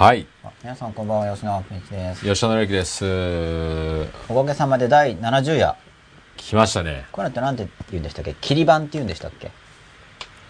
[0.00, 0.26] はい。
[0.42, 2.24] あ皆さんこんばんは、吉永健一です。
[2.24, 3.04] 吉田紀之です。
[4.30, 5.74] おかげさまで第70夜。
[6.38, 7.04] 来ましたね。
[7.12, 8.34] これってなんて言うんでしたっけ？
[8.40, 9.50] 切り板って言うんでしたっけ？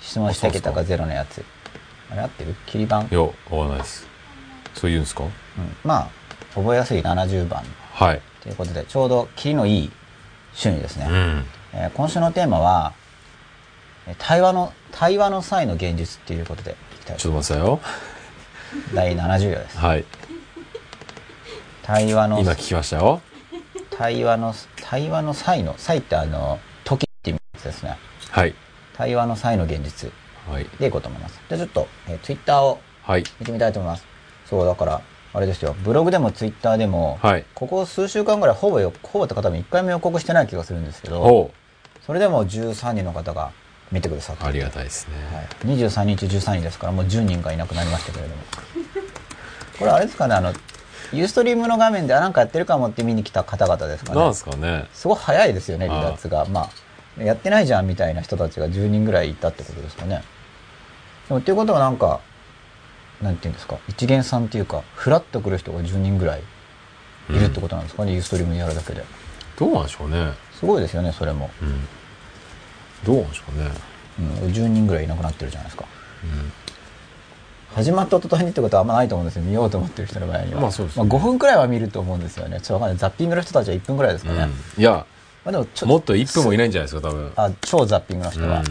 [0.00, 1.44] 質問してきたかゼロのやつ。
[2.12, 2.54] あれ合ってる？
[2.66, 2.98] 切り板？
[2.98, 3.08] うんい。
[3.10, 4.06] や、わかんないです。
[4.74, 5.24] そう言うんですか？
[5.84, 6.08] まあ、
[6.54, 7.64] 覚えやすい70番
[7.94, 8.22] はい。
[8.44, 9.90] ということで、ちょうど切りのいい
[10.54, 11.44] 週にですね、うん。
[11.72, 12.92] えー今週のテーマは、
[14.06, 17.80] えー対話の、対話の際の現実っていうことでいきたいちょっと待ってくださいよ。
[18.94, 19.78] 第70夜です。
[19.78, 20.04] はい。
[21.82, 23.20] 対話の、今聞きましたよ。
[23.90, 27.96] 対話の、対話の際の、際ってあの、時って意味ですね。
[28.30, 28.54] はい。
[28.96, 30.10] 対話の際の現実
[30.48, 30.66] はい。
[30.78, 31.40] でいこうと思います。
[31.48, 33.24] じゃあちょっと、えー、ツイッターをはい。
[33.40, 34.04] 見てみたいと思います。
[34.46, 35.00] そう、だから、
[35.32, 41.50] あれですよ、ブログでもツイッターでも、はいここ数週間ぐらいほぼよ、ほぼって方も一回も予告してない気がするんですけど、お
[42.04, 43.52] それでも13人の方が
[43.92, 45.14] 見てくださってありがたいですね。
[45.34, 48.42] はい、23人中13人ですから、もう10人がいなくなりましたけれども。
[49.78, 50.52] これあれですかね、あの、
[51.12, 54.20] ユーストリームの画面で、あ、なんかやってるかもって見に来た方々ですかね。
[54.20, 54.86] なんですかね。
[54.92, 56.44] すごい早いですよね、離脱が。
[56.46, 56.70] ま
[57.18, 60.22] あ、やってないじゃんみたいな人たちが10人ぐらいいたってことですかね。
[61.28, 62.20] でも、っていうことはなんか、
[63.20, 66.42] なんていうんですか、一元さんっていうか、フラッと来る人が10人ぐらい
[67.28, 69.04] いるってことなんですかね、ユーストリームやるだけで。
[69.58, 70.32] どうなんでしょうね。
[70.58, 71.50] すごいですよね、それも。
[71.60, 71.88] うん。
[73.04, 73.70] どうなんでしょうね。
[74.18, 75.84] うん、10人ぐらいいなくなってるじゃないですか。
[77.74, 84.82] 始まった途端にってことはあんまないと思うんですよ見ようと思ってる人の場合には、まあそうですね5分くらいは見ると思うんですよねちょっとわかんないザッピングの人たちは1分くらいですかね、うん。
[84.82, 85.06] いや、
[85.44, 87.32] まあ、でもちょもっと1分もいないんじゃないですか、多分。
[87.36, 88.64] あ超ザッピングの人は、うん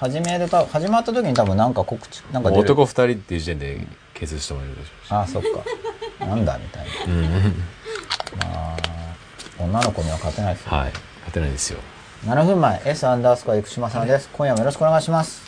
[0.00, 5.12] 始めると始まった時に多分なんか告知なんか男2人っていう時点で決してもらえるでしょうし。
[5.12, 5.42] あそっ
[6.18, 7.22] かなんだみたいなうん。
[7.22, 8.76] まあ
[9.56, 10.90] 女の子には勝てないですよ、はい。
[10.90, 11.78] 勝てないですよ。
[12.24, 15.40] 7分前 S アンダースコア生島さんです今夜もよろしくお願いします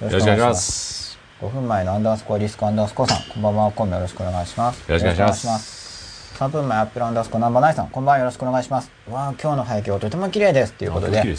[0.00, 1.18] よよろしくお願いします。
[1.40, 4.80] 5分前のアンダースコアリスクアンダースコアさん、こんばんは、今夜もよろしくお願いします。
[4.88, 8.90] よろしくお願いしますよろくお願いします3分前アップルアンダースコアナンバーナインさん、こんばんは、よろしくお願いします。
[9.08, 10.72] わあ、今日の背景はとても綺麗です。
[10.72, 11.36] ということでね。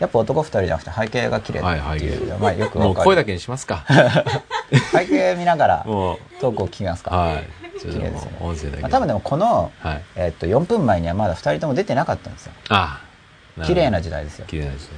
[0.00, 2.38] やっぱ男2人じゃなくて背景が綺麗はい、っていう、はい。
[2.40, 2.90] まあよくも。
[2.92, 3.84] う声だけにしますか。
[4.92, 7.16] 背景見ながらトークを聞きますか。
[7.16, 7.44] はい。
[7.78, 8.24] 綺麗です
[8.64, 8.78] よね。
[8.82, 10.02] まあ多分でもこの、はい。
[10.16, 12.52] えっと、4分前にはまだ2人とも出てなかったんですよ。
[12.68, 13.05] ああ。
[13.64, 14.46] 綺麗な時時代ですよ。
[14.46, 14.88] 綺麗な時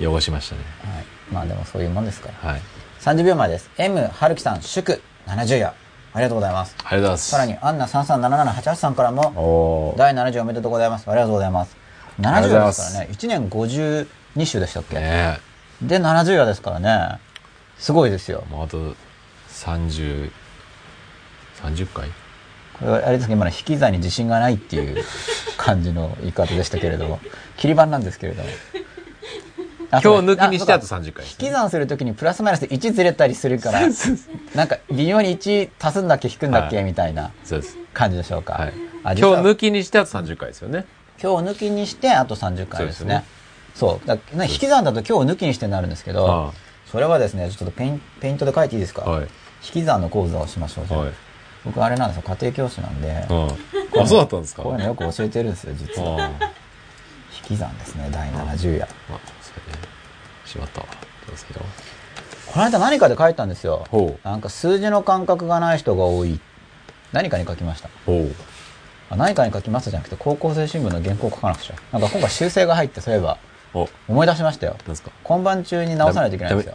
[0.00, 0.06] 代。
[0.06, 0.62] 汚しましたね。
[0.94, 1.04] はい。
[1.32, 2.50] まあでもそういうもんですから。
[2.50, 2.60] はい。
[3.00, 3.70] 30秒前です。
[3.78, 5.72] M 春樹さん、祝70夜。
[6.12, 6.76] ありがとうございます。
[6.78, 7.30] ありがとうございます。
[7.30, 11.08] さらに、アンナ337788さんからも、第70おめでとうございます。
[11.08, 11.76] ありがとうございます。
[12.20, 15.38] 70ありがとうござい夜まですすからね、1年52週でしたっけ、ね
[15.80, 17.18] で、70夜ですからね、
[17.78, 18.50] すごいですよえ。。
[18.50, 18.94] もうあと
[19.48, 20.30] 30、
[21.62, 22.08] 30回？
[22.82, 25.04] あれですけど、今の引き算に自信がないっていう
[25.56, 27.20] 感じの言い方でしたけれども、
[27.56, 28.48] 切り板なんですけれども。
[29.90, 33.80] あ 今日抜きにしてあとそうか30回です引き算するときにプラスマイナス1ずれたりするから、
[34.54, 37.32] なんか微妙に1足すんだっけ引くんだっけ、はいみたいな。
[37.92, 38.54] 感じでしょうか。
[38.54, 38.72] はい。
[39.02, 40.86] あ今日抜ききにしてあと30回ですよね。
[41.22, 43.24] 今日抜きにしてあと30回ですね。
[43.74, 46.52] そうそうだね引き算だと今日抜きにしてなるんですけど、あ
[46.90, 49.22] それはですね、ちょっとペインペイントで書いていいですか、はい。
[49.22, 50.86] 引き算の講座をしましょう。
[50.86, 51.12] じゃあはい。
[51.64, 54.00] 僕あれなんですよ、家庭教師なんで、うん。
[54.02, 54.62] あ、そうだったんですか？
[54.62, 56.30] こういうのよく教えてるんですよ、実は。
[57.50, 58.80] 引き算ですね、第70夜。
[59.08, 59.78] まあ、そうね。
[60.46, 60.86] しまったわ。
[60.90, 60.92] ど
[61.28, 61.60] うですけど？
[61.60, 63.86] この間何かで書いたんですよ。
[64.24, 66.40] なんか数字の感覚がない人が多い。
[67.12, 67.88] 何かに書きました。
[69.14, 71.74] 何かに書きましたじゃなくて、高校生新聞の原稿を書かなくちゃ。
[71.92, 73.38] なんか今回修正が入って、そういえば、
[73.74, 74.76] お、思い出しましたよ。
[74.78, 75.10] なんですか？
[75.22, 76.74] 今晩中に直さないといけないんですよ。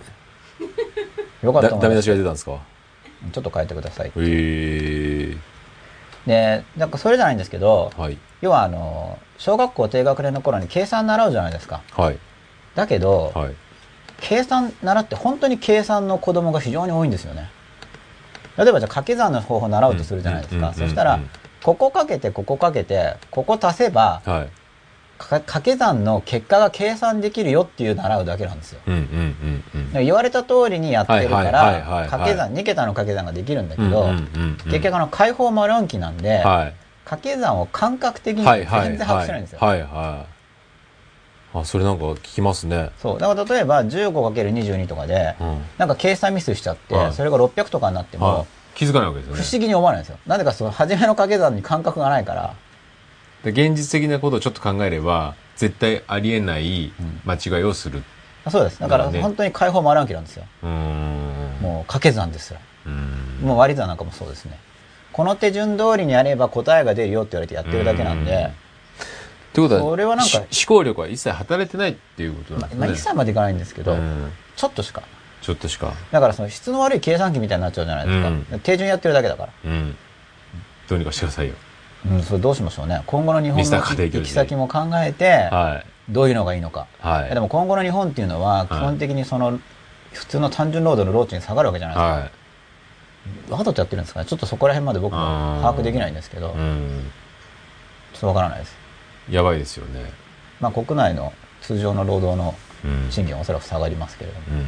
[1.44, 2.59] よかったダメ出しが出たんですか？
[3.31, 4.08] ちょっと変えてください。
[4.08, 5.38] へえ。
[6.26, 8.18] で、なんかそれじゃないんですけど、はい。
[8.42, 11.81] 要はあの、小学校低学年の頃に計算習うじゃないですか。
[11.92, 12.20] はい。
[12.76, 13.53] だけど、はい。
[14.22, 17.50] 計算習って本当に計算の子供が非常に多いんですよね。
[18.58, 20.74] 例えばじゃあ掛け算の方法を習うとするじゃないですか。
[20.74, 21.20] そしたら、
[21.62, 24.50] ここかけて、ここかけて、ここ足せば、はい。
[25.17, 28.82] か掛け算の結果が計算できるよっていう習うだけなんですよ。
[29.94, 34.09] 言われた通りにやってるかはいはいはいはいら、はい掛け算、2桁の掛け算ができるんだけど、
[34.66, 36.73] 結局あの解放丸暗記なんで、はい。
[37.06, 39.59] 掛け算を感覚的に全はいはい然把握してないんですよ。
[39.62, 40.26] はいは
[41.53, 41.58] い。
[41.59, 42.90] あ、それなんか聞きますね。
[42.97, 43.20] そう。
[43.20, 45.61] だから例えば 15×22 とかで、うん。
[45.78, 48.46] なんか計算ミスしちゃって、はいそれが600とかになっても、はい。
[48.73, 49.41] 気づかないわけですよね。
[49.41, 50.18] 不思議に思わないんですよ。
[50.28, 52.53] なぜかその初めの掛け算に感覚がないから、で
[53.52, 56.92] 現実的なことをちょっと考えれば、絶対ありえない
[57.26, 58.03] 間違いをする。
[58.50, 58.80] そうです。
[58.80, 60.46] だから本当に解放丸暗記なんですよ。
[60.62, 62.59] もう掛け算ですら。
[63.42, 64.59] もう割り算なんかもそうですね。
[65.12, 68.50] この手順通りにやれば答えが出るよって言われてやってるだけなんで、っ
[69.53, 72.80] てことは、それはなんかし思考力は一切働いてないっていうことなんまですね。
[72.80, 75.03] まあ、一切までいかないんですけど、うんちょっとしか。
[75.42, 75.94] ちょっとしか。
[76.12, 78.28] だからその質の悪い計算機みたいになっちゃうじゃないですか。
[78.30, 79.53] うん手順やってるだけだから。
[79.66, 79.96] うん。
[80.90, 81.53] どうにかしてくださいよ。
[82.11, 83.02] うん、それどうしましょうね。
[83.05, 86.11] 今後の日本の行き先も考えて、はい。
[86.11, 86.87] どういうのがいいのか。
[86.99, 87.34] はい。
[87.34, 89.59] でも今後の日本っていうのは、基本的にその、
[90.13, 92.11] 普通の単純労働の労賃に下がるわけじゃないですか。
[92.11, 93.52] はい。
[93.52, 94.25] わざとやってるんですかね。
[94.28, 95.19] ちょっとそこら辺まで僕も
[95.61, 97.11] 把握できないんですけど、うん。
[98.13, 98.75] ちょっとわからないです。
[99.29, 100.11] やばいですよね。
[100.59, 102.53] まあ国内の通常の労働の
[102.84, 103.09] うん。
[103.09, 104.46] 賃金はおそらく下がりますけれども。
[104.51, 104.66] うん。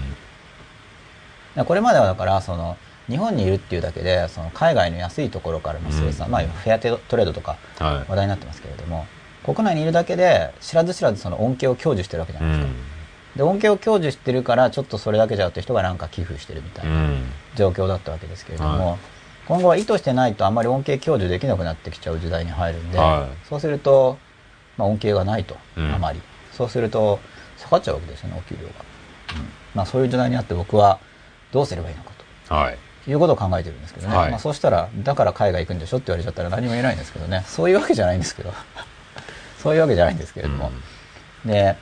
[1.56, 2.78] でこれまではだから、その、
[3.10, 9.06] 日本にいるっていうだけで、その海外の安いところからの生産、うんまあフェアトレードとかは話題になってますけれども、
[9.46, 12.68] 国内にいるだけで知らず知らずその恩恵を享受してるわけじゃないですか。
[12.68, 12.76] ん。
[13.38, 17.24] で、恩恵を享受してるから、ちょっとそれだけじゃって人がなんか寄付してるみたいうなん
[17.56, 18.98] 状況だったわけですけれども、はい
[19.48, 24.18] 今後は意図してないとあんまり恩恵享受できなくなってきちゃう時代に入るんで、はいそうすると、
[24.76, 26.20] まあ恩恵がないと、うんあまり。
[26.52, 27.20] そうすると、
[27.56, 28.74] 下がっちゃうわけですよね、お給料が。
[29.40, 31.00] うんまあそういう時代にあって僕は
[31.54, 32.12] どうすればいいのか
[32.50, 32.78] はい。
[33.08, 34.16] ということを考えてるんですけどね。
[34.18, 37.46] はいまあそうしたら、だから海外行くんでしょって言われちゃったら何も言えないんですけどね。
[37.48, 38.54] そういうわけじゃないんですけど。
[39.64, 40.74] そういうわけじゃないんですけれども。
[41.46, 41.78] で、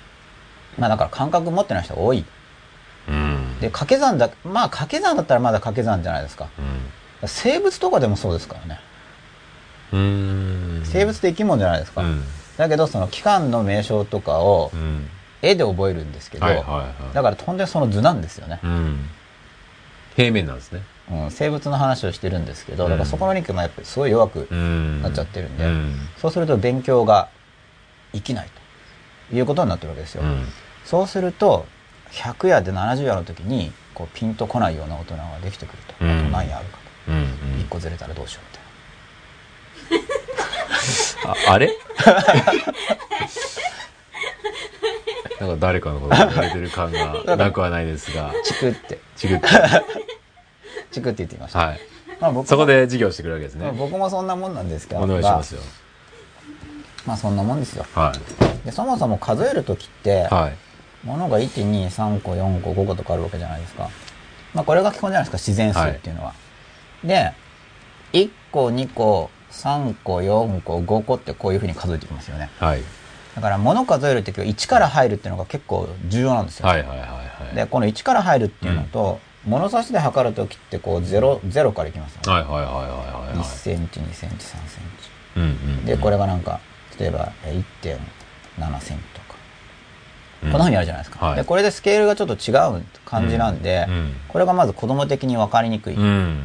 [0.78, 2.24] まあだから感覚持ってない人が多い。
[3.08, 3.60] うん。
[3.60, 6.48] で、掛け算だ、まあ掛け算だったらまだ掛け算じゃないですか。
[7.26, 8.80] 生物とかでもそうですからね。
[9.94, 10.00] うん。
[10.00, 10.04] う
[10.82, 10.86] ん。
[10.86, 12.04] 生物って生き物じゃないですか。
[12.04, 12.24] うん。
[12.56, 15.10] だけどその期間の名称とかをうん。
[15.42, 17.14] 絵で覚えるんですけど、はいはいはい。
[17.16, 18.60] だからとんでその図なんですよね。
[18.64, 19.10] うん。
[20.16, 20.82] 平面なんですね。
[21.12, 25.02] うん、生物の話をしてるんですけど、うんだからそこのリンクもやっぱりすごい弱くうん。
[25.02, 25.96] なっちゃってるんで、うん。
[26.18, 27.30] そうすると勉強が
[28.14, 28.50] 生きない
[29.30, 30.24] ということになってるわけですよ。
[30.24, 30.48] うん。
[30.84, 31.66] そうすると、
[32.12, 35.94] 100夜で70夜の時に、こうピンとこないような大人ができてくると。
[36.06, 36.78] うんあと何夜あるか
[37.10, 37.16] うん。
[37.16, 37.24] うと。
[37.24, 37.28] ん
[37.62, 38.46] 1個ずれたらどうしよう
[39.92, 40.06] みた
[41.30, 41.46] いな。
[41.52, 41.70] あ、あれ？
[45.40, 49.48] なんか誰かのこと言われてる感がなくはないですが、 チクって、ちぐって。
[50.96, 51.60] チクって言ってみました。
[51.60, 51.80] はい。
[52.20, 53.78] まあ僕もそこで授業してくるわけですまあね。
[53.78, 55.02] 僕もそんなもんなんですけど。
[55.02, 55.62] お願いしますよ。
[57.06, 57.86] まあそんなもんですよ。
[57.94, 58.14] は
[58.64, 58.66] い。
[58.66, 61.08] で、そもそも数える時って、はい。
[61.08, 63.90] ものが1、2、3個、4個、5個とかあるわけじゃないですか。
[64.54, 66.34] まあこれが基本じゃないですか、自然数っていうのは。
[67.04, 67.34] で、
[68.14, 72.50] 1個、2個、3個、4個、5個ってこういうふうに数えていきますよね。
[72.60, 72.82] はい。
[73.36, 76.68] だから物数える時は1から入るっていうのが結構重要なんですよ。
[76.68, 77.56] はいはいはいはい。
[77.56, 82.32] で、この1から入るっていうのと、物差しで測る時ってこう0、0からいきますよね。
[82.34, 82.82] はいはいはいは
[83.26, 83.38] いはい。
[83.38, 85.10] 1センチ、2センチ、3センチ。
[85.38, 85.86] うんうん。
[85.86, 86.60] で、これがなんか、
[87.00, 87.64] 例えばえー
[88.60, 89.36] 1.7センチとか。
[90.42, 91.26] こんな風にあるじゃないですか。
[91.26, 95.96] はいで、これでスケールがちょっと違う感じなんで、うんうんこれがまず子供的に分かりにくい。
[95.96, 96.44] うん。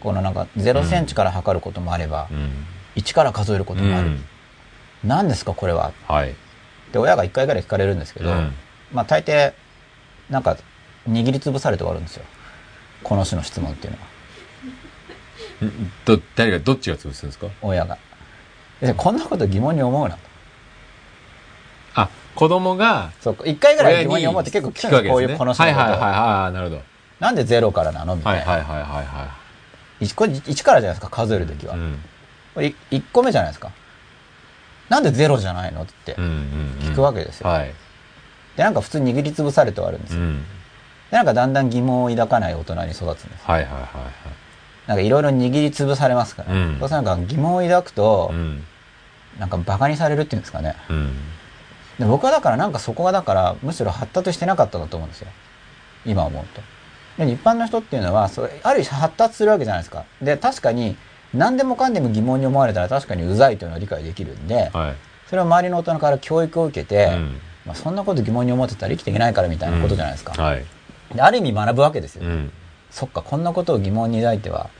[0.00, 2.66] このなんか0センチから測ることもあれば、うん。
[2.96, 4.08] 1から数えることもある。
[4.08, 4.24] うん
[5.04, 5.92] 何ですかこれは？
[6.08, 6.34] はい。
[6.92, 8.52] で、親が1回ぐらい聞かれるんですけど、うん
[8.92, 9.52] まあ大抵、
[10.30, 10.56] なんか、
[11.08, 12.24] 握りつぶされて終わるんですよ。
[13.02, 14.06] この種の質問っていうのは。
[16.04, 17.46] ど、誰が、どっちが潰すんですか？
[17.62, 17.98] 親が。
[18.80, 20.20] でこんなこと疑問に思うなと。
[21.94, 25.10] あ、子供が、そう、一回ぐらい疑問に思って結構聞聞くわけですね。
[25.12, 25.92] こういうこの種のことを。
[25.92, 26.52] はいはいはいはい。
[26.52, 26.82] なるほど。
[27.20, 28.16] なんでゼロからなの？
[28.16, 28.38] みたな。
[28.38, 29.36] はいいはいはいはいは
[30.00, 31.66] 一個一からじゃないですか、数えるときい。
[31.66, 31.74] は。
[31.74, 31.98] うん。
[32.54, 33.70] これい一個目じゃないですか。
[34.90, 35.82] なんでゼロじゃないの？
[35.82, 36.92] ってうんうんうん。
[36.92, 37.48] 聞くわけですよ。
[37.48, 37.72] はい。
[38.56, 40.20] で、なんか普通に握りつぶされて終わるんですよ。
[40.20, 40.44] うん。
[41.10, 43.44] で、なんかだんだん疑問を抱かない大人に育つんです。
[43.44, 43.92] はいはいはいはい。
[44.86, 46.52] なんかいろいろ握りつぶされますから。
[46.52, 48.64] うんそうするとなんか疑問を抱くと、うん。
[49.38, 50.76] なんかバカにされるっていうんですかね。
[50.88, 51.12] うん。
[51.98, 55.28] で僕はだからなんかそこがだからむしろ発達してなかったんだと思うんですよ。
[56.04, 56.44] 今思う
[57.18, 57.24] と。
[57.24, 60.04] で一般の人っていうのはそれある種発達するわけじゃないですか。
[60.20, 60.96] で確かに
[61.34, 64.96] 何でもかんでも疑問に思われたら確かにうざいというのは理解できるんで、はい。
[65.28, 70.40] それを周りの大人から教育を受けて、うんまあ、そんなこと疑問に思ってたら生きていけないからみたいなことじゃないですか。
[70.40, 70.64] はい。
[71.14, 72.24] である意味学ぶわけですよ。
[72.24, 72.52] うん。
[72.90, 74.70] そっか、こんなことを疑問に抱いては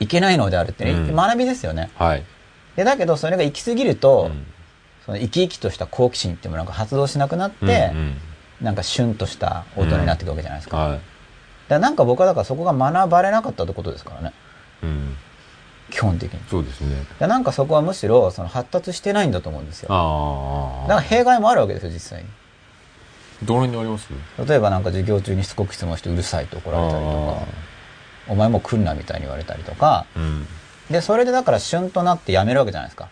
[0.00, 1.90] いけないのであるってね、うん学びですよね。
[1.96, 2.24] はい。
[2.76, 4.46] でだけどそれが行き過ぎると、うん
[5.06, 8.16] その生き生きとした好奇心っていうものが発動しなくなって、うんうん
[8.60, 10.76] なんかシュンとした大人になっていくわけじゃないですか。
[10.78, 11.00] だかはい。
[11.68, 14.32] らなんか僕はだからそこが学ばれなかったってことですからね。
[14.82, 15.16] うん。
[15.90, 16.40] 基本的に。
[16.50, 16.96] そうですね。
[17.20, 19.88] でなんかそこはむしろその発達してないんだと思うんですよ。
[20.88, 22.28] だから弊害もあるわけですよ、実際に。
[23.42, 24.08] どの辺にあります？
[24.46, 27.36] 例えばなんか授業中にしつこく質問してうるさいと怒られたりとか、
[28.28, 30.46] お前もう来んなみたいに言われたりとか、うん。
[30.90, 33.10] で、それでだから旬となってやめるわけじゃないですか。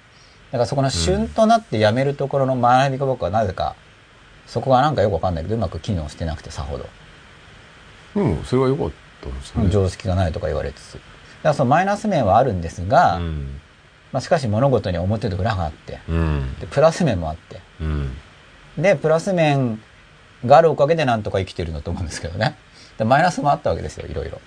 [0.50, 3.76] だからそこの旬となってやめるところの学びが僕はなぜか、
[4.46, 6.86] そこがなんかよくわかんないけど、うまく機能してなくてさほど。
[8.14, 8.90] でも、それは良かっ
[9.20, 9.68] たですね。
[9.70, 10.92] 常識がないとか言われつつ。
[10.94, 11.04] だか
[11.42, 13.60] らそのマイナス面はあるんですが、うん。
[14.12, 16.58] まあ、しかし物事に表と裏があって、うん。
[16.60, 18.16] で、プラス面もあって、うん。
[18.78, 19.82] で、プラス面
[20.46, 22.56] があるおかげでなんとか生きてるんだと思うんですけどね。
[22.98, 24.40] でマイナスもあったわけですよ、いろいろ。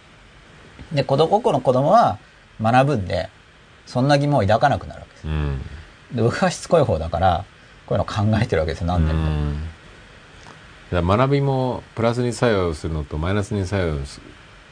[0.92, 2.18] で、子供、個の子供は
[2.62, 3.30] 学ぶんで、
[3.86, 5.28] そんな疑問を抱かなくなるわけです。
[5.28, 5.62] うん。
[6.14, 7.46] で、僕はしつこい方だから、
[7.86, 9.30] こういうの考えてるわけですよ、何年も。
[9.30, 9.70] うん
[10.92, 14.22] だ学びもプラスに作用するのとマイナスに作用す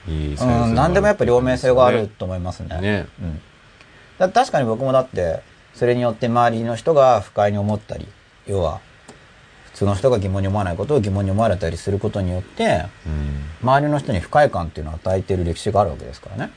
[0.08, 2.82] に作用するうん、何でもやっぱ両面性があると思いますね。
[2.82, 3.42] ねうん。
[4.18, 5.42] だ確かに僕もだって、
[5.74, 8.08] それによって周りの人が不快に思ったり、
[8.48, 8.80] 要は、
[9.78, 16.52] 普通の人が疑問に思わないことを疑問に思われたりすることによって、うん周りの人に不快感っていうのを与えている歴史があるわけですからね。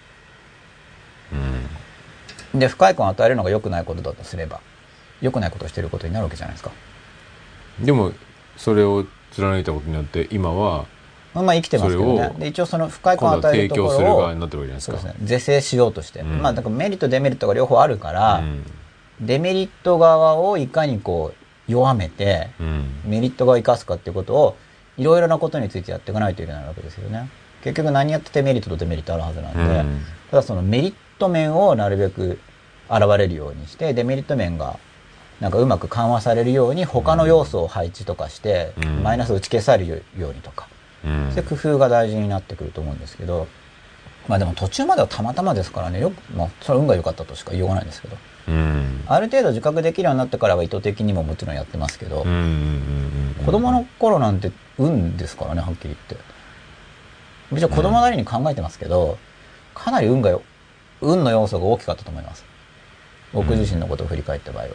[2.55, 4.61] で、不快感を与えるのが良くないことだとすれば、
[5.21, 6.71] 良くないことをしていることになるわけじゃないですか。
[7.81, 8.13] でも
[8.57, 10.87] それを貫いたことによって今は
[11.35, 12.15] まあ、まあ生きてますけど。
[12.15, 15.27] ねで、一応その不快感を与えるとこ供するろを側になってるわけじゃないですかそうですね。
[15.27, 16.21] 是正しようとして。
[16.21, 18.65] うんまあ、だからメリット、デメリットが両方あるから、うん
[19.21, 21.40] デメリット側をいかにこう、
[21.71, 22.85] 弱めて、うん。
[23.05, 24.57] メリット側を生かすかっていうことを、
[24.99, 27.31] いろいろなことについてやっていかないといけないわけですよね。
[27.63, 32.39] 結局何やっててメリットとデメリットあるはずなんで、うんただそのメリット面をなるべく
[32.89, 34.79] 現れるようにして、デメリット面が
[35.41, 39.03] なんかうまく緩和されるように他の要素を配置とかして、うん。
[39.03, 40.69] マイナスを打ち消されるようにとか、
[41.05, 41.33] うん。
[41.33, 43.49] そういう工夫が大事になってくると思うんですけど、
[44.29, 48.30] まあでも途中まではたまたまですからね、よく、まあそれは運が良かったとしか言いようがないんですけど、うん
[49.07, 52.25] ある程度自覚できるようになってからは意図的にももちろんやってますけど、
[53.45, 56.17] 子供の頃なんて運ですからね、はっきり言って。
[57.53, 59.19] 一応子供なりに考えてますけど、
[59.75, 60.43] かなり運がよ、
[61.01, 62.45] 運の要素が大きかったと思います。
[63.33, 64.71] 僕自身のことを振り返った場合は。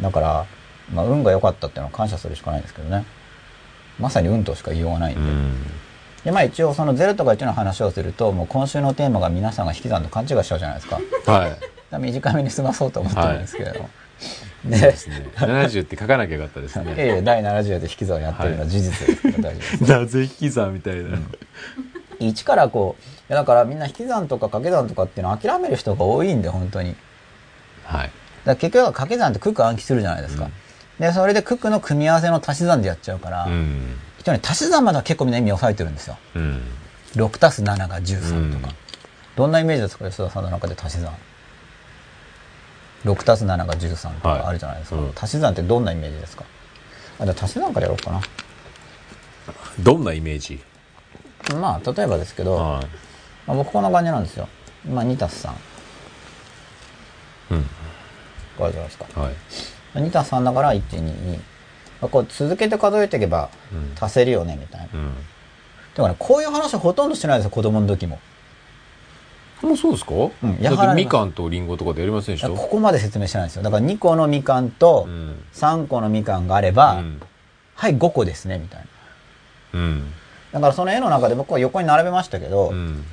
[0.00, 0.46] だから、
[0.92, 3.04] まあ運が良かったっていうのは感謝するしかないんですけどね。
[3.98, 5.20] まさに運としか言いようがないんで。
[5.20, 5.54] うん
[6.24, 10.96] で、まあ一応その0とか1の話をすると、もう今週のテーマが皆さんが引き算と勘違いしちゃうじゃないですか。
[10.96, 11.56] はいら
[11.98, 13.90] 短めに済まそうと思ってるんですけれども。
[14.62, 19.82] そうですね70って書かなきゃよかったですね や第70で引き算をやってるのは事実ですから大丈夫です。
[19.90, 21.18] なぜ引き算みたいな
[22.20, 22.96] 一からこ
[23.28, 26.96] う、だからみんな引き算とか掛け算とかっていうのを諦める人が多いんで、本当に。
[27.84, 28.10] はい
[28.44, 30.48] ら結局は掛け算って九九暗記するじゃないですか。
[30.98, 36.16] で、それで九九の組み合わせの足し算でやっちゃうから、うん一応ね、足し算までは結構みんな意味を抑えてるんですよ。
[36.34, 36.62] うん
[37.14, 38.68] 6たす7が13とか。
[38.68, 38.74] うん
[39.36, 41.12] どんなイメージですか吉田さんの中で足し算。
[43.04, 44.96] 6たす7が13とかあるじゃないですか。
[44.96, 46.44] はいうん足し算ってどんなイメージですか？
[47.18, 48.20] あ、じゃあ足し算からやろうかな。
[49.80, 50.62] どんなイメージ？
[51.60, 52.86] まあ、例えばですけど、はい
[53.46, 54.48] まあ、僕こんな感じなんですよ。
[54.88, 55.52] まあ、2たす3。
[57.50, 57.66] うん
[58.56, 59.20] これじゃないですか。
[59.20, 59.34] はい
[59.94, 61.32] 2たす3だから1、2、2。
[62.00, 64.88] まあこう続けて数えていけばうん足せるよね、みたいな。
[64.94, 65.14] うん
[65.94, 68.18] だから、ね、こういう話ほとんどしてないですよ、子供の時も。
[69.62, 70.62] もうそうですか、ん。
[70.62, 73.62] だってみかんとりんごとかでやりませんでしょここまで説明してないんですよ。
[73.62, 75.44] だから2個のみかんとうん。
[75.52, 77.20] 3個のみかんがあれば、うん。
[77.74, 78.80] はい、5個ですね、みたい
[79.72, 79.80] な。
[79.80, 80.12] うん。
[80.52, 83.04] だからその絵の中で僕は横に並べましたけど、うん。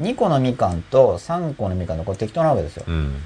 [0.00, 2.84] 2個のみかんと3個のみかんのこれ適当なわけですよ。
[2.86, 3.16] うん。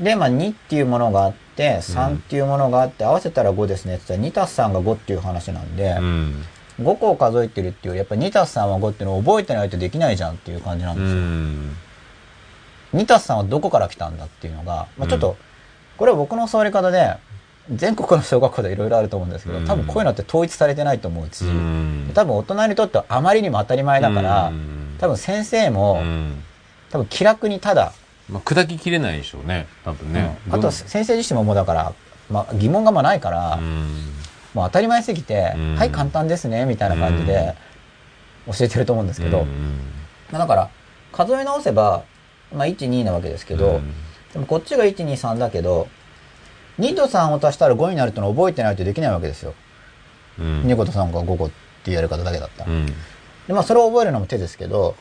[0.00, 6.44] で、まあ2っていうものがあって、3っていうものがあって、合わせたら5ですねって言ったら2たす3が5っていう話なんで、うん
[6.80, 11.20] 5個を数えてるっていうやっぱ2たす3は5っていうのを覚えてないとできないじゃんっていう感じなんうですよ。
[11.20, 11.76] ん。
[12.94, 15.36] 2たす3はどこから来たんだっていうのが、まあ、ちょっと、
[15.96, 17.16] これは僕の教わり方で、
[17.70, 22.10] 全国の小学校でいろいろあると思うんですけど、多分こういうのって統一されてないと思うし、うん。
[22.14, 24.96] 多分大人にとってはあまりにも当たり前だから、うん。
[24.98, 26.42] 多分先生も、うん。
[26.90, 27.92] 多分気楽にただ、
[28.28, 30.54] まあ、砕ききれないでしょうね多分ね、うん。
[30.54, 31.92] あと先生自身ももうだから、
[32.30, 34.23] まあ、疑問がまあないから、うん
[34.54, 35.74] もう当たり前すぎて、うん。
[35.76, 37.54] はい簡単ですねみたいな感じで
[38.46, 39.80] 教えてると思うんですけど、うん
[40.30, 40.70] まあだから
[41.12, 42.04] 数え直せば、
[42.52, 43.92] まあ、12なわけですけど、うん。
[44.32, 45.88] でもこっちが123だけど
[46.80, 49.54] 2と3を足したら5になるってのを覚えてないとできないわけですよ、
[50.38, 50.62] うん。
[50.62, 51.50] 2個と3個が5個っ
[51.84, 52.86] ていうやり方だけだったら、うん。
[52.86, 52.92] で
[53.48, 54.96] まあそれを覚えるのも手ですけど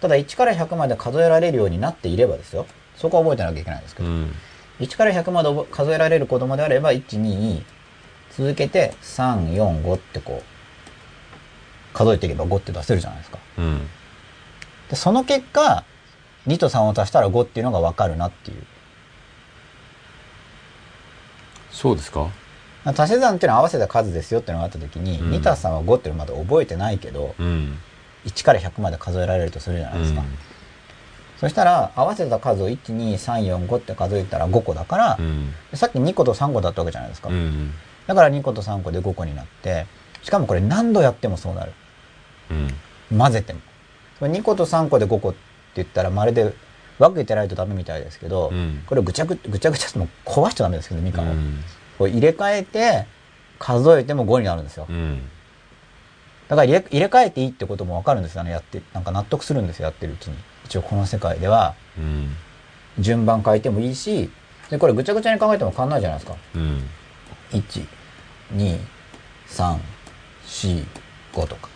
[0.00, 2.66] ただ1から100まで数えられるようになっていればですよ。
[2.96, 4.34] そこは覚えてなきゃいけないんですけど、うん。
[4.80, 7.62] 1から100まで数えられる子供であれば122
[8.36, 13.38] 続けて345ってこう数えていけば5って出せるじゃないですか。
[13.58, 13.88] うん。
[14.90, 15.84] でその結果
[16.46, 18.64] 2と3を足したら5っていうのが分かるなっていう。
[21.70, 22.28] そうですか？
[22.84, 25.30] 足し算っていうのは合わせた数ですよっていうのがあった時に、うん。
[25.32, 27.78] 2たす3は5っていうのまだ覚えてないけどうん。
[28.24, 30.22] 1から100まで数えられるとするじゃないですか、
[31.40, 35.52] そしたら合わせた数を12345って数えたら5個だからう、ん。
[35.74, 37.72] さっき2個と3個だったわけじゃないですか、うん
[38.06, 39.86] だから2個と3個で5個になって
[40.22, 41.72] しかもこれ何度やってもそうなる
[42.50, 43.60] うん混ぜても
[44.18, 45.38] これ2個と3個で5個って
[45.76, 46.54] 言ったらまるで
[46.98, 51.60] 分けてないとダメみたいですけど、うんこれぐちゃぐぐちゃぐちゃってもう壊しちゃダメですけどみかんを、うん
[51.98, 53.06] これ入れ替えて
[53.58, 55.22] 数えても5になるんですよ、うん
[56.48, 58.50] だだから入れ入れ替えていいってこともわかるんですよね。
[58.50, 60.36] やって、なんか納得するんですよ、やってるうちに。
[60.66, 62.36] 一応この世界では、うん。
[62.98, 64.30] 順番変えてもいいし、
[64.68, 66.36] で、これぐちゃぐちゃに考えても変わんないじゃないですか。
[66.54, 66.82] うん。
[67.52, 67.86] 1、
[68.54, 68.78] 2、
[69.48, 69.78] 3、
[70.46, 70.86] 4、
[71.32, 71.68] 5とか。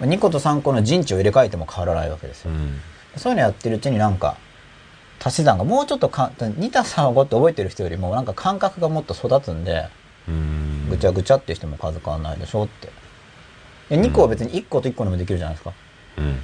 [0.00, 2.50] 2個と3個の陣地を入れ替えても変わらないわけですよ。
[2.50, 2.80] うん。
[3.16, 4.36] そういうのやってるうちになんか、
[5.24, 9.88] 足し算がもうちょっとか、2たす3は5って覚えてる人よりもなんか感覚がもっと育つんで、
[10.28, 10.88] うん。
[10.90, 12.88] ぐちゃぐちゃってしても数変わんないでしょって。
[13.88, 15.72] で、2個は別に1個と1個でもできるじゃないですか。
[16.18, 16.40] うん。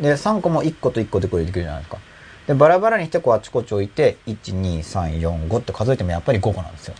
[0.00, 1.98] で、3個も1個と1個でこれできるじゃないですか。
[2.46, 6.94] で、バラバラにしてこうあちこち置いて、1、2、3、4、5って数えてもやっぱり5個なんですよ。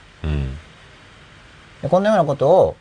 [1.89, 2.77] こんなようなことを、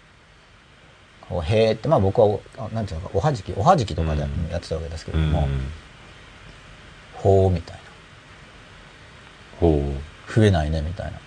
[1.29, 2.37] こうへーって、まあ僕は
[2.73, 5.61] なんていうのか、おはじき、おはじきとかでうんやってたわけですけれども、うん。
[7.15, 7.81] ほーみたいな。
[9.59, 9.81] ほ
[10.27, 11.19] 増えないね、みたいな。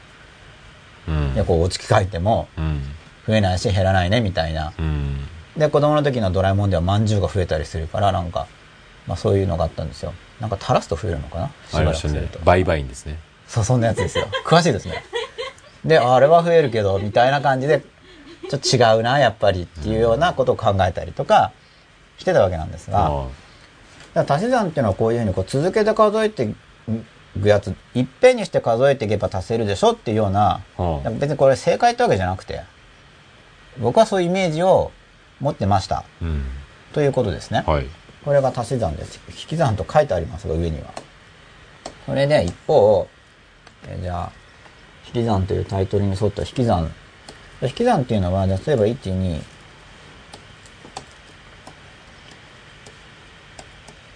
[1.08, 1.10] う。
[1.10, 1.34] うん。
[1.34, 2.82] で、こう、お月書いても、うん。
[3.26, 4.72] 増えないし減らないね、みたいな。
[4.78, 5.26] うん。
[5.56, 8.46] で、子供の時のドラえもんでは饅頭が増えたりするから、なんか、
[9.06, 10.14] まあそういうのがあったんですよ。
[10.38, 11.50] なんか垂らすと増えるのかな？
[11.68, 12.38] しばらくすると。
[12.40, 13.18] バイバインですね。
[13.46, 14.26] そう、そんなやつですよ。
[14.44, 15.02] 詳しいですね。
[15.84, 17.82] で、ああれは増えるけど、みたいな感じで、
[18.50, 21.52] ちょっと違うな、やっぱりっていうようなことを考えたりとか
[22.18, 23.26] してたわけなんですが、あ
[24.14, 30.60] だから足し算っていうのはこういうふうにこう続けて数えていくやつ、いっぺんにして数えていけば足せるでしょっていうような。
[31.18, 32.62] 別にこれ正解ってわけじゃなくて、
[33.78, 34.90] 僕はそういうイメージを
[35.40, 36.04] 持ってました。
[36.20, 36.44] うん。
[36.92, 37.62] ということですね。
[37.66, 37.86] はい。
[38.24, 39.20] これが足し算です。
[39.28, 40.92] 引き算と書いてありますが、上には。
[42.06, 43.06] それで、一方、
[43.86, 44.32] えじゃあ、
[45.14, 46.90] 引き算というタイトルに沿った引き算。
[47.62, 49.42] 引き算っていうのは、例えば1、2、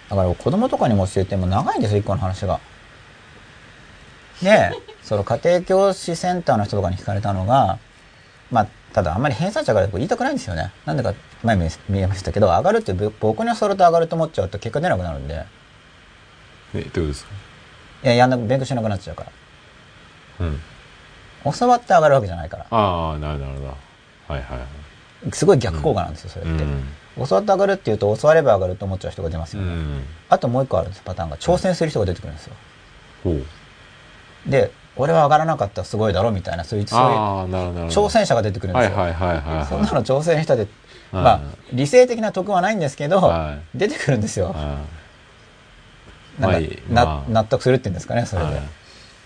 [0.09, 2.59] だから子供とかにも教えても長いんですよ、一個の話が。
[4.41, 4.71] で、
[5.03, 7.79] その家庭教師センターの人とかに聞かれたのが、
[8.51, 10.71] まあ、ただあんまり偏差値上がると言いたくないんですよね。
[10.85, 11.13] なんでか
[11.43, 15.43] 前も見えましたけど、上がるってぼ僕に教わると上がると思っちゃうと結果出なくなるんで、
[16.75, 17.31] え、どうですか？
[18.03, 19.31] いや、やんなく、勉強しなくなっちゃうから。
[20.41, 20.61] うん。
[21.51, 22.65] 教わって上がるわけじゃないから。
[22.69, 23.67] ああ、なるほど。
[23.67, 23.75] はい
[24.29, 24.63] はいは
[25.27, 25.31] い。
[25.31, 26.63] すごい逆効果なんですよ、それって。
[26.63, 26.83] うん
[27.15, 29.73] 教わって上がるっていうと、教われば上がると思っちゃう人が出ますうよね。
[29.75, 30.03] ん。
[30.29, 31.37] あともう一個あるんです、パターンが。
[31.37, 32.55] 挑戦する人が出てくるんですよ。
[33.23, 34.49] ほう。
[34.49, 37.07] で、俺は上がらなかったらすごいだろみたいな、そういう、そういう。
[37.89, 38.97] 挑戦者が出てくるんですよ。
[38.97, 39.65] はいはいはい。
[39.67, 40.63] そんなの挑戦したで、
[41.11, 44.55] はいまあ、理性的な得はないんですけど、は出てくるんですよ。
[44.55, 44.81] あ
[46.39, 46.63] なん
[46.95, 48.47] か納得するっていうんですかね、それで。
[48.47, 48.63] はい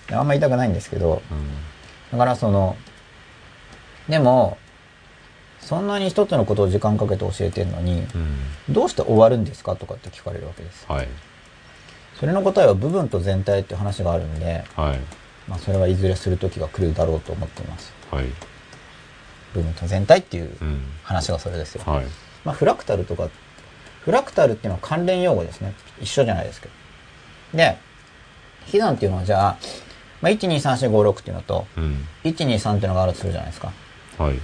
[0.09, 1.47] あんま言いたくないんですけど、うん
[2.11, 2.75] だからその、
[4.07, 4.57] でも、
[5.59, 8.73] そんなに一つのことを時間かけて教えてるのに、うん。
[8.73, 10.85] どうして終わるんですかとかって聞かれるわけです。
[10.87, 11.07] はい。
[12.19, 14.99] それの答えは部分と全体って話があるんで、はい。
[15.47, 17.93] まあそれはいずれする時が来るだろうと思っています。
[18.11, 18.25] はい。
[19.53, 20.81] 部分と全体っていううん。
[21.03, 21.83] 話がそれですよ。
[21.85, 22.05] はい。
[22.45, 23.29] まあフラクタルとか、
[24.05, 25.73] フラクタルっていうのは関連用語ですね。
[26.01, 26.73] 一緒じゃないですけど。
[27.57, 27.77] で、
[28.67, 29.57] 引き算っていうのはじゃあ、
[30.27, 32.05] まあ、1、2、3、4、5、6っていうのと、うん。
[32.23, 33.71] 1、2、3っていうのがあるとするじゃないですか。
[34.17, 34.39] はい。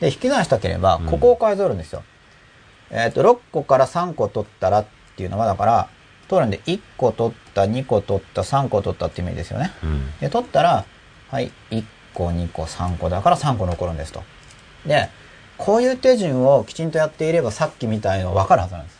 [0.00, 2.02] で、引き算したければ、うんここを数えるんですよ。
[2.90, 4.86] えっ、と、6個から3個取ったらっ
[5.16, 5.88] ていうのは、だから、
[6.28, 9.72] 取るんで、1個取った、2個取った、3個取ったって意味ですよね。
[9.82, 10.18] うん。
[10.20, 10.84] で、取ったら、
[11.30, 11.84] はい、1
[12.14, 14.22] 個、2個、3個だから3個残るんですと。
[14.86, 15.08] で、
[15.56, 18.99] こういう手順をきちんとやっていれば、さっきみたいの分かるはずなんです。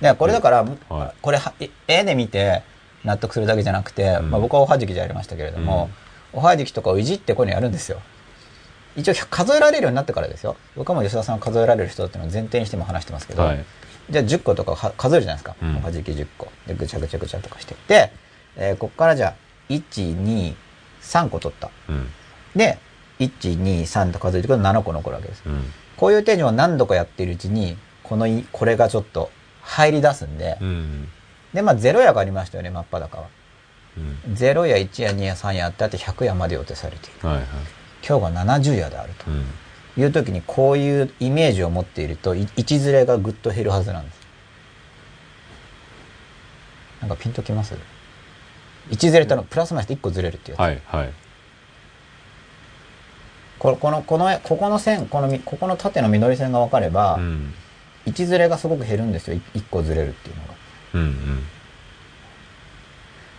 [0.00, 1.38] で、これだから、はいこれ
[1.88, 2.62] 絵で見て
[3.04, 5.90] 納得するだけじゃなくて、うんまあ僕はおはじきでやりましたけれども、
[6.32, 8.00] おはじきとかをいじってこういうのやるんですよ。
[8.96, 10.56] 一応数えられるようになってからですよ。
[10.76, 13.64] 僕はもう吉田さんは数えられる人っていうのを前提にしても話してますけど、はい。
[14.10, 15.56] じゃあ10個とかは数えるじゃないですか。
[15.60, 16.48] うんおはじき10個。
[16.66, 18.12] で、ぐちゃぐちゃぐちゃとかしてって、
[18.56, 19.34] えーこっからじゃあ、
[19.68, 19.82] 1、
[20.24, 20.54] 2、
[21.02, 21.70] 3個取った。
[21.88, 22.08] うん。
[22.54, 22.78] で、
[23.18, 23.30] 1、
[23.60, 25.42] 2、3と数えていくと7個残るわけです。
[25.46, 25.64] うん。
[25.96, 29.30] こういう手順を何度かやっているうちに、このい、これがちょっと
[29.64, 31.08] 入り出すんで、うん。
[31.52, 33.28] で、まあ0夜がありましたよね、真っ裸は。
[33.96, 34.00] う
[34.30, 34.34] ん。
[34.34, 37.28] 0や1や2や3やってあって100夜まで予定されている。
[37.28, 37.46] はいはい。
[38.06, 39.44] 今日が70夜であるとうん。
[39.96, 44.20] いう時にこういうイメージを持っていると、い1ずれがぐっと減るはずなんです。
[47.00, 47.74] なんかピンときます
[48.90, 50.60] ？1ずれたのプラスマイナスで1個ずれるっていうやつ。
[50.60, 51.12] はいはい。
[53.58, 57.54] この、この、この、ここの線、このみ、ここの縦の緑線が分かれば、うん。
[58.06, 59.40] 1ずれがすごく減るんですよ。
[59.54, 60.54] 1個ずれるっていうのが。
[60.94, 61.46] うんうん。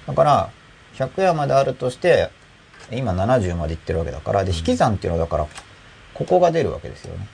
[0.07, 0.49] だから、
[0.95, 2.29] 100夜まであるとして、
[2.91, 5.47] 今70までいってるわけだから、で、引き算っていうのはだから、
[6.13, 7.27] ここが出るわけですよね。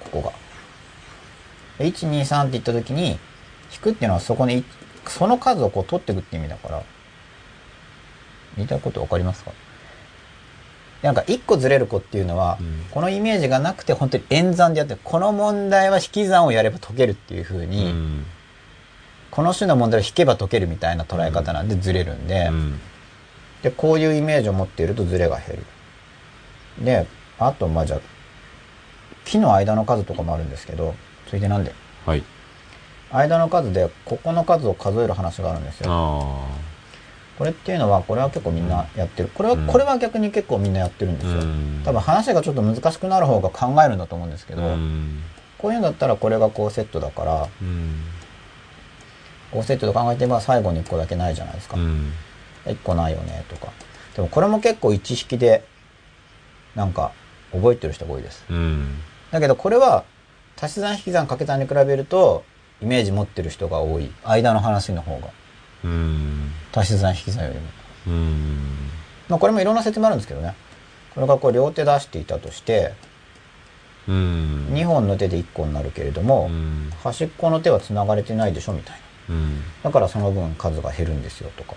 [0.00, 0.32] ここが。
[1.78, 3.18] で1、2、3って言った時に、
[3.72, 4.64] 引くっていうのはそこに、
[5.06, 6.82] その数をこう取っていくって意味だから、
[8.56, 9.52] 言いたいことわかりますか？
[11.02, 12.84] なんか一個ずれる子っていうのは、うん。
[12.90, 15.00] このイメージがなくて本当に演算でやってる。
[15.02, 18.26] この問題は引き算をやれば解けるっていう風うに、ん。
[19.30, 22.80] この種の問題を引けば解けるみたいな捉え方なんでずれるんで、うん。
[23.62, 26.84] でこういうイメージを持っているとずれが減る。
[26.84, 27.06] で
[27.38, 28.00] あとまあじゃあ
[29.24, 30.94] 木の間の数とかもあるんですけど
[31.28, 31.72] ついでなんで。
[32.06, 32.22] はい。
[33.12, 35.90] 間の数でここの数を数える話があるんですよ。
[35.90, 36.69] あ
[37.40, 39.30] これっていうのはこれは結構みんなやってる。
[39.32, 39.66] これは、うん。
[39.66, 41.80] これは逆に結構みんなやってるんであすよ、うん。
[41.86, 45.22] 多分話がちょっと難しくなる方が考えるんだと思うんですけど、うん。
[45.56, 47.94] こういうんだったらこれがこうセットだからうん。
[49.52, 52.12] こうセットで考えてば最後に1個だけないじゃないですか、うん。
[52.66, 53.72] 1個ないよねとか。
[54.14, 55.64] でもこれも結構1引きで
[56.74, 57.12] なんか
[57.52, 58.44] 覚えてる人が多いです。
[58.50, 58.98] うん。
[59.30, 60.04] だけどこれは
[60.60, 62.44] 足し算引き算掛け算に比べると
[62.82, 64.12] イメージ持ってる人が多い。
[64.24, 65.28] 間の話の方が。
[65.28, 65.39] うん
[66.72, 67.66] 足し算引き算よりも
[68.08, 68.58] うん。
[69.28, 70.54] まあこれもいろんな説明あるんですけどね。
[71.14, 72.94] これがこう両手出していたとして
[74.08, 74.68] うん。
[74.72, 76.90] 2本の手で1個になるけれども、うん。
[77.02, 79.34] 端っこの手はつながれてないでしょみたいな。
[79.34, 79.62] うん。
[79.82, 81.74] だからその分数が減るんですよとか。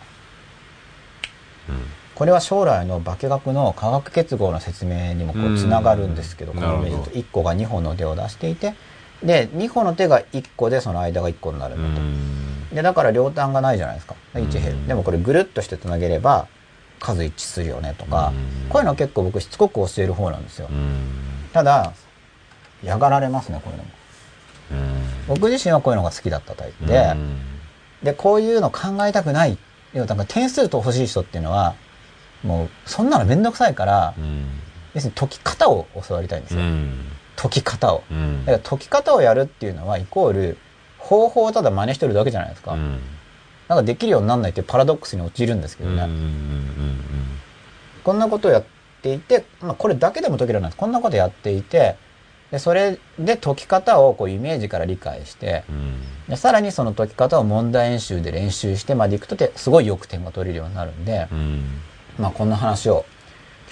[1.70, 1.76] うん。
[2.16, 8.76] これは将来の化学の化学結合の説明にもこうつながるんですけど、うんこのイメージだとなるほど1個が2本の手を出していて
[9.24, 12.76] で2本の手が1個でその間が1個になるうんだと、ん。
[12.76, 14.16] でだから両端がないじゃないですか。
[14.34, 14.88] 1減る、うん。
[14.88, 16.48] でもこれぐるっとしてつなげれば
[17.00, 18.34] 数一致するよねとか、
[18.66, 18.70] うん。
[18.70, 21.08] こういうのは結構僕しつこく教える方なんですよ、うん。
[21.54, 21.94] ただ
[22.84, 23.90] 嫌がられますねこういうのも。
[24.72, 25.36] うん。
[25.40, 27.38] 僕自身はこういうのが好きだったタイプで、うん。
[28.04, 29.58] でこういうの考えたくない
[29.94, 31.76] 要はなんか点数と欲しい人っていうのは
[32.44, 34.46] もうそんなのめんどくさいから、うん。
[34.94, 38.04] 要するに解き方を教わりたいんですよ、うん解き方を。
[38.12, 38.46] うん。
[38.46, 40.58] だから解き方をやるっていうのはイコール
[40.98, 43.00] 方法をただ真似してるだけじゃないですか、うん。
[43.68, 46.08] なんかできるようになんないっていうパラドックスに陥るんですけどね、
[48.04, 48.64] こんなことをやっ
[49.02, 51.96] ていて、まあ、これだけでも解けるようになるこんなことやっていて
[52.52, 55.76] でそれで解き方をこうイメージから理解してうん。
[55.76, 61.64] うんでさらにその解き方を問題演習で練習してまでいくとてすごいよく点が取れるようになるんで、うん。
[62.18, 63.06] まあこんな話を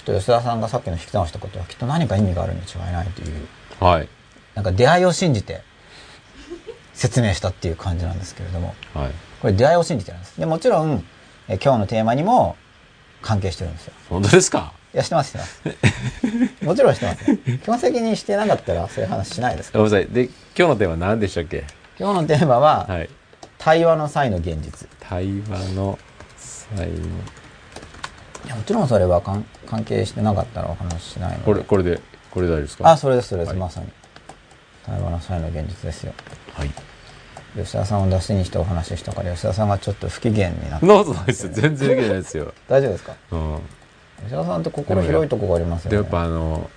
[0.02, 3.48] きっと吉田さんがさっきの引き算をしたことはきっと何か意味があるに違いないという
[3.80, 4.08] はい。
[4.56, 5.62] なんか出会いを信じて
[6.94, 8.74] 説明したっていう感じなんですけれども。
[8.94, 9.12] はい。
[9.42, 10.40] これ出会いを信じてなんです。
[10.40, 11.04] でもちろん
[11.48, 12.56] え今日のテーマにも
[13.22, 13.94] 関係してるんですよ。
[14.10, 14.74] 本当ですか？
[14.94, 15.62] いやしてますしてます。
[16.66, 17.38] もちろんしてますよ。
[17.64, 19.84] 基本的にしてなかったらそういう話しないですから。
[19.86, 20.14] ごめんなさい。
[20.14, 20.24] で
[20.58, 21.64] 今日のテーマ何でしたっけ？
[22.00, 23.10] 今日のテーマは、はい。
[23.58, 24.90] 対話の際の現実。
[25.00, 25.98] 対話の
[26.38, 26.96] 際の
[28.46, 31.44] いやもちろんそれは関関係してなかったらお話ししないので。
[31.44, 32.02] これこれで
[32.32, 32.90] これで大丈夫ですか？
[32.92, 33.60] あそれですそれです、はい。
[33.60, 33.88] まさに。
[34.86, 36.14] 対話の際の現実ですよ。
[36.54, 36.72] はい。
[37.56, 40.80] 吉田さんを出しにしてお話ししたから吉田さんがちょっと不機嫌になって。
[40.80, 41.52] そんなことないですよ。
[41.54, 42.54] 全然いけないですよ。
[42.68, 43.16] 大丈夫ですか？
[43.32, 43.60] うん。
[44.24, 45.98] 吉田さんって心広いとこがありますよね。
[45.98, 46.70] でやっぱあの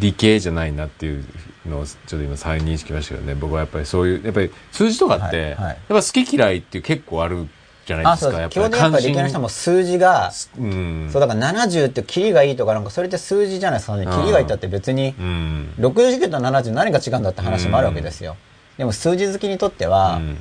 [0.00, 1.24] 理系じゃないなっていう
[1.64, 3.34] のをちょっと今再認識しましたけどね。
[3.36, 5.62] 僕はやっぱりそういうやっぱり数字とかって、はいはい。
[5.62, 7.46] やっぱ好き嫌いっていう結構ある
[7.86, 8.50] じゃないですあそうかです。
[8.50, 11.08] 基本的にやっぱり理系の人も数字が、うん。
[11.12, 13.78] そうだから70ってキリがいいとかなんかそれって数字じゃない。
[13.78, 15.74] ですかねキリがいいったって別にうん。
[15.78, 18.36] 69と70何が違うんだって話もあるわけですよ、
[18.76, 20.38] でも数字好きにとっては、うん。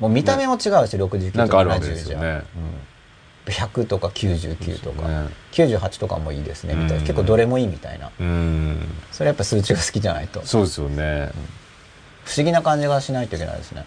[0.00, 2.42] もう見た目も違うし69となんかあるわけ70じゃ、ですよね。
[3.46, 5.28] うん、100とか99とか、ね。
[5.52, 7.00] 98とかもいいですねみたいな、うん。
[7.02, 8.10] 結構どれもいいみたいな。
[8.20, 8.78] うん。
[9.10, 10.42] それやっぱ数値が好きじゃないと。
[10.44, 11.30] そうですよね、
[12.24, 13.86] 不思議な感じがしないといけないですね。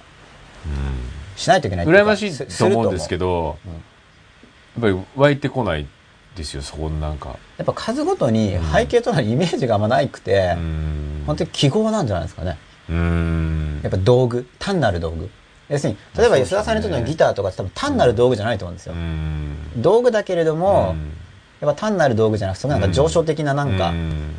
[0.66, 5.88] うんしないといけない羨ましいと思うんですけど、やっぱり湧いてこない
[6.36, 7.38] ですよそこのなんか。
[7.58, 11.24] やっぱ数ごとに背景となるイメージがあんまないくて、うん。
[11.26, 12.58] 本当に記号なんじゃないですかね。
[12.90, 13.80] うん。
[13.84, 15.30] やっぱ道具単なる道具。
[15.70, 19.56] 要するに例えば吉田さんにとってのギターとかって多分単なる道具じゃないと思うんですよ、うん。
[19.78, 21.12] 道具だけれども、うん。
[21.60, 24.36] やっぱ単なる道具じゃなくてなんか上昇的ななんかうん。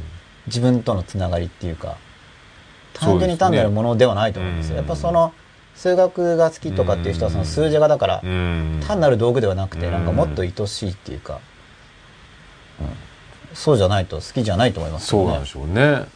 [0.46, 1.96] 自分とのつながりっていうか
[2.94, 4.78] 単純に単なるものではないと思うんですよ、うん。
[4.78, 5.34] やっぱその
[5.78, 8.82] 数学が好きとかっていう人はその数字がだからうん。
[8.84, 9.92] 単なる道具ではなくてうん。
[9.92, 11.38] なんかもっと愛しいっていうか、
[12.80, 12.84] う
[13.52, 13.54] ん。
[13.54, 15.24] そうじゃないと好きじゃないと思いますよね。
[15.26, 16.06] そうなんでしょうね。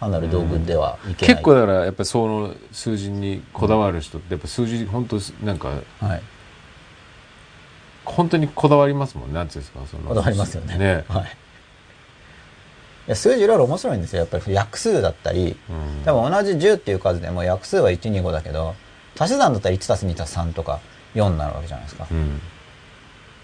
[0.00, 5.68] 単なる道具ではいけない、結構だからやっぱりその数字にこだわる人ってやっぱ数字本当なんか
[6.00, 6.22] はい。
[8.04, 10.76] 本当にこだわりますもんねなんていうんですかそのこだわりますよね。
[10.76, 11.04] ね。
[11.08, 11.22] はい。
[11.22, 11.26] い
[13.10, 14.20] や数字いろいろ面白いんですよ。
[14.20, 16.02] やっぱり約数だったりうん。
[16.04, 18.74] 多分同じ10っていう数でも約数は125だけど
[19.18, 20.80] 足し算だったら 1+2+3 とか
[21.14, 22.06] 4になるわけじゃないですか。
[22.10, 22.40] うん。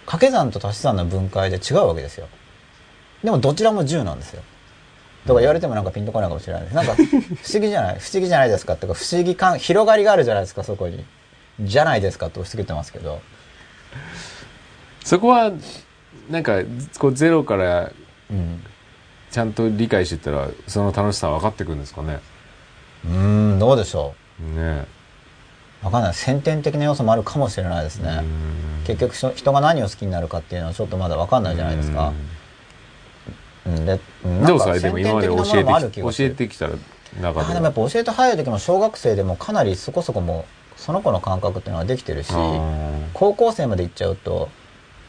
[0.06, 2.28] 掛け算と足し算の分解で違うわけですよ。
[3.22, 4.42] でもどちらも10なんですよ。
[5.26, 6.74] とか言われてもなんかピンとこないかもしれないです。
[6.74, 7.98] なんか不思議じゃない？
[8.00, 11.04] 不思議じゃないですかっていうか不思議感広がりがあるじゃないですかそこに。
[11.61, 13.20] じゃないですかと押し付けてますけど。
[15.04, 15.52] そこは
[16.28, 16.61] なんか
[16.98, 17.92] こうゼロから
[18.30, 18.62] うん。
[19.30, 22.18] ちゃんと理解してったらその楽しさは分かってくるんですかね？
[23.04, 24.87] うーんどうでしょねう
[25.83, 26.14] わかんない。
[26.14, 28.23] 先天的な要素もあるかもしれないですね。
[28.87, 32.12] 結局人人が何を好きになるかっていうのはちょっとまだわかんないじゃないですか。
[33.66, 33.87] うん。
[33.87, 34.45] でうん。
[34.45, 36.29] どうですなんかでも今まで教先天的なものもあえてき教る気がする。
[36.29, 36.69] えてきた
[37.21, 37.47] 中で。
[37.51, 40.45] あでもやっぱ教えて入る時も小学生でもかなりそこそこも
[40.77, 42.33] うその子の感覚っていうのはできてるし
[43.12, 44.49] 高校生まで行っちゃうと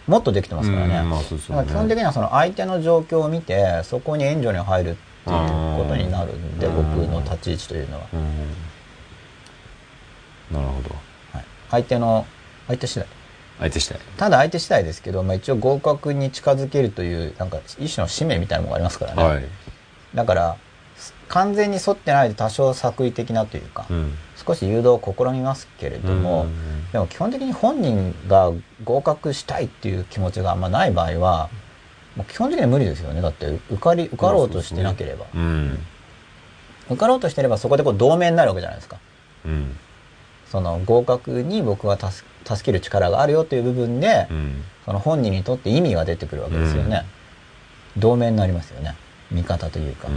[0.08, 1.68] もっとできてますからね、うんまあそうですよね。
[1.68, 6.96] 基本的にはその相手の状況を見てそこに援助に入るっていうことになるんでうん。
[6.96, 8.71] 僕の立ち位置というのは、うん
[10.52, 10.96] なるほど。
[11.34, 12.26] はい、相手の
[12.68, 13.08] 相手次第。
[13.60, 19.46] 相手したいただ相手次第ですけど、まあ、一応合格に近づけるというなんか一種の使命みたいなものがありますからね、はい。
[20.16, 20.58] だから
[21.28, 24.14] 完全に沿ってないで多少作為的なというか、うん。
[24.36, 26.48] 少し誘導を試みますけれども、
[26.92, 28.52] でも基本的に本人が
[28.84, 31.50] 合格したいっていう気持ちがあんまない場合は
[32.16, 33.22] もう基本的には無理ですよね。
[33.22, 35.80] だって受かり受かろうとしてなければ、うん。
[36.88, 38.98] 受かろうとしてればそこでこう同盟になるわけじゃないですか。
[39.46, 39.78] うん
[40.52, 44.64] その合格に僕が助助ける力があるよという部分で、うん。
[44.86, 47.06] その本人にとって意味が出てくるわけですよね、
[47.98, 48.96] 同盟になりますよね。
[49.32, 50.10] 味方というか、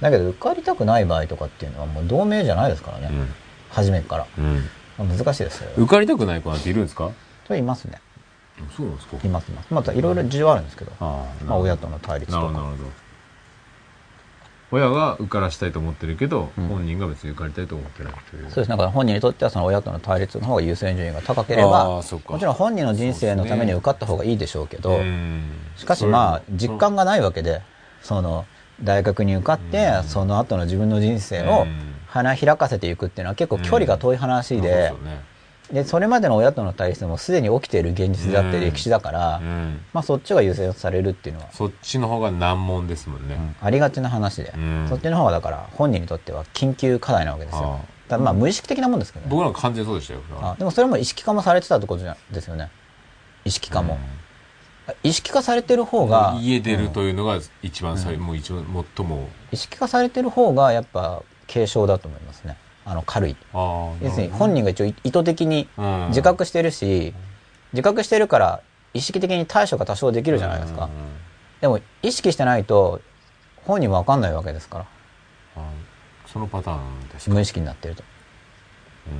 [0.00, 3.10] だけど受かりたくない場合とかっていうのはもう同盟じゃないですからね、
[3.70, 4.26] 初めから。
[4.38, 4.44] うん。
[4.44, 4.64] うん
[4.96, 5.70] 難しいですよ。
[5.76, 7.10] 受かりたくない子なんているんですか？
[7.48, 8.00] それいますね
[8.76, 9.16] そうなんですか。
[9.24, 9.74] いますいます。
[9.74, 12.52] またいろいろ事情あるんですけど、ああまあ、親との対立とか。
[12.52, 12.76] なるほど
[14.74, 16.66] 親が受からしたいと思ってるけど、うん。
[16.66, 18.42] 本人が別に受かりたいと思ってないという。
[18.42, 18.60] そうです。
[18.62, 25.44] ねだから本人にとってはその親との対立の方が優先順位が高ければもちろん本人の人生のために受かった方がいいでしょうけどうん。
[25.76, 27.62] しかしまあ実感がないわけで
[28.02, 28.46] その
[28.82, 30.02] 大学に受かってうん。
[30.04, 31.94] その後の自分の人生をうん。
[32.08, 34.92] 花開かせていくっていうのは結構距離が遠い話そうで
[35.74, 39.80] でそれまでの親との対立もすでに起きている現実だって歴史だからうん。
[39.92, 41.50] まあそっちが優先されるっていうのは。
[41.52, 43.56] そっちの方が難問ですもんね、うん。
[43.60, 44.54] ありがちな話で。
[44.56, 44.86] うん。
[44.88, 47.80] そっちの方がだから本人にとっては緊急課題なわけですよ。
[48.08, 49.30] だまあ無意識的なもんですけどね。
[49.30, 52.70] 僕なんか完全にそうでしたよあでもそれも意識化もされてたってことですよね。
[53.44, 53.98] 意識化も、
[55.02, 58.64] 意識化されてる方が家出るうんというのが一番最、もう一番
[58.96, 59.28] 最も。
[59.50, 63.36] 意識化されてる方がやっぱ軽症だと思いますねあの軽い。
[63.52, 66.06] 要するに本人が一応意図的にうん。
[66.08, 67.14] 自覚してるし
[67.72, 68.60] 自覚してるから
[68.92, 70.84] 意識的に対処が多少できるじゃないですか。
[70.84, 70.90] うん
[71.60, 73.00] でも意識してないと
[73.64, 74.86] 本人は分かんないわけですから。
[75.56, 75.70] あ
[76.26, 78.02] そのパターンですか、無意識になってると、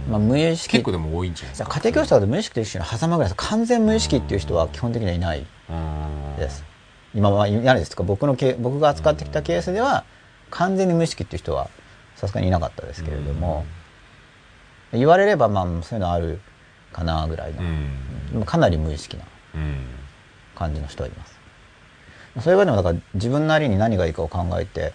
[0.06, 0.12] うん。
[0.12, 1.70] まあ、無意識結構でも多いんじゃないですか。
[1.80, 3.48] 家庭教師とかで無意識と意識の狭間ぐらいです。
[3.48, 6.36] 完全無意識っていう人は基本的にはいないうん。
[6.36, 6.64] です。
[7.14, 7.92] 今はいないです。
[7.92, 10.04] とか僕のケ僕が扱ってきたケースでは
[10.50, 11.70] 完全に無意識っていう人は
[12.16, 13.64] さすがにいなかったですけれども、
[14.92, 16.40] 言われればまあそういうのある
[16.92, 17.62] かなぐらいの。
[18.34, 18.44] う、ん。
[18.44, 19.24] かなり無意識な
[19.54, 19.86] うん。
[20.54, 21.34] 感じの人はいます。
[22.40, 24.92] それはでもだから自分なりに何がいいかを考えて、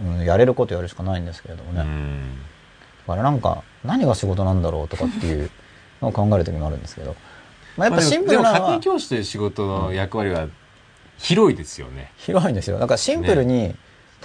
[0.00, 2.38] うん、やれることやるしかないんですけれどもね、うん。
[3.06, 5.50] だからなんか何が仕事なんだろうとかっていう
[6.02, 7.14] のを考える時もあるんですけど、
[7.76, 10.48] まあ、やっぱシンプルなのは家庭教師という仕事の役割は
[11.18, 12.78] 広いですよね、広いんですよ。
[12.78, 13.74] だからシンプルに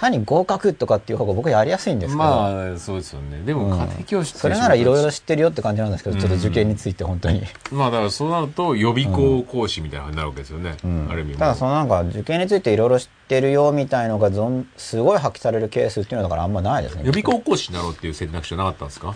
[0.02, 3.40] 単に合格とかっていう方が僕はやりやすいんですけど、まあそうですよね。
[3.44, 3.78] でもうん。
[3.78, 10.76] 家庭教師ってそれならいろいろろ知ってるよって感じなんですけど、ちょっと受験について本当に、まあだからそうなると予備校講師みたいになるわけですよね、
[11.08, 17.02] ある意味ただそのなんか受験についていろいろ知ってるよみたいのがぞんすごい発揮されるケースっていうのはだからあんまないですね。
[17.04, 19.14] 予備校講師になろうっていう選択肢はなかったんですか？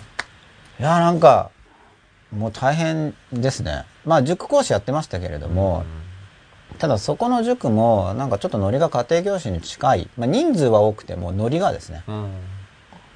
[0.79, 1.51] いやなんか
[2.31, 3.85] もう大変ですね。
[4.05, 5.85] まあ塾講師やってましたけれども、
[6.79, 12.03] ただそこの塾もなんかちょっとノリが家庭教師に近い、まあ、人数は多くてもノリがですね。
[12.07, 12.31] うん。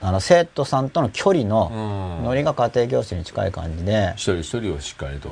[0.03, 2.25] あの生徒さんとの距離うのん。
[2.25, 5.31] ノリが家庭教師に近い感じで、一人一人をしっかりと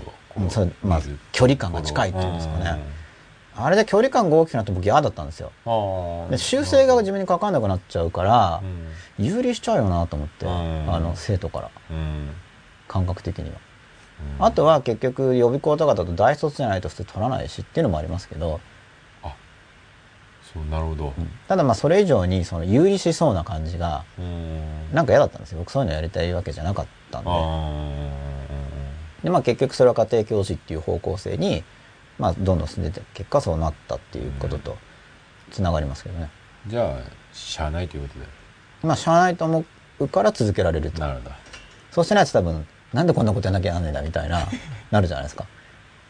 [0.51, 1.01] そうまあ
[1.33, 2.79] 距離感が近いっていうんですかね、
[3.57, 5.53] あれで距離感が大きくなって僕嫌だったんですよ。
[6.31, 8.61] で修正が自分にかかんなくなっちゃうから
[9.19, 9.25] う、ん。
[9.25, 10.95] 有利しちゃうよなと思って、うん。
[10.95, 11.71] あの生徒から。
[11.91, 12.31] うん。
[12.89, 13.68] 感覚的には、うん
[14.39, 18.61] あとは結局予備校とかだと大卒じゃないと普通取らないしっていうのもありますけど、
[20.53, 21.13] そうなるほど。
[21.47, 24.95] ただまあそれ以上にその有利しそうな感じがうん。
[24.95, 25.59] なんか嫌だったんですよ。
[25.59, 27.31] 僕そういうのやりたいわけじゃなかったんで。
[27.31, 28.09] あ
[29.23, 31.65] で、まあ、結局それは家庭教師っていう方向性に、
[32.19, 34.79] まあ、どんどん進んでて結果そうなったっていうことと
[35.51, 37.01] つながりますけどね、ーじゃあ
[37.33, 38.27] しゃあないということで。
[38.83, 39.65] まあしゃあないと思
[39.99, 41.01] うから続けられると。
[41.01, 41.35] なるほど。
[41.91, 44.47] そうしてないと多分なんでこんなことやんなきゃなんねえんだみたいな
[44.91, 45.47] なるじゃないですか。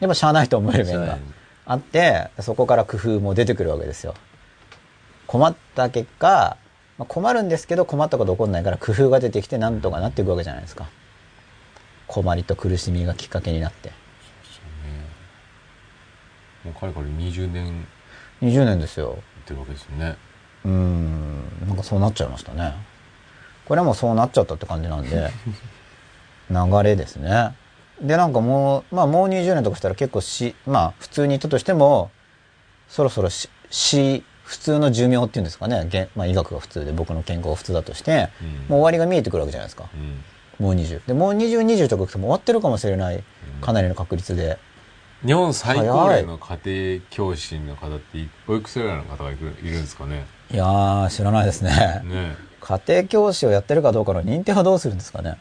[0.01, 1.19] やっぱしゃあないと思える面が
[1.67, 4.15] あってそこから工夫も出てくるわけですよ。
[5.27, 6.57] 困った結果、
[6.97, 10.89] まあ、困るんですけど困ったこと起こんないから工夫が出てきてなんとかなっていくわけじゃないですか。
[12.07, 13.93] 困りと苦しみがきっかけになって。
[16.65, 17.87] もうかれこれ20年。
[18.41, 19.19] や20年ですよ。
[19.41, 20.17] ってるわけですよね。
[20.65, 21.67] うーん。
[21.67, 22.75] なんかそうなっちゃいましたね。
[23.65, 25.31] これはもうそうなっちゃったって感じなんで
[26.51, 27.55] 流れですね。
[28.01, 32.11] でなんかもうまあもう20年とかしたら結構しまあ普通にいたとしても
[32.89, 38.49] そろそろしし普通の寿命っていうんですかね、げんまあ、医学が普通で僕の健康が普通だとして、うん。
[38.49, 39.91] もう終わりが見えてくるわけじゃないですか。
[39.93, 40.65] うん。
[40.65, 43.23] もう20でもう2020とか行くともう終わってるかもしれない
[43.61, 44.59] かなりの確率で、
[45.27, 50.25] 日本最高齢の家庭教師の方っていおいくつぐらいの方がいるいるんですかね？
[50.51, 52.03] いやー知らないですね。
[52.05, 52.37] ね。
[52.61, 55.37] 家庭教師をやってるかどうかの認定はどうするんですかね。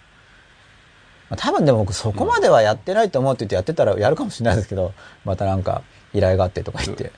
[1.29, 4.93] まあ多分でも僕そこまではやってないと思うって言ってやってたらやるかもしれないですけど、
[5.25, 7.11] またなんか依頼があってとか言って。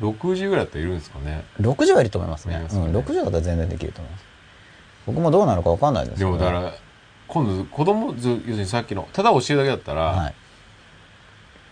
[0.00, 2.54] 60ぐらいだったらいるんですかね60はいると思いますね。
[2.54, 4.24] うん、いますよね60だったら全然できると思います。
[5.06, 6.74] 僕もどうなるかわかんないですけど、でもだから
[7.26, 10.34] 今度子供ず要するにさっきのただ教えるだけだったら、はい。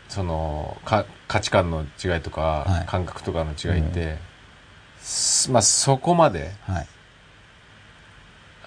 [0.08, 4.18] そのか価値観の違いとか、はい感覚とかの違いって、
[5.00, 6.86] すまあそこまではい。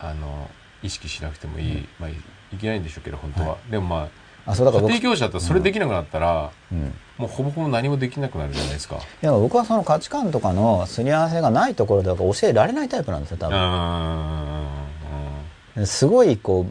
[0.02, 0.50] あの
[0.84, 4.10] 意識しなくてもいい、まあいいけないんでしょうけど本当は、でもま
[4.46, 6.94] あ、そうだあから僕、家庭教師だったらそれできなくなったら、うん。
[7.18, 8.96] もうほぼほぼ何もできなくなるじゃないですか。
[8.96, 13.52] いや僕はその価値観とかのすり合わせがないところでは教えられないタイプなんですよ、多う
[15.76, 15.84] 分。
[15.84, 15.86] ん。
[15.86, 16.66] すごいこ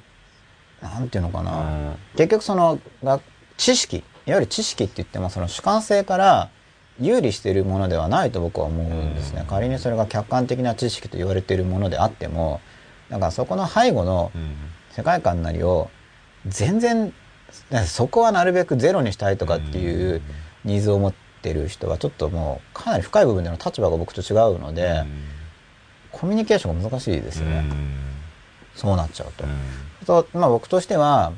[0.82, 1.96] う、なんていうのかな。
[2.16, 3.20] 結局そのが
[3.56, 6.50] 知識いわゆる知識って言ってもその主観性から
[7.00, 9.14] 有利しているものではないと僕は思うん。
[9.14, 12.60] ですね、うん仮にそれが客観的な知識と言われているものであっても
[13.10, 14.54] だからそこの背後のうん。
[14.98, 15.90] 世界観なりを
[16.44, 17.12] 全然
[17.86, 20.20] そこはなるべくゼロにしたいとかっていう
[20.64, 25.04] ニーズを持ってる人はちょっともうかなり深い部分での立場が僕と違うので、
[26.10, 27.64] コミュニケーションが難しいですよね、
[28.74, 29.32] そうなっちゃう
[30.04, 30.24] と。
[30.24, 31.32] とまあ、僕としては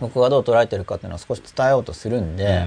[0.00, 2.66] 僕がどう捉えてるかっていうのを少し伝えようとするんで、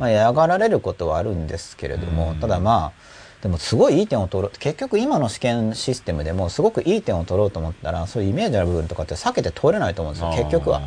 [0.00, 2.40] まあ、嫌がられることはあるんですけれども、うん。
[2.40, 4.58] ただまあでもすごいいい点を取ろう。
[4.58, 10.30] 結局今の試験システムでもすごくいい点を取ろうと思ったらそういうイメージの部分とかって避けて通れないと思うんですよ。
[10.32, 10.82] 結局は。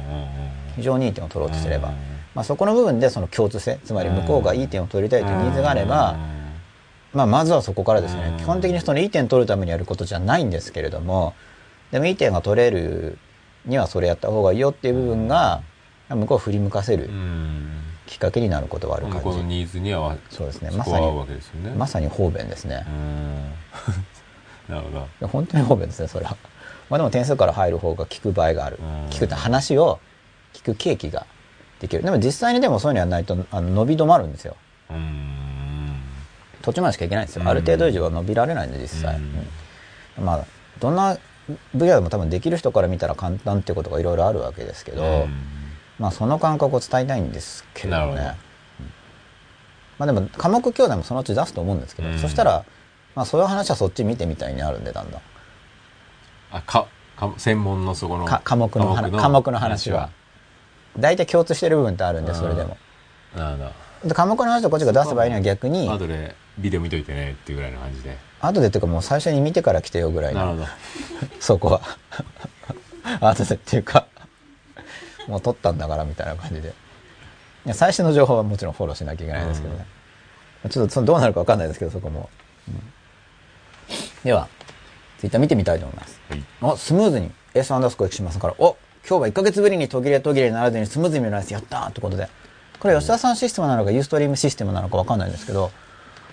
[0.75, 1.91] 非常にいい点を取ろうとすれば、
[2.33, 6.17] まあ、そこの部分でその共通性つまり向こうがいい点を取りたいというニーズがあれば、
[7.13, 8.37] まあ、まずはそこからですね、うん。
[8.37, 11.33] 基本的にそのいい点取るためにやることじゃないんですけれども
[11.91, 13.17] でもいい点が取れる
[13.65, 15.61] にはそれやった方がいいよっていう部分が
[16.07, 17.09] 向こうを振り向かせる
[18.09, 19.23] きっかけになることはある向感じ。
[19.25, 20.71] こうのニーズにはそうですね。
[20.71, 21.75] まさにわけですよね。
[21.77, 22.83] まさに方便ですね。
[22.87, 23.53] うん。
[24.67, 25.27] なるほど。
[25.27, 26.35] 本当に方便ですねそれは。
[26.89, 28.79] まあでも点数から入る方が聞く場合がある。
[28.81, 29.09] うん。
[29.09, 29.99] 聞くって話を
[30.55, 31.27] 聞く契機が
[31.79, 32.01] できる。
[32.01, 34.55] でも実際にでもそういうのやらないとあの伸び止まるんですよ。
[34.89, 36.01] うん。
[36.63, 39.47] 途中までしかいけないんですよ、うんある程度以上は伸びられないんで実際、うん。
[40.17, 40.25] うん。
[40.25, 40.45] まあ
[40.79, 41.15] どんな
[41.75, 45.58] 分野でも多分できる人から見たら簡単っていうことがいろいろあるわけですけど、うん
[45.99, 48.35] まあその感覚を伝えたいんですけれどね。
[48.79, 48.85] うん。
[49.97, 52.19] まあでも科目教材もそのうち出すと思うんですけど、うん。
[52.19, 52.65] そしたら
[53.15, 55.21] まあそういう話はそっち見てみたいになるんでだんだん。
[56.51, 60.09] あかか専門のそこのか科目の話科目の話は。
[60.97, 62.77] 大体共通してる部分ってあるんでそれでも。
[63.35, 63.71] なるほど
[64.09, 68.17] で科目の話をこっちが出す場合には逆に後でビデオ見といてねっていうぐらいの感じで。
[68.41, 70.39] 後でっていうかもう最初に見てから来てよぐらいの。
[70.39, 70.67] なるほど。
[71.39, 71.81] そこは。
[73.19, 74.05] 後でっていうか
[75.29, 76.73] もう撮ったんだからみたいな感じで。
[77.65, 79.85] いや最新の情報はもちろんフォローしなきゃいけないですけどね、
[80.69, 82.29] ちょっとそのどうなるか分かんないですけどそこも、
[82.67, 82.81] うん。
[84.23, 84.47] では
[85.19, 86.19] ツイッター見てみたいと思います。
[86.29, 86.43] はい。
[86.61, 88.55] おスムーズに S アンダースコアしますから。
[88.57, 92.27] お今日は1ヶ月ぶりに途切れ途切れにならずにスムーズに見られてやったーってことで。
[92.79, 95.69] これ吉田さんシステムなのかユーストリームシステムなのか分かんないんですけど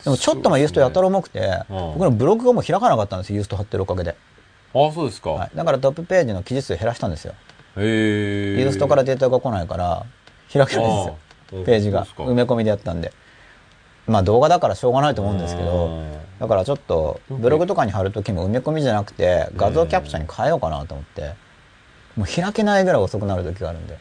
[0.05, 1.77] でもちょっと前ユーストやたら重くて、うん。
[1.95, 4.15] 僕のブログがもう開かなかったんですよユースト貼ってるおかげで、
[4.73, 7.35] あそうですか、はい、だからトップページの記事数減らしたんですよ
[7.77, 8.73] ユー。
[8.73, 10.07] ストからデータが来ないから
[10.53, 11.15] 開けないんで
[11.49, 11.65] すよ。
[11.65, 12.05] ページが。
[12.05, 13.13] 埋め込みでやったんで。
[14.07, 21.35] まあ動画だからしょうがないと思うんですけどうんだからちょっとブログとかに貼るときも埋め込みじゃなくて画像キャプチャーに変えようかなと思って
[22.15, 23.99] もう開けないぐらい遅くなる時があるんで。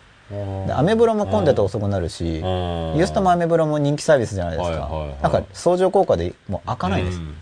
[0.67, 3.07] でアメブロも混んでて遅くなるしユー。
[3.07, 4.77] ストもアメブロも人気サービスじゃないですか。
[4.77, 5.21] はいはいはい。
[5.23, 7.19] なんか相乗効果でもう開かないんです。
[7.19, 7.35] うん。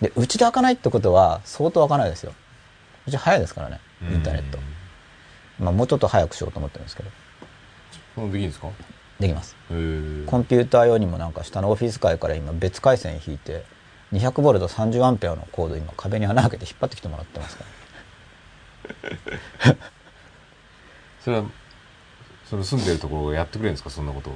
[0.00, 2.32] でうちで開かないってことは相当開かないですよ。
[3.06, 4.58] うち早いですからねインターネット
[5.62, 7.08] まあもうちょっと早くしようと思ってるんですけど。
[8.18, 8.68] うんできるんですか？
[9.20, 9.56] できます。
[9.68, 9.76] コン
[10.44, 13.64] ピューター用にもなんか下のオフィス界から今別回線引いて
[14.12, 17.64] 200ボルト30アンペアのコード今壁に穴開けて引っ張ってきてもらってますか
[19.66, 19.76] ら。
[21.20, 21.44] それは
[22.44, 23.88] その住んでるところがやってくれるんですか？
[23.90, 24.30] そんなこと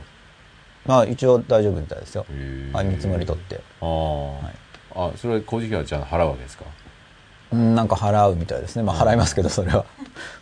[0.86, 2.24] まあ一応大丈夫みたいですよ。
[2.72, 3.56] あ見積もり取って。
[3.80, 4.40] あ
[4.94, 6.64] あ、あそれは工事費はじゃあ払うわけですか？
[6.64, 6.85] うん
[7.52, 8.82] なんか払うみたいですね。
[8.82, 9.84] まあ払いますけどそれは。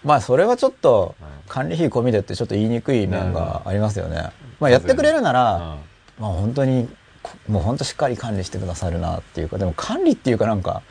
[0.04, 4.30] まあそれはちょっとうん管理費込みでってちょっと言いにくい面がありますよね。
[4.60, 5.60] まあやってくれるなら、うん。
[5.60, 6.88] まあ本当に
[7.22, 10.82] こもう本当しっかり管理してくださるなっていうかでも管理っていうかなんか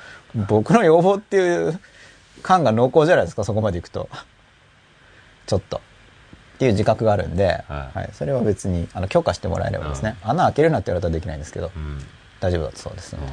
[0.47, 1.79] 僕の要望っていう
[2.43, 4.09] 感が濃厚じゃないですかそこまでいくと。
[5.47, 5.77] ちょっと。
[5.77, 8.05] っていう自覚があるんで、ははい。
[8.05, 11.71] いそれは別にあの許可してもらえればですね、穴開けるなって言われたらできないんですけど。
[11.75, 11.99] うん。
[12.39, 13.27] 大丈夫だったそうですね、うん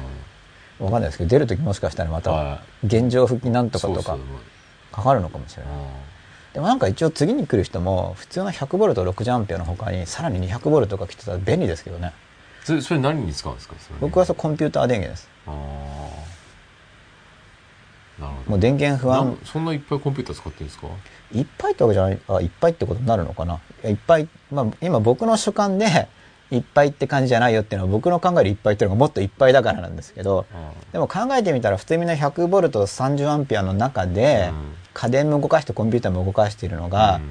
[0.81, 4.17] わかんないですけど出る時もしかしたらまたは現状復帰なんとかとか
[4.91, 5.73] かかるのかもしれない。
[6.53, 12.11] でもなんか一応次に来る人も普通の 100V60 アンペアの他にさらに 200V が来てたら便利ですけどね。
[12.65, 13.75] それそれ何に使うんですか？
[13.79, 13.99] それ。
[14.01, 15.29] 僕はそうコンピューター電源です。
[15.47, 15.51] あ
[18.19, 18.49] あなるほど。
[18.51, 19.37] もう電源不安。
[19.45, 20.87] そんないっぱいコンピューター使ってるんですか？
[21.33, 23.59] いっぱいってわけじゃないあいっぱいってことになるのかな。
[23.85, 26.07] いっぱい、まあ、今僕の主観で
[26.51, 30.45] いっぱいって感じじゃないよっていうのは僕の考えるいっぱいっていうのがもっといっぱいだからなんですけど
[30.91, 37.21] でも考えてみたら普通みんな 100V30 アンペアの中でうん家電も動かしてコンピューターも動かしているのが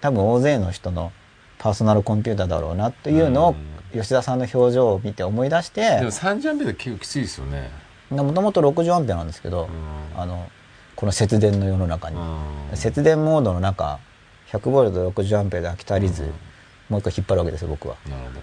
[0.00, 1.12] 多分大勢の人の
[1.58, 3.54] パーソナルコンピューターだろうなというのを
[3.92, 7.70] 吉田さんの表情を見て思い出しでもて3ジャンペで結構きついですよね。
[8.10, 9.68] もともと60アンペアなんですけど
[10.14, 10.20] うん。
[10.20, 10.50] あの
[10.96, 12.16] この節電の世の中に。
[12.16, 12.20] う
[12.74, 12.76] ん。
[12.76, 13.98] 節電モードの中
[14.50, 16.30] 100V60 アンペアで飽き足りずうん。
[16.88, 17.96] もう一回引っ張るわけですよ僕は。
[18.08, 18.40] なるほど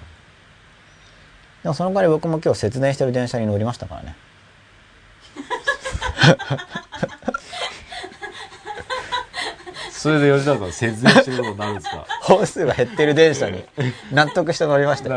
[1.67, 4.15] でもその代わり僕も今日節電してる電車に乗りましたからね。
[9.91, 12.07] それで吉田さん節電してることになるんですか？
[12.23, 13.65] 本数が減ってる電車に
[14.13, 15.09] 納得して乗りました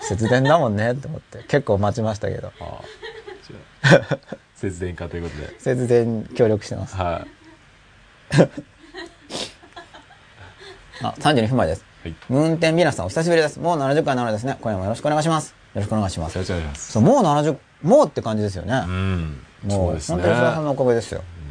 [0.00, 2.52] 節電だもんねって思って結構待ちましたけど。
[4.56, 5.54] 節電化ということで。
[5.60, 6.96] 節電協力してます。
[6.96, 7.24] は
[11.02, 12.16] あ32分前ですいはい。
[12.30, 13.58] 運転ビナスさんお久しぶりです。
[13.60, 14.56] もう70回なのですね。
[14.60, 15.50] 今夜もよろしくお願いします。
[15.50, 16.34] よろしくお願いします。
[16.34, 16.92] よろしくお願いします。
[16.92, 19.38] そうもう70もうって感じですよね、うん。
[19.64, 21.22] もそう本当に吉田さんのおかげですよ。
[21.38, 21.44] うん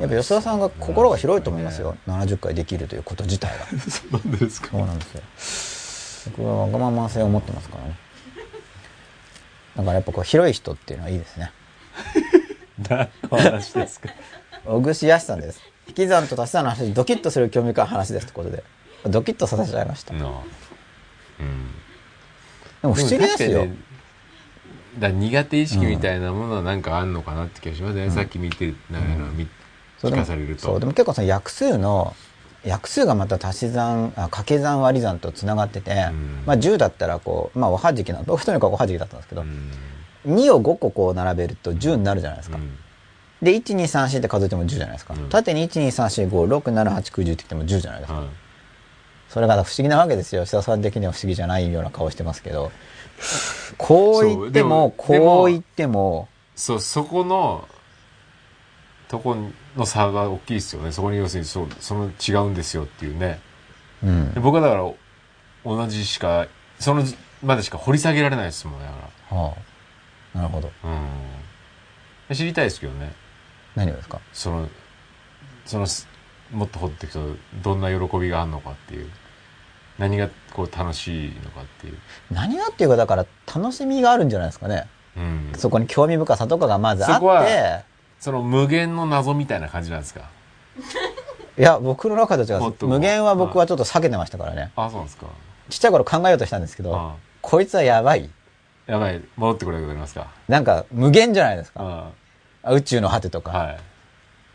[0.00, 3.66] やっぱ吉田さんが心が広いと思いますよ、70回できるということ自体が。
[3.80, 4.68] そうなんでですか。
[4.68, 5.04] そうなんで
[5.38, 6.32] すよ。
[6.36, 7.96] 僕はわがまま性を持ってますからね。
[9.76, 11.50] だからやっぱこう広い人っていうのはいいですね。
[12.88, 14.10] 何の話ですか。
[14.66, 15.60] 小串康さんです。
[15.88, 18.64] 引き算と足し算の話でドキッとする興味深い話ですってことで
[19.04, 20.14] ドキッとさせちゃいました。
[20.14, 20.20] うん。
[22.88, 23.76] も不思議ですよ、ね
[24.98, 29.48] だ苦手意識みたいなものはなんかあんのかなって気がしますね、さっき見てながら見聞
[29.98, 30.62] そうでもかされると。
[30.62, 32.16] そうでも結構その約数の
[32.64, 36.44] 約数がまた足し算あ掛け算割り算とつながってて、ん。
[36.46, 40.34] まあ、10だったらこうまあおはじきな僕とにかくおはじきだったんですけど、うん。
[40.34, 42.74] 2を5個こう並べると10になるじゃないですか、うん。
[43.42, 45.28] で1234って数えても10じゃないですか、うん。
[45.28, 48.28] 縦に12345678910ってきても10じゃないですか、はい
[49.28, 50.42] それが不思議なわけですよ。
[50.42, 52.70] 吉田さん的には不思議じゃないような顔してますけど。
[53.78, 56.28] こう言ってもこう言っても。
[56.54, 57.66] そうそこの
[59.08, 59.36] とこ
[59.76, 60.92] の差が大きいですよね。
[60.92, 63.40] そこに要するにそうその違うんですよっていうね。
[64.02, 64.34] うん。
[64.34, 64.90] で僕はだから
[65.64, 66.46] 同じしか
[66.78, 67.04] その
[67.42, 69.54] までしか掘り下げられないですもんねだかは
[70.34, 70.38] あ。
[70.38, 70.70] なるほど。
[70.84, 72.36] らうん。
[72.36, 73.12] 知りたいですけどね。
[73.74, 74.20] 何をですか？
[74.32, 74.68] その
[75.64, 76.08] そのす
[76.52, 77.20] もっと掘っていくと
[77.62, 79.10] どんな喜びがあるのかっていう。
[79.98, 81.96] 何がこう楽しいのかっていう、
[82.30, 84.86] 何がっていうかだから楽しみがあるんじゃないですかね。
[85.16, 87.84] うん、そこに興味深さとかがまずあって。
[88.20, 90.28] その無限の謎みたいな感じなんですか？
[91.58, 92.86] いや僕の中では違う。
[92.86, 94.70] 無限は僕はちょっと避けてましたからね。
[94.76, 95.26] あそうなんですか。
[95.70, 98.28] ちっちゃい頃考えようとしたんですけどあこいつはやばい。
[98.86, 99.22] やばい。
[99.36, 100.26] 戻ってこれることありますか？
[100.46, 102.08] なんか無限じゃないですか。
[102.70, 103.80] 宇宙の果てとか、はい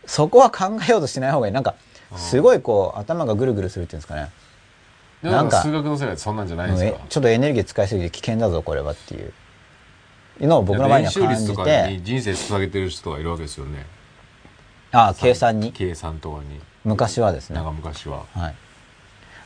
[0.06, 1.54] そこは考えようとしない方がいい。
[1.54, 1.76] なんか
[2.18, 4.30] すごいこう頭がぐるぐるするっていうんですかね。
[5.22, 6.99] なんか数学の世界ってそんなんじゃないですか。
[7.08, 11.88] ちょっとエネルギー使いすぎて危険だぞこれはっていうのを僕の場合には感じて。
[11.91, 13.86] に人生捧げてる人がいるわけですよね。
[14.91, 15.72] ああ計算に？
[15.72, 16.60] 計算とかに。
[16.84, 17.56] 昔はですね。
[17.56, 18.26] なんか昔は。
[18.34, 18.56] はい。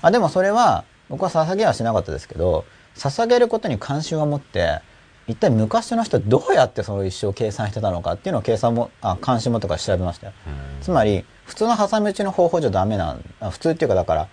[0.01, 4.81] あでもそれは僕は捧げはしなかったですけど捧げることに関心を持って
[5.27, 10.33] 一体昔の人はどうやってその一生計算してたのかっていうのを計算もあ関心もとか調べましたよ。
[10.47, 10.49] う
[10.79, 10.83] ん。
[10.83, 14.27] つまり普通の挟み撃ちの方法じゃダメなんあ普通っていうかだから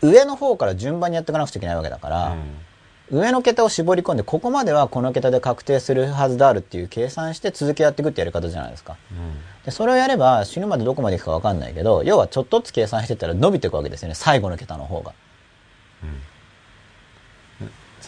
[0.00, 2.36] 上の方から順番にやっていかなくちゃいけないわけだから、
[3.10, 8.96] 上の桁を絞り込んでここまではこの桁で確定するはずであるっていう計算して続きやっていくってやり方じゃないですか。
[9.10, 9.34] うん。
[9.64, 14.14] でそれをやれば死ぬまでどこまでいくか分かんないけど要はちょっとずつ計算してったら伸びていくわけですよね。
[14.14, 15.10] 最後の桁の方が。
[15.10, 15.27] うん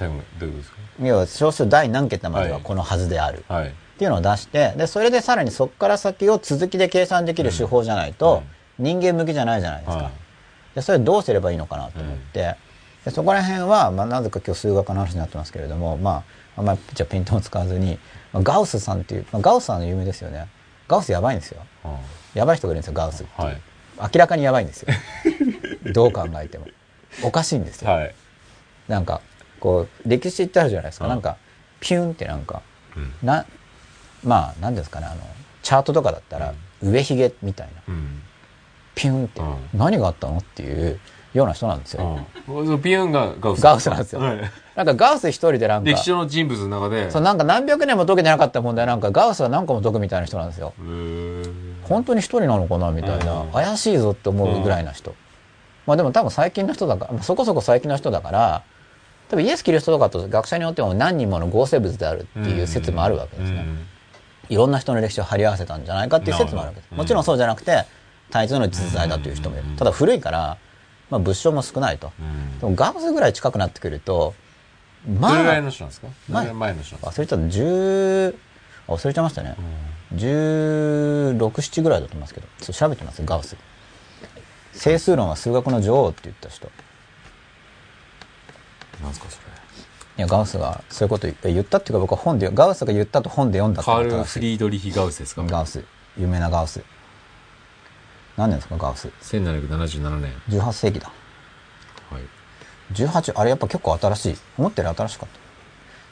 [0.01, 0.73] 最後どういうことです
[1.03, 2.63] 要は小数第何桁までははい。
[2.63, 3.69] このはずである、かはい。
[3.69, 8.43] っていうのを出してでそれでさらにそこから先を続きで計算できる手法じゃないと、
[8.79, 10.13] 人間向きじゃないじゃないですか、はい。
[10.75, 12.57] でそれどうすればいいのかなと思って、
[13.05, 16.25] でそこら辺は、まあ、なぜか今日数学の話になってますけれどもま
[16.57, 17.99] ああんまりじゃあピントも使わずに、
[18.33, 20.49] まあ、ガウスさんっていう、まあ、ガウスさんの有名ですよね。
[20.89, 21.63] ガウスやばいんですよ。
[21.85, 21.91] うん。
[22.33, 23.63] やばい人がいるんですよガウスってはい。
[24.01, 24.89] 明らかにやばいんですよ。
[25.93, 26.67] どう考えても。
[27.23, 28.15] おかしいんですよ、はい。
[28.89, 29.21] なんか、
[29.61, 31.05] こう、歴史ってあるじゃないですか。
[31.05, 31.11] うん。
[31.11, 31.37] なんか、
[31.79, 32.63] ピュンってなんか、
[32.97, 33.13] うん。
[33.23, 33.45] な、
[34.25, 35.21] まあ、なんですかね、あの、
[35.63, 38.23] チャートとかだったら、上髭みたいな、うん。
[38.95, 39.57] ピュンって、うん。
[39.75, 40.99] 何があったのっていう
[41.35, 42.27] ような人なんですよ。
[42.49, 42.81] うん。
[42.81, 43.63] ピュンがガウス。
[43.63, 44.21] ガウスなんですよ。
[44.21, 44.41] はい。
[44.75, 47.11] なんかガウス一人でなんか歴、史上の人物の中で。
[47.11, 50.73] そうなんか何百年も解けてなかった問題なんかガウスは何個も解くみたいな人なんですよ。
[51.85, 53.51] 本当に一人なのかなみたいな、うん。
[53.51, 55.15] 怪しいぞって思うぐらいな人、
[55.87, 58.63] まあでも多分最近の人だから、まあそこそこ最近の人だから
[59.31, 63.65] 多分イエス・キリストとかと学者によっても何人もの合成物であるっていう説もあるわけですね、
[64.49, 66.93] いろんな人の歴史を貼り合わせたんじゃないかっていう説もあるわけです。
[66.93, 67.85] もちろんそうじゃなくて
[68.31, 69.69] 対一の実在だという人もいる。
[69.69, 69.77] うん。
[69.77, 70.59] ただ古いから、
[71.11, 72.13] まあ、物証も少ないと。
[72.21, 72.59] うん。
[72.59, 74.35] でもガウスぐらい近くなってくると
[75.19, 76.09] まどれぐらいあの人なんですか？
[76.29, 77.07] 前の人なんですか？
[77.07, 77.45] 忘れちゃった。
[77.47, 78.35] 10
[78.89, 79.55] あ忘れちゃいましたね、
[80.17, 82.47] 1617ぐらいだと思いますけど。
[82.59, 83.57] ちょっと調べてますガウス。
[84.73, 86.67] 整数論は数学の女王って言った人。
[86.67, 86.71] い
[89.01, 89.45] なんですかそれ。
[90.23, 95.43] やガウスがそういうこと言言ったっていうか僕は本でガウスが言ったと本で読んだってカール・フリードリヒ・ガウスですか？
[95.45, 95.83] ガウス。
[96.19, 96.83] 有名なガウス。
[98.37, 99.09] 何年ですかガウス。
[99.23, 100.33] 1777年。
[100.49, 101.11] 18世紀だ。
[102.11, 102.23] はい。
[102.93, 104.37] 18あれやっぱ結構新しい。
[104.59, 105.29] 思ったより新しかっ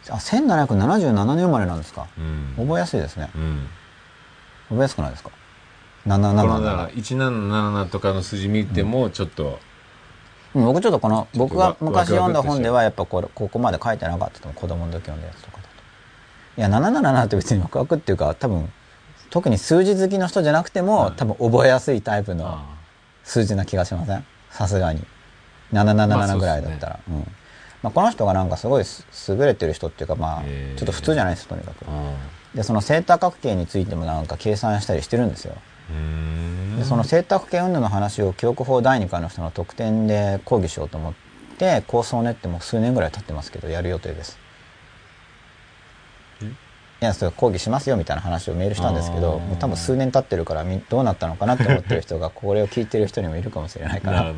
[0.07, 0.15] た。
[0.15, 2.07] あ1777年生まれなんですか？
[2.17, 2.55] うん。
[2.57, 3.31] 覚えやすいですね。
[3.35, 3.69] うん。
[4.69, 5.31] 覚えやすくないですか？
[5.31, 9.59] このだから777 177とかの数字見てもちょっとうん
[10.65, 14.61] 僕ちょっとこの僕が昔読んだ本でワはやっぱこれここまで書いてなかったと思う。
[14.61, 15.69] 子供の時読んだやつとかだと。
[16.59, 18.73] いや777って別にワクワクっていうか多分
[19.31, 22.65] 特に数字好きの人じゃなくても、はい多分覚えやすいタイプのあ
[23.25, 24.25] 数字な気がしません？
[24.51, 25.05] さすがに。
[25.73, 27.19] 777ぐらいだったら、うん。
[27.83, 30.43] まあ、この人がなんかすごいす優れてる人っていうかまあ
[30.77, 31.85] ちょっと普通じゃないですとにかく。
[31.87, 32.57] ああ。
[32.57, 35.55] でそのセータ角形についてもなんか計算したりしてるんですよ
[36.79, 41.15] でそのセータ角形運動の話を記憶法第2回の人の特典で講義しようと思っ
[41.59, 44.39] て構想を練ってもう数年ぐらい経ってますけどやる予定です。
[47.01, 54.35] いやそれ講義しますよみたいな話をメールしたんですけど多分数年経ってるからみどうなったのかなって思ってる人が これを聞いてる人にもいるかもしれないから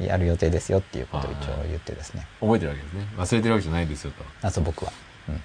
[0.00, 2.26] やる予定ですよっていうことを一応言ってですね。
[2.40, 3.06] 覚えてるわけですね。
[3.16, 4.24] 忘れてるわけじゃないですよと。
[4.46, 4.92] あそう僕は、
[5.28, 5.40] うん、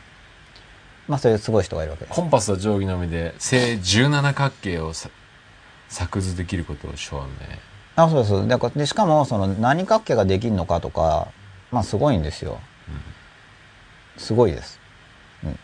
[1.07, 2.15] まあそういうすごい人がいるわけです。
[2.15, 5.09] コンパスと定規のみで正17角形をさ
[5.89, 7.23] 作図できることを証明。
[7.95, 11.27] あそうですだからでしかもその何角形ができるのかとか
[11.71, 12.59] まあすごいんですよ、
[14.17, 14.79] すごいです、
[15.43, 15.59] うん、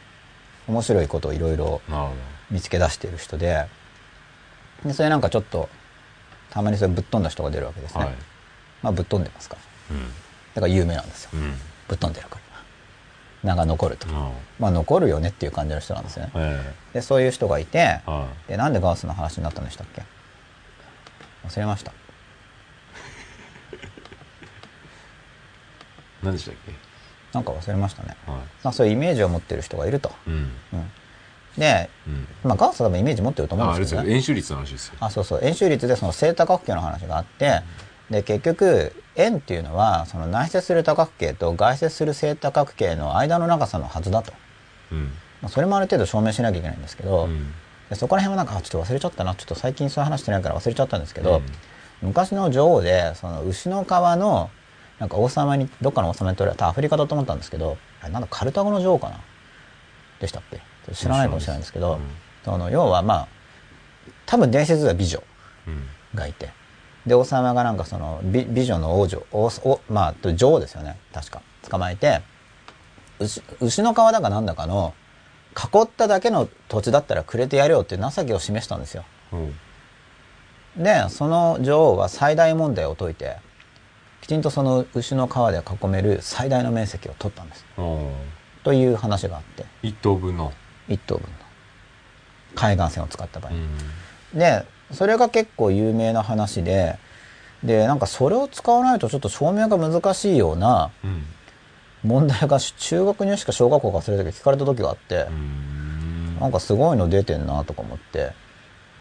[0.68, 1.82] 面白いことをいろいろ
[2.52, 3.68] 見つけ出している人で。
[4.84, 5.70] でそれなんかちょっと
[6.50, 8.16] たまにそれぶっ飛んだ人が出るわけですね、どはい。
[8.84, 9.56] まあぶっ飛んでますか
[9.90, 9.96] ら。
[9.96, 10.06] うん。
[10.54, 11.30] だから有名なんですよ。
[11.34, 11.54] うん。
[11.88, 12.42] ぶっ飛んでるから。
[13.44, 14.08] 名が残ると。
[14.10, 16.30] あまあ残るよねっていう感じの人なんですね。
[16.94, 18.02] でそういう人がいて
[18.48, 20.04] でなんでガウスの話になったんでしたっけ？
[21.48, 21.92] 忘れました。
[21.92, 21.94] い
[26.24, 26.72] 何でしたっけ？
[27.34, 28.16] なんか忘れましたね。
[28.26, 28.34] は
[28.64, 30.52] まあそういうイメージを持ってる人がいると、いうん。
[30.74, 30.92] うん、
[31.58, 32.28] で、うん。
[32.44, 34.10] まあ、ガウスは多分イメージ持ってると思うんでけどね。
[34.10, 34.16] よ。
[34.16, 34.94] 円周率の話ですよ。
[35.00, 35.40] あそうそう。
[35.44, 37.62] 円周率でその正多角形の話があって
[38.10, 44.32] で結局円っていうのはその内接する多角形と外接する正多角形の間の長さのはずだと、
[44.92, 45.06] うん。
[45.42, 47.54] まあ、それもある程度証明しなきゃいけないんですけど、うん
[47.90, 49.36] でそこら辺はなんかあちょっと忘れちゃったな。
[49.36, 51.38] ちょっと最近そういう話してないから忘れちゃったんですけど、
[52.02, 52.10] うん。
[52.10, 54.50] 昔の女王でその牛の皮の
[55.00, 59.20] なんか王様にどっかの王様に取られたアフリカだと思ったんですけどあれなんだカルタゴの女王かな？
[60.20, 60.62] でしたっけ？
[60.94, 62.00] 知らないかもしれないんですけど、うん。
[62.44, 63.28] その要はまあ
[64.26, 65.22] 多分伝説では美女
[65.68, 65.84] うん。
[66.16, 66.50] がいて。
[67.06, 70.98] で王様がなんかその美美女の王女王おまあ女王ですよね。
[71.14, 71.42] 確か。
[71.70, 72.22] 捕まえて
[73.20, 74.94] 牛牛の皮だかなんだかの
[75.56, 79.04] 囲っただけの土地だったらくれてやるよって情けを示したんですよ。
[79.32, 79.38] う
[80.80, 80.84] ん。
[80.84, 83.38] でその女王は最大問題を解いて
[84.22, 87.66] きちんとその牛の皮で囲める最大の面積を取ったんです。
[88.64, 89.66] という話があって。
[89.84, 90.52] 一等分の。
[90.90, 91.30] 1等分の。
[92.56, 93.70] 海岸線を使った場合、うん。
[94.34, 96.98] でそれが結構有名な話で
[97.64, 101.26] でなんかそれを使わないとちょっと証明が難しいようなうん
[102.06, 106.38] 問題が中学入試か小学校か忘れたけど聞かれた時があってう、ん。
[106.40, 108.32] なんかすごいの出てんなとか思って。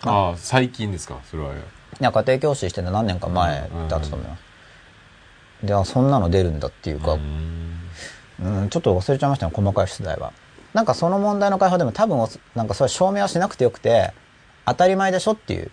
[0.03, 1.21] ああ最近ですか？
[1.31, 1.55] それは。
[1.55, 1.57] い
[2.01, 4.43] や家庭教師してて何年か前だったと思います、
[5.67, 7.81] であそんなの出るんだっていうか、うん。
[8.41, 10.33] うん、ちょっと忘れちゃいましたね細かい出題は。
[10.73, 14.13] なんかその問題の解放でも多分おなんかそれ証明はしなくてよくて
[14.67, 15.71] 当たり前でしょっていう。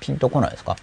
[0.00, 0.76] ピンとこないですか？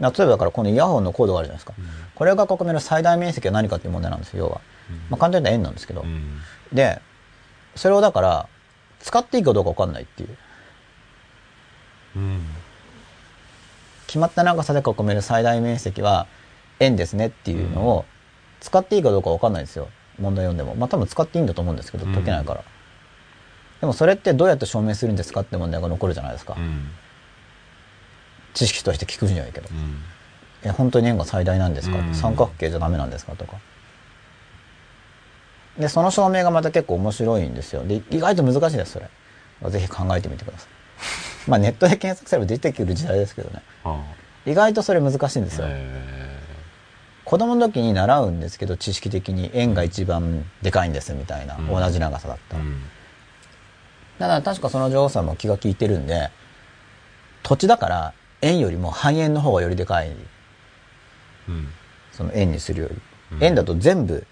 [0.00, 1.74] 例えばだからこのイヤホンのコードがあるじゃないですか、
[2.14, 4.60] これが囲める最大面積は何かっていう問題なんですよ要は、
[5.10, 6.40] まあ、簡単に言ったら円なんですけど、うん。
[6.72, 7.00] で
[7.76, 8.48] それをだから
[9.00, 10.36] 使っていいかどうか分かんないっていう。
[12.16, 12.46] うん。
[14.06, 16.26] 決まった長さで囲める最大面積は
[16.80, 18.04] 円ですねっていうのを
[18.60, 19.88] 使っていいかどうかわかんないですよ。
[20.18, 20.74] 問題読んでも。
[20.74, 22.14] まあ多分使っていいんだと思うんですけど、うん。
[22.14, 22.64] 解けないから。
[23.80, 26.56] でもそれってどうやって証明するんですかって問題が残るじゃないですか。
[28.50, 29.68] うん知識として聞く分にはいいけど。
[29.70, 30.02] うん
[30.62, 33.32] え、本当に円が最大なんですか、うん三角形じゃダメなんですか？
[33.36, 33.56] とか。
[35.78, 37.82] で、その証明がまた結構面白いんですよ。
[37.84, 39.08] で、意外と難しいです、それ。
[39.70, 40.68] ぜひ考えてみてください。
[41.50, 43.62] まあネットで検索すれば出てくる時代ですけどね。
[43.84, 44.02] あ
[44.44, 45.66] 意外とそれ難しいんであすよ。
[45.70, 46.38] え
[47.24, 52.82] 子供の時に習うんですけど、知識的に円が一番でかいんですみたいな、うん同じ長さだったうん
[54.18, 56.28] だから確かその女王さんも気が利いてるんで、
[57.42, 58.12] 土地だから
[58.42, 60.14] 円よりも半円の方がよりでかい、
[61.48, 61.68] うん
[62.12, 62.94] その円にするより。
[63.32, 64.26] うん円だと全部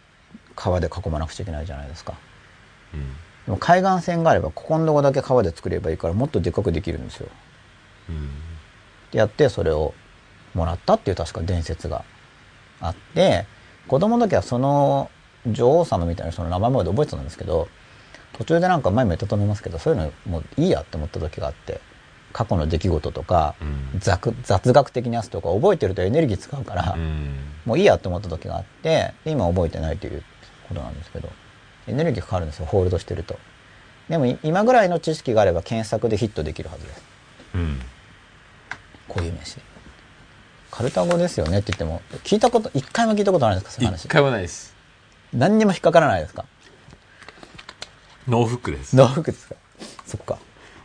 [0.57, 2.15] 川で囲まなくちゃいけないじゃないですか。
[2.93, 3.01] うん
[3.47, 7.29] でも海岸線があれば、ここのとこだけ川で作ればいいからもっとでかくできるんですよ。
[8.11, 8.29] うん
[9.11, 9.95] でやってそれを
[10.55, 12.05] もらったっていう確か伝説が
[12.81, 13.47] あって
[13.87, 15.11] 子供の時はその
[15.47, 17.69] 女王様みたいな人の名前まで覚えてたんですけど
[18.33, 21.81] 途中でなんか前も言ったと思いますけどそういうのもういいやって思った時があって
[22.33, 24.01] 過去の出来事とか、うん。
[24.01, 27.37] 雑雑学的なやつとか覚えてるとエネルギー使うから、うん。
[27.65, 30.23] もういいやって思った時があってで今覚えてないという
[30.69, 31.29] ことなんですけど
[31.87, 33.39] エネルギーかかるんですよホールドしてると。
[34.09, 37.03] でもい今ぐらいの知識があれば検索でヒットできるはずです。
[37.55, 37.81] うん。
[39.09, 39.59] こういう飯
[40.71, 44.05] カルタゴですよねって言っても聞いたこと一回も聞いたことないですかそういう話。
[44.05, 44.77] 一回もないです。
[45.33, 46.45] 何にも引っかからないですか？
[48.27, 48.95] ノーフックです。
[48.95, 49.55] ノーフックですか？
[50.07, 50.39] そっか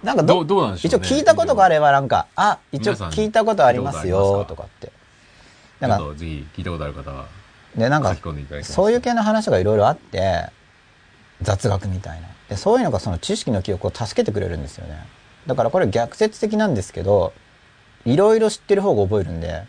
[0.03, 1.07] なんかどうどうなんでしょうね。
[1.07, 4.63] 一応聞いたことがあればなんかあ一応聞いたことありますよとか？
[4.63, 4.91] って。
[5.79, 7.27] なんかぜひ聞いたことある方は
[7.75, 8.15] でなんか
[8.63, 10.49] そういう系の話がいろいろあって
[11.41, 12.27] 雑学みたいな。
[12.49, 15.07] でそういうのがその知識の記憶を助けてくれるんですよね。
[15.47, 17.33] だからこれ逆説的なんですけど
[18.05, 19.63] いろいろ知ってる方が覚えるんで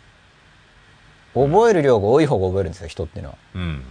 [1.33, 3.37] 覚える量が多い方が覚えるんですよ人っていうのは。
[3.55, 3.83] うん。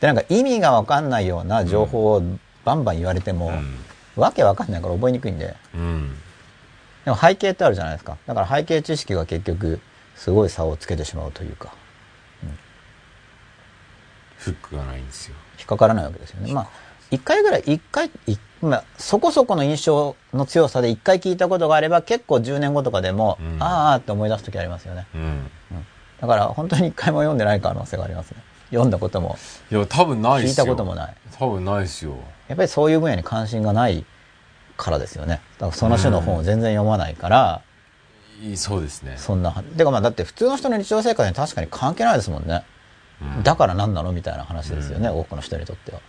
[0.00, 2.22] でなんか意味がわかんないような情報を
[2.64, 3.76] バンバン言われても、うん
[4.16, 6.16] わけわかんないから覚えにくいんでうん。
[7.04, 8.16] でも背景ってあるじゃないですか。
[8.26, 9.80] だから背景知識が結局
[10.14, 11.74] すごい差をつけてしまうというか。
[14.36, 15.36] フックがないんですよ。
[15.58, 16.52] 引っかからないわけですよね。
[16.52, 16.68] まあ
[17.10, 23.56] 一回ぐらい一回いまあ、そこそこの印象の強さで一回聞いたことがあれば結構10年後とかでも、うん。
[23.60, 25.20] あーあーって思い出す時ありますよね、うん。
[25.20, 25.50] うん、
[26.20, 28.42] だから本当に一回も読んでない可能性がありますね。
[28.70, 29.36] 読んだことも。
[29.70, 31.14] いや多分ないっ聞いたこともない。
[31.38, 32.16] 多分ないっすよ
[32.52, 34.04] やっぱりそういう分野に関心がない
[34.76, 35.40] からですよね。
[35.56, 37.62] だからその種の本を全然読まないから、
[38.42, 39.14] いいそうですね。
[39.16, 42.62] そんなてかまあだって普通の人の日常生活に確かに関係ないですもんね、
[43.22, 43.42] うん。
[43.42, 46.00] だから何なのみたいな話ですよね、多くの人にとっては。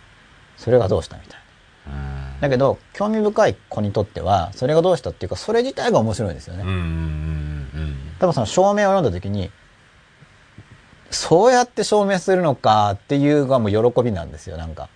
[0.58, 1.40] それがどうしたみたい
[1.86, 1.92] な。
[1.94, 2.40] うん。
[2.42, 9.50] だけど興味深い子にとってはそれがどうしたっていうかそれ自体が面白いんですよね、うんうんうん多分その証明を読んだ時に
[11.10, 14.88] そうやって証明するのかっていうがもう喜びなんですよなんか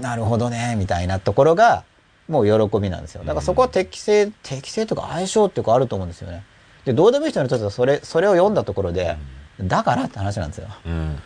[0.00, 1.84] なるほどねみたいなところが
[2.28, 3.22] もう喜びなんですよ。
[3.22, 6.44] だからそこは適性適性とか相性っていうかあると思うんですよね。
[6.84, 9.16] でどうでもいい人にとってはそれそれを読んだところで
[9.60, 10.68] だからって話なんですよ。
[10.86, 10.92] うん。
[10.92, 11.22] うん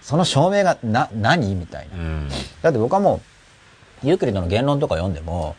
[0.00, 1.56] その証明がな何？
[1.56, 1.96] みたいな。
[1.96, 2.28] うん。
[2.62, 3.20] だって僕はも
[4.02, 5.56] うユークリッドの言論とか読んでも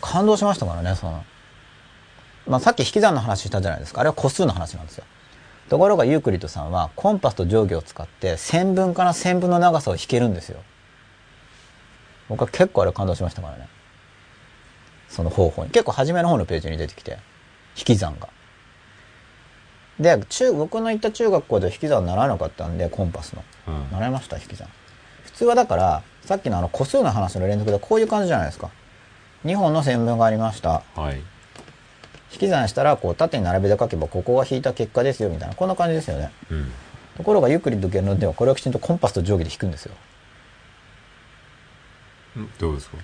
[0.00, 1.24] 感動しましたからねその、
[2.46, 4.00] まあ、さっき引き算の話したじゃないですか。
[4.00, 5.04] あれは個数の話なんですよ。
[5.70, 10.58] ところがユークリッドさんはコンパスと定規を使って線分から線分の長さを引けるんですよ
[12.32, 13.68] 僕は結構あれ感動しましたからね。
[15.10, 15.70] その方法に。
[15.70, 17.18] 結構初めの方のページに出てきて。
[17.76, 18.30] 引き算が。
[20.00, 23.44] で中僕の行った中学校で引き算習わなかったんでコンパスの。
[23.68, 23.90] うん。
[23.92, 24.66] 習いました引き算。
[25.24, 28.70] 普通はだからさっきのあの個数の話の連続でこういう感じじゃないですか。
[29.44, 30.82] 2本の線分がありました。
[30.94, 31.18] はい。
[32.32, 35.54] 引き算したらこう縦に並べて書けばここが引いた結果ですよみたいな。
[35.54, 36.32] こんな感じですよね。
[36.50, 36.72] うん。
[37.18, 39.92] ところがユークリッド言論ではこれをきちんとコンパスと定規で引くんですよ。
[39.92, 39.96] ん
[42.58, 42.96] どうですか？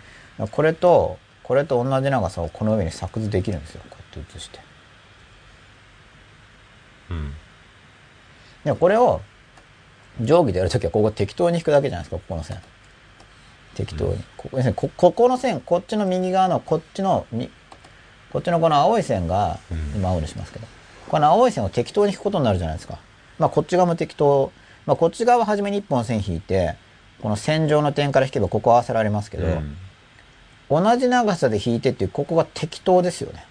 [0.48, 3.82] これとこれと同じ長さをこの上に作図できるんですよ。
[3.90, 4.60] こうやって写して。
[7.10, 7.32] うん。
[8.64, 9.20] でこれを
[10.20, 12.58] 定規でやるときはここ適当に引くだけじゃないですかここの線。
[13.74, 17.50] 適当に、ここ要するにこここの線こっちの右側のこっちのみ
[18.30, 20.00] こっちのこの青い線が、うん。
[20.00, 20.66] 今青にしますけど。
[21.08, 22.98] この青い線を適当に引くことになるじゃないですか。
[23.38, 24.52] まあこっち側も適当。
[24.84, 26.76] まあこっち側は初めに1本線引いて
[27.22, 29.76] この線上の点から引けばここ合わせられますけど、うん。
[30.70, 33.44] 同じ長さで引いてっていうここが適当ですよね。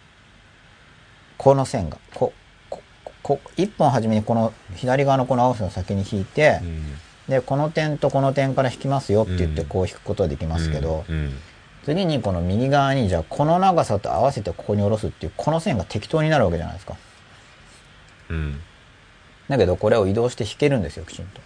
[1.37, 1.97] この線が。
[2.13, 2.33] こ
[2.69, 2.81] こ
[3.23, 6.83] こ1本初めにこの左側のこの青線を先に引いて、うん。
[7.27, 9.67] でこの点とこの点から引きますよって言ってうん。
[9.67, 11.37] こう引くことはできますけど、うん。
[11.83, 16.95] 次にこの右側にじゃあこの長さと合わせてここに下ろすっていうこの線が適当になるわけじゃないですか。
[18.29, 18.61] うん。
[19.47, 21.41] だけどこれを移動して引けるんですよ、きちんと。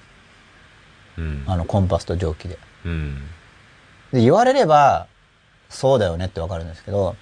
[1.18, 2.58] うんあの、コンパスと定規で。
[2.86, 3.24] うん
[4.12, 5.08] で、言われれば、
[5.70, 7.16] そうだよねってわかるんですけど、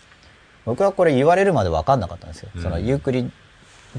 [0.65, 2.49] 僕はこれ言われるまでわかんなかったんですよ。
[2.55, 3.31] うんそのユークリッ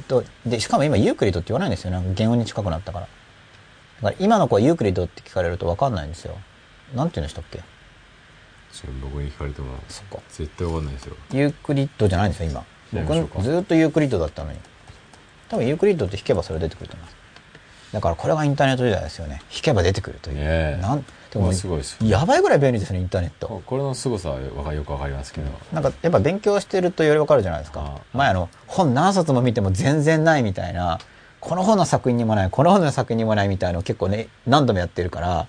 [0.09, 2.15] ド、で、しかも今ユークリッドって言わないんですよね。
[2.17, 3.07] 原音に近くなったから。
[3.07, 6.37] だから今の子はユークリッドって聞かれるとわかんないんですよ。
[6.95, 7.61] なんて言うんでしたっけ？
[8.73, 10.19] それ僕に聞かれてもそっか。
[10.31, 12.65] 絶対わかんないですよユークリッドじゃないんですよ、今。
[12.93, 14.59] 僕ずーっとユークリッドだったのに。
[15.49, 17.17] 多分ユークリッドって引けばそれ出てくると思います。
[17.93, 19.43] だからこれがインターネット時代ですよね。
[19.53, 20.79] 引けば出てくるという。
[20.79, 23.49] なんでこれすごいですよやばいぐらい便利ですね、インターネット。
[23.49, 28.01] ここれの凄さはわかよくわかりますけど、なんかやっぱ勉強してるとよりわかるじゃないですか。
[28.13, 30.99] 前あの、本何冊も見ても全然ないみたいな、
[31.41, 35.47] この本の索引にもない、この本の索引にもないみたいなのを結構ね、何度もやってるから、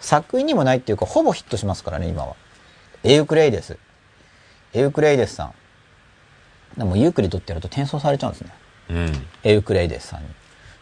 [0.00, 2.36] 索引にもないっていうか、ほぼヒットしますからね、今は。
[3.02, 3.76] エウクレイデス。
[4.72, 5.54] エウクレイデスさん。
[6.78, 8.50] でもユークリッドってやると転送されちゃうんですね。
[8.90, 10.28] うんエウクレイデスさんに。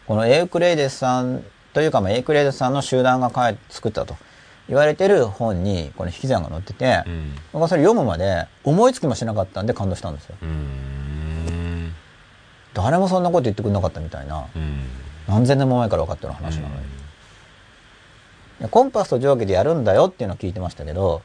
[0.07, 1.43] このエウクレイデスさん
[1.73, 3.31] というか、まあ、エウクレイデスさんの集団が
[3.69, 4.15] 作ったと
[4.67, 10.35] 言われてる本に、この引き算が載ってて、うん僕はそれ読むまで思いつきもしなかったんで感動したんですよ。
[12.73, 14.45] 誰もそんなこと言ってくれなかったみたいな。
[14.55, 14.83] うん
[15.27, 16.75] 何千年も前から分かってる話なの
[18.61, 18.69] に。
[18.69, 21.21] コンパスと定規でやるんだよっていうのを聞いてましたけど、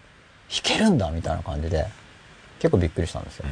[0.48, 1.86] 弾けるんだみたいな感じで、
[2.58, 3.46] 結構びっくりしたんですよ。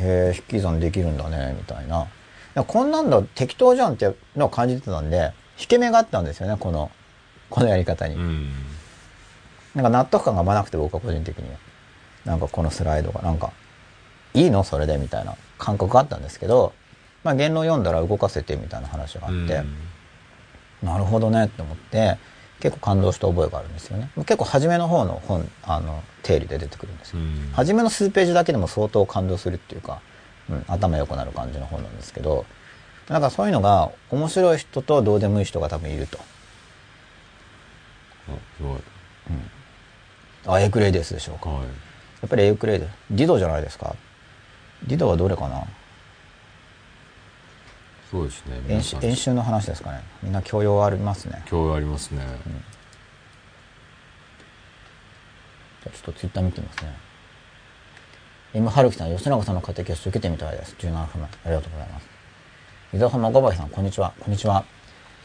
[0.00, 2.06] へえ、引き算できるんだね、みたいな。
[2.54, 6.90] いやこんなんだ、適当じゃんってのを感じてたんで、引け目があったんですよね、この、
[7.48, 8.14] このやり方に。
[8.16, 8.52] うん
[9.74, 11.56] なんか納得感がまなくて僕は個人的には。
[12.24, 13.52] なんかこのスライドがなんか、
[14.34, 16.72] いいのそれでみたいな感覚があったんですけど、
[17.24, 19.62] まあ言論読んだら動かせてみたいな話があって、
[20.82, 22.18] なるほどねって思って、
[22.60, 24.10] 結構感動した覚えがあるんですよね。
[24.18, 27.20] 結構初めの方の本、あの、定理で出てくるんですよ。
[27.20, 30.00] うん初めの数ページだけでも相当感動するっていうか、
[30.50, 32.44] うん、頭良くなる感じの本なんですけど、
[33.08, 36.18] なんかそういうのが面白い人とどうでもいい人が多分いると。
[38.28, 38.80] あすごい。
[40.46, 41.50] あ、エクレイデスでしょうか。
[41.50, 41.64] はい。
[41.64, 41.68] や
[42.26, 43.96] っぱりエウクレイデディドじゃないですか。
[44.86, 45.64] ディドはどれかな？
[48.10, 48.60] そうですね。
[48.68, 50.02] 演習演習の話ですかね。
[50.22, 51.42] みんな教養ありますね。
[51.46, 52.22] 興味ありますね。
[55.82, 56.94] じゃあちょっとツイッター見てみますね
[58.54, 60.74] 今春樹さん吉永さんの家庭教師受けてみたいです。
[60.78, 62.06] 17分前ありがとうございます。
[62.94, 64.12] 伊沢浜五林さんこんにちは。
[64.20, 64.54] こんにちは。
[64.54, 64.60] や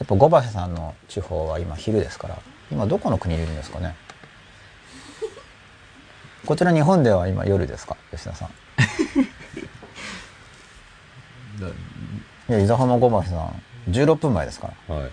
[0.05, 2.39] っぱ五林さんの地方は今昼ですから
[2.71, 3.95] 今どこの国にいるんですかね？
[6.45, 7.97] こちら日本では今夜ですか？
[8.11, 8.49] 吉田さん。
[11.59, 11.67] だ
[12.49, 14.95] いや伊沢浜五林さん16分前ですから。
[14.95, 15.11] はい。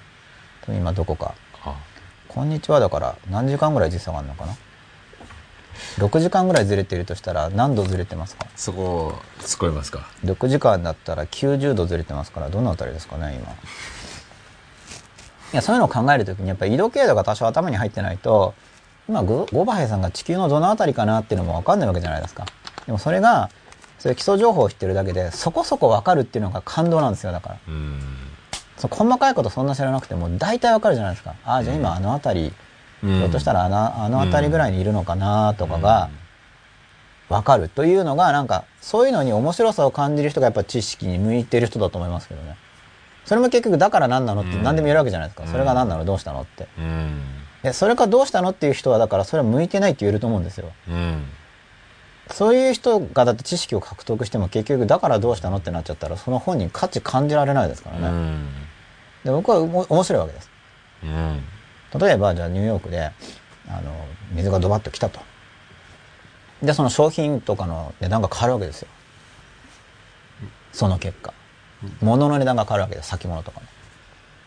[0.68, 1.34] 今どこか。
[1.64, 1.74] あ。
[2.28, 4.54] こんにちはだから何時間ぐらい時差があるのかな？
[5.98, 8.46] 6時間ぐらいずれてるとしたら何度ずれてますか？
[8.56, 13.52] そこ突っ込みますか？6時間だったら90度ずれてますからどのあたりですかね今。
[13.52, 13.56] い
[15.56, 18.54] やそういうのを考えるときにやっぱり緯度経度が多少頭に入ってないと
[19.08, 22.46] 今ゴゴバヘイさんが地球のどのあたりかなっていうのも分かんないわけじゃないですか。
[22.86, 23.50] でもそれが
[23.98, 27.58] そういう基礎情報を知ってるだけでそこそこ分かるっていうのが感動なんですよだから。
[27.68, 28.00] うん。
[28.76, 31.34] その細かいことそんな知らなくても大体分かるじゃないですか。
[31.44, 32.52] ああじゃあ今あの辺り、
[33.04, 36.08] ひょっとしたらあのあの辺りぐらいにいるのかなとかが
[37.28, 42.56] 分かるというのがなんかそういうのに面白さを感じる人がやっぱ知識に向いてる人だと思いますけどね。
[43.24, 45.50] それも結局だから何なのって何でも言えるわけじゃないですか、うん。
[45.50, 46.66] それが何なのどうしたのって。
[46.78, 47.22] うん。
[47.62, 50.70] でそれかどうしたのっていう人はだからそれは向いてないって言えると思うんですよ。
[50.88, 51.24] うん。
[52.30, 58.48] そういう人がだって知識を獲得しても結局だからどうしたのってなっちゃったらその本人価値感じられないですからね、うん。
[59.24, 60.50] で僕は面白いわけです。
[61.02, 61.42] うん
[61.98, 63.10] 例えばじゃあニューヨークで
[63.68, 65.20] あの水がドバッと来たと。
[66.62, 68.88] でその商品とかの値段が変わるわけですよ。
[70.72, 71.32] その結果。
[72.00, 73.66] 物の値段が変わるわけです先物とかの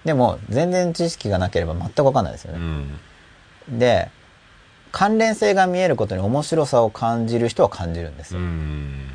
[0.05, 3.79] でも全然知識がなければ全く分かんないですようね、ん。
[3.79, 4.09] で
[4.91, 9.07] 関連性が見えることに面白さを感じる人は感じるんですうよ、ん。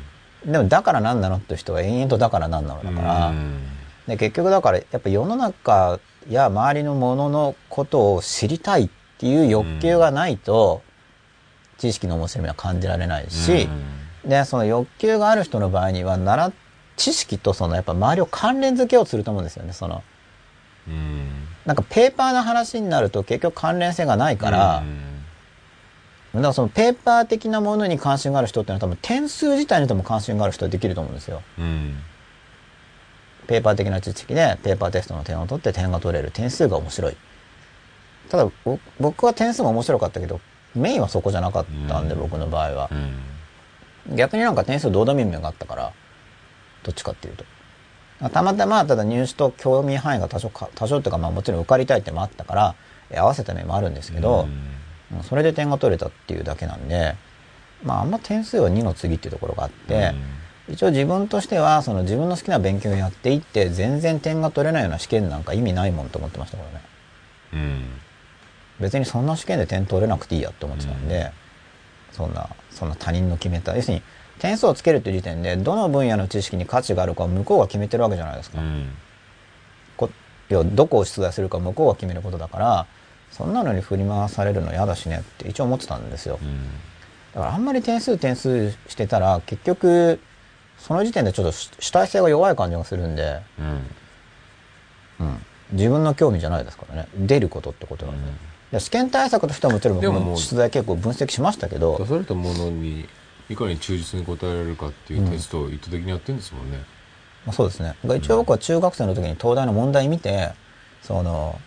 [0.45, 3.59] でもだから何なのって人は延々とだから何なのだから、うん。
[4.07, 5.99] で結局だからやっぱ世の中
[6.29, 10.81] や周りのもののことを知りたいっていう欲求がないと、
[11.77, 13.67] 知識の面白みは感じられないし、
[14.25, 16.53] でその欲求がある人の場合にはなら
[16.95, 20.03] 知識とそのやっぱ周りを関連付けようとすると思うんですよねその。
[20.87, 21.47] うん。
[21.65, 24.83] なんかペーパーな話になると結局関連性がないから、
[26.33, 31.41] だからそのペーパー的なものに関心がある人っていうのは多分点数自体にとも関心がある人はできると思うんですよ。
[31.59, 31.97] うん
[33.47, 37.17] ペーパー的な知識でペーパーテストの点を取って点が取れる点数が面白い。
[38.29, 40.39] ただぼ僕は点数も面白かったけど
[40.75, 42.21] メインはそこじゃなかったんで、うん。
[42.21, 42.89] 僕の場合は。
[44.09, 44.15] う、ん。
[44.15, 45.93] 逆になんか点数どうでもいい面があったから
[46.83, 47.45] どっちかっていうと。
[48.29, 52.75] たまたまただ入試と興味範囲が多少か多少っていうかまあもちろん受かりたいってのもあったから
[53.09, 54.47] え合わせた面もあるんですけど、
[55.11, 55.23] うん。
[55.23, 57.15] それで点が取れたっていうだけなんで
[57.83, 60.13] まああんま点数は2の次っていうところがあって、
[60.69, 66.81] 一応自分としてはその自分の好きな勉強をやっていって全然点が取れないような試験なんか意味ないもんと思ってましたからね。
[67.53, 67.85] うん。
[68.79, 71.31] 別にそんな試験で点取れなくていいやって思ってたんで、
[72.11, 74.03] そんなそんな他人の決めた要するに
[74.39, 78.89] 点数をつけるっていう時点でどの分野の知識に価値があるかを向こうが決めてるわけじゃないですか、うん。
[79.97, 80.09] こ
[80.49, 82.87] 要はどこを出題するか向こうが決めることだから
[83.31, 86.39] そんなのに振り回されるの嫌だしねって一応思ってたんですよ。
[86.41, 86.63] うん。
[87.33, 90.19] だからあんまり点数点数してたら結局
[90.85, 95.25] その時点でちょっと主主体性が弱い感じがするんで、うん。
[95.25, 97.07] うん、自分の興味じゃないですからね。
[97.15, 98.35] 出ることってことなんで,、うん。
[98.73, 101.97] で試験対策としてはもちろん僕でも出題結構分析しましたけど。
[101.99, 103.07] 出されたものに
[103.49, 106.79] いかに忠実に答えられるかっていうテストを意図的にやってるんですもんね。
[107.45, 107.95] まあ、そうですね。
[108.17, 110.51] 一応僕は中学生の時に東大の問題見て
[111.01, 111.59] その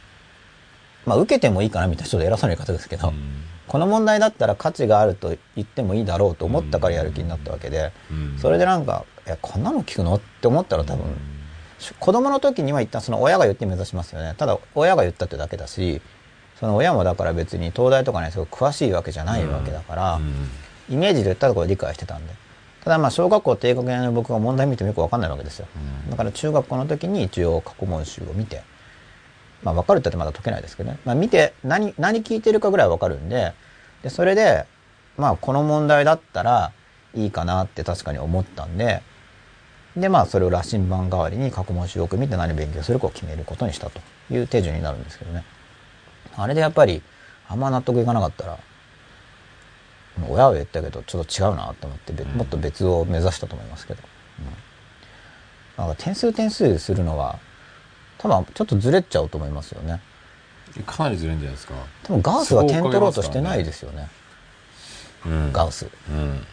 [1.06, 8.38] まあ受けてもいいかなみたいなちょっと偉そうな言い方ですけど、うんこの問題だったら価値があると言ってもいいだろうと思ったからやる気になったわけで、うん。
[8.38, 11.04] それでなんか「えこんなの聞くの?」って思ったら多分、
[11.98, 14.34] 子供の時には一旦その親が言って目指しますよね。
[14.36, 16.00] ただ親が言ったってだけだし
[16.60, 20.48] その親もだから別に東大とかねすごく詳しいわけじゃないわけだから、うん。
[20.88, 22.32] イメージで言ったところ理解してたんで。
[22.84, 25.66] ただまあ小学校低学年の僕が問題見てもよく分かんないわけですよ、
[26.04, 26.10] うん。
[26.12, 28.62] だから中学校の時に一応過去問集を見て
[29.66, 33.52] まあ分かるって言ってまだ解けないですけどね、まあ、見て何何聞いてるかぐらいは分かるんで。
[34.02, 34.66] でそれで
[35.16, 36.72] まあこの問題だったら
[37.14, 39.02] いいかなって確かに思ったんで。
[39.96, 43.98] でまあそれを羅針盤代わりに過去問集をよく見て何勉強するかを決めることにしたと
[44.30, 45.42] いう手順になるんですけどね。
[46.36, 47.02] あれでやっぱり
[47.48, 48.58] あんま納得いかなかったら
[50.28, 54.02] 親は言ったけどちょっと違うなと思ってべもっと別を目指したと思いますけど、
[55.78, 57.38] うん、なんか点数点数するのは
[58.28, 60.00] 多分ちょっとずれちゃうと思いますよね。
[60.84, 61.74] かなりずれんじゃないですか。
[62.02, 64.08] 多分ガウスは点取ろうとしてないですよね。
[65.24, 65.52] うん。
[65.52, 65.88] ガウス。
[66.10, 66.46] うん。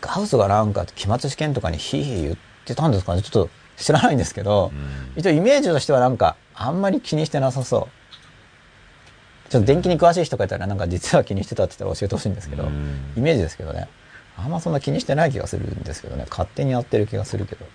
[0.00, 3.22] ガウスがなんか期末試験とかにヒーヒー言ってたんですかね。
[3.22, 5.12] ちょっと知らないんですけど、うん。
[5.16, 7.88] 一応イメージとしてはなんかあんまり気にしてなさそ
[9.48, 9.50] う。
[9.50, 13.12] ちょっと電気に詳しい人がいたらなんか実は気にしてたって言ったら教えてほしいんですけど、うん。
[13.16, 13.88] イメージですけどね。
[14.38, 16.26] あんまそんな気にしてない気がするんですけどね。
[16.28, 17.66] 勝手にやってる気がするけど。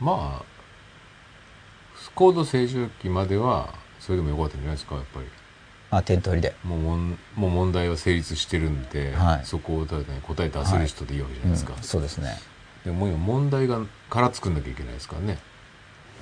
[0.00, 0.59] まあ
[2.14, 5.26] 高度成長期まではそれでもよかったんじゃないですかやっぱり。
[5.92, 6.54] あ点取りで。
[6.64, 9.44] もうもんもう問題は成立してるんで、はい。
[9.44, 12.38] そこをただね答え出せる人でいいわけじゃないですか、うんそうですね。
[12.84, 15.38] でも今問題がから作んなきゃいけないですからね。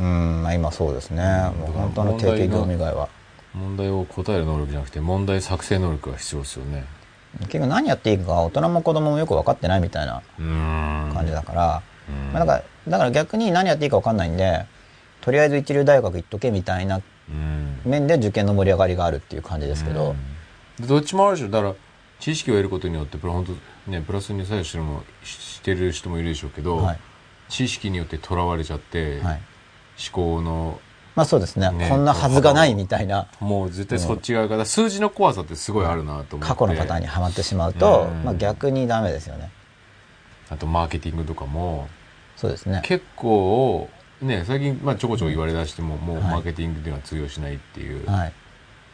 [0.00, 1.22] うんまあ今そうですね、
[1.54, 1.60] うん。
[1.60, 3.08] もう本当の定型業務以外は。
[3.54, 6.84] 問題を答える能力じゃなくて問題作成能力が必要ですよね。
[7.40, 12.32] 結局何やっていいか大人も子供もよく分かってないみたいな感じだから、うん。
[12.32, 14.66] まあ、だからだから逆に何やっていいか分かんないんで
[15.28, 17.80] とりあえず一流大学行っとけみたいなうん。
[17.84, 20.16] 面で受験の盛り上がりがあるっていう感じですけど、
[20.80, 21.50] でどっちもあるでしょ。
[21.50, 21.74] だから
[22.18, 26.98] 知識を得ることによってプラ本当ねプラスに作用してるもししてる人もいるでしょうけど、はい。
[27.50, 29.40] 知識によってとらわれちゃって、はい。
[30.12, 30.80] 思考の
[31.14, 31.70] まあそうですね。
[31.72, 33.28] ねこんなはずがないみたいな。
[33.38, 36.54] もう絶対そっち側から、数字の怖さってすごいあるなと思って。
[36.54, 38.24] 過去のパターンにはまってしまうと、うん。
[38.24, 39.50] まあ、逆にダメですよね。
[40.48, 41.86] あとマーケティングとかも
[42.38, 42.80] そうですね。
[42.84, 43.90] 結構
[44.22, 48.32] ね最近、まあ、ちょこちょこ言われだしても、もうはいマーケティングでは通用しないっていう、はい。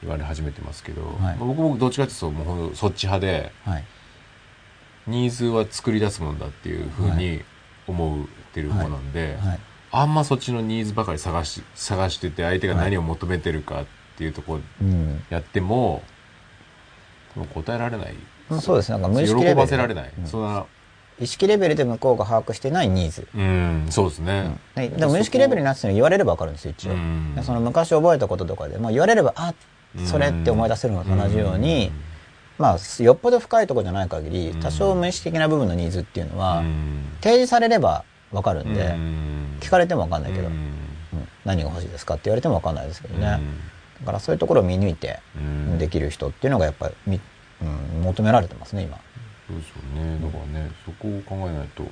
[0.03, 1.13] 言われ始めてますけど、はい。
[1.21, 3.85] まあ僕もどっちかっていうともうそっち派ではい。
[5.07, 7.43] ニーズは作り出すもんだっていうふうはに
[7.87, 9.61] 思ってる方なんで、はい。
[9.93, 14.59] あんまそっちのニーズばかり探し探してて相手が何を求めてるかっていうとこ
[15.31, 16.03] やっても,、
[17.37, 18.15] もう答えられない。
[18.49, 18.99] まあそうですね。
[18.99, 20.27] なんか無意識喜ばせられない、うん。
[20.27, 20.65] そんな
[21.21, 24.91] 意識レベルで向こうが把握してないニーズ、うんそうですね、はい。
[24.91, 27.35] でも無意識レベルになってたの言われれば分かるんですよ一応、うん。
[27.35, 29.55] でその昔覚えたこととかで、まあ、言われればあ
[30.07, 31.93] それって思い出せるのと同じように、
[32.59, 34.61] まあよっぽど深いところじゃない限りうん。
[34.61, 37.05] 多少無意識的な部分のニーズっていうのは、うん。
[37.21, 39.59] 提示されれば分かるんで、うん。
[39.61, 40.55] 聞かれても分かんないけど、うん。
[40.55, 41.29] うん。
[41.45, 43.59] 何が欲しいですかって言われても分かんないですけどね、うん。
[44.01, 45.79] だからそういうところを見抜いてうん。
[45.79, 47.21] できる人っていうのがやっぱりみ、
[47.63, 48.99] うん、求められてますね今
[49.49, 50.19] そうですよね。
[50.21, 51.85] だからねそこを考えないと。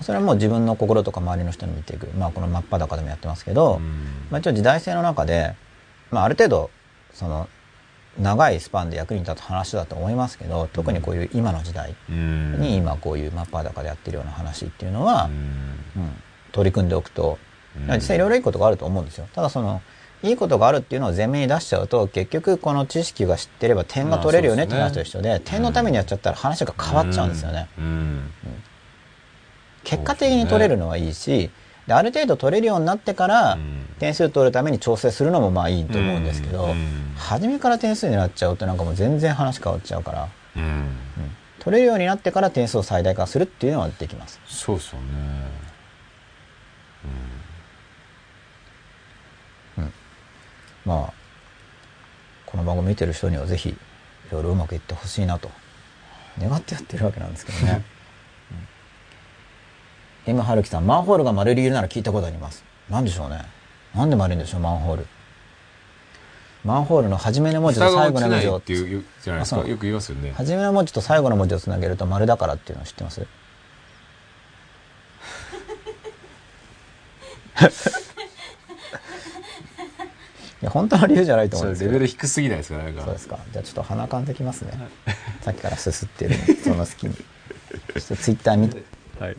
[0.00, 3.82] それはもう自分の心とか周りの人に見ていく、まあ、この真っ裸でもやってますけど、うん。
[4.30, 5.54] まあ、一応時代性の中で、
[6.10, 6.70] まあ、ある程度
[7.12, 7.48] その
[8.18, 12.60] 長いスパンで役に立つ話だと思いますけど特にこういう今の時代うん。
[12.60, 16.02] に今こういう真っ裸でやってるような話っていうのは、うん。
[16.02, 16.22] うん
[16.52, 17.38] 取り組んでおくと
[17.76, 17.94] うん。
[17.94, 19.28] 実際いろいろいいことがあると思うんですよ。
[19.32, 19.80] ただその
[20.24, 27.68] いいことがあるっていうのを前面に出しちゃうと結局この知識が知ってれば点が取れるよねって話と一緒で点のためにやっちゃったら話が変わっちゃうんですよね。
[27.78, 28.30] うん。
[29.84, 31.50] 結果的に取れるのはいいし
[31.86, 33.86] である程度取れるようになってから、うん。
[33.98, 40.62] 点数取るために調整するのもまあいいと思うんですけど、うん初めから点数になっちゃうとなんかもう全然話変わっちゃうから、うん。
[40.62, 40.96] うん。
[41.60, 44.40] 取れるようになってから点数を最大化するっていうのはできます。
[44.46, 45.06] そうっすよね
[50.84, 51.12] まあ
[52.46, 53.76] この番組見てる人にはぜひい
[54.30, 55.50] ろいろうまくいってほしいなと。
[56.40, 57.84] 願ってやってるわけなんですけどね、
[60.26, 62.64] うん、M 春樹さんマンホールが丸い理由なら聞いたことあります。
[62.90, 63.42] なんでしょうね。
[63.94, 65.06] なんで丸いんでしょうマンホール。
[66.64, 69.60] マンホールの初めの文字と最後の文字をっていうじゃないですか。
[69.60, 70.32] よく言いますよね。
[70.36, 73.20] 初めの文字と最後の文字をつなげると丸だからっていうのを知ってます？
[73.20, 73.24] い
[80.64, 81.92] や本当の理由じゃないと思うんですけど。
[81.92, 83.02] レベル低すぎないですかなんか。
[83.02, 83.38] そうですか。
[83.52, 84.72] じゃあちょっと鼻かんできますね。
[85.42, 87.14] さっきからすすってるその隙に。
[87.14, 88.82] ちょっとツイッター見て。
[89.20, 89.36] はい。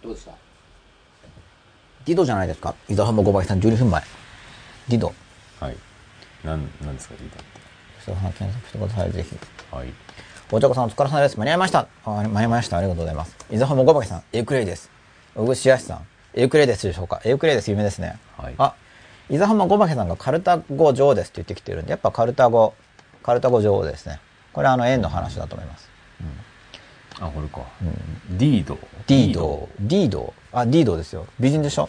[0.00, 0.32] どうでした
[2.06, 2.74] ディドじゃないですか？
[2.88, 4.02] 伊沢浜5倍さん12分前
[4.88, 5.12] ディド。
[5.60, 5.76] はい。
[6.44, 7.44] なんなんですかリーダーっ
[7.98, 9.30] 吉田さん検索してくださいぜひ。
[9.30, 9.38] て
[9.70, 9.88] はい。
[10.50, 11.38] お茶子さんお疲れ様です。
[11.38, 11.88] 間に合いました。
[12.04, 12.78] あ間に合いました。
[12.78, 13.36] ありがとうございます。
[13.50, 14.90] 伊沢浜5倍さんエウクレイです。
[15.34, 16.06] 小口康さん。
[16.34, 17.20] エウクレイですでしょうか？
[17.24, 18.18] エウクレイです有名ですね。
[18.36, 18.54] はい。
[18.58, 18.74] あ
[19.28, 22.72] 伊沢浜五馬さんがカルタゴ女王ですって言ってきてるんでやっぱカルタゴ
[23.22, 24.20] カルタゴ女王ですね。
[24.54, 25.88] これはあの円の話だと思います。
[27.20, 27.62] あこれか、
[28.30, 28.78] ディード。
[29.08, 29.68] ディード。
[29.80, 30.32] ディード。
[30.52, 31.26] あディードですよ。
[31.40, 31.88] 美人でしょ？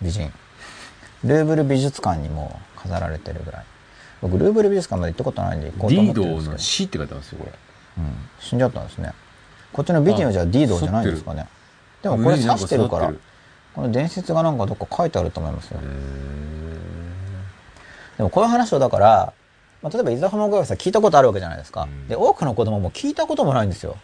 [0.00, 0.32] 美人
[1.24, 3.64] ルーブル美術館にも飾られてるぐらい。
[4.20, 6.52] 僕ルーブル美術館まで行ったことないんで行こうと思ディードってるんですけど。
[6.52, 7.52] の死って書いてますよこれ。
[7.98, 9.12] うん、死んじゃったんですね。
[9.72, 11.46] こっちの美人はじゃあディードじゃないんですかね。
[12.02, 13.12] でもこれ刺してるから
[13.74, 15.80] この伝説がなんかどっか書いてあると思いますよ。
[15.82, 15.86] へ
[18.18, 19.32] でもこういう話をだから、
[19.82, 22.08] まあ、例えば伊沢浜小さん聞いたことあるわけじゃないですか、うん。
[22.08, 23.96] で多くの子供も聞いたこともないんですよ、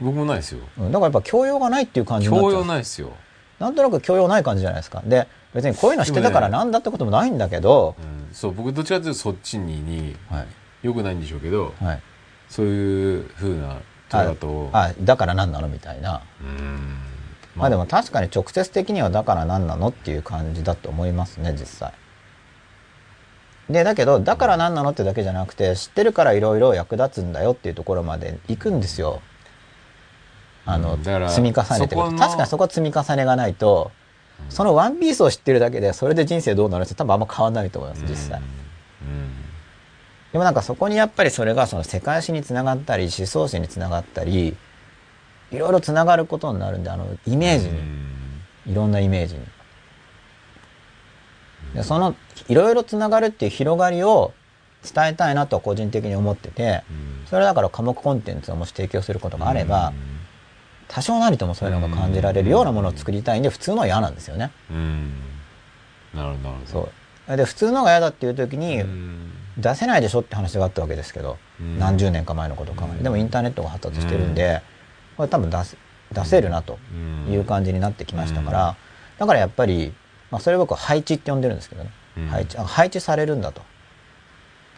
[0.00, 0.60] ー僕もないですよ。
[0.78, 0.92] うん。
[0.92, 2.52] だからやっぱ教養がないっていう感じになっちゃう。
[2.52, 3.12] 教養ないですよ、
[3.62, 5.02] なんとなく教養ない感じじゃないですか。
[5.06, 10.46] で別にこういうの知ってたからなんだってこともないんだけど、うん、そう僕どっちかというとそっちににはい。
[10.86, 12.02] よくないんでしょうけどはい。
[12.48, 13.76] そういうふうな
[14.10, 16.22] 捉え方をああだから何なのみたいな。
[16.40, 16.98] うん。
[17.54, 21.92] まあでも確かに直接的にはだから何なのっていう感じだと思いますね実際。
[23.70, 29.22] でだけどだから何なのってだけじゃなくて知ってるからいろいろ役立つんだよっていうところまで行くんですよ
[30.64, 33.90] あの、うん積み重ねて確かにそこは積み重ねがないと、
[34.48, 39.42] そのワンピースを知ってるだけでそれで人生どうなるって多分あんま変わんないと思います実際、うん
[40.32, 44.56] でもなんかそこにやっぱりそれがその世界史につながったり思想史につながったり
[45.50, 47.74] いろいろつながることになるんであのイメージに、
[48.72, 49.40] いろんなイメージに。
[51.74, 52.14] でその
[52.48, 54.32] いろいろつながるっていう広がりを
[54.82, 57.26] 伝えたいなと個人的に思っててうん。
[57.26, 59.92] それだから科目コンテンツをもし提供することがあれば
[60.94, 64.50] 多少なりともそういうのが感じられるようなものを作りたいんで普通のは嫌なんですよね。
[64.70, 64.76] うん。
[64.76, 65.12] うん
[66.14, 66.66] なるほどなるほど。
[66.66, 66.90] そ
[67.32, 67.36] う。
[67.36, 69.32] で普通のが嫌だっていう時にうん。
[69.56, 71.78] 出せないでしょって話があったわけですけどうん。
[71.78, 72.96] 何十年か前のことを考えうん。
[72.98, 74.60] てでもインターネットが発達してるんで
[75.16, 75.76] これ多分出せ
[76.12, 76.78] 出せるなと
[77.26, 78.76] うんいう感じになってきましたから、
[79.18, 79.94] だからやっぱり、
[80.30, 82.26] まあ、それ僕は配置って呼んでるんですけどね、うん。
[82.28, 83.62] 配置あ配置されるんだと。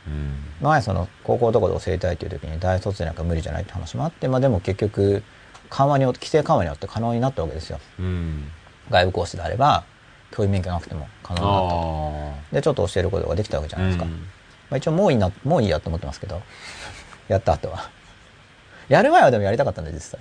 [0.07, 0.35] うん。
[0.61, 5.25] 前その高校どこで教えたいという時に大卒でなんか無理じゃないって話もあって、まあ、でも結局
[5.71, 7.81] 緩和によって規制緩和によって可能になったわけですよ。
[7.99, 8.51] うん。
[8.91, 9.85] 外部講師であれば
[10.31, 14.11] 教員免許なくても可能になったでちょっと教えることができたわけじゃあないですか、うん。
[14.11, 14.19] ま
[14.73, 16.43] あ、一応もういいなもういいやと思ってますけど。
[17.29, 17.91] やった後は。
[18.89, 20.21] やる前はでもやりたかったんで実際。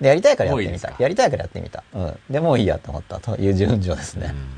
[0.00, 0.92] でやりたいからやってみた。
[0.98, 4.48] やりたいからやってみた、うん、でもういいやと思ったという順序ですね、うん。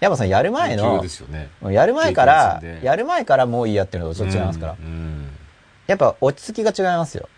[0.00, 1.50] やっぱそのやる前急のですよね。
[1.70, 5.28] やる前からやる前からもういいやっていうのとちょっと違いますから、うん。
[5.86, 7.28] やっぱ落ち着きが違いますよ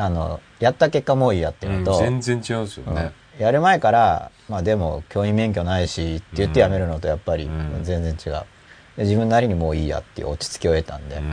[0.00, 3.12] あのやった結果もういいやっていうのと、うん全然違うんですよね。
[3.38, 3.44] うん。
[3.44, 7.84] やる前からまあでも教員免許ないしって言ってやめるのとやっぱりうん。
[7.84, 8.44] 全然違う、
[8.96, 11.24] で自分なりにもういいやっていう落ち着きを得たんで、うん。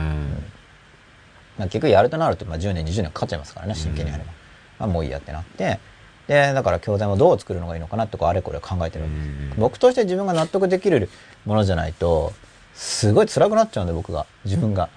[1.58, 4.32] まあ、結局やるとなるとまあ10年20年かかっちゃいますからね真剣にやれば、
[4.80, 5.80] まあ、もういいやってなって。
[6.26, 9.54] でだから教材もどう作るのがいいのかなってこうあれこれ考えてるうん。
[9.56, 11.08] 僕として自分が納得できる
[11.46, 12.34] ものじゃないと
[12.74, 14.26] すごい辛くなっちゃうんで僕が。
[14.44, 14.88] 自分が。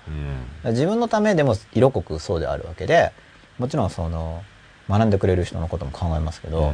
[0.64, 0.72] うん。
[0.72, 3.12] 自分のためでも色濃くそうであるわけで
[3.62, 4.44] もちろんその
[4.90, 6.74] 学んでくれる人のことも考えますけど、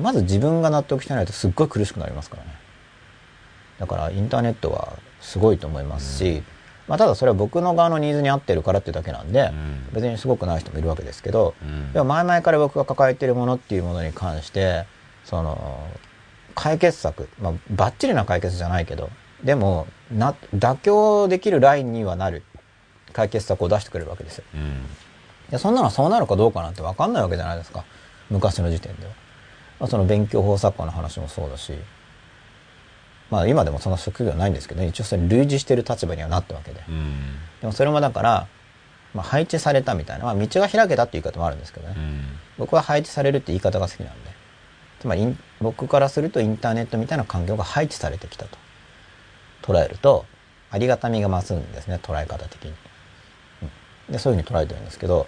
[0.00, 2.54] まず自分が納得してないとすっごい苦しくなりますからね。
[3.80, 6.44] だからインターネットはすごいと思いますし、
[6.86, 9.88] まあ、ただそれは僕の側のニーズに合ってるからっていうだけなんで、うん。
[9.92, 11.92] 別にすごくない人もいるわけですけど、うん。
[11.92, 14.86] でも前々から僕が抱えているものっていうものに関して
[15.24, 15.88] その
[16.54, 19.10] 解決策まあバッチリな解決じゃないけど
[19.42, 22.44] でもな妥協できるラインにはなる
[23.12, 24.44] 解決策を出してくれるわけですよ。
[25.46, 27.84] うんでそんなのそうなるかどうかなんて分かんないわけじゃないですか。
[28.30, 29.12] 昔の時点では。
[29.80, 31.72] まあ、その勉強法作家の話もそうだし。
[33.30, 36.82] まあ今でもその職業はないんですけど、ね、一応それ類似してる立場にはなったわけで。
[36.88, 37.36] うん。
[37.60, 38.46] でもそれもだから、
[39.12, 42.22] まあ、配置されたみたいな、まあ、道が開けたっていう言い方もあるんですけどね、うん。
[42.58, 44.30] 僕は配置されるって言い方が好きなんで。
[45.00, 48.58] つまり僕からするとインターネットみたいな環境が配置されてきたと。
[49.62, 50.24] 捉えると
[50.70, 52.00] ありがたみが増すんですね。
[52.02, 52.76] 捉え方的に、うん
[54.10, 55.26] でそういうふうに捉えてるんですけど、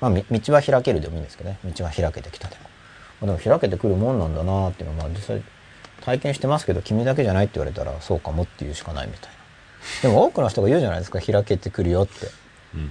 [0.00, 1.58] まあ、み道は開けるでもいいんですけどね。
[1.64, 2.62] 道は開けてきたでも。
[3.20, 5.42] まあでも開けてくるもんなんだなっていうのはまあ実際
[6.00, 9.40] 体験してますけど君だけじゃないって言われたらそうかもっていうしかないみたいな。
[10.02, 11.20] でも多くの人が言うじゃないですか。
[11.20, 12.26] 開けてくるよって。
[12.74, 12.90] うん。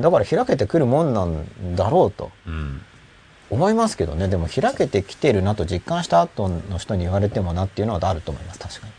[0.00, 2.30] だから開けてくるもんなんだろうと。
[2.46, 2.82] うん。
[3.50, 4.28] 思いますけどね。
[4.28, 8.60] でも開けてきてるなと実感した後の人に言われてもなっていうのはあると思います。
[8.60, 8.92] 確かに。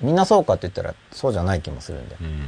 [0.00, 2.16] みんなそうかって言ったらそうじゃない気もするんで。
[2.20, 2.26] うん。
[2.26, 2.40] 伊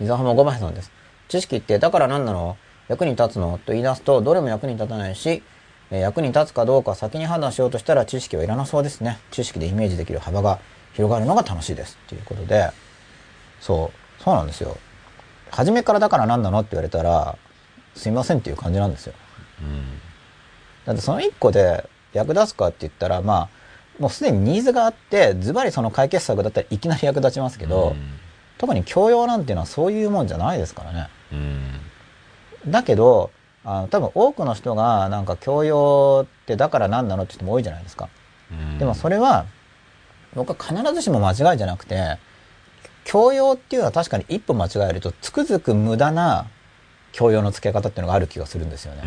[0.00, 0.90] 沢浜ごまへさんです。
[1.28, 2.56] 知識ってだから何なの
[2.88, 3.58] 役に立つの？
[3.64, 5.42] と言い出すとどれも役に立たないし
[5.90, 9.18] えー役に立つかどうか先に判断しようとしたら知識はいらなそうですね。
[9.30, 10.58] 知識でイメージできる幅が
[10.94, 11.98] 広がるのが楽しいです。
[12.06, 12.70] っていうことで
[13.60, 14.22] そう。
[14.22, 14.76] そうなんですよ。
[15.50, 16.60] 初めからだから何なの？
[16.60, 17.36] って言われたら
[17.94, 19.14] すいませんっていう感じなんですよ。
[19.62, 19.84] うん。
[20.84, 23.48] だってその一個で役立つかって言ったらまあ
[23.98, 27.94] もうすでにニーズがあってズバリその解決策だったらいきなり役立ちますけど、
[28.64, 31.08] 特に教養なんていうのはそういうもんじゃないですからね。
[31.32, 31.34] う
[32.68, 32.72] ん。
[32.72, 33.30] だけど
[33.62, 38.08] あの多分多くの人がなんか教養ってだから何なのって人も多いじゃないですか。
[38.50, 38.78] うん。
[38.78, 39.44] でもそれは
[40.34, 42.16] 僕は必ずしも間違いじゃなくて
[43.04, 46.46] 教養っていうのは確かに一歩間違えるとつくづく無駄な
[47.12, 49.06] 教養の付け方っていうのがある気がするんですよね、う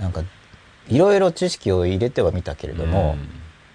[0.00, 0.02] ん。
[0.02, 0.22] なんか
[0.88, 3.16] いろいろ知識を入れてはみたけれども、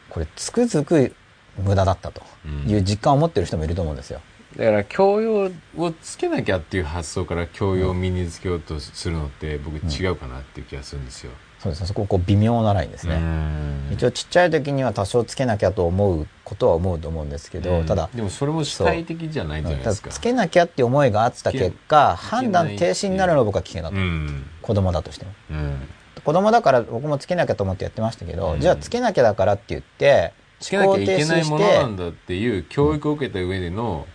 [0.10, 1.16] これつくづく
[1.58, 2.22] 無駄だったと
[2.68, 4.22] いう実感を持ってる人もいると思うんですよ。
[4.58, 11.32] だから教養をつけなきゃっていう発想から教養を身につけようとするのって僕違うかなっていう気がするんですよ。
[11.60, 11.88] そうですね。
[11.88, 13.16] そここう微妙なラインですね。
[13.16, 20.10] うん一応ちっちゃい時には多少つけなきゃと思うことは思うと思うんですけど、うんただ、でもそれも主体的じゃないじゃないですか。
[20.10, 23.96] つけなきゃって思いがあった結果、判断停止になるのは僕は危険だと。
[23.96, 25.32] うん子供だとしても。
[25.52, 25.88] うん
[26.24, 34.08] 子供だから僕もつけなきゃと思ってやってましたけど、うんじゃあつけなきゃだからって言って、つけなきゃいけないものなんだっていう教育を受けた上での、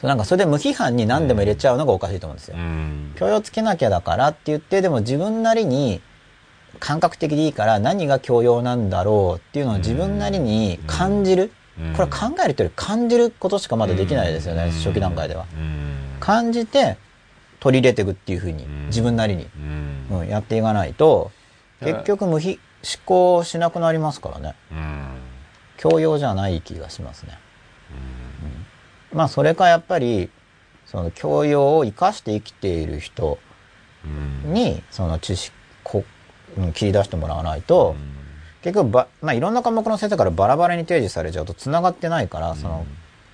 [0.00, 2.56] そうなんかそれで無批判に何でも入れちゃうのがおかしいと思うんですよ。
[2.56, 3.12] うん。
[3.16, 6.00] 教養つけなきゃだからって言ってでも自分なりに
[6.78, 11.92] 感覚的でいいから何が教養なんだろうっていうのを自分なりに感じる、うん。
[11.92, 14.70] これは考えるというより感じることしかまだできないですよね、うん。
[14.70, 15.46] 初期段階では。
[15.54, 16.16] うん。
[16.18, 16.96] 感じて
[17.58, 18.86] 取り入れていくっていうふうにうん。
[18.86, 19.48] 自分なりに、
[20.10, 20.18] うん。
[20.20, 21.30] うんやっていかないと
[21.80, 24.54] 結局無非思考しなくなりますからね。
[24.72, 25.19] うん
[25.80, 27.38] 教養じゃない気がしますね。
[29.12, 29.16] うん。
[29.16, 30.28] まあそれかやっぱり
[30.84, 33.38] その教養を生かして生きている人
[34.04, 34.52] うん。
[34.52, 36.04] にその知識こ
[36.58, 37.96] うん切り出してもらわないと、
[38.62, 42.84] 結局ば、まあ、いろんな科目の先生からバラバラに提示されちゃうとつながってないから、その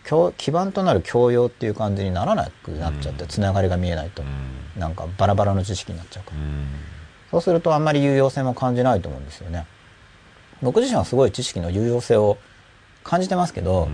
[0.05, 3.29] 教基盤となる教養っていう感じにならなくなっちゃって、うん。
[3.29, 4.27] つながりが見えないと、う
[4.79, 4.81] ん。
[4.81, 6.66] なんかバラバラの知識になっちゃうから、うん。
[7.31, 9.66] そうするとあんまり有用性も感じないと思うんですよね
[10.62, 12.39] 僕自身はすごい知識の有用性を
[13.05, 13.89] 感じてますけど、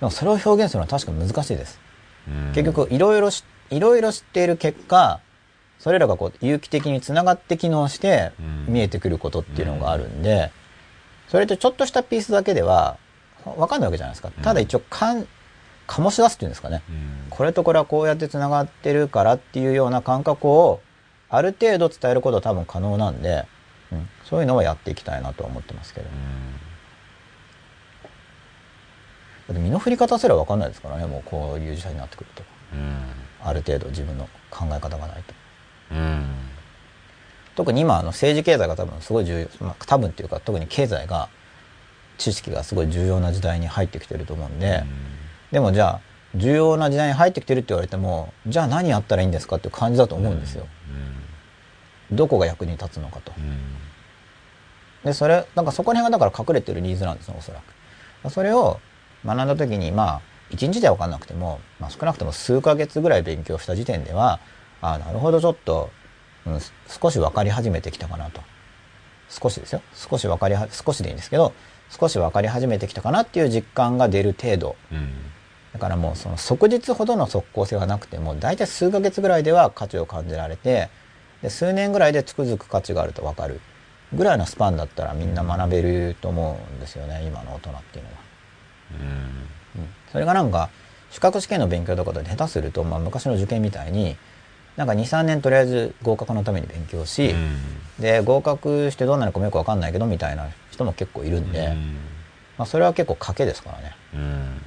[0.00, 1.80] でもそれを表現するのは確かに難しいです。
[2.28, 2.52] うん。
[2.54, 5.20] 結局いろいろしいろいろ知っている結果
[5.78, 8.72] それらがこう有機的につながって機能してうん。
[8.72, 10.50] 見えてくることっていうのがあるんで、
[11.28, 12.96] それってちょっとしたピースだけでは
[13.44, 14.30] わかんないわけじゃないですか。
[14.42, 15.26] ただ一応かん
[15.86, 16.82] 醸し出すっていうんですかね。
[16.88, 17.26] うん。
[17.30, 20.80] これとこれはこうやってつながってるからっていうような感覚を
[21.28, 23.46] ある程度伝えることは多分可能なんで、
[23.94, 26.06] うん、そういうのはやっていきたいなとは思ってますけど。
[29.48, 32.42] だって身の振り方すらわかんないですからね、もうこういう時代になってくると。
[32.72, 32.96] うん。
[33.42, 35.34] ある程度自分の考え方がないと。
[35.92, 36.24] うん。
[37.54, 41.28] 特に今あの政治経済が多分すごい重要、まあ、多分っていうか特に経済が
[42.18, 44.82] 知識がすごい重要な時代に入ってきてると思うんで、
[45.52, 46.00] でもじゃあ
[46.34, 50.66] 重要な時代に入ってきてるって言われてもじゃあ何やったらいいんですかっていう感じだと思うんですよ、
[52.10, 53.32] どこが役に立つのかと。
[53.36, 53.58] うん。
[55.04, 57.60] でそれなんかそこら辺がだから隠れてるニーズなんですねおそら
[58.22, 58.30] く。
[58.30, 58.80] それを
[59.24, 60.20] 学んだ時にまあ
[60.50, 64.40] 一日では分かんなくても、まあ、少なくとも数ヶ月ぐらい勉強した時点では
[64.80, 65.90] ああなるほどちょっと、
[66.46, 68.40] うん、少し分かり始めてきたかなと。
[69.28, 69.82] 少しですよ。
[69.94, 71.52] 少し分かりは少しでいいんですけど
[71.90, 74.76] 少し分かり始めてきたかなっていう実感が出る程度。
[74.92, 75.12] うん。
[75.72, 80.88] だからもうその即日ほどの即効性はなくても大体数ヶ月ぐらいでは価値を感じられて
[81.44, 83.60] で数年ぐらいでつくづく価値があると分かる
[84.14, 88.16] ぐらいのスパンだったらみんな学べると思うんですよね今の大人っていうのは。
[89.76, 89.82] うん。
[89.82, 89.88] うん。
[90.10, 90.70] それがなんか
[91.10, 94.16] 資格試験の勉強とかで下手すると、まあ、昔の受験みたいに
[94.78, 97.58] なんか23年とりあえず合格のために勉強し、うん。
[98.00, 101.74] で合格してどうなるかもよく分かんないけどみたいな人も結構いるんで、うん。
[102.56, 103.92] まあ、それは結構賭けですからね。
[104.14, 104.60] うん。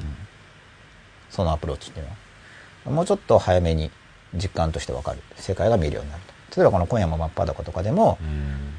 [1.32, 2.92] そのアプローチっていうのは。
[2.98, 3.90] もうちょっと早めに
[4.36, 5.18] 実感として分かる。
[5.38, 8.74] 世界が見えるようになると例えばこの「今夜も真っ裸」とかでも、うん。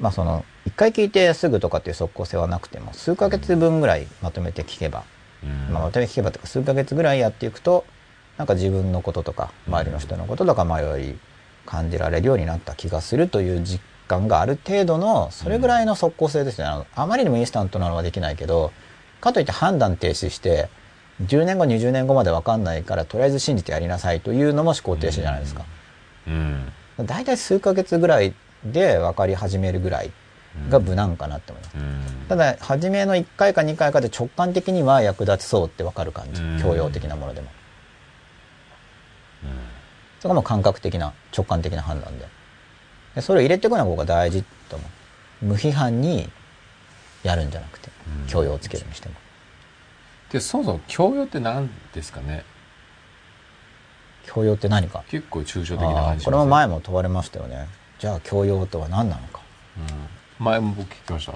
[0.00, 5.02] まあその一回聞いてすぐとかっていう即効性はなくても数ヶ月分ぐらいまとめて聞けば、
[5.42, 5.72] うん。
[5.72, 7.84] まあ、まとめて聞けばとか数ヶ月ぐらいやっていくと
[8.36, 11.18] なんか自分のこととか周りの人のこととか迷い
[11.66, 18.72] 感じられるようになった気がするという実感がある程度のそれぐらいの即効性ですね、あのあまりにもインスタントなのはできないけど
[19.20, 20.68] かといって判断停止して
[21.24, 25.64] 10年後20年後まで分かんないからとりあえず信じてやりなさいというのも思考停止じゃないですか。
[26.98, 27.06] うん。
[27.06, 28.34] 大体数ヶ月ぐらい
[28.64, 30.12] で分かり始めるぐらい
[30.68, 31.76] が無難かなって思います。
[31.76, 32.02] うん。
[32.28, 36.42] ただ初めの1回か2回かで直感的には役立ちそうって分かる感じ。
[36.42, 36.60] うん。
[36.60, 37.48] 教養的なものでも。
[40.20, 42.26] そこも感覚的な直感的な判断で。
[43.14, 44.84] でそれを入れていくのが僕は大事と思
[45.42, 45.44] う。
[45.46, 46.28] 無批判に
[47.22, 47.90] やるんじゃなくて
[48.22, 48.26] うん。
[48.26, 49.14] 教養をつけるにしても。
[50.32, 52.44] でそもそも教養って何ですかね？
[54.28, 55.04] 教養って何か？
[55.08, 57.66] 結構抽象的なあ感じーこれも前も問われましたよね。
[57.98, 59.40] じゃあ教養とは何なのか？
[60.38, 60.44] うん。
[60.44, 61.32] 前も僕聞きました？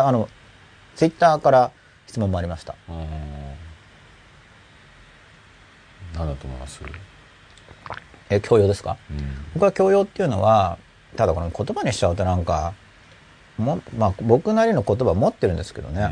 [0.00, 0.28] ああの
[0.94, 1.72] ツイッターから
[2.06, 2.76] 質問もありました。
[2.88, 2.96] うん。
[6.14, 6.80] 何だと思います？
[8.30, 8.96] え教養ですか？
[9.10, 9.18] うん。
[9.54, 10.78] 僕は教養っていうのは
[11.16, 12.72] ただこの言葉にしちゃうとなんか
[13.58, 16.10] も、まあ、僕なりの言葉持ってるんですけどね、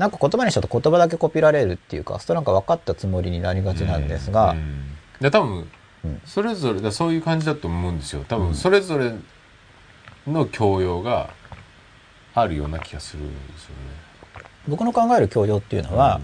[0.00, 4.86] なんか言葉にしちゃうと言葉だけコピられるっていうかそれなんか分かったつもりになりがちなんですが、うん
[5.20, 5.70] で多分
[6.04, 6.20] うん。
[6.24, 8.24] それぞれだそういう感じだと思うんですよ。
[8.26, 9.12] 多分それぞれ
[10.26, 11.34] の教養が
[12.34, 13.74] あるような気がするんですよね。
[14.68, 16.20] 僕の考える教養っていうのは、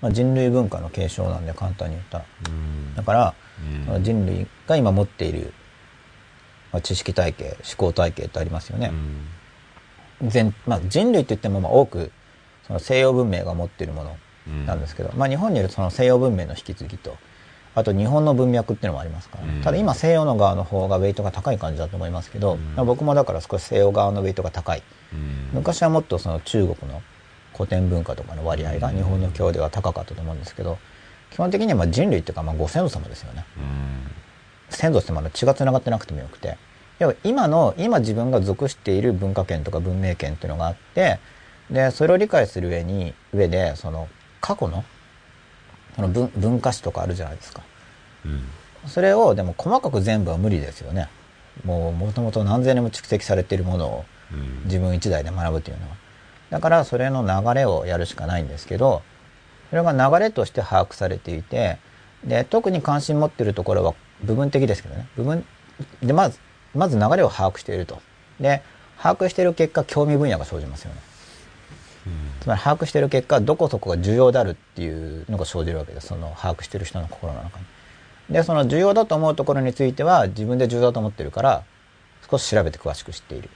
[0.00, 2.24] まあ、人類文化の継承なんで簡単に言ったら。
[2.48, 2.94] うん。
[2.94, 3.34] だから、
[4.00, 5.52] 人類が今持っている、
[6.72, 8.90] まあ、知識体系思考体系ってありますよね、
[10.22, 12.12] 全まあ、人類って言ってもまあ多く
[12.70, 14.16] その西洋文明が持っているもの
[14.46, 14.66] うん。
[14.66, 17.16] なんですけど、まあ、日本にいるその西洋文明の引き継ぎと
[17.74, 19.62] あと日本の文脈っていうのもありますから、うん。
[19.62, 22.74] ただ今西洋の側の方がウェイトが高い感じだと思いますけど、うん。
[22.74, 24.82] まあ僕もだから少し西洋側のウェイトが高い。
[25.12, 25.50] うん。
[25.52, 27.02] 昔はもっとその中国の
[27.54, 30.78] 古典文化とかの割合が日本の教では高かったと思うんですけど
[31.30, 33.44] 基本的にはまあ人類っていうかまあご先祖様ですよね。
[33.56, 34.10] うん。
[34.70, 36.56] 先祖ってまだ血がつながってなくてもよくて。
[36.98, 41.18] 要は今の今自分が属している文化圏とか文明圏っていうのがあって
[41.70, 44.08] でそれを理解する上に上でその
[44.40, 44.84] 過去の
[45.96, 47.62] その文文化史とかあるじゃないですか。
[48.24, 48.42] うん。
[48.88, 51.08] それをでも細かく全部は無理ですよね。
[51.64, 54.64] もうもともと何千年も蓄積されているものをうん。
[54.64, 55.96] 自分一代で学ぶというのは。
[56.50, 59.02] だからそれの流れをやるしかないんですけど
[59.70, 61.78] それが流れとして把握されていて
[62.24, 63.94] で特に関心持っているところは
[64.24, 65.06] 部分的ですけどね。
[65.16, 65.44] 部分
[66.02, 66.38] でまず
[66.74, 68.00] まず流れを把握していると。
[68.40, 68.62] で
[69.00, 71.00] 把握している結果興味分野が生じますよね
[72.40, 76.08] つまり把握している結果どこそこが重要であるっていうのが生じるわけです。
[76.08, 77.64] その把握している人の心の中に。
[78.30, 81.64] でその重要だと思うところについては自分で重要だと思ってるから
[82.30, 83.50] 少し調べて詳しく知っているっ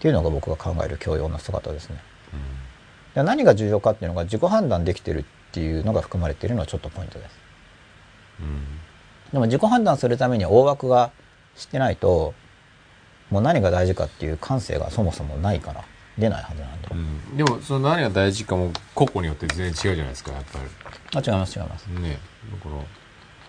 [0.00, 1.98] ていうのが僕が考える教養の姿ですね。
[3.14, 7.38] で何が重要かっていうのが自己判断できてるっていうのが含まれているのはちょっとポイントです。
[8.40, 8.64] うん。
[9.32, 11.10] でも自己判断するために大枠が
[11.56, 12.34] 知ってないと
[13.30, 15.84] もう何が大事かっていう感性がそもそもないから
[16.20, 16.94] 出ないはずなんで、う
[17.34, 17.36] ん。
[17.36, 20.44] でもその何が大事かも個々によって全然違うじゃないですかやっ
[21.12, 21.86] ぱあ違います違います。
[21.88, 22.18] りね
[22.52, 22.82] だから。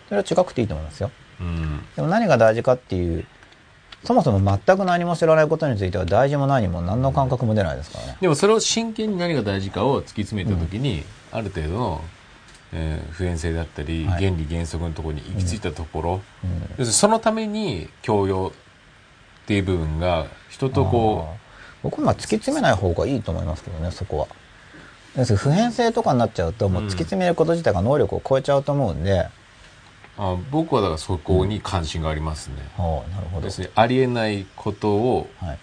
[0.10, 1.11] それは違くていいと思いますよ。
[1.39, 1.84] うん。
[1.95, 3.26] でも何が大事かっていう
[4.03, 8.18] そもそも全く何も知らないことについては大事も何も何の感覚も出ないですからね。
[8.19, 12.02] でもそれを真剣に何が大事かを突き詰めた時に、ある程度の、
[12.73, 14.23] えー普遍性だったり、はい。
[14.26, 16.61] 原理原則のところに行き着いたところ、うん。
[16.61, 18.53] 要するにそのために教養
[19.43, 21.50] っていう部分が人とこあー
[21.83, 24.27] 僕はまあ突き詰めない方がいいと思いますけどねそこは。
[25.17, 29.11] 要す普遍性とかになっちゃうともう突き詰めること自体が能力を超えちゃうと思うんで、
[30.17, 33.47] うあ僕はだからそこに関心がありますね、はあなるほど。
[33.47, 35.59] 要するにありえないことをはい。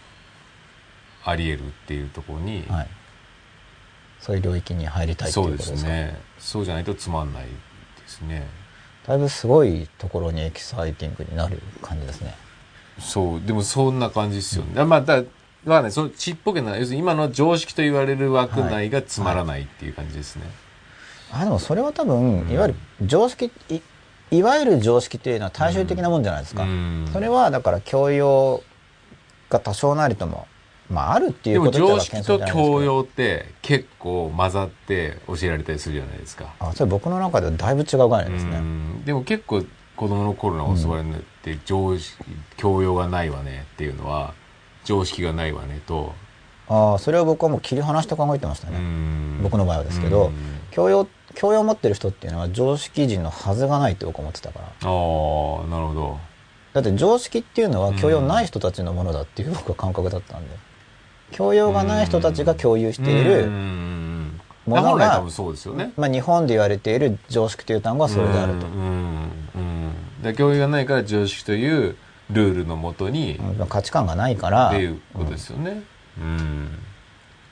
[1.24, 2.88] ありえるっていうところに、はい。
[4.20, 5.88] そういう領域に入りたいっていそううでことですか？
[5.88, 6.20] すね。
[6.38, 7.48] そうじゃないとつまんないで
[8.06, 8.46] すね。
[9.06, 12.34] だいぶすごいところにエキサイティングになる感じですね。
[12.98, 15.22] そうでもそんな感じですよね、まあだ
[15.64, 20.42] はね、そのちっぽけな、要するに今の常識と言われる枠内がつまらないっていう感じですね。
[21.32, 23.80] あでもそれは多分いわゆる常識い
[24.30, 27.08] いわゆる常識っていうのは大衆的なもんじゃないですか、うん。
[27.12, 28.62] それはだから教養
[29.50, 30.46] が多少なりとも
[30.90, 36.54] まああるっていうこと自体は常識と教養って結構混ざって教えられたりするじゃないですか。
[36.60, 39.04] あそれ僕の中ではだいぶ違う概念ですね、うん。
[39.04, 39.64] でも結構
[39.96, 42.16] 子供の頃の教わりになって常識、
[42.56, 44.34] 教養がないわねっていうのは
[44.88, 46.14] 常識がないわねと、
[46.66, 49.40] ああそれを僕はもう切り離して考えてましたね、うん。
[49.42, 50.34] 僕の場合はですけど、うん。
[50.70, 54.64] 教養教養を持ってる人っていうのは常識人のはずがないって僕は思ってたから。
[54.64, 56.18] ああなるほど。
[56.72, 60.56] だって常識っていうのは教養ない人たちのものだっていう僕は感覚だったんで。
[61.32, 64.40] 教養がない人たちが共有しているうん。
[64.64, 65.92] ものが本来多分そうですよね。
[65.98, 68.66] まあ、日本で言われている常識という単語はそれであると。
[68.66, 68.72] うん。
[68.72, 69.30] うん。
[69.54, 69.92] うん。
[70.22, 71.96] だから教養がないから常識という
[72.30, 75.82] ルールのもとに、うん価値観がないからっていうことですよね。
[76.18, 76.68] うん。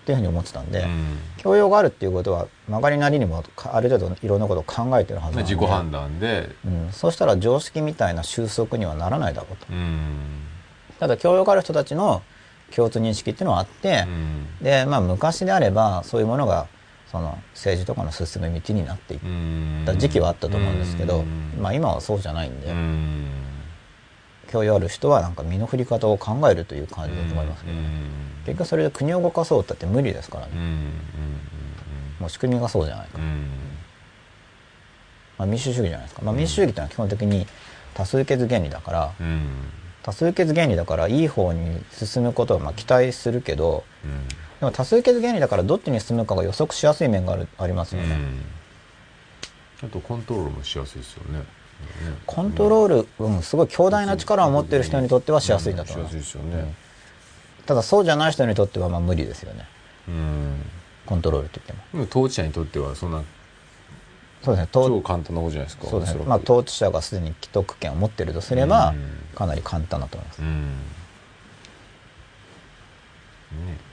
[0.02, 1.18] っていうふうに思ってたんで、うん。
[1.38, 9.66] 教養があるっていうことは曲がりなりにもかある程度いろんなことを考えてるはずなんで自己判断で、うん、そうしたら常識みたいな収束にはならないだろうと。
[9.70, 10.18] うん。
[11.00, 12.22] ただ教養がある人たちの
[12.74, 14.46] 共通認識っていうのはあってう、ん。
[14.62, 16.68] でまあ昔であればそういうものが
[17.10, 21.54] その政治とかの進む道になっていっうんた時期はあったと思うんですけど、うん。
[21.60, 23.26] まあ今はそうじゃないんで、うん
[24.46, 27.82] 教養ある人はなんか身の振り方を考えるという感じだと思いますけどね、
[28.46, 30.52] 結局それで国を動かそうったって無理ですからね、
[32.18, 33.18] もう仕組みがそうじゃないか、
[35.38, 37.46] まあ、民主主義じゃないですか、まあ、民主主義ってのは基本的に
[37.94, 39.48] 多数決原理だからうん。
[40.02, 44.28] 多数決原理だからいい方に進むことはまあ期待するけどうん。
[44.28, 44.34] で
[44.66, 48.16] も多数決原理だからどっちに進むかが予測しやすい面があるありますよね、
[49.82, 51.44] あとコントロールもしやすいですよね。
[52.26, 56.74] コントロール、うん、すごい強大な力を持ってる人にとってはしやすいんだと思います、よね。
[57.66, 59.66] ただそうじゃない人にとってはまあ無理ですよね。
[60.08, 60.62] うん。
[61.04, 62.04] コントロールって言っても。
[62.04, 63.22] でも統治者にとってはそんな
[64.42, 64.68] そうですね。
[64.72, 65.86] 統超簡単なことじゃないですか。
[65.88, 66.24] そうですね。
[66.24, 69.34] まあ統治者がすでに既得権を持ってるとすればうん。
[69.34, 70.42] かなり簡単だと思います。
[70.42, 70.62] うん。
[73.66, 73.86] ね。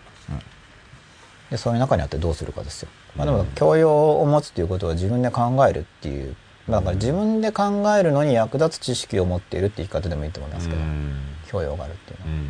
[1.53, 6.35] でそういう中にあってどうするかですよ、まあ、でも教養を持つっていうことは自分で考えるっていうまあ
[6.69, 11.13] だから自分で考えるのに役立つ知識を持っているって言い方でもいいと思いますけど、うん。
[11.47, 12.49] 教養があるっていうのうん。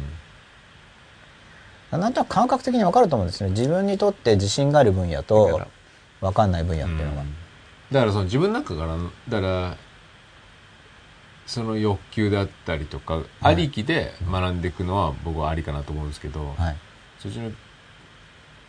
[1.92, 3.50] はなんとなく感覚的に分かると思うんですね。
[3.50, 5.68] 自分にとって自信がある分野だと
[6.22, 7.36] 分かんない分野っていうのが、うん。
[7.92, 8.98] だからその自分の中から
[9.30, 9.78] だから
[11.46, 13.26] その欲求であったりとか、はい。
[13.42, 16.78] ありきで学んでいくのは僕はありかなと思うんですけど、はい。
[17.18, 17.52] そっちの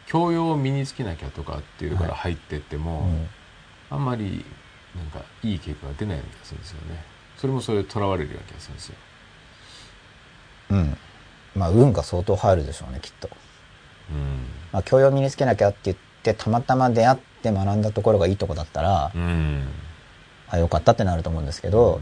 [0.07, 3.29] 教養を身につけなきゃとかっていうから入ってっても、うん。
[3.91, 4.45] あんまり
[4.97, 7.05] なんかいい結果が出ないような気がするんですよね。
[7.37, 8.95] それもそれとらわれるような気がするんですよ、
[10.71, 10.97] うん。
[11.57, 13.29] まあ運が相当入るでしょうねきっと、
[14.11, 14.47] うん。
[14.73, 19.67] まあ、教養を身につけなきゃって言ってたまたま出会って学んだところがいいとこだったら、うん。
[20.49, 22.01] あよかったってなると思うんですけど、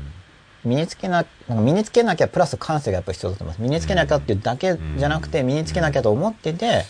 [0.64, 3.62] 身につけななんか身につけなきゃプラス感性がやっぱ必要だと思います。
[3.62, 6.84] 身につけなきゃっていうだけじゃなくてうん身につけなきゃと思ってて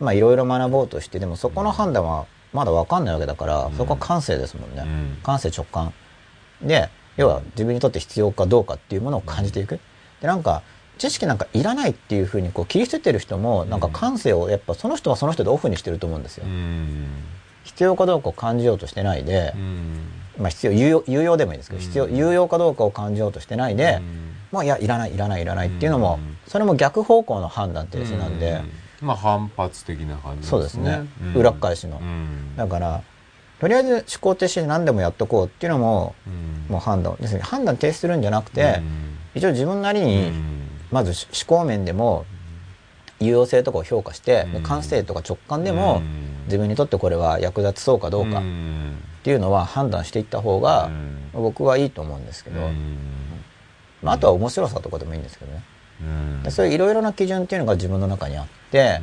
[0.00, 3.74] まあいろいろ学ぼうとしてでもそこの判断はまだ分かんないわけだからうん。
[3.74, 5.18] そこは感性ですもんね、うん。
[5.22, 5.92] 感性直感。
[6.62, 9.80] で要は自分にとって必要かどうかっていうものを感じていく。
[10.20, 10.62] でなんか
[10.98, 17.06] 知識なんかいらないっていうふうにこう切り捨ててる人もなんか感性をやっぱその人はその人でオフにしてると思うんですよ、うん。
[17.64, 20.10] 必要かどうかを感じようとしてないで、うん。
[20.38, 21.86] まあ必要有用有用でもいいですけど、うん。
[21.86, 24.34] 必要有用かどうかを感じようとしてないで、うん。
[24.50, 26.36] もういやいらないいらないいらないっていうのも、うん。
[26.48, 28.70] それも逆方向の判断っていうなんで、うん
[29.00, 31.34] まあ反発的な感じそうですね、うん。
[31.34, 32.56] 裏っ返しの、うん。
[32.56, 33.02] だから
[33.60, 36.66] とりあえず思考停止して何でもやっとこうっていうのも、うん。
[36.68, 37.40] もう判断ですね。
[37.40, 39.18] 判断停止するんじゃなくて、うん。
[39.34, 40.68] 一応自分なりうに、ん。
[40.90, 42.24] まず思考面でも
[43.20, 46.44] 有用性とかを評価して、感性とか直感でも、うん。
[46.44, 48.96] 自分にとってこれは役立ちそうかどうかっん。
[49.24, 51.30] ていうのは判断していった方が、うん。
[51.32, 52.98] 僕はいいと思うんですけど、うん。
[54.02, 55.77] まあ、あとは面白さとかでもいいんですけどね、うん
[56.42, 59.00] でそういういろいろな基準っていうのが自分の中にあって、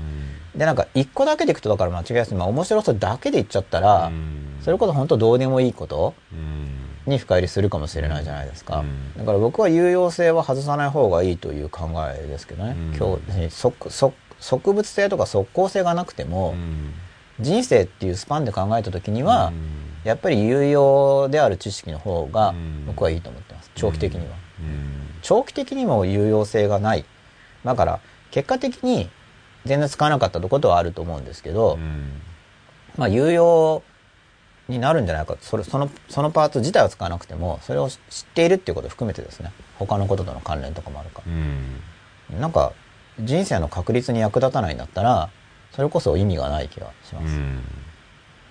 [0.56, 4.58] でなんか一個だけでいくとだから間違いやすい、まあ、面白さだけでいっちゃったら、うん。
[4.62, 7.12] それこそ本当どうでもいいことうん。
[7.12, 9.18] に深入りするかもしれないじゃないですか、うん。
[9.18, 12.96] だから僕は有用性は外さない方がいいという考えですけどね、うん。
[12.96, 16.94] 今日即即即物性とか即効性がなくても、うん。
[17.42, 19.56] 人生っていうスパンで考えた時には、うん。
[20.06, 22.86] やっぱり有用である知識の方がうん。
[22.88, 23.72] 僕はいいと思ってます。
[23.76, 24.45] 長期的には、うん
[25.22, 27.06] 長期的にも有用性がない。
[27.64, 28.00] だから
[28.32, 29.10] 結果的に
[29.66, 32.22] 全然使わなかったとことはあると思うんですけど、うん。
[32.98, 33.84] まあ有用
[34.68, 37.98] になるんじゃないかそれそのそのパーツ自体は使わなくてもそれを知っ
[38.34, 39.52] ているっていうことを含めてですね。
[39.78, 41.82] 他のこととの関連とかもあるかうん。
[42.34, 42.74] らなんか
[43.20, 45.30] 人生の確率に役立たないんだったら
[45.72, 47.40] それこそ意味がない気がします、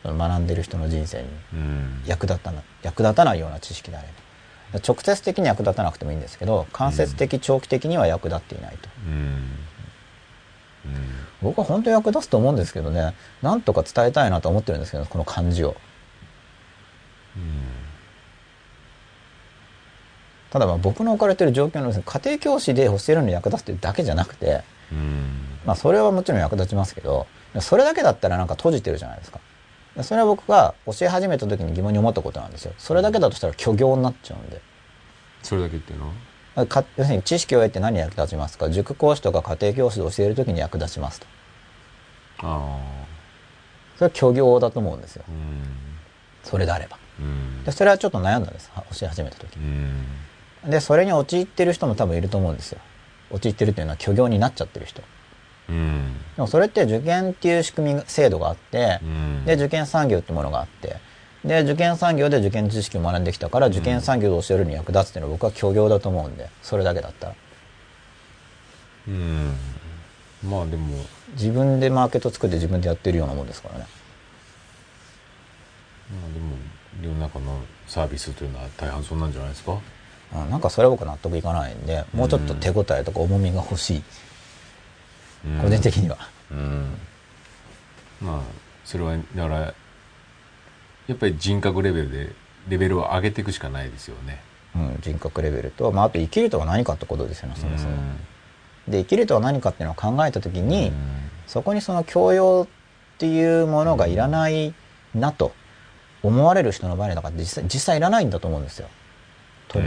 [0.05, 2.03] 学んでる人の人生にうん。
[2.07, 4.13] 役立たない役立たないような知識であれば
[4.81, 8.89] 直接的に役立たなくてもいいんですけど間接的長期的には役立っていないと。
[9.07, 9.15] うん。
[9.15, 9.49] うん。
[11.43, 13.15] 僕は本当に役立つと思うんですけどね。
[13.43, 15.77] なんとか伝えたいなと思ってるんですけどこの感じを。
[20.51, 25.59] ただまあ僕の置かれてる状況の家庭教師で教えるのに役立つっていうだけじゃなくてうん。
[25.67, 27.27] まあそれはもちろん役立ちますけど
[27.61, 29.41] それだけだったらなんか閉じてるじゃないですか
[30.03, 32.73] それは僕が教え始めた時に疑問に思ったことなんですよ。
[32.79, 34.61] それだけだとしたら虚業になっちゃうんで。
[35.43, 36.12] それだけっていうの
[36.57, 36.66] は？
[36.66, 38.71] か要するに知識を得て何に役立ちますか？
[38.71, 41.27] 塾講師とか家庭教師で教える時に役立ちますと。
[42.41, 42.81] あ
[43.97, 45.25] それは虚業だと思うんですよ。
[46.43, 46.99] それであれば。
[47.21, 47.62] うん。
[47.65, 48.71] でそれはちょっと悩んだんです。
[48.75, 49.57] は教え始めた時。
[49.57, 50.71] うん。
[50.71, 52.81] でそれに陥ってる人も多分いると思うんですよ。
[53.31, 55.03] 陥ってるっていうのは虚業になっちゃってる人
[55.69, 56.16] うん。
[56.36, 59.45] でもそれって受験っていう仕組み制度があってうん。
[59.45, 60.97] で受験産業ってものがあって
[61.45, 67.35] で受験産業で受験知識を学んできたから受験産業で教えるに役立つっていうのは僕は虚業だと思うんでそれだけだったら。
[69.09, 69.53] うん。
[70.49, 71.05] まあでも。
[71.32, 73.86] 自分でマーケット作って自分でやってるようなもんですからね。
[76.12, 76.55] まあでも
[77.03, 77.59] 世の中の
[77.89, 79.73] サービスというのは大半そうなんじゃないですか？
[80.36, 84.05] うんなんかそれは僕納得いかないんでもうちょっと手応えとか重みが欲しい、うん
[85.61, 86.19] 個人的には、
[86.51, 86.97] うん。
[88.21, 88.41] まあ
[88.85, 89.75] それはだから
[91.07, 92.33] やっぱり人格レベルで
[92.69, 94.41] レベルを上げていくしかないですよね。
[94.75, 98.16] うん、人格レベルと、まあ、あと生きるとは何かってことですよねそもそも、うん
[98.89, 100.95] で生きるとは何かっていうのを考えた時に、うん。
[101.47, 104.75] そこにその教養っていうものがいらない
[105.15, 105.53] なと
[106.23, 108.89] 思われる人の場合にだから実際実際いらないんだと思うんですよ。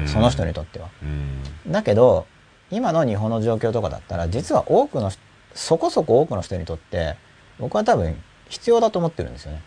[0.08, 0.90] その人にとっては。
[1.04, 1.72] うん。
[1.72, 2.26] だけど
[2.72, 5.22] 今の日本の状況とかだったら実は多くの人
[5.58, 7.16] そこそこ多くの人にとって
[7.60, 8.16] 僕は多分
[8.48, 9.62] 必要だと思ってるんですよね。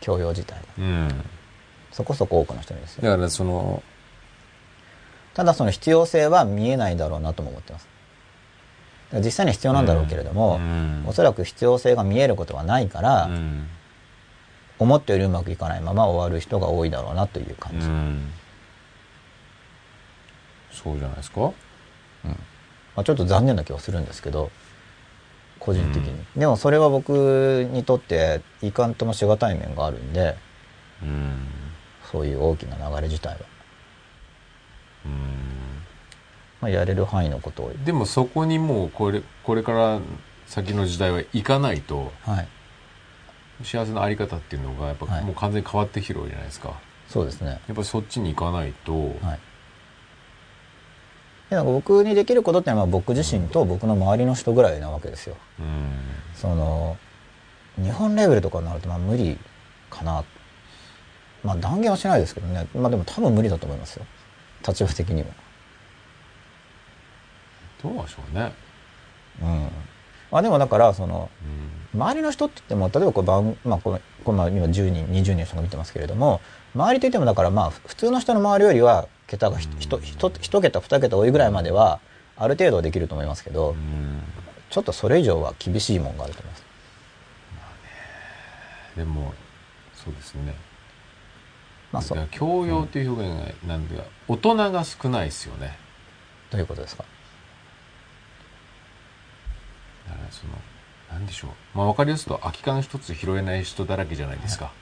[0.00, 0.60] 教養自体が。
[0.78, 1.24] うん。
[1.90, 3.02] そこそこ多くの人にですよ。
[3.02, 3.82] だからその
[5.32, 7.88] ただその必要性は見えないだろうなとも思ってます。
[9.14, 11.04] 実際には必要なんだろうけれども、うん。
[11.06, 13.68] おそらく必要性が見えることはないから、うん
[14.76, 18.32] 思ったよりうまくいかないまま終わる人が多いだろうなという感じ、うん。
[20.72, 21.52] そうじゃないですか？
[22.96, 24.50] まあ、ちょっと残念な気はするんですけど
[25.64, 30.36] 個人的に、でもそれは僕にとっていかんともしがたい面があるんで
[31.02, 31.48] うん。
[32.10, 33.38] そういう大きな流れ自体は、
[35.06, 35.12] うん。
[36.60, 37.72] まあ、やれる範囲のことを。
[37.84, 40.00] でもそこにもうこれこれから
[40.46, 42.48] 先の時代は行かないとはい
[43.62, 46.78] 幸せのあり方っていうのがやっぱはいもう完全に変わってきてるわけじゃないですか、
[47.08, 49.38] そうですねやっぱりそっちに行かないと、はい
[51.54, 55.36] でなんか僕にできることってのはまあ僕自身と僕の周りの人ぐらいなわけですよ。
[55.60, 55.92] うん。
[56.34, 56.96] その
[57.80, 59.38] 日本レベルとかになるとまあ無理
[59.88, 60.24] かな。
[61.44, 62.66] まあ断言はしないですけどね。
[62.74, 64.06] まあでも多分無理だと思いますよ。
[64.66, 65.32] 立場的にも
[67.82, 68.52] どうでしょうね、
[69.42, 69.68] うん。
[70.32, 71.30] まあでもだからその
[71.94, 72.00] うん。
[72.00, 76.40] 周りの人って言っても例えばこれ番、まあ、このこの今10人20人の人が見てますけれども
[76.74, 82.00] 周りといってもだからまあ普通の人の周りよりは桁がひうんひとひと一桁二桁多いぐらいまでは
[82.36, 84.22] ある程度はできると思いますけど、うん。
[84.70, 86.64] ちょっとそれ以上は厳しいもんがあると思います。
[88.96, 89.34] でも
[89.94, 90.54] そうですね。
[91.92, 93.88] まあそだから教養という表現がなん。
[93.88, 95.76] でか大人が少ないですよね。
[96.50, 97.04] どういうことですか？
[100.08, 100.52] だからその
[101.10, 101.50] なんでしょう。
[101.74, 104.72] まあ分かりやすくと空き缶一つ拾えない人だらけじゃないですか、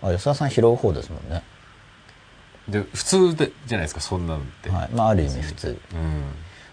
[0.00, 1.42] あ吉田さん拾う方ですもんね
[2.68, 4.88] で普通でじゃないですかそんなのって、はい。
[4.94, 5.80] まあある意味普通。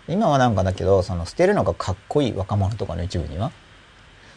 [0.07, 3.52] うん、今はなんかだけどその捨てるのがかっこいい若者とかの一部には？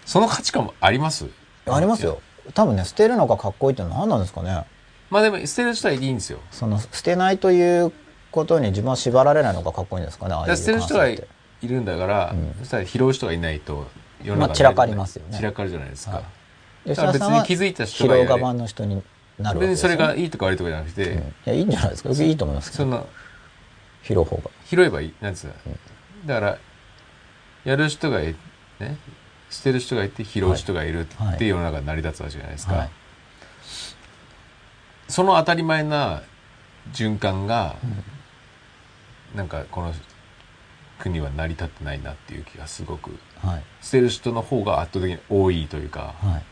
[0.07, 1.27] その価値観もあります？
[1.67, 2.21] ありますよ。
[2.55, 4.65] 多分ね捨てるのがかっこいいって何なんですかね？
[5.11, 6.41] まあでも捨てる人はいいんですよ。
[6.51, 7.93] その捨てないという
[8.31, 10.35] ことに自分は縛られないのがかっこいいんですかね？
[10.35, 11.19] ああ捨てる人がい
[11.63, 12.55] るんだから、うん。
[12.61, 13.87] そしたら拾う人がいないと
[14.25, 15.37] 世まあ散らかりますよね。
[15.37, 16.23] 散らかるじゃないですか、は
[16.87, 16.89] い。
[16.89, 19.03] だから別に気づいた人が拾う側の人に
[19.39, 21.19] なるわそれがいいとか悪いとかじゃなくて、うん。
[21.19, 22.09] いやいいんじゃないですか。
[22.11, 22.85] 僕いいと思いますけど。
[22.85, 23.09] その
[24.03, 24.51] 拾う方が。
[24.67, 25.55] 拾えばいいなんつうの、
[26.27, 26.59] だから
[27.65, 28.35] やる人がい
[28.79, 28.97] ね？
[29.51, 31.47] 捨てる人がいて拾う人がいるはいってい。
[31.49, 32.91] う世の中に成り立つわけじゃないですか、はい。
[35.09, 36.23] その当たり前な
[36.93, 37.77] 循環が、
[39.35, 39.93] なんかこの
[40.99, 43.63] 国は成り立ってないなっていう気がすごくはい。
[43.81, 46.45] 捨てる人の方が圧倒的に多いというか、はい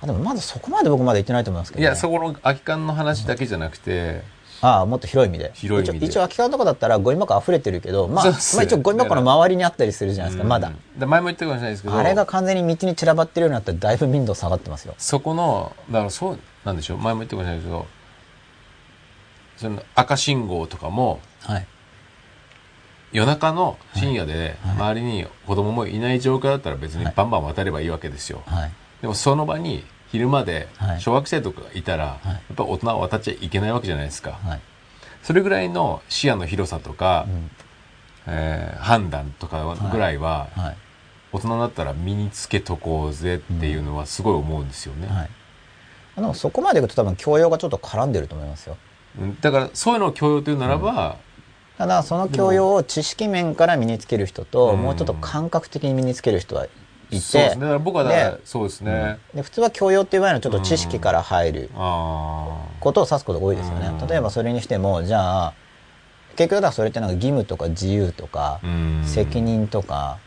[0.00, 4.22] あでもまだそこまで僕まで言ってないと思いますけど、ね、いやそこの空き缶の話だけじゃなくて、
[4.60, 5.52] ああ、もっと広い意味で。
[5.54, 6.06] 広い意味で。
[6.06, 8.30] 一応、空き缶とかだったらゴミ箱溢れてるけど、まあ、ま
[8.60, 10.72] あ一応ゴミ箱の周りにあったりするじゃないですか、まだ。
[10.96, 11.94] で前も言ったかもしれないですけど。
[11.96, 14.94] あれが完全に道に散らばってるようになったらだいぶ民度下がってますよ。
[14.98, 16.98] そこのだからそうなんでしょう。
[16.98, 17.86] 前も言ったかもしれないですけど
[19.58, 21.66] その赤信号とかもはい。
[23.12, 28.72] 夜中の深夜で周りに子供もいない状況だったら別にバンバン渡ればいいわけですよ、はい。
[29.00, 31.00] でもその場に昼間ではい。
[31.00, 34.60] 小学生とかがいたら、やっぱ大人は渡っちゃいけないわけじゃないですか、はい。
[35.22, 37.50] それぐらいの視野の広さとか、うん。
[38.26, 40.76] えー判断とかぐらいははい。
[41.32, 45.30] 大人だったら身につけとこうぜっていうのはすごい思うんですよね、はい。
[46.16, 48.76] でもそこまでいくと多分教養がちょっと絡んでると思いますよ。
[49.20, 49.40] うん。
[49.40, 51.16] だからそういうのを強要というならば、
[51.76, 54.80] ただその教養を知識面から身につける人と、うん。
[54.80, 56.66] もうちょっと感覚的に身につける人は
[57.10, 57.78] いて、そうですね。
[57.78, 63.88] 僕はだからでそうですね、で普通は教養っていう場合はちょっと知識から入るあことを指すことが多いですよね。
[63.88, 64.06] うん。
[64.06, 65.54] 例えばそれにしても、じゃあ、
[66.36, 68.60] 結局だからそれってなんか義務とか自由とか
[69.04, 70.18] 責任とか、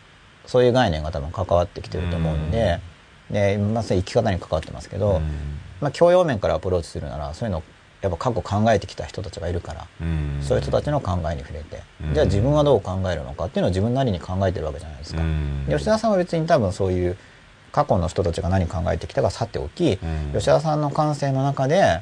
[0.45, 2.79] そういう概念が多分関わってきてると思うんで、
[3.29, 5.21] で、まさに生き方に関わってますけど、うん。
[5.79, 7.63] まあ教養面からアプローチするなら、そういうのを
[8.01, 10.39] やっぱ過去考えてきた人たちがいるから、うん。
[10.41, 12.13] そういう人たちの考えに触れて、うん。
[12.13, 15.21] じゃあ自分はどう考えるのかっていうのを自分なりに考えてるわけじゃないですか。
[15.69, 17.17] 吉田さんは別に多分そういう
[17.71, 20.33] 過去の人たちが何考えてきたかさておき、うん。
[20.33, 22.01] 吉田さんの感性の中で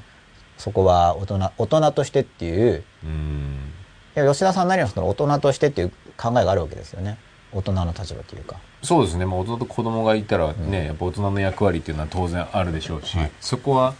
[0.58, 3.72] そこは大人大人としてっていううん。
[4.16, 7.18] いや吉田さんなりのその大人としてっていう考えがあるわけですよね。
[7.52, 8.58] 大人の立場というか。
[8.84, 13.32] そうですね、まあ、大人と子供がいたらね、やっぱ大人の役割っていうのは当然あるでしょうし、はい。
[13.42, 13.94] そこは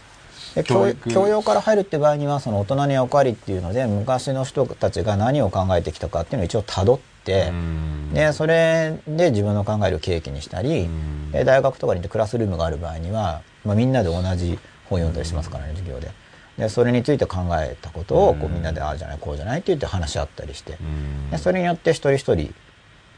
[0.54, 8.10] で教教養から入るって場合にはその大人の役割っていうので昔の人たちが何を考えてきたかっていうのを一応たどって、うん。
[8.12, 11.30] でそれで自分の考える契機にしたり、うん。
[11.30, 14.58] で大学とかに行ってクラスルームがある場合には、まあ、みんなで同じ
[14.88, 16.10] 本読んだりしますからね授業で。
[16.58, 18.54] でそれについて考えたことをこううん。
[18.54, 20.76] みんなでああじゃないこうじゃないって言って話し合ったりして。
[20.80, 21.30] うん。
[21.30, 22.54] でそれによって一人一人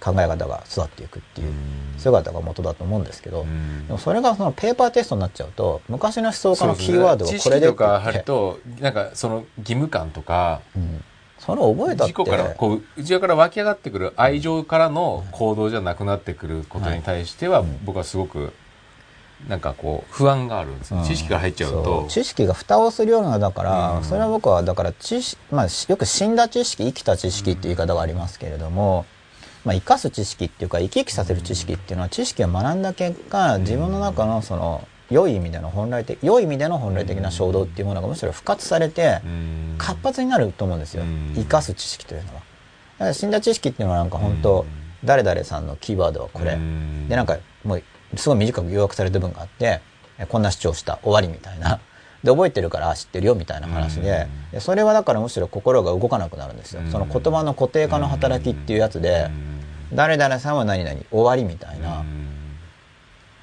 [0.03, 1.55] 考え方が育っていくっていううん。
[1.99, 3.87] 姿が元だと思うんですけど、うん。
[3.87, 11.05] でもそれがそのペーパーテストになっちゃうと昔の思想家のキーワードはこれでとか貼るとなんかその義務感とかうん。
[11.39, 12.13] それを覚えたって。
[12.13, 18.53] 自己からこう内側から湧き上がってくる愛情からの行動じゃなくなってくることに対しては僕はすごく
[19.49, 21.05] なんかこう不安があるんですよ、うん。
[21.05, 24.05] 知識から入っちゃうそと知識が蓋をするようなだから、うん。
[24.05, 29.05] それは僕はだから知識、まあ、しよく死んだ知識生きた知識っていう言い方がありますけれども、
[29.65, 39.75] まあ、生かす知識っていうか生き生きさせる知識っていうのは知識を学んだ結果自分の中のその良い意味での本来的良い意味での本来的な衝動っていうものがむしろ復活されてうん。
[39.79, 41.03] 活発になると思うんですよ。
[41.03, 41.33] うん。
[41.35, 42.35] 生かす知識というのは。
[42.35, 44.67] だから死んだ知識っていうのはなんか本当うん
[45.05, 46.53] 誰々さんのキーワードはこれ。
[46.53, 47.09] うん。
[47.09, 47.83] でなんかもう
[48.17, 49.81] すごい短く要約された文があって
[50.19, 51.81] えこんな主張した終わりみたいな
[52.23, 56.83] で覚えてるからあ知ってるよみたいな話ででそれはだからむしろ心が動かなくなるんですよ。
[56.83, 56.91] うん。
[56.91, 59.31] その言葉の固定化の働きっていうやつで
[59.93, 62.05] 誰々さんは何々終わりみたいな。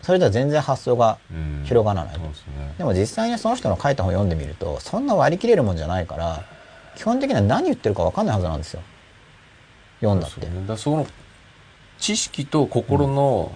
[0.01, 1.17] それでは全然発想が
[1.65, 2.73] 広がらないですね。
[2.77, 6.45] でも実際にその人の書いた本読んでみるとそんな割り切れるもんじゃないから
[6.95, 8.81] 基本的には何言ってるか分かんないはずなんですよ。
[9.99, 10.47] 読んだって。
[10.67, 11.05] そその
[11.97, 13.55] 知識と心の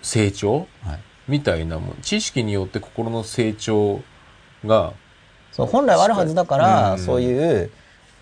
[0.00, 1.00] 成長はい。
[1.26, 1.96] みたいなもん。
[2.00, 4.00] 知識によって心の成長
[4.68, 4.92] が
[5.50, 6.98] そう本来はあるはずだから、うん。
[7.00, 7.70] そういう、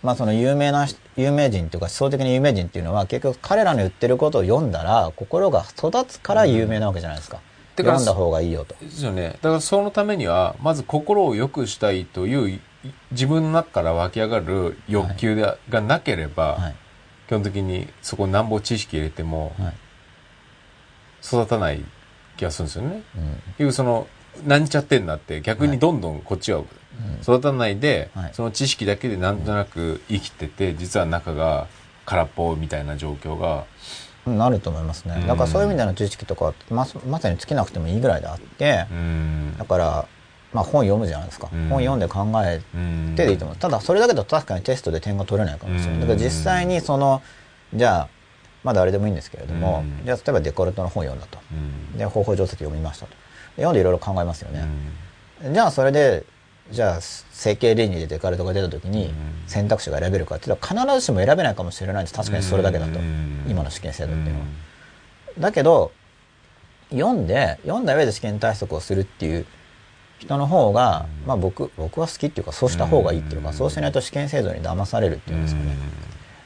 [0.03, 7.41] まあ、その有名な人有名人というか思想的に有名人っていうのは結局彼らの言ってることを読んだら心が育つから有名なわけじゃないですか、
[7.75, 8.75] てか読んだ方がいいよと。
[8.81, 9.31] ですよね。
[9.41, 12.61] だからそのためにはまず心を良くしたいというい
[13.11, 16.75] 自分の中から湧き上がる欲求でがなければ、はい。
[17.29, 19.75] 基本的にそこになんぼ知識入れてもはい。
[21.25, 21.83] 育たない
[22.37, 23.03] 気がするんですよね。
[23.17, 23.33] うん。
[23.33, 24.07] 結局その
[24.45, 26.63] なんちゃってんなって逆にどんどんこっちは
[27.23, 28.31] 育たないで、はい。
[28.33, 31.67] その知識だけでなんとなく生きてて実は中が
[32.05, 33.65] 空っぽみたいな状況が
[34.27, 35.15] うんなると思いますね。
[35.17, 35.27] うん。
[35.27, 39.57] だからそういう意味での知識とかはままさに尽きなくてもいいぐらいであってうん。
[39.59, 40.09] だから、
[40.53, 41.69] まあ、本読むじゃないですか、うん。
[41.69, 43.57] 本読んで考えうんてでいいと思う。
[43.57, 46.01] ただそれだけだと確かにテストで点が取れないかもしれない。
[46.01, 47.23] だから実際にその
[47.75, 48.09] じゃあ
[48.65, 50.05] まだあれでもいいんですけれども、うん。
[50.05, 51.39] じゃあ例えばデコルトの本読んだと。
[51.53, 51.99] うん。
[51.99, 53.13] で方法定石読みましたと。
[53.13, 53.17] で
[53.57, 55.55] 読んでいろいろ考えますようね、ん。
[55.55, 56.25] じゃあそれで
[56.71, 59.13] じゃあ整形倫理でデカルトが出た時にうん。
[59.47, 62.15] 選択肢が選べるかっていうと必ずしも選べないかもしれないんです。
[62.15, 63.45] 確かにそれだけだと、うん。
[63.49, 64.47] 今の試験制度っていうのは、
[65.39, 65.93] だけど
[66.91, 69.47] 読んで読んだ上で試験対策をするっていう
[70.19, 73.55] 人の方が、まあ僕僕は好きっていうかそうした方がいいっていうか、うん。
[73.55, 75.77] そうしないと試験制度に騙されるっていうんですかね、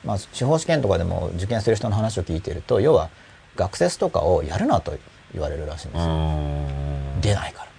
[0.04, 3.10] まあ、司法試験とかでも受験する人の話を聞いてると要は
[3.56, 4.92] 学説とかをやるなと
[5.32, 6.10] 言われるらしいんですよ、
[7.20, 7.70] 出ないから。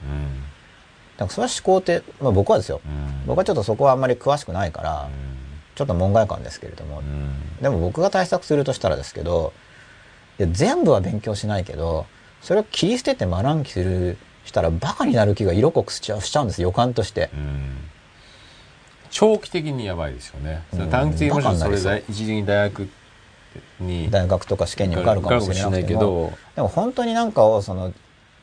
[1.18, 3.26] からそれは思考って、まあ、僕はですよ、うん。
[3.28, 5.10] 僕はちょっとそこはあんまり詳しくないから、
[5.76, 7.32] ちょっと門外漢ですけれども、うん。
[7.62, 9.54] でも僕が対策するとしたらですけど
[10.40, 12.08] いや全部は勉強しないけど
[12.42, 17.30] それを切り捨てて丸暗記するしたらバカになる気が色濃くしちゃうしちゃうんです予感として。
[17.34, 17.38] う。
[17.38, 17.78] ん。
[19.12, 20.90] 長期的にやばいですよね、うん。
[20.90, 22.90] 短期的にもそれ一時に大学に
[24.10, 27.94] 大学とか試験に受かるかもしれなくて受かるかもしれないもでも本当になんかをその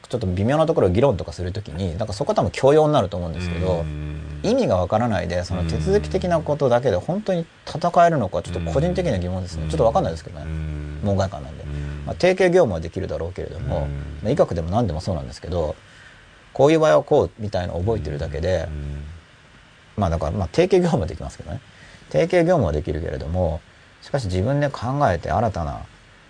[0.08, 4.40] ちょっと微妙なところを議論とかするときになんかそこは多分教養になると思うんですけど、うん。
[4.42, 9.68] 意味がわからないでその手続き的なことだけで本当に戦えるのかちょっと個人的な疑問ですね、うん。
[9.68, 11.00] ちょっとわかんないですけどね、うん。
[11.02, 12.04] 門外漢なんで、うん。
[12.06, 13.92] まあ、定型業務はできるだろうけれども、うん。
[14.22, 15.76] まあ医学でも何でもそうなんですけど
[16.54, 19.04] こういう場合はこうみたいなのを覚えてるだけで、うん。
[19.98, 21.60] まあだからまあ定型業務はできますけどね。
[22.08, 23.60] 定型業務はできるけれども
[24.02, 25.80] しかし自分で考えて新たな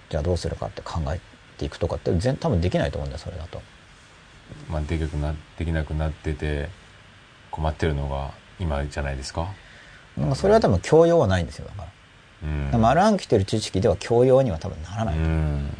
[0.08, 1.20] じゃあどうするかって考え
[1.58, 3.60] ていくとかって全多分できないと思うんだよそれだと。
[4.70, 6.70] まあ、できなくなできなくなってて
[7.50, 9.48] 困ってるのが今じゃないですか？
[10.16, 12.48] なんかそれは多分教養はないんですよだから。
[12.74, 12.80] うん。
[12.80, 15.76] 丸暗記してる知識では教養には多分ならない、うん。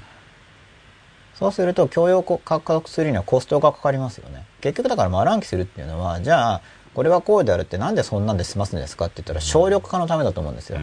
[1.35, 4.45] そうすると教養を獲得するにはコストがかかりますよね。
[4.61, 6.61] 結局だから丸暗記するっていうのはじゃあ
[6.95, 10.81] これはこうであるってなんでそんなんで済ますんですかって言ったら省力化のためだと思うんですよ、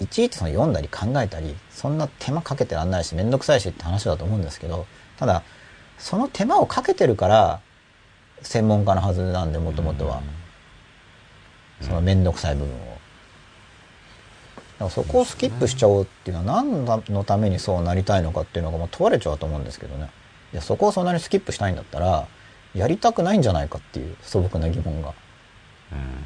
[0.00, 5.42] いちいちその読んだり考えたりそんな手間かけてらんないし面倒くさいしって話だと思うんですけどただ
[5.98, 7.60] その手間をかけてるから
[8.42, 10.20] 専門家のはずなんでもともとは、
[11.80, 12.78] その面倒くさい部分を。
[12.78, 12.84] だ
[14.80, 20.10] からそこをスキップしちゃおうっていうのは何のためにそうなりたいのかっていうのがもう問われちゃうと思うんですけどね。
[20.52, 22.26] いやそこをそんなにスキップしたいんだったら
[22.74, 25.14] やりたくないんじゃないかっていう素朴な疑問が。
[25.92, 26.24] うん。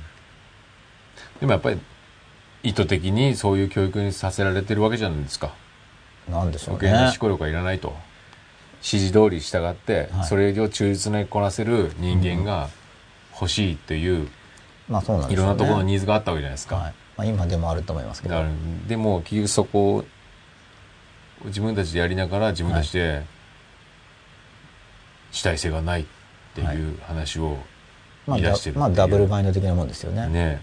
[1.40, 1.78] でもやっぱり
[2.62, 5.54] 意図的にそういう教育にさせられてるわけじゃないですか。
[6.28, 7.94] なんでしょう余計なね思考力はいらないと。
[8.80, 10.26] 指示通り従って、はい。
[10.26, 12.68] それを忠実にこなせる人間が
[13.32, 14.28] 欲しいという、
[14.88, 16.76] まあそうなんでいろんなところのニーズがあったわけじゃないですか。
[16.76, 16.94] はい。
[17.16, 18.44] まあ、今でもあると思いますけど。
[18.86, 20.04] でも結局そこを
[21.46, 23.24] 自分たちでやりながら自分たちで
[25.32, 26.04] 主体性がないっ
[26.54, 27.58] ていう話を
[28.26, 28.78] まあ、言いだ出してるっていう。
[28.80, 30.28] まあダブルバインド的なもんですよね。
[30.28, 30.60] ね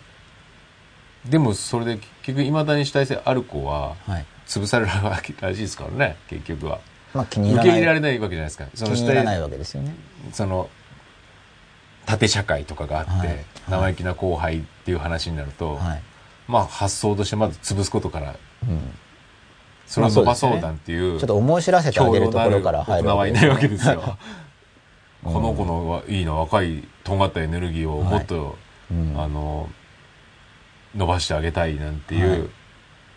[1.30, 4.26] でもそれで結局いまだに主体性ある子ははい。
[4.48, 6.80] 潰されるわけらしいですからね結局は。
[7.14, 7.66] まあ気に入受らない。
[7.66, 8.68] け入れられないわけじゃないですか。
[8.74, 9.96] そ気の主体ないわけですよね。
[10.32, 10.70] その
[12.06, 13.46] 縦社会とかがあって、はい。
[13.70, 16.02] 生意気な後輩っていう話になると、はい、
[16.48, 18.36] まあ発想としてまず潰すことから
[18.68, 18.80] うん、
[19.86, 24.18] それを伸ばそうなんていうちょっと思い知らせてあげるところから入る大人はいないわけですよ。
[25.26, 25.34] うん。
[25.34, 28.58] この子のはいいの若いとんがったエネルギーをもっと、
[28.92, 29.16] うん。
[29.18, 29.70] あの
[30.96, 32.50] 伸ばしてあげたいなんていう、はい。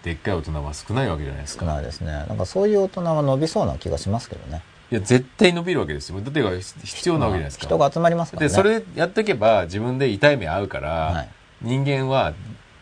[0.03, 1.67] でっかい大人は少ないわけじゃないです少か。
[1.67, 2.13] ないですね。
[2.13, 4.63] なんかそういう大人は伸びそうな気がしますけどね。
[4.91, 6.21] いや絶対伸びるわけですよ。
[6.21, 6.41] だって
[6.85, 7.67] 必要なわけじゃないですか。
[7.67, 8.49] 人が集まりますからね。
[8.49, 11.29] でそれやっていけば自分で痛い目合うから、はい。
[11.61, 12.33] 人間は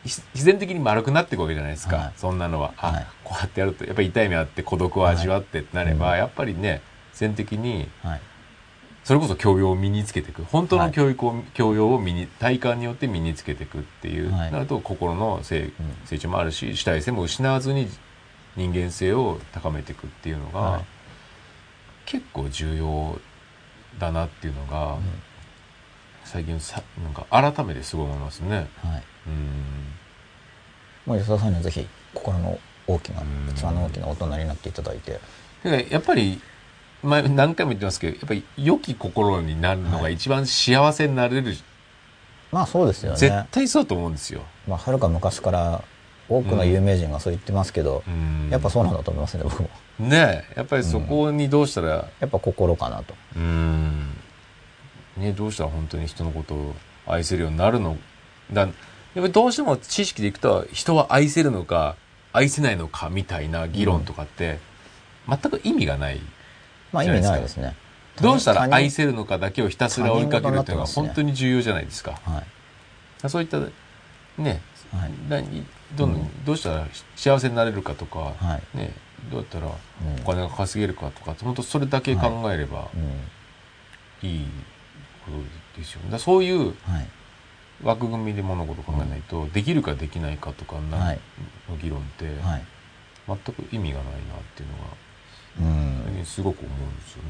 [0.04, 2.12] ひ必然的に丸くなっていくわけじゃないですか、はい。
[2.16, 2.74] そんなのは。
[2.76, 3.06] あ、はい。
[3.24, 6.18] こうやってやるとやっぱり痛い目あって孤独を味わってってなれば、はい。
[6.18, 6.82] やっぱりね
[7.14, 8.20] 全的にはい
[9.06, 10.42] それこそ教養を身につけていく。
[10.42, 10.86] 本当はい。
[10.88, 14.50] の教育を、教養を身に体感によって身につけていくっていう、はい。
[14.50, 15.70] なると心の成
[16.06, 17.88] 成長もあるし主体性も失わずに
[18.56, 20.84] 人間性を高めていくっていうのが、はい。
[22.04, 23.20] 結構重要
[24.00, 25.02] だなっていうのが、うん。
[26.24, 28.56] 最近さなんか改めてすごい思いますね。
[28.56, 29.02] はい。
[29.28, 31.12] うん。
[31.12, 32.58] もう吉田さんにはぜひ心の
[32.88, 33.54] 大きなうん。
[33.54, 35.20] 器の大きな大人になっていただいて。
[35.90, 36.40] やっぱり
[37.06, 41.56] 前何回も言ってますけどやっぱり良き心になるのが一番幸せになれる、
[42.52, 44.42] まあそうですよ絶ね対そうだと思うんですよ。
[44.68, 45.82] まあはるか昔から
[46.28, 48.48] 多くの有名人がそう言ってますけど、うん。
[48.50, 49.70] やっぱそうなんだと思いますね僕も。
[50.00, 51.88] ねえやっぱりそこにどうしたら
[52.20, 53.14] やっぱ心かなと。
[53.36, 54.10] うん。
[55.16, 56.74] ねどうしたら本当に人のことを
[57.06, 57.96] 愛せるようになるの
[58.52, 58.62] だ？
[58.62, 58.72] やっ
[59.14, 61.96] ぱりどうしても知識でいくと人は愛せるのか
[62.32, 64.58] 愛せないのかみたいな議論とかって
[65.26, 66.20] 全く意味がない、
[66.92, 67.74] まあ意味ないですね。
[68.20, 72.12] どうしたら愛せせるのかだけをひたすら追いかけるっていうのが本当に重要じゃないですか。
[72.24, 72.42] は
[73.24, 73.28] い。
[73.28, 74.60] そういったね、
[74.92, 75.12] はい。
[75.28, 76.44] 何どんどん。
[76.44, 78.76] どうしたら幸せになれるかとか、はい。
[78.76, 78.92] ね、
[79.30, 80.22] どうやったらうん。
[80.22, 84.28] お金が稼げるかとか、本当それだけ考えればうん。
[84.28, 84.46] いい
[85.24, 85.32] こ
[85.74, 86.10] とですよね。
[86.10, 87.08] だそういうはい。
[87.82, 92.64] 枠組みで物事を考えないと、できるかできないかとかの議論って、はい。
[93.28, 94.84] 全く意味がないなっていうのが、
[95.60, 97.28] うんすごく思うんですよね。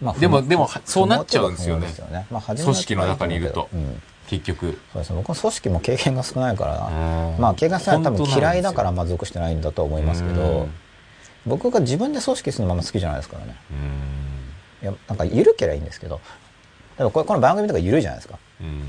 [0.00, 4.78] まあでもふでもそうなっちゃうんですよね不毛といえば不毛まあ組織の中にいるとうん結局。
[4.92, 10.70] そうですね僕も組織も経験が少ないから、うんまあ経験が少ない多分嫌いだから満足してないんだと思いますけど、うん
[11.46, 16.20] 僕が自分で組織するのまま好きじゃないですからねうんいやなんか緩けりゃいいんですけど
[16.98, 18.82] でもこれこの番組とか緩いじゃないですかうん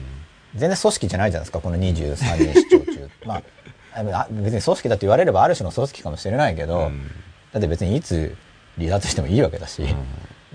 [0.56, 2.16] 全然組織じゃないじゃないですかこの23
[2.52, 3.44] 人視聴中まあ
[3.94, 7.10] あ別に組織だって言われればある種の組織かもしれないけど、うん
[7.54, 8.36] だって別にいつ
[8.82, 9.84] 離脱してもいいわけだし、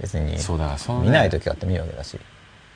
[0.01, 2.19] 別にそうだからそのね見ない時があってもいいわけだし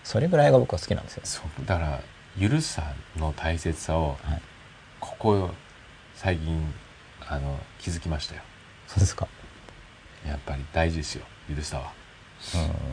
[0.04, 2.82] それぐらいが僕は好きなんですよ、そうだから許さ
[3.16, 4.42] の大切さをはい、
[5.00, 5.50] ここ
[6.14, 6.74] 最近
[7.28, 8.42] あの気づきましたよ。
[8.86, 9.28] そうですか、
[10.26, 11.24] やっぱり大事ですよ
[11.54, 11.92] 許さは、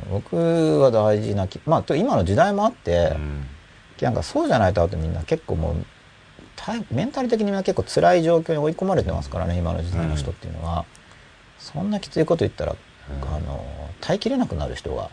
[0.07, 0.35] うん、僕
[0.79, 3.45] は大事なきまあと今の時代もあって、うん。
[4.01, 5.85] なんかそうじゃないとあとみんな結構もう
[6.55, 10.85] 体メンタル的にみんな結構辛い状況に追い込まれてますからね今の時代の人っていうのは、
[11.73, 12.75] そんなきついこと言ったら、う
[13.25, 13.35] ん。
[13.35, 13.65] あの
[13.99, 15.09] 耐えきれなくなる人が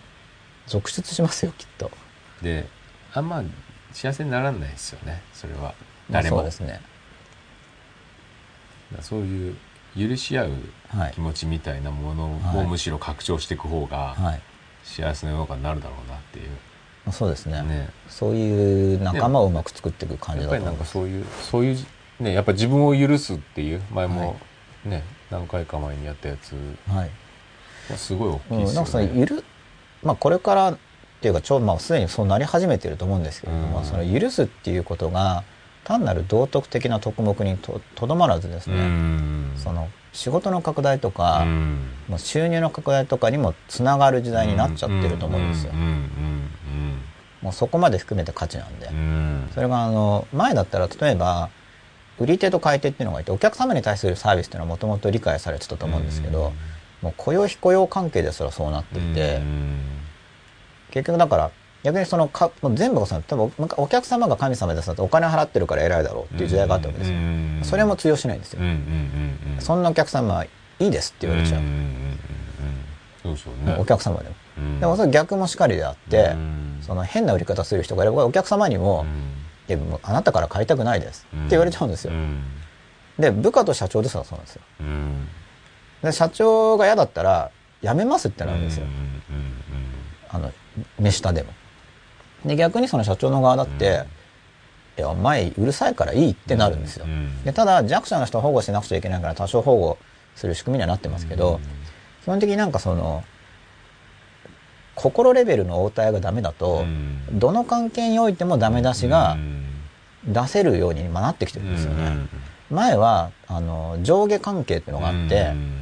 [0.66, 1.90] 続出しますよきっと。
[2.42, 2.66] で
[3.12, 3.42] あんま
[3.92, 5.60] 幸せにならないですよねそれは。
[5.60, 5.74] まあ
[6.10, 6.80] 誰も、そうですね。
[9.00, 9.56] そういう
[9.96, 10.50] 許し合う
[10.88, 11.12] はい。
[11.12, 12.64] 気持ちみたいなものはい。
[12.64, 14.40] をむしろ拡張していく方がはい。
[14.84, 17.62] 幸せな世の中になるだろうなっていう、まあそうですね。
[17.62, 17.88] ね。
[18.08, 21.82] そういう仲間をうまく作っていく感じやっぱりなんだと思いますかそういうそうい
[22.20, 24.38] うねやっぱ自分を許すっていう前も
[24.84, 26.54] ね、何回か前にやったやつ。
[26.88, 27.10] はい。
[27.90, 29.04] はすごい大きいうん、ですなんかその。
[29.04, 29.44] ゆる、
[30.02, 30.78] まあ、これからっ
[31.20, 33.84] ていうかちょ、まあ、すでにそうなり始めてると思うんですけれども、うん。
[33.84, 35.44] その許すっていうことが
[35.84, 39.52] 単なる道徳的な徳目にととどまらずですうね、ん。
[39.56, 41.88] その仕事の拡大とか、うん。
[42.08, 45.72] もう収入の拡大とかにもつながる時代になっちゃってると思うんですよ。
[45.74, 46.10] うんうん
[47.42, 48.86] もうそこまで含めて価値なんで。
[48.86, 49.50] うんうん。
[49.52, 51.50] それがあの前だったら例えば
[52.18, 56.52] 売り手と買い手っていうのがいてお客様に対するサービスっていうのはもともと理解されてたと思うんですけど、
[57.02, 59.80] もう雇用非雇用関係ですらそうなっていて、うん
[60.90, 61.50] 結局だから
[61.82, 68.60] 逆にそのかもう全部がその多分お客様が神様ですってお金払ってるから偉いだろうっていう時代があったわけですよ、うんそれも通用しないんですよ、
[69.58, 71.62] そんなお客様はいいですって言われちゃう、
[73.22, 73.76] そうですよね。
[73.78, 74.80] お客様でも、うん。
[74.80, 76.78] でもそれ逆もしかりであって、うん。
[76.82, 79.06] その変な売り方する人がいればお客様にも
[79.68, 82.42] 「いやもうあなたから買いたくないです」って言われちゃうんですよ、うん。
[83.18, 85.28] で部下と社長ですらそうなんですようん。
[86.02, 87.50] で社長が嫌だったら
[87.82, 88.86] 辞めますってなるんですよ、
[90.30, 90.52] あの
[90.98, 91.52] 目下でも。
[92.44, 94.04] で逆にその社長の側だって
[94.96, 99.98] 「いやお前うるさいからいい」ってなるんですよ、うんでただ弱者の人を保護しなくちゃいけないから多少保護
[100.36, 101.60] する仕組みにはなってますけど、
[102.22, 103.22] 基本的になんかその
[104.94, 107.38] 心レベルの応対がダメだと、うん。
[107.38, 109.64] どの関係においてもダメ出しがうん。
[110.26, 112.28] 出せるように今なってきてるんですよね、うん
[112.70, 115.80] 前はあの上下関係っていうのがあって、うん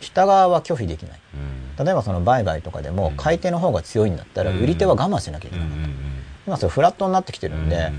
[0.00, 1.20] 下側は拒否できない。
[1.78, 1.84] うん。
[1.84, 3.16] 例えばその売買とかでもうん。
[3.16, 4.60] 買い手の方が強いんだったらうん。
[4.60, 5.88] 売り手は我慢しなきゃいけなかった、
[6.46, 7.92] 今それフラットになってきてるんで、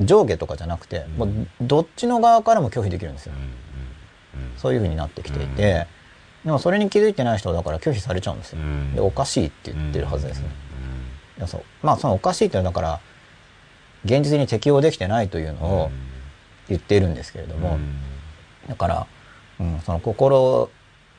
[0.00, 1.28] 上下とかじゃなくて、もう
[1.60, 3.32] どっちの側からも拒否できるんですよ、
[4.58, 5.86] そういうふうになってきていて、
[6.46, 8.94] でもそれに気づいてない人はだから拒否されちゃうんですよ、うん。
[8.94, 10.48] でおかしいって言ってるはずですね、
[11.48, 11.64] そう。
[11.82, 13.00] まあそのおかしいっていうのはだから
[14.04, 15.90] 現実に適応できてないというのを
[16.68, 17.80] 言っているんですけれども、
[18.68, 19.06] だから、
[19.58, 20.70] うん、その心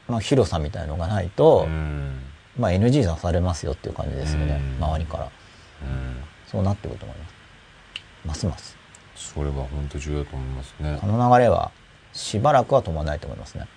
[0.07, 1.67] の広さみたいのがないと、
[2.57, 4.83] まあ NG 出されますよっていう感じですよね、うん。
[4.85, 5.29] 周りから。
[6.49, 7.33] そうなってくると思います。
[8.23, 8.77] ますます。
[9.13, 10.97] それは本当重要だと思いますね。
[11.01, 11.71] この流れは
[12.13, 13.67] しばらくは止まらないと思いますね。
[13.71, 13.76] うん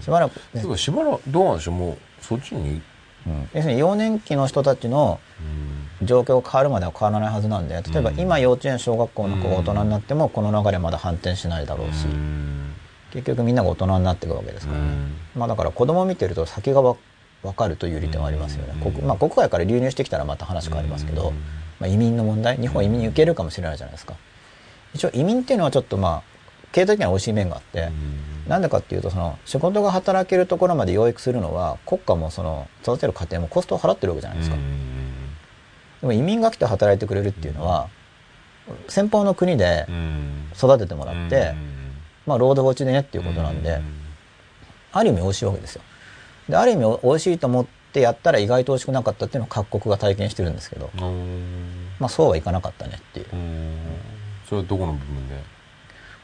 [0.00, 0.76] しばらく、ね。
[0.76, 2.80] しばらくどうなんでしょうもうそっちに。
[3.26, 5.18] うん、要するに幼年期の人たちの
[6.02, 8.20] 状況が変わるまでは変わらないはずなんで例えばうん。
[8.20, 12.72] 今幼稚園小学校の子が大人になってもこの流れまだ反転しないだろうし、うん。
[13.12, 15.40] 結局みんなが大人になっていくわけですからね、うん。
[15.40, 16.96] まあだから子供見てると先がわ
[17.42, 18.92] 分かるという利点はありますよね、うん。
[18.92, 21.32] 国まあ、国外から流入してきたらまた話変わりますけど、
[21.80, 24.14] まあ、移民の問題日本は移民に受けるかもしれないじゃないですか。
[24.94, 26.35] 一応移民っていうのはちょっとまあ
[26.76, 27.90] 経済的には美味しい面があって、
[28.46, 34.56] なんでかっていうとその仕事が働けるところまで養育するのは国家もその育てる家庭もコストを払ってるわけじゃないですか、
[36.02, 37.88] でも移民が来て働いてくれるっていうのは
[38.88, 39.86] 先方の国で
[40.54, 41.54] 育ててもらって、
[42.26, 43.80] まあ、労働落ちでねっていうことなんで、
[44.92, 45.82] ある意味美味しいわけですよ。
[46.46, 50.90] である意味美味しいと思ってやったら意外と美味しくなかったっていうのを各国が体験してるんですけど、
[51.98, 53.26] まあ、そうはいかなかったねっていう、
[54.46, 55.55] それはどこの部分で？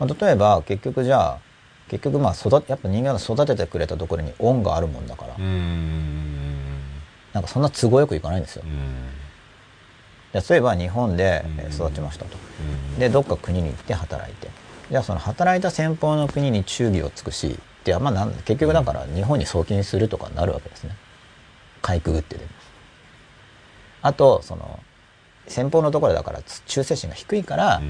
[0.07, 1.39] まあ、例えば結局じゃあ
[1.89, 8.65] 結局まあ育やっぱ人間が育ててくれたところに恩があるもんだから、なんかそんな都合よくいかないんですよ、
[10.33, 12.37] で例えば日本でえー育ちましたと、
[12.99, 14.49] でどっか国に行って働いて。
[14.91, 20.95] じゃあその働いた先方の国に忠義を尽くしで、まあ、なん結局だから日本に送金するとかになるわけですね。
[21.81, 22.51] かいくぐってでも。
[24.03, 24.81] あとその
[25.47, 27.81] 先方のところだから忠誠心が低いから、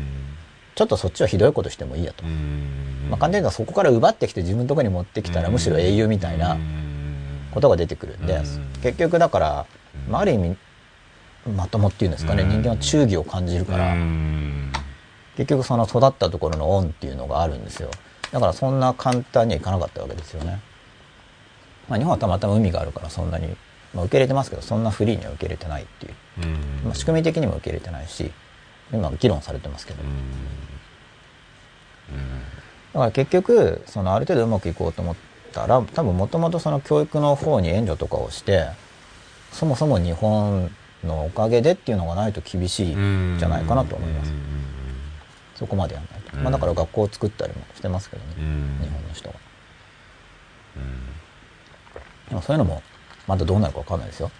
[0.74, 6.56] ちょっとそっちはひどいことしてもいいやと、まあ、簡単に言うとそこから奪ってきて自分のところに持ってきたらむしろ英雄みたいな
[7.52, 8.40] ことが出てくるんで、
[8.82, 9.66] 結局だから、
[10.08, 10.56] まあ、ある意味
[11.54, 12.48] まともっていうんですかね、うん。
[12.50, 14.72] 人間は忠義を感じるから、うん。
[15.36, 17.90] 結局その育ったところの恩っていうのがあるんですよ。
[18.32, 20.62] だからそんな簡単にはいかなかったわけですよね、
[21.88, 23.48] まあ、日本はたまたま海があるからそんなに、
[23.92, 26.52] まあ、受け入れてますけどそんなフリーには受け入れてないっていう、うん。
[26.84, 28.32] まあ、仕組み的にも受け入れてないし
[28.93, 30.02] 今議論されてますけど、
[32.94, 35.16] だから結局そのある程度うまくいこうと思っ
[35.52, 38.66] たら多分もともとその教育の方に援助とかをして
[39.51, 40.70] そもそも日本
[41.05, 44.32] のおかげでっていうのがないと厳しいんじゃないかなと思います、
[45.56, 48.78] そこまでやんないと、うんまあ、だから学校を作ったりもしてますけどね、うん。
[48.82, 49.35] 日本の人が、
[52.28, 52.82] でもそういうのも
[53.27, 54.31] まだどうなるか分かんないですよ、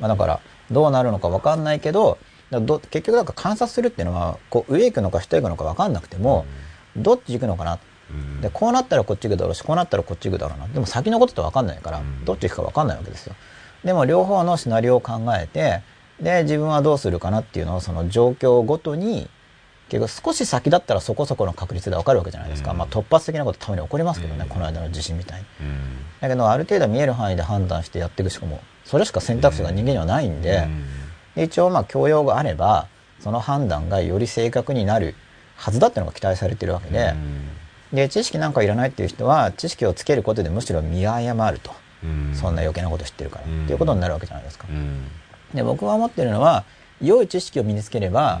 [0.00, 2.18] まあ、だからどうなるのか分かんないけど
[2.50, 6.46] だど結局だから観察するっていうのはこう上行くのか下行くのか分かんなくても、
[6.96, 7.78] どっち行くのかな。
[8.10, 8.40] うん。
[8.40, 10.68] でこうなったらこっち行くだろうしこうなったらこっち行くだろうな。
[10.68, 12.24] でも先のことって分かんないから、うん。
[12.24, 13.34] どっち行くか分かんないわけですよ。
[13.84, 15.82] でも両方のシナリオを考えて
[16.20, 19.28] で自分はどうするかなっていうのをその状況ごとに
[19.88, 22.78] 結構少し先だったらそこそこの確率で分かるわけじゃないですか、うん。
[22.78, 24.48] まあ、突発的なことたまに起こりますけどね、うん。
[24.48, 25.46] この間の地震みたいに。
[25.60, 25.76] うん。
[26.20, 30.66] だけどある程度見える範囲で判断してやっていくしかもそれしか選択肢が人間にはないんで、
[31.36, 32.88] で一応まあ教養があれば
[33.20, 35.14] その判断がより正確になる
[35.54, 37.14] はずだっていうのが期待されてるわけで、
[37.92, 41.72] で知識なんかいらないっていう人は知識をつけることでむしろ見誤ると、
[42.34, 43.64] そんな余計なこと知ってるから、うん。
[43.64, 44.66] っていうことになるわけじゃないですか。
[44.68, 45.04] うん。
[45.54, 46.64] で僕は思ってるのは
[47.00, 48.40] 良い知識を身につければ、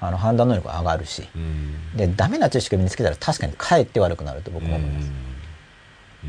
[0.00, 1.96] あの判断能力が上がるしうん。
[1.96, 5.10] でダメな知識を身につけたら確かにかえって悪くなると僕も思います。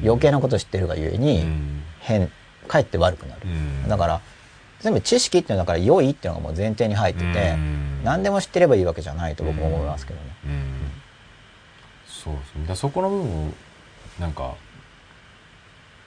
[0.04, 1.84] 余計なことを知ってるがゆえに、うん。
[2.00, 2.32] 変
[2.68, 3.48] かえって悪くなる、う
[3.86, 3.90] ん。
[3.90, 4.22] だから
[4.86, 8.04] 全部知識っていうのだから良いっていうのがもう前提に入ってて、うん。
[8.04, 10.26] 何でも知ってればいいわけじゃないと僕も思いますけどね。
[10.46, 10.74] うん。
[12.06, 12.68] そうですね。
[12.68, 13.52] だそこの部分を
[14.20, 14.54] なんか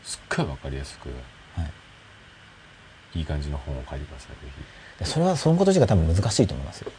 [0.05, 1.64] すっごいわかりやすくは
[3.14, 3.18] い。
[3.18, 4.28] いい感じの本を書いてくださ
[5.00, 6.92] いそれはそのこと自体多分難しいと思いますよ。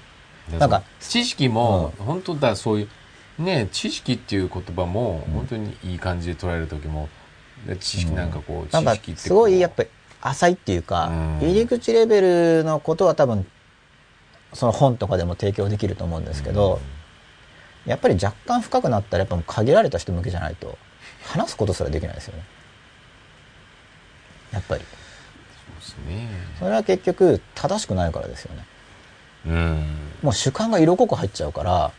[0.50, 2.90] ひなんか知識も本当だそうい
[3.40, 5.34] うね知識っていう言葉もうん。
[5.34, 7.08] 本当にいい感じで捉える時も
[7.66, 9.90] で知識なんかこう知なんか識ってすごいやっぱり
[10.22, 11.38] 浅いっていうか、うん。
[11.42, 12.22] 入り口レベ
[12.60, 13.46] ルのことは多分
[14.54, 16.80] その本とかでも提供できると思うんですけど、
[17.86, 20.78] やっぱり若干深くなったらやっぱ限られた人向けじゃないと
[21.24, 22.44] 話すことすらできないですよね。
[24.52, 24.82] やっぱり。
[24.82, 24.88] そ
[25.72, 26.30] うですね。
[26.60, 28.66] それは結局正しくないからですよね。
[29.48, 29.98] うん。
[30.22, 31.92] もう主観が色濃く入っちゃうから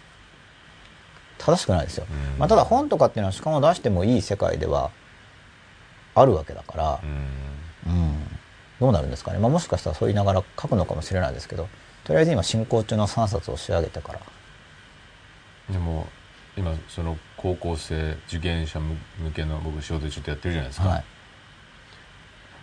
[1.38, 2.06] 正しくないですよ。
[2.10, 2.38] うん。
[2.38, 4.90] まあ、ただ本とかっていうのは主観を出してもいい世界では
[6.14, 7.26] あるわけだからう、ん
[7.86, 8.14] うん、
[8.80, 11.68] どうなるんですかね、まあ、もしかしたらそう言いながら書くのかもしれないですけど
[12.04, 14.20] とりあえず今進行中の3冊を仕上げてから。
[15.70, 16.06] でも
[16.56, 20.96] 今その高校生受験者向けの僕仕事ちょっとやってるじゃないですか、はい。
[20.96, 21.04] やっ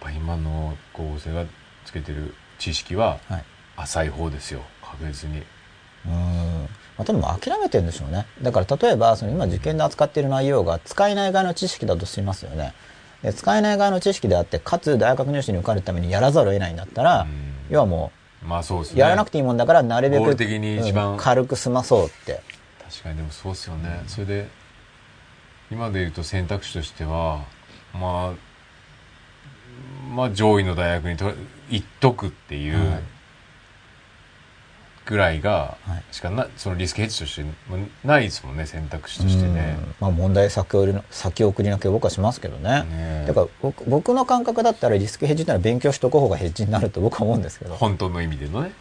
[0.02, 1.45] ぱ今の高校生が
[1.85, 3.44] つけてる知識ははい。
[3.77, 4.61] 浅い方ですよ。
[4.81, 5.44] 確実に。
[6.06, 6.11] うん。
[6.98, 8.26] まあ、ただもう諦めてるんでしょうね。
[8.41, 12.73] だから例えばその今受験で扱っている内容が使えない側の知識だとしますよね
[13.23, 17.30] で使えない側の知識であってかつ大学入試に受かるためにやらざるを得ないんだったら、うん。
[17.69, 18.11] 要はも
[18.44, 19.02] まあそうですうね。
[19.02, 21.14] やらなくていいもんだからなるべく的に一番。
[21.14, 22.41] うん軽く済まそうって。
[22.89, 24.48] 確かにでもそうですよね、それで
[25.69, 27.44] 今で言うと選択肢としては
[27.94, 28.34] まあ
[30.15, 31.34] まあ上位の大学にと
[31.69, 33.02] 行っとくっていうはい
[35.08, 36.04] ぐらいがはい。
[36.12, 37.52] しかなそのリスクヘッジとしても
[38.04, 39.78] ないですもんね選択肢としてね。
[39.80, 39.96] うん。
[40.00, 42.82] まあ、問題先送りの先送りなきゃ僕はしますけどね。
[42.82, 43.26] ねえ。
[43.28, 48.72] だから僕僕の感覚だったらリスクヘッジってのは勉強しとく方がヘッジになると僕は思うんですけど、本当の意味でのね。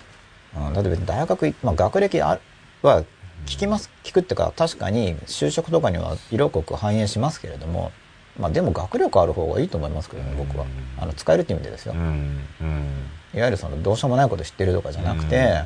[0.57, 2.41] うん、だって別に大学い、まあ、学歴あ
[2.83, 3.03] は
[3.45, 7.93] 聞きます聞くっていうか確かに就職とかには色濃く反映しますけれども、
[8.39, 10.65] まあ、でも学力ある方がいいと思いますけどね僕は。
[10.65, 12.41] うんあの使えるっていう意味でですよ、うん。
[12.61, 12.87] うん。
[13.35, 15.65] いわゆるそのどうしようもないこと知ってるとかじゃなくて、で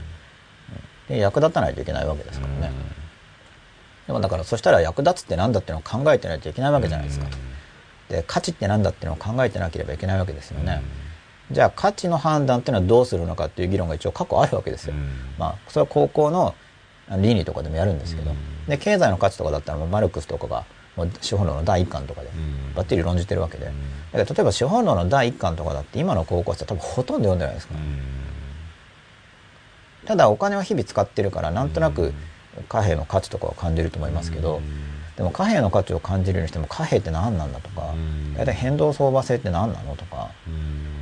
[1.19, 2.73] 役立たないといけないわけですからね、
[4.07, 7.27] でもだからそしたら役立つって何だっていうのを考えてないといけないわけじゃないですか、
[8.09, 10.83] で価値って何だっていうのを考えてなければいけないわけですよね、
[11.51, 14.95] じゃあ価値の判断っていうのはどうするのかっていう議論が一応過去あるわけですよ、
[15.39, 16.55] まあそれは高校の
[17.19, 18.37] 倫理とかでもやるんですけど、うん。
[18.69, 20.65] で経済の価値とかだったらマルクスとかが
[20.97, 22.31] もう資本論の第一巻とかで
[22.77, 23.67] バッテリー論じてるわけで、
[24.13, 27.81] だけど例えば資本論の第一巻とかだって今の高校生は多分ほとんど読んでないですから、
[30.11, 32.13] ただお金は日々使ってるからなんとなく
[32.69, 34.61] 貨幣の価値とかは感じると思いますけど、
[35.17, 37.95] でも貨幣の価値を感じるにしても貨幣って何なんだとか、
[38.37, 40.31] 大体変動相場制って何なのとか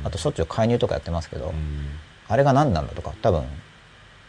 [0.03, 1.55] あとしょっちゅう介入とかやってますけど、
[2.27, 3.45] あれが何なんだとか多分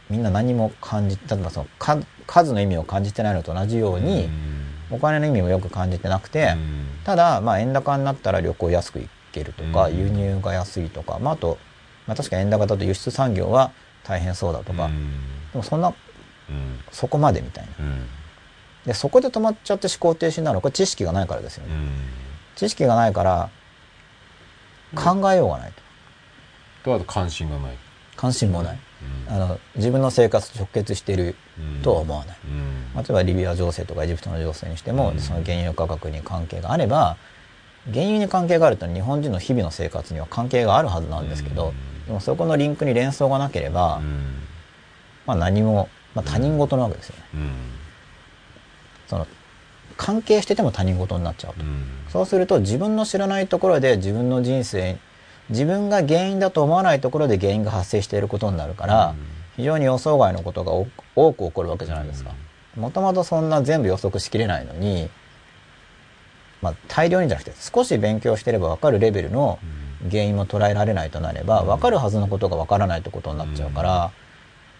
[0.08, 4.30] みんな何も感じ例えばそのか数の意味を感じてないのと同じように、
[4.90, 6.56] お金の意味もよく感じてなくて、
[7.04, 9.98] ただまあ円高になったら旅行安く行けるとか、うん。
[9.98, 11.58] 輸入が安いとか、まあ、あと
[12.06, 13.72] まあ、確かに円高だと輸出産業は
[14.10, 15.10] 大変そうだとか、うん。
[15.52, 16.80] でもそんなうん。
[16.90, 17.70] そこまでみたいな。
[17.78, 18.06] うん。
[18.84, 21.90] でそこで止まっちゃって思考停止になるこれ知識がないからですよね、うん。
[22.56, 23.50] 知識がないから
[24.96, 26.90] 考えようがないと。
[26.90, 27.76] とあと関心がない。
[28.16, 28.78] 関心もない、
[29.28, 29.32] うん。
[29.32, 31.82] あの自分の生活と直結しているうん。
[31.82, 32.94] とは思わない、うん。
[32.96, 35.20] 例えばリビア情勢とかエジプトの情勢にしても、うん。
[35.20, 37.16] その原油価格に関係があれば
[37.92, 41.74] 原油に関係があると日本人の日々の生活には関係があるはずなんですけど、うん
[42.10, 44.42] でもそこのリンクに連想がなければ、うん。
[45.26, 47.52] まあ、何も、まあ、他人事なわけですよね、うん。
[49.06, 49.28] その
[49.96, 51.86] 関係してても他人事になっちゃうと、うん。
[52.08, 54.98] そうすると自分の知らないところで自分の人生
[55.50, 59.14] 自分が原因だと思わないところで原因が発生していることになるから、
[59.56, 62.32] 非常に予想外のことが多多く起こるわけじゃないですか。
[62.76, 65.10] もともとそんな全部予測しきれないのに、
[66.60, 69.60] まあ、大量にじゃなくて少し勉強してれば分かるレベルの
[70.10, 71.66] 原因も捉えられないとなればうん。
[71.66, 74.10] 分かるはずのことが分からないってことになっちゃうから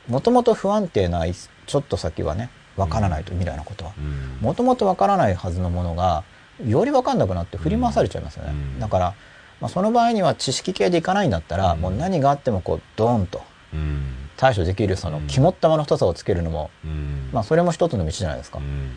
[0.08, 3.92] もともと不安定ないちょっと先はね分からないと未来のことは。
[3.98, 4.38] うん。
[4.40, 6.24] もともと分からないはずのものが
[6.64, 8.50] より分かんなくなって振り回されちゃいますよね。
[8.52, 8.80] うん。
[8.80, 9.14] だから、
[9.60, 11.80] まあ、その場合には知識系でいかないんだったらうん。
[11.80, 13.42] もう何があってもこうドーンと
[13.74, 15.26] うん対処できるそのうん。
[15.26, 17.28] 肝っ玉の太さをつけるのもうん。
[17.32, 18.58] まあそれも一つの道じゃないですか。
[18.58, 18.92] うん。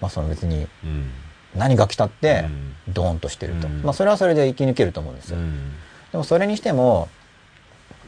[0.00, 1.10] まあその別にうん
[1.56, 2.92] 何が来たってうん。
[2.92, 3.82] ドーンとしてると、うん。
[3.82, 5.72] まあそれはそれで生き抜けると思うんですよ、うん。
[6.12, 7.08] でもそれにしても、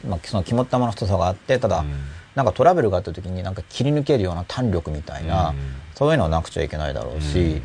[0.07, 1.93] まあ、その肝っ玉の太さがあってただ、うん。
[2.35, 5.55] なんかトラブルがあった時になんか切り抜けるような胆力みたいな、うん。
[5.95, 7.63] そういうのはなくちゃいけないだろうし、うん。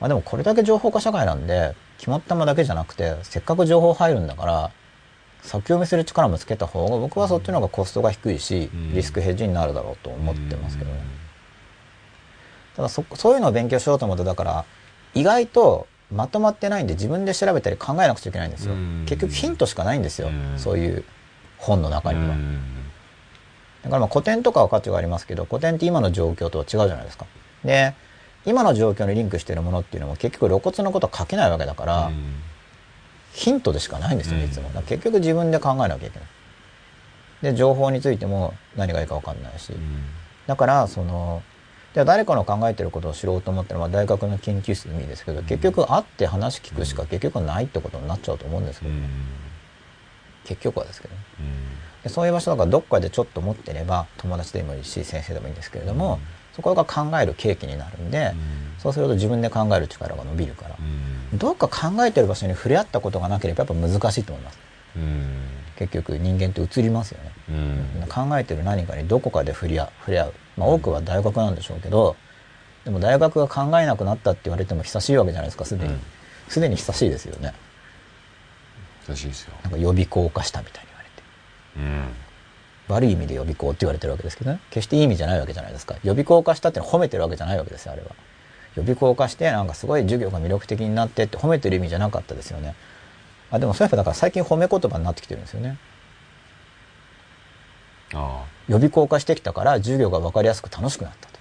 [0.00, 4.70] まあ、でもこれだけ情報化社会なんで肝っ玉だけじゃなくてせっかく情報入るんだから
[5.42, 8.94] 先読みする力もつけた方が僕はそっちの方がコストが低いし、うん。
[8.94, 11.00] リスクヘッジになるだろうと思ってますけどね。
[12.74, 14.64] ただそそういうのを勉強しようと思うとだから
[15.14, 19.04] 意外とまとまってないんで自分で調べたり考えなくちゃいけないんですよ、うん。
[19.06, 20.58] 結局ヒントしかないんですよ、うん。
[20.58, 21.04] そういう
[21.58, 22.60] 本の中には、うん。
[23.82, 27.26] だからまあ古典とかは価値がありますけど古典って今の状況とは違うじゃないですか。
[27.64, 27.94] で
[28.44, 32.34] 今の状況にリンクしているものっていうのも結局露骨のことは書けないわけだから、うん。
[33.32, 34.70] ヒントでしかないんですよいつも。
[34.82, 36.28] 結局自分で考えなきゃいけない。
[37.42, 39.72] で情報についても何がいいか分かんないし、
[40.46, 41.42] だからその
[41.94, 49.04] じゃあ誰かの考えてることを知ろうと思ったら、まあ、大学の研究室でもいいですけど、結局会って話聞くしか結局ないってことになっちゃうと思うんですけど、うん。
[50.44, 51.20] 結局はですけどね。
[51.38, 51.46] うん。
[52.02, 56.20] でそういう場所とかどっかでちょっと持ってれば友達でもいいし先生でもいいんですけれども、うん。
[56.54, 58.34] そこが考える契機になるんで、
[58.78, 60.76] そうすると自分で考える力が伸びるから、
[61.32, 61.38] うん。
[61.38, 64.58] どっか考えてる場所に触れ合ったことがなければやっぱ難しいと思います。
[64.96, 65.26] うん。
[65.76, 67.52] 結局人間って移りますよね、う
[68.04, 68.08] ん。
[68.08, 69.86] 考えてる何かにどこかで触れ合
[70.26, 72.16] う、まあ、多くは大学なんでしょうけど
[72.84, 75.94] でも大学が考えなくなったって言われても久しいわけじゃないですかすでに。
[75.94, 76.00] うん。
[76.48, 77.54] すで、に久しいですよね。
[79.08, 79.54] 難しいですよ。
[79.62, 81.22] なんか予備校化したみたいに言われて。
[81.78, 82.94] うん。
[82.94, 84.60] 悪い意味で予備校って言われてるわけですけどね。
[84.68, 85.96] 決していい意味じゃないわけじゃないですか。
[86.04, 88.08] 予備校化したってのは褒めてるわけじゃないわけですよあれは。
[88.76, 92.74] 予備校化してなんかすごい授業が魅力的になってって褒めてる意味じゃなかったですよね。
[93.50, 95.78] あでもそういえばだから最近褒め言葉になってきてるんですよね
[98.12, 101.34] 予備校化してきたから授業が分かりやすく楽しくなったと。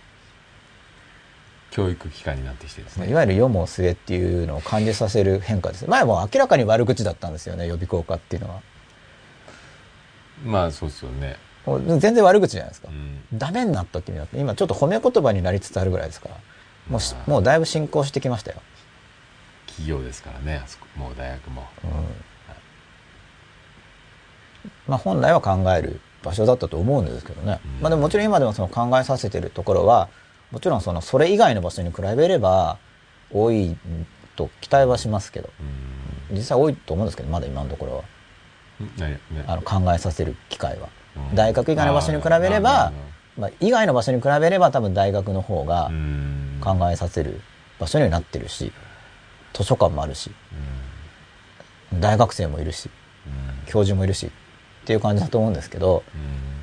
[1.71, 3.09] 教育機関になってきてですね。
[3.09, 5.89] いわゆる世も末っていうのを感じさせる変化です。
[5.89, 8.61] 前はもう明らかに悪口だったんですよね予備校化っていうのは。
[10.45, 11.37] まあそうですよね。
[11.65, 12.89] もう全然悪口じゃないですか。
[12.89, 13.23] う、ん。
[13.33, 16.35] ダメになったっていう意味だって今ちょっと褒め言葉になりつつあるぐらいですから。
[16.89, 17.29] もうしまあ。
[17.29, 18.61] もうだいぶ進行してきましたよ、
[19.65, 21.65] 企業ですからねあそこもう大学も。
[21.83, 21.91] うん。
[24.87, 30.09] まあ本来は考える場所だったと思うんですけどね、うんまあでももちろん今でもその考えさせてるところは
[30.51, 32.77] もちろんそのそれ以外の場所に比べれば
[33.31, 33.75] 多い
[34.35, 35.49] と期待はしますけど。
[35.59, 36.37] うん。
[36.37, 38.03] 実際多いと思うんですけどまだ今のところは。
[39.47, 41.35] あの考えさせる機会は、うん。
[41.35, 42.93] 大学以外の場所に比べればあ
[43.37, 45.89] まあ、以外の場所に比べれば多分大学の方が
[46.61, 47.41] 考えさせる
[47.79, 48.71] 場所にはなってるし
[49.53, 50.31] 図書館もあるし。
[51.99, 52.89] 大学生もいるし。
[53.25, 53.65] うん。
[53.65, 54.31] 教授もいるし
[54.83, 56.03] っていう感じだと思うんですけど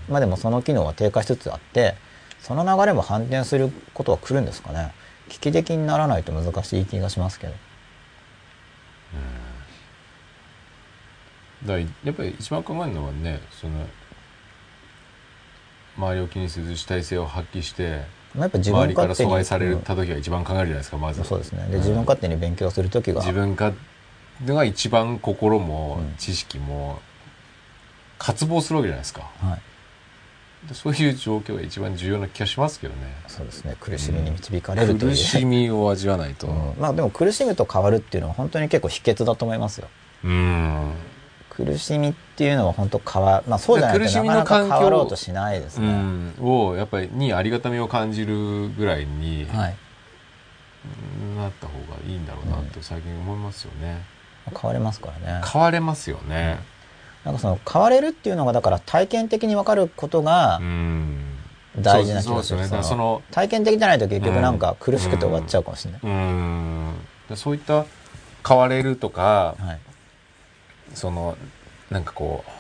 [0.09, 0.13] うん。
[0.13, 1.95] まあでもその機能は低下しつつあって
[2.41, 4.93] その流れも反転することは来るんですかね。
[5.29, 7.53] 危機的にならないと難しい気がしますけど。
[11.67, 13.87] だやっぱり一番考えるのはねその
[15.99, 18.03] 周りを気にせず主体性を発揮して
[18.35, 21.23] まあやっぱ自分周りから阻害されうんた時が一番考えるじゃないですかまず。
[21.25, 21.67] そうですね。
[21.71, 23.21] で自分勝手に勉強する時が。
[23.21, 23.73] 自分が
[24.47, 27.01] が一番心もうん知識も
[28.21, 29.23] 渇望するわけじゃないですか。
[29.41, 30.69] はい。
[30.69, 33.01] でそういう状況が一番重要な気がしますけどね。
[33.27, 33.77] そうですね。
[33.81, 36.47] 苦しみに導かれるという、苦しみを味わわないと。
[36.47, 36.75] うん。
[36.79, 39.89] まあでも苦しむと変わるっていうのは本当に結構秘訣だと思いますよ。
[40.23, 40.93] うん。
[41.49, 49.77] 苦しみっていうのは本当変わまあそうじゃないと苦しみなかなの環境か変わろうとしないですうね、ん、をやっぱりにありがたみを感じるぐらいにはい。
[51.37, 54.03] なった方がいいんだろうなって最近思いますよね、
[54.51, 55.43] 変われますからね。
[55.47, 56.59] 変われますよね
[57.25, 61.17] なんかその変われるっていうのがだから体験的に分かることがうん。
[61.79, 62.67] 大事な気がする。
[62.67, 62.83] そうね。
[62.83, 66.95] その体験的じゃないと結局なんか苦しくて終わっちゃうかもしれない、うん。
[67.29, 67.87] でそういった
[68.47, 69.81] 変われるとかはい。
[70.95, 71.37] その
[71.91, 72.51] なんかこう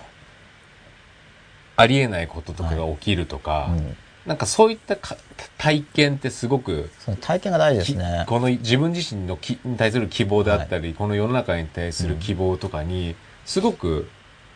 [1.76, 3.96] ありえないこととかが起きるとか、うん、
[4.26, 5.16] なんかそういったか
[5.56, 13.16] 体験ってすごく体験が大事ですきねこの自分自身のきに対する希望であったり、この世の中に対する希望とかに
[13.46, 14.08] すごく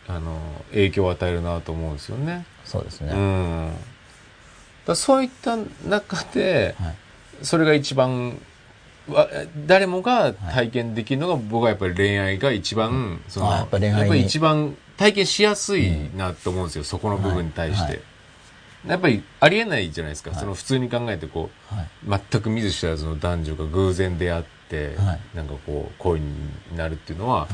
[0.07, 0.39] あの
[0.71, 2.45] 影響を与えるなと思うんですよね。
[2.63, 3.73] そうですね、うん、
[4.85, 5.57] だそういった
[5.87, 6.95] 中ではい。
[7.41, 8.39] それが一番
[9.09, 9.27] わ
[9.67, 17.83] 誰もが体験できるのが、僕はやっぱり恋愛が一番、そのあやっぱり一番体験しやすいなと思うんですよ、そこの部分に対して。
[17.83, 17.91] はい。
[17.91, 18.01] はい。
[18.87, 20.39] やっぱりありえないじゃないですか、はい。
[20.39, 21.81] その普通に考えてこうは
[22.17, 22.21] い。
[22.31, 25.19] 全く見ず知らずの男女が偶然出会って、はい。
[25.35, 26.33] なんかこう恋に
[26.75, 27.49] なるっていうのは、はい。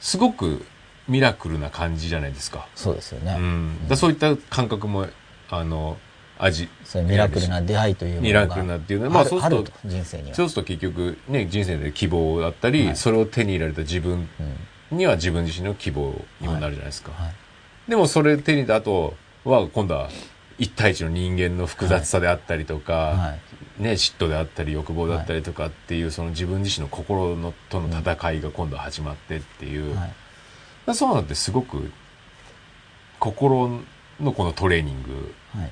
[0.00, 0.64] すごく
[1.08, 2.68] ミラクルな感じじゃないですか。
[2.74, 5.06] そうですよね、うん、だそういった感覚も
[5.50, 5.96] あの
[6.38, 6.68] 味。
[6.84, 10.36] そミラクルな出会いというものがミラクルなっていうのはまあそうすると人生には。
[10.36, 12.96] そうすると結局ね人生で希望だったり、はい。
[12.96, 14.28] それを手に入れられた自分
[14.90, 14.98] うん。
[14.98, 17.34] には自分自身の希望にもなるじゃないですか、はい。
[17.88, 19.14] でもそれ手に入れた後
[19.44, 20.08] は今度は
[20.58, 23.34] 一対一の人間の複雑さであったりとか、は
[23.80, 23.82] い。
[23.82, 30.12] ね、嫉妬であったり欲望だったりとかっていう、その自分自身の心のとの戦いが今度は始まってっていう、はい
[30.94, 31.90] そういうのってすごく
[33.18, 33.80] 心
[34.20, 35.70] のこのトレーニングはい。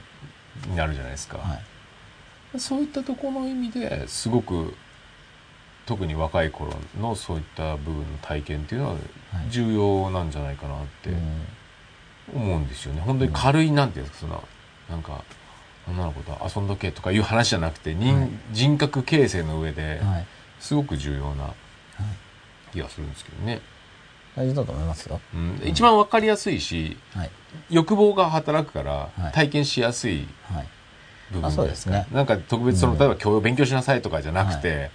[0.70, 1.60] になるじゃないですか、は
[2.54, 2.58] い。
[2.60, 4.74] そういったところの意味ですごく
[5.84, 9.50] 特に若い頃のそういった部分の体験っていうのははい。
[9.50, 11.46] 重要なんじゃないかなってうん
[12.34, 13.00] 思うんですよね。
[13.02, 14.42] 本当に軽いなんていうんですかその
[14.88, 15.22] なんか
[15.88, 18.30] 女の子と遊んどけとかいう話じゃなくて人,、はい。
[18.52, 20.26] 人格形成の上ではい。
[20.58, 21.52] すごく重要な
[22.72, 23.60] 気がするんですけどね、
[24.36, 25.20] 大事だと思いますよ。
[25.34, 27.30] うん、一番わかりやすいしはい。
[27.70, 29.32] 欲望が働くからはい。
[29.32, 30.68] 体験しやすいはい。
[31.32, 32.06] 部分ですね。
[32.12, 32.98] なんか特別その、うん。
[32.98, 34.90] 例えば教養勉強しなさいとかじゃなくて、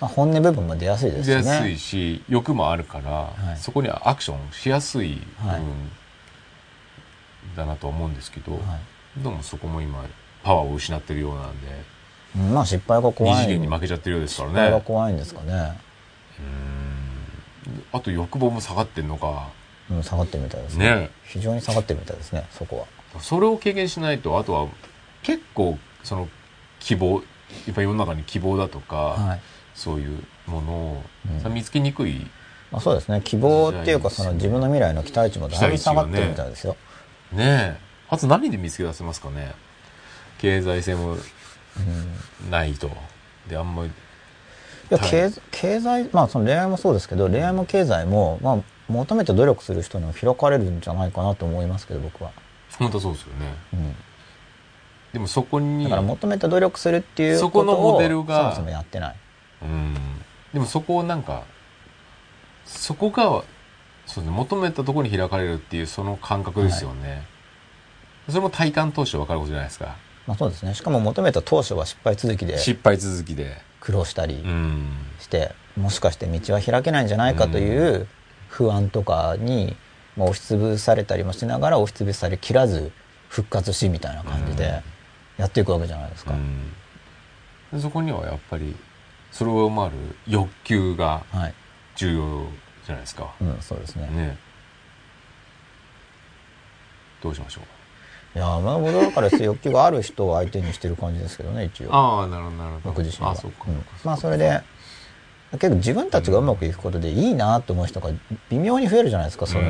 [0.00, 1.42] まあ、本音部分も出やすいですしね。
[1.42, 3.56] 出やすいし欲もあるから、はい。
[3.56, 5.60] そこにはアクションしやすい部はい。
[5.60, 5.90] 分
[7.56, 8.62] だなとは思うんですけど、はい。
[9.22, 10.04] どうもそこも今
[10.42, 11.68] パワーを失ってるようなんで
[12.36, 12.54] うん。
[12.54, 13.44] まあ失敗が二怖い。
[13.44, 15.52] 次元に負けちゃってるようですから失敗がね怖いんですかね。
[16.38, 16.91] うん
[17.92, 19.48] あと欲望も下がってんのか。
[19.90, 20.90] うん下がってるみたいですね。
[20.94, 21.10] ね。
[21.24, 23.20] 非常に下がってるみたいですねそこは。
[23.20, 24.68] それを経験しないとあとは
[25.22, 26.28] 結構その
[26.80, 27.22] 希望
[27.66, 29.40] やっぱ世の中に希望だとか、はい。
[29.74, 31.02] そういうものを、
[31.34, 31.40] うん。
[31.40, 32.26] さ見つけにくい。
[32.70, 33.20] まあ、そうですね。
[33.22, 36.76] 希望っていうかその自分の未来の期待値もだいぶ下がってるみたいですよ、
[37.32, 37.80] ねえ。
[38.08, 39.52] あと何で見つけ出せますかね。
[40.38, 41.16] 経済性もう
[42.46, 42.50] ん。
[42.50, 42.90] ないと。
[43.48, 43.92] であんまりい
[44.92, 45.10] やはい。
[45.10, 48.58] 経経済まあその恋愛もそうですけど恋愛も経済も、まあ、
[48.88, 52.30] 求めて努力する人には開かれるんじゃないかなと思いますけど僕は、
[52.78, 53.54] 本当そうですよね。
[53.72, 53.94] うん、
[55.12, 59.16] でもそこにだから求めて努力するっていうそこことのモをデルがそもそもやってない。
[59.62, 59.94] うん。
[60.52, 61.44] でもそこをなんか
[62.66, 63.44] そこが
[64.06, 67.22] そう、ね、求めたところに開かれるっていうその感覚ですよね、
[68.28, 69.96] それも体感当初分かることじゃないですか。
[70.26, 70.74] まあそうですね。
[70.74, 72.58] しかも求めた当初は失敗続きで。
[72.58, 74.88] 失敗続きで苦労したりうん。
[75.18, 78.06] して、もしかして道は開けないんじゃないかという
[78.48, 79.76] 不安とかに、
[80.16, 82.92] まあ、押しつぶされたりもしながら押しつぶされきらず
[83.28, 84.82] 復活しみたいな感じで
[85.36, 86.72] やっていくわけじゃないですか、うん。
[87.72, 88.76] でそこにはやっぱり
[89.32, 91.54] それを上回る欲求がはい、
[91.96, 92.46] 重要
[92.86, 94.06] じゃないですか、うん、そうですね。
[94.08, 94.36] ね。
[97.22, 97.81] どうしましょう？
[98.34, 101.94] いやまあ僕だから欲求がある人を相手にしてる感じですけどね一応。
[101.94, 102.80] ああなるほどなるほど。
[102.90, 103.32] 僕自身は。
[103.32, 103.84] あそうか、うん。
[104.04, 104.60] まあそれで
[105.52, 108.10] 結構自分たちがうまくいくことでいいなと思う人が
[108.48, 109.64] 微妙に増えるじゃないですかその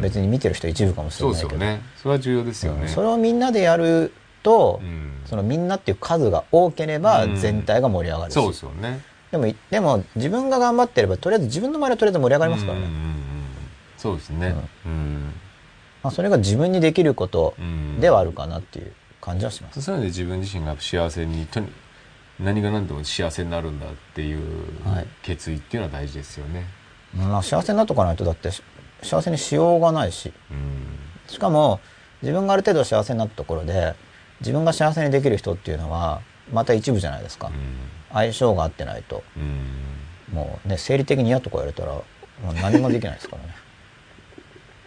[0.00, 1.50] 別に見てる人一部かもしれないけど。
[1.50, 1.82] ですよね。
[1.96, 2.88] それは重要ですよね、うん。
[2.88, 4.12] それをみんなでやる
[4.42, 5.20] と、うん。
[5.26, 7.36] そのみんなっていう数が多ければうん。
[7.36, 9.02] 全体が盛り上がるし、そうですよね。
[9.30, 12.86] でもでも自分が頑張ってればとりあえず自分の周りはとりあえず盛り上がりますからね、
[13.98, 14.54] そうですね。
[14.86, 15.32] うん、
[16.06, 18.00] まあ、それが自分にできることうん。
[18.00, 21.66] ではあるかなっていう感じはします、そういうので自分自身が幸せにとに
[22.38, 24.40] 何が何でも幸せになるんだっていう
[24.88, 25.06] はい。
[25.22, 26.64] 決意っていうのは大事ですよね、
[27.12, 28.62] まあ、幸せになっとかないとだってし
[29.02, 30.32] 幸せにしようがないし。
[30.50, 30.98] うん。
[31.26, 31.80] しかも
[32.22, 33.96] 自分がある程度幸せになったところで
[34.40, 36.20] 自分が幸せにできる人っていうのは
[36.52, 37.50] また一部じゃないですか、
[38.12, 39.24] 相性が合ってないと。
[40.32, 42.04] もうね生理的に嫌とか言われたらも
[42.50, 43.65] う何もできないですからね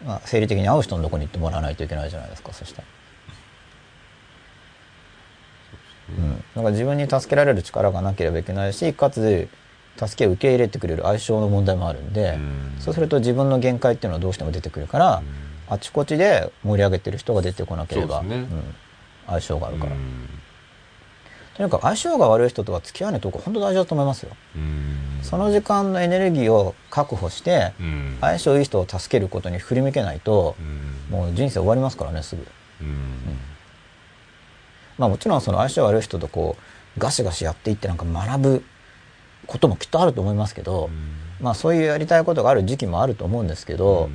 [0.05, 2.87] まあ、生理的に会う人のとこに行ってもらわないといけないじゃないですかそしたら。
[6.09, 9.47] うん、だから自分に助けられる力がなければいけないしかつ
[9.95, 12.75] 助けを受け入れてくれる相性の問題もあるんで、うん。
[12.79, 15.21] そうすると自分の限界っていうのはどうしても出てくるから、
[15.67, 18.75] あちこちで盛り上げてる人が出てこなければ、そうん。
[19.27, 20.38] 相性があるから、うん
[21.59, 25.19] とにかく相性が悪い人とは付き合わないとこ本当大事だと思いますよ、うん。
[25.23, 28.17] その時間のエネルギーを確保して、うん。
[28.21, 31.17] 相性いい人を助けることに振り向けないとう、ん。
[31.17, 32.47] もう人生終わりますからねすぐ。
[32.81, 33.37] うん。
[34.97, 36.55] まあもちろんその相性悪い人とこ
[36.95, 38.63] うガシガシやっていってなんか学ぶ
[39.45, 40.89] こともきっとあると思いますけど、
[41.41, 44.09] まあそういうやりたいことがある時期もあると思うんですけど、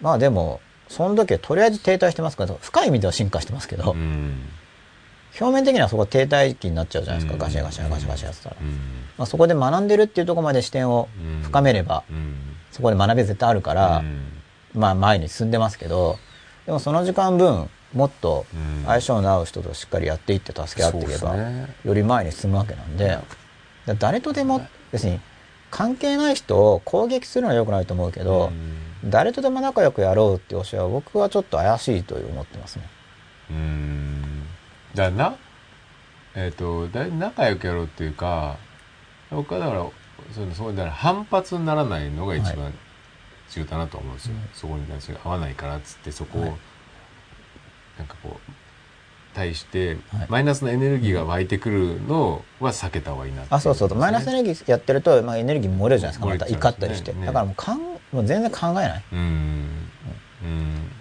[0.00, 4.48] まあでもその時はとりあえず停滞してますから深い意味では進化してますけど、うん
[5.38, 7.38] 表面的にはそこ停滞期になっちゃうじゃないですか、うん。
[7.38, 8.68] ガシャガシャガシャガシャやってたら、うん。
[9.18, 11.08] まあ、そこで学んでるっていうところまで視点を
[11.42, 12.34] 深めれば、うん。
[12.72, 14.32] そこで学び絶対あるから、うん。
[14.74, 16.16] まあ前に進んでますけど
[16.64, 18.84] でもその時間分もっとうん。
[18.86, 23.18] 相性の合う人としっかりやっていって助け合っていけば、より前に進むわけなんで、
[23.98, 25.20] 誰とでも別に
[25.70, 28.52] 関係ない人を攻撃するのは良くないと思うけど、
[29.04, 32.88] 誰とでも仲良くやろうっていう教えは僕はちょっと怪しいと思ってますね。
[34.92, 35.36] うんだな。
[36.34, 38.56] えっ、とだい仲良くやろうっていうか
[39.30, 39.86] 僕はだから
[40.32, 42.72] そのそうだから反発にならないのが一は番
[43.50, 46.52] 重要だなと思うんですよ、そこに対して合わないからっつってそこを、はい。
[47.98, 48.52] なんかこう
[49.34, 50.26] 対してはい。
[50.28, 53.94] マイナスのエネルギーが湧いてくるのは避けた方がいいなっていあそうそう。
[53.94, 56.26] マイナスエネルギーやってると、まあ、エネルギー漏れるじゃないですか。
[56.26, 59.04] また怒ったりして、ねねだからもうかんもう全然考えない。
[59.12, 59.18] うん。
[59.18, 60.92] うん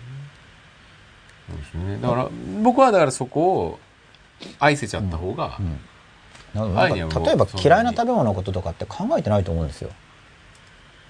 [1.50, 2.00] そうですね。
[2.02, 2.30] だから
[2.62, 3.80] 僕はだからそこを
[4.60, 5.80] 愛せちゃった方が、うん。
[6.54, 9.92] なんか愛にはもう例えば嫌いな食べ物のこととかって考えてないと思うんですよ。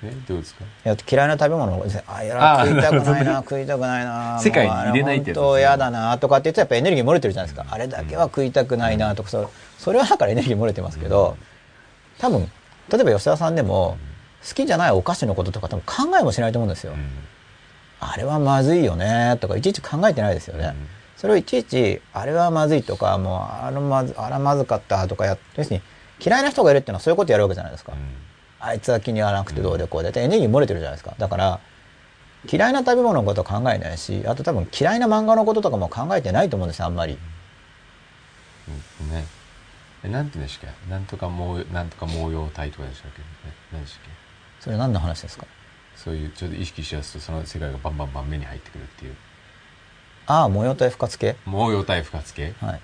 [0.03, 0.13] え？
[0.27, 0.63] どうですか？
[0.63, 11.37] いや嫌いな食べ物のことあいやあ食いたくないな食いたくないな世界に入れないってや本当嫌だなとかって言ってやっぱエネルギー漏れてるじゃないですか、あれだけは食いたくないなとかそそれはだからエネルギー漏れてますけど、
[12.17, 12.49] 多分
[12.91, 13.97] 例えば吉田さんでも
[14.47, 17.09] 好きじゃないお菓子のこととか多分考えもしないと思うんですよ、うん
[17.99, 20.87] あれはまずいよねとかいちいち考えてないですよね、うん。
[21.17, 25.81] それをいちいちあれはまずいとかもうあれまずあれまずかったとかや要するに
[26.23, 27.93] 嫌いな人がいるっていうのはそういうことやるわけじゃないですか、
[28.59, 31.15] あいつは気に入らなくてどうでこうでエネルギー漏れてるじゃないですか。
[31.17, 31.59] だから
[32.49, 37.17] 嫌いな食べ物のことは考えないしあと多分嫌いな漫画のこととかも考えてないと思うんですよあんまり。
[39.01, 39.09] うん。
[39.11, 39.25] ね。
[40.05, 40.89] えなんて言うんでしたっけ？
[40.89, 43.21] なんとか毛なんとか毛様体とかでしたっけ？
[43.45, 44.09] え何でしたっけ？
[44.61, 45.45] それ何の話ですか？
[46.03, 49.15] そういうちょっと意識しやすとその世界がバンバンバン目に入ってくるっていう。
[50.27, 51.35] ああ模様体不活系？
[51.45, 52.53] 毛様体不活系？
[52.61, 52.81] はい。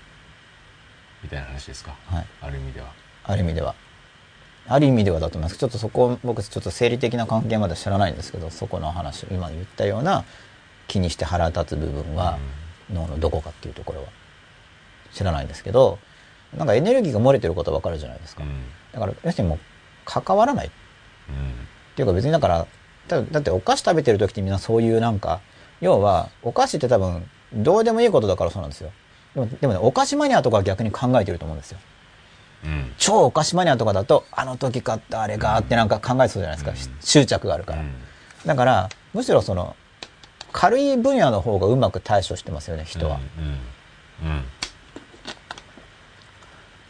[1.22, 2.26] みたいな話ですか、はい。
[2.42, 2.88] ある意味では。
[3.24, 3.74] ある意味では。
[4.68, 5.58] ある意味ではだと思います。
[5.58, 10.24] ちょっとそこ僕ちょっと生理的な関係まで知らないんですけどそこの話今言ったような
[10.88, 12.38] 気にして腹立つ部分は
[12.92, 14.08] 脳のどこかっていうところは。
[15.12, 15.98] 知らないんですけど
[16.56, 18.64] なんかエネルギーが漏れてることは分かるじゃないですか、うん。
[18.92, 19.58] だから要するにもう
[20.04, 20.66] 関わらない。
[20.66, 20.70] っ
[21.28, 21.66] うん。
[21.94, 22.66] ていうか別にだから
[23.08, 25.40] だだってお菓子食べてる時ってみんなそういうなんか
[25.80, 28.90] 要はお菓子って多分どうでもいいことだからそうなんですよ。
[29.34, 31.78] でもでもねお菓子マニアとかは逆に考えてると思うんですよ。
[32.64, 32.92] うん。
[32.98, 36.76] 超お菓子マニアとかだとあの時買ったあれかってなんか考えそうじゃないですか、うん。
[37.00, 37.82] 執着があるから、
[38.46, 39.76] だからむしろその
[40.52, 44.34] 軽い分野の方がうまく対処してますよね人は、うんうん。
[44.34, 44.44] うん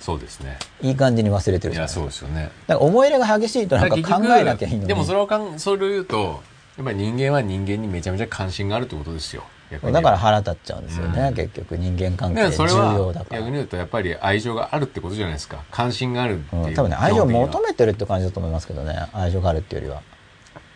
[0.06, 0.56] そうですね。
[0.82, 2.00] いい感じに忘れてるじゃないですか。
[2.00, 2.44] そうですよね。
[2.68, 4.86] だから思い入れが激しいとなんか考えなきゃいいのに。
[4.86, 6.44] でもそれをかんそれを言うと
[6.76, 9.42] やっぱり人間は人間にめちゃめちゃ関心があるってことですよ。
[9.68, 11.34] だから腹立っちゃうんですよね、うん。
[11.34, 13.40] 結局人間関係重は要だから。
[13.40, 15.64] 逆に言うとやっぱり愛情があるってことじゃないですか。
[15.72, 20.02] 関心があるっていう、うん、多分ね愛情を求めめてるって感じだと思いますけどね愛情があるっていうよりは。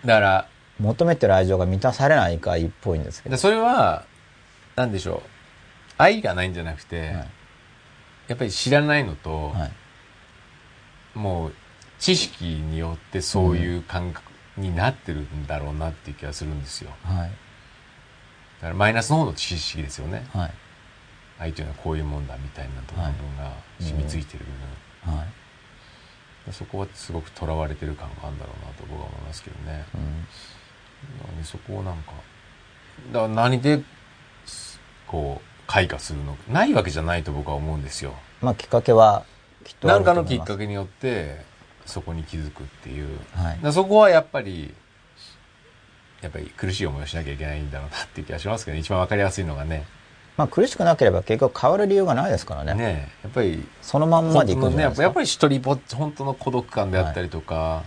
[0.04, 0.48] だから
[0.80, 4.06] 求めてる愛情が満たされないか一ぽいんですけどでそれは
[4.74, 5.28] なんでしょう
[5.98, 7.28] 愛がないんじゃなくて、はい
[8.30, 11.18] やっぱり知らないのと、はい。
[11.18, 11.54] もう
[11.98, 16.92] 知識によってそういう感覚になってるんだろうなっていう気がするんですよ。
[17.02, 17.28] はい。
[17.28, 17.28] だ
[18.62, 20.24] からマイナスの方の知識ですよね。
[20.32, 20.54] はい。
[21.40, 23.06] 愛というのはこういうもんだみたいなところ
[23.42, 24.44] が染みついてる
[25.04, 26.52] 部分、はい。
[26.52, 30.02] そこはすごくとらわれてる感があるんだろうなと僕は思いますけどね、うん。
[30.02, 32.12] なのでそこをなんか
[33.12, 33.82] だから何で
[34.46, 38.14] すこう開花するのないわけじゃないと僕は思うんですよ。
[38.42, 39.24] まあきっかけは
[39.62, 41.44] きっとあ何かのきっかけによって
[41.86, 43.16] そこに気づくっていう。
[43.36, 43.72] はい。
[43.72, 44.74] そこはやっぱり
[46.22, 49.86] やっぱり苦しい思いをしなきゃいけないんだろうなっていう気がしますけど、ね、一番わかりやすいのがね。
[50.36, 52.74] まあ苦しくなければ結局変わる理由がないですからね。
[52.74, 57.84] ねやっぱりそのまんまでいくんじゃないですか、ねやっぱやっぱり一人ぼっち本当の孤独感であったりとか、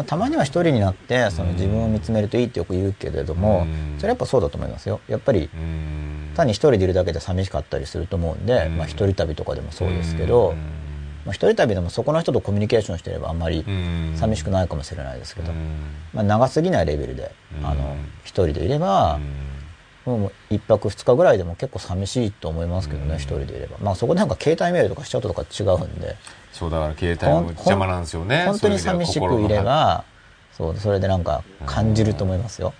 [0.00, 3.96] まあ、たまには一人になってその自分を見つめるといいってよく言うけれども、うん。
[3.98, 5.02] それはやっぱそうだと思いますよ。
[5.08, 6.32] やっぱりうん。
[6.34, 8.78] 単に一人でいるだけで寂しかったりすると思うんで、うん。
[8.78, 10.54] まあ、一人旅とかでもそうですけど、
[11.26, 14.14] まあ、一人旅でもそこの人とコミュニケーションしてればあんまりうん。
[14.16, 15.58] 寂しくないかもしれないですけど、うん。
[16.14, 17.66] まあ、長すぎないレベルで、うん。
[17.66, 17.94] あの
[18.24, 19.20] 一人でいれば、
[20.06, 23.16] もう一泊二日ぐらいでも結構寂しいと思いますけどね、うん。
[23.16, 23.76] 一人でいれば。
[23.82, 26.16] まあそこでなんか携帯メールとかしちゃうととか違うんで
[26.60, 28.44] そうだから携帯も邪魔なんですよね。
[28.44, 30.04] 本当に寂しくいれば
[30.52, 32.74] そうそれでなんか感じると思いますよ、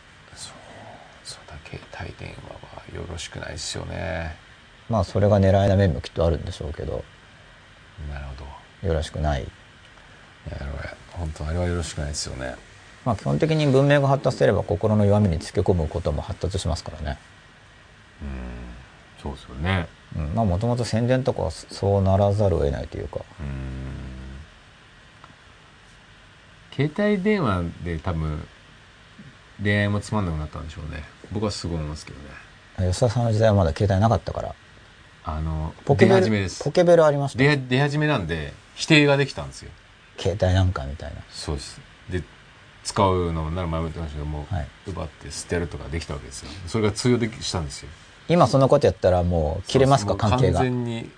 [1.25, 4.37] そうだ携帯電話はよろしくないですよね。
[4.91, 7.03] まあそれが狙いな面もきっとあるんでしょうけど。
[8.13, 8.45] なるほ
[8.83, 8.89] ど。
[8.89, 9.45] よろしくない。
[9.45, 9.47] い
[10.51, 12.57] やあれは本当あれはよろしくないですよね。
[13.07, 17.19] まあ基本的に文明が発達すれば心の弱みにつけ込むことも発達しますからね。
[19.23, 23.21] そうですよねうん、まあもともと宣伝とかはそうならざるを得ないというか。
[26.73, 28.47] 携帯電話で多分
[29.63, 31.05] 恋愛もつまんなくなったんでしょうね。
[31.33, 32.91] 僕はすごい思いますけどね。
[32.91, 34.55] 吉田さんの時代はまだ携帯なかったから。
[35.23, 36.65] あのポケベル出始めです。
[36.65, 39.71] ポケベルありました出出始めなんで否定ができたんですよ。
[40.19, 41.21] 携帯なんかみたいな。
[41.31, 41.81] そうです。
[42.09, 42.23] で
[42.83, 44.69] 使うのもなら前も言ってましたけども、はい。
[44.87, 46.51] 奪って捨てるとかできたわけですよ。
[46.67, 47.91] それが通用できしたんですよ
[48.31, 50.17] 今そのことやったらもう切れますか？
[50.17, 50.61] 関係が。
[50.63, 51.11] もう完全に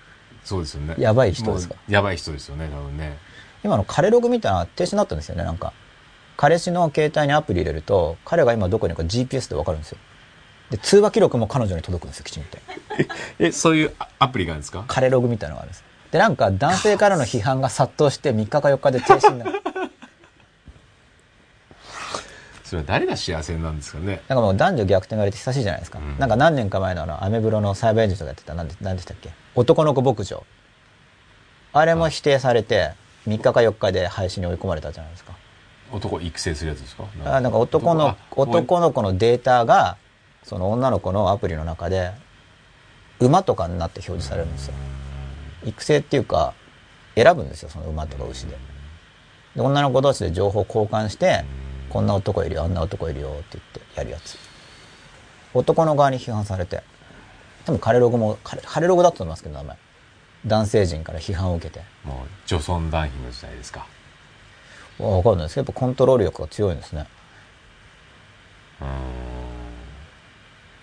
[0.44, 0.94] そうですよね。
[0.98, 1.76] やばい人ですか？
[1.88, 3.18] やばい人ですよね多分ね。
[3.62, 5.72] 今の彼ログみたいなの停止になったんですよねなんか。
[6.36, 9.98] 彼氏の携帯にアプリ入れると彼が今どこにいるか GPS で分かるんですよ。
[10.70, 12.58] で通話記録も彼女に届くんですよきちんと。
[13.38, 14.84] えそういうアアプリがあるんですか？
[14.88, 15.84] 彼ログみたいなのがあるんです。
[16.10, 19.62] でなんか男性からの批判が殺到して3日か4日で停止になる
[22.72, 24.22] それは誰が幸せなんですかね？
[24.28, 26.18] なんかもう男女逆転があれって久しいじゃないですか、うん。
[26.18, 29.28] なんか何年か前のあのアメブロのサイバーエンジンとかやってた何で何でしたっけ？
[29.54, 30.42] 男の子牧場。
[31.74, 32.92] あれも否定されて
[33.26, 35.34] 3日か4日で廃止に追い込まれたじゃないですか。
[35.92, 37.04] 男育成するやつですか？
[37.26, 39.98] あなんか男のあ男の子のデータが
[40.42, 42.12] その女の子のアプリの中で
[43.20, 44.74] 馬とかになって表示されるんですよ。
[45.66, 46.54] 育成っていうか
[47.16, 48.56] 選ぶんですよその馬とか牛で。
[49.56, 51.44] で女の子同士で情報交換して
[51.92, 54.38] こんな男いるよあんな男いるよって言ってやるやつ。
[55.52, 56.82] 男の側に批判されて。
[57.66, 59.76] 多分カレログもカレカレログだったと思いますけど名前。
[60.46, 61.84] 男性陣から批判を受けて。
[62.02, 63.86] もう女尊男卑の時代ですか。
[64.98, 65.54] わかんないです。
[65.56, 67.06] けどやっぱコントロール力が強いんですね。
[68.80, 68.90] うーん。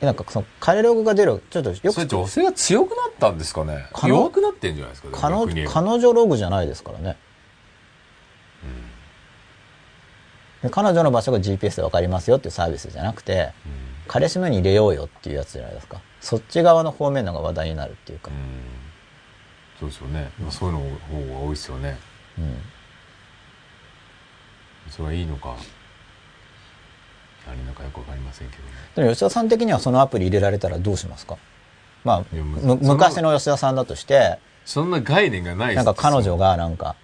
[0.01, 3.87] でなんかそのカレログが出るちょっとよくそれ女性が強くなったんですかね。
[4.03, 7.17] 弱くなってんじゃないですか彼女ログじゃないですからね、で
[10.71, 13.53] 彼女の場所が GPS で分かりますよっていうサービスじゃなくて
[14.07, 16.01] 彼氏のに入れようよっていうやつじゃないですか。
[16.19, 18.31] そっち側の方面のが話題になるっていうか。
[18.31, 18.37] うん、
[19.79, 21.97] そうですよね、まあそういうの方が多いですよね。
[22.37, 22.57] うん。
[24.89, 25.55] それはいいのか。
[27.47, 28.69] 何なのかよくわかりませんけどね。
[28.95, 31.37] でも吉田さん的にはそのアプリ入れられたらどうしますか？
[32.03, 36.95] まあ昔の吉田さんだとしてそんな概念がないなんか彼女ががなんか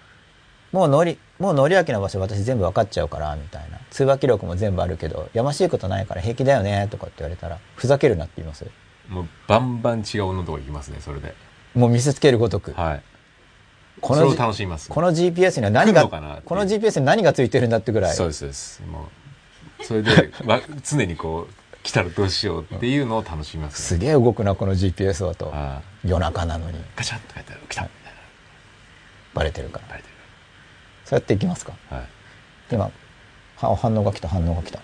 [0.72, 3.78] もうのりもうのりあきの場所私全部分かっちゃうからみたいな。
[3.90, 8.66] 通話記録も全部あるけどやましいことないから平気だよねとかって言われたらふざけるなって言います？
[9.08, 11.34] もうバンバン違う女のとこ行きますねそれで。
[11.74, 12.72] もう見せつけるごとく。
[12.72, 13.02] はい。
[14.00, 18.14] この楽しみますこの GPS には何がこの GPS に何がついてるんだってぐらい。
[18.14, 19.08] そうですそうですも
[19.80, 19.84] う。
[19.84, 23.98] それでわ常にこう来たらどうしようっていうのを楽しみますね。
[23.98, 25.54] すげえ動くなこの GPS はと。
[26.04, 26.78] 夜中なのに。
[26.94, 28.18] ガチャッと書いてある来たみたいな。
[29.32, 29.88] バレてるから。
[29.88, 30.08] バレて
[31.06, 31.72] そうやっていきますか。
[31.90, 32.06] るはい。
[32.70, 32.90] 今
[33.70, 34.80] は反応が来た反応が来た。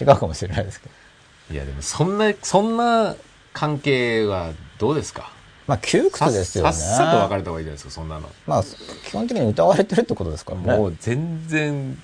[0.00, 1.54] 違うかもしれないですけど。
[1.54, 3.14] いやでもそんなそんな
[3.52, 5.30] 関係はどうですか？
[5.66, 6.72] まあ窮屈ですよね。
[6.72, 8.64] さっさと別れた方がいいじゃないですかそんなの、まあ
[9.04, 10.76] 基本的に疑われてるってことですからね。
[10.76, 11.98] もう全然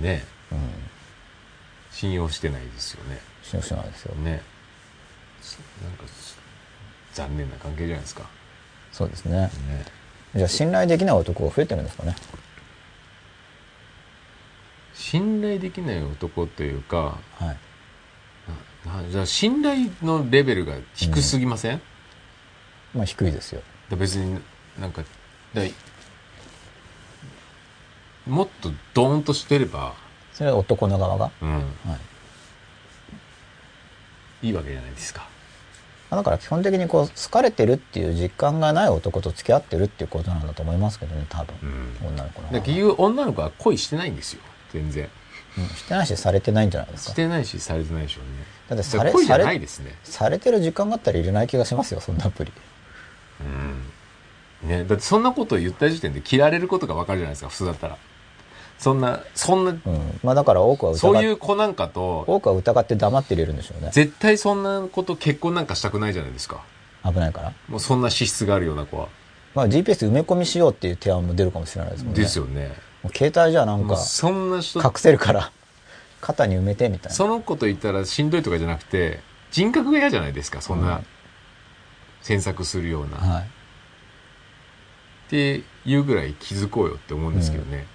[0.00, 0.24] ね。
[0.50, 0.58] うん。
[1.92, 3.18] 信用してないですよね。
[3.42, 4.14] 信用してないですよ。
[4.14, 4.40] ね。
[5.42, 6.04] そなんか
[7.12, 8.22] 残念な関係じゃないですか。
[8.92, 9.36] そうですね。
[9.36, 9.50] ね
[10.34, 12.14] じゃあ信頼できない男が増えてるんですかね。
[14.94, 17.58] 信頼できない男というかはい。
[19.10, 21.82] じゃあ信頼のレベルが低すぎません、
[22.94, 23.62] まあ低いですよ。
[23.90, 24.40] だ別に
[24.78, 25.02] なんか
[25.52, 25.62] だ
[28.26, 29.94] もっとドーンとしてれば、
[30.32, 31.30] それは男の側が？
[31.42, 31.60] うん、は
[34.42, 34.46] い。
[34.46, 35.28] いいわけじゃないですか
[36.16, 42.08] だから基本的にこう好かれてるっていう実感がない男と付き合ってるっていうことなんだと思いますけどね多分、うん。
[42.08, 44.42] 女の子のだ結局女の子は恋してないんですよ。
[44.72, 45.08] 全然。
[45.58, 47.12] うんしてないしされてないんじゃないですか。
[47.12, 48.30] してないしされてないでしょうね。
[48.68, 49.94] だってされ恋じゃないですね。
[50.04, 52.52] されてる時間があったら入れない気がしますよそんなアプリ。
[53.40, 54.68] うん。
[54.68, 57.96] ねだってそんなことを言った時点で切られることが分かるじゃないですか普通だったら
[58.80, 59.78] そんなそんなうん。
[60.22, 63.90] まあだから多くは疑そうっいう子なんかと多くは疑って黙って入れるんでしょうね。
[63.92, 66.64] 絶対そんなこと結婚なんかしたくないじゃないですか
[67.04, 67.52] 危ないから。
[67.68, 69.08] もうそんな資質があるような子は、
[69.54, 72.20] まあ GPS 埋め込みしようっていう提案も出るかもしれないですもんね。
[72.22, 75.52] ですよねもう携帯じゃなんかそんな人隠せるから、
[76.22, 77.14] 肩に埋めてみたいな。
[77.14, 79.20] その子と言ったらしんどいとかじゃなくて
[79.50, 81.02] 人格が嫌じゃないですかそんうんな
[82.22, 83.42] 詮索するような、はい。
[83.42, 83.46] っ
[85.30, 87.86] ていうぐらい気づこうよって思うんですけどね、そういうの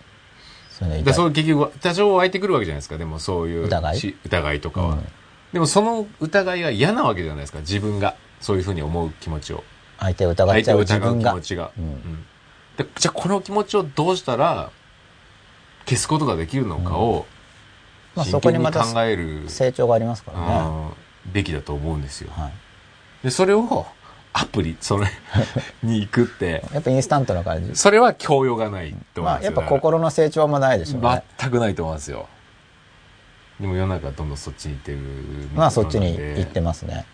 [0.80, 1.28] でそ痛い。
[1.28, 2.98] う結局多少湧いてくるわけじゃないですか。
[2.98, 4.00] でもそういう疑い？
[4.00, 5.06] し疑いとかは、うん。
[5.54, 7.60] でもその疑いが嫌なわけじゃないですか。
[7.60, 8.16] 自分が。
[8.42, 9.64] そういうふうに思う気持ちを。
[9.98, 11.32] 相手を疑っちゃう自分が。
[11.32, 11.42] 気持。
[11.42, 11.86] ちが、うん。
[11.86, 12.26] うん。
[12.78, 14.70] でじゃあこの気持ちをどうしたら
[15.86, 17.26] 消すことができるのかを
[18.14, 20.46] まあ真剣にそこにまた考える、成長がありますからね。
[21.26, 21.32] うん。
[21.32, 22.32] べきだと思うんですよ。
[22.34, 22.54] はい。
[23.24, 23.86] でそれを
[24.38, 25.08] アプリそれ
[25.82, 27.76] に行くってやっぱインスタントな感じ。
[27.76, 31.24] それは教養がないと思うんまあやっぱ心の成長もないでしょうね。
[31.38, 32.28] 全くないと思うんですよ
[33.62, 34.98] でも世の中はどんどんそっちに行ってる
[35.56, 37.06] まあそっちに行ってますね。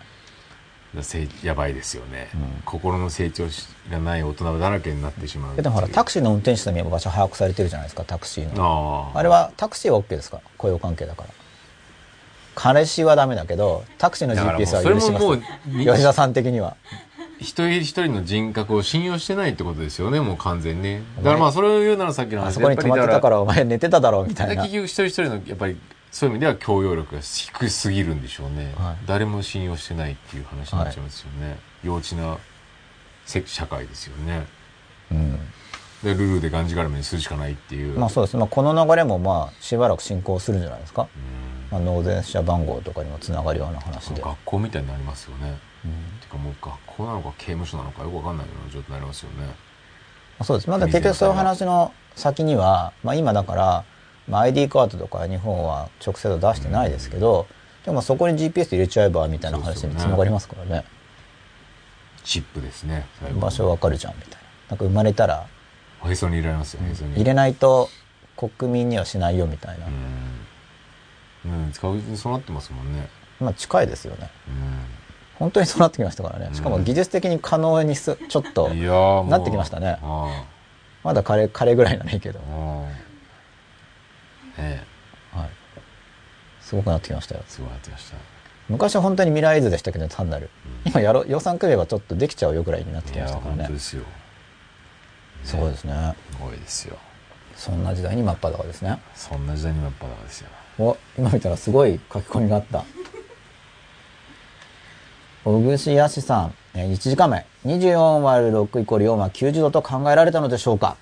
[1.43, 3.45] やばいですよね、うん心の成長
[3.89, 9.11] がない大人だらけになってしまうでもほらタククシーの運転手さんにも場所把握されてるじゃないですか、タクシーの。
[9.13, 10.41] あれはタクシーは OK ですか？
[10.57, 11.29] 雇用関係だから。
[12.53, 15.49] 彼氏はダメだけど、タクシーの GPS はそれ許しももうます。
[15.67, 16.75] み吉田さん的には。
[17.41, 24.75] 一人一人の人格を信用してないってことですよねもう完全にねだからまあそれを言うならさっきの話あそこに泊まってたからお前寝てただろうみたいな結。
[24.75, 25.77] 局一人一人のやっぱり
[26.11, 32.37] そういう意味では教養力が低すぎるんでしょうね、はい誰も信用してないっていう話になっちゃいますよね、幼稚な
[33.25, 34.45] せ社会ですよね
[35.11, 35.39] うん。
[36.03, 38.37] でルールでがんじがらめにするしかないっていう、まあそうです。
[38.37, 41.07] まあこの流れもまあしばらく進行するんじゃないですか。
[41.15, 44.21] うんまあ納税者番号とかにもつながるような話で。
[44.21, 46.19] 学校みたいになりますよね、うん。
[46.19, 49.45] てかもう学校なのか刑務所なのかよくわかんないような状態になりますよね。
[49.45, 49.53] ま
[50.39, 50.69] あそうです。
[50.69, 53.85] まだ結局そういう話の先には、まあ今だから、
[54.27, 57.47] まあ、ID カードとか日本は直接は出してないですけど、
[57.85, 60.85] でもそこに GPS 入れちゃえばみたいな話につながりますからね。
[62.23, 63.05] チップですね
[63.39, 64.37] 場所わかるじゃんみたいな。
[64.69, 65.47] なんか生まれたら
[66.05, 67.15] へそに入れますよへそに。
[67.15, 67.89] 入れないと
[68.37, 69.87] 国民にはしないよみたいな。
[69.87, 69.89] う
[71.49, 73.09] ん、うん、使うにそうなってますもんね。
[73.39, 74.29] まあ近いですよね。
[74.47, 75.00] うん
[75.41, 76.53] 本当にそうなってきましたからね。
[76.53, 80.45] しかも技術的に可能にす、ちょっと、なってきましたねあ
[81.03, 82.43] まだ彼、彼ぐらいならいいけどあ。
[82.43, 82.55] あ
[84.59, 84.85] あね
[85.33, 85.49] えはい。
[86.61, 87.43] すごくなってきましたよ。
[87.47, 88.17] すごいなってました
[88.69, 90.51] 昔は本当に未来図でしたけど、単なる。
[90.85, 93.79] 今やろ、予算組めばちょっとできちゃうよぐらいになってきましたからね。
[93.79, 93.97] す
[95.55, 96.13] ごいですね。
[96.33, 96.97] すごいですよ
[97.55, 98.99] そんな時代に真っ裸ですね。
[99.15, 102.85] そんな時代にもやっぱだですよお、今見たらすごい書き込みがあった。
[105.43, 107.45] 小串やしさん、えー1時間前。
[107.65, 110.97] 24割る6イコール4は90度と考えられたのでしょうか？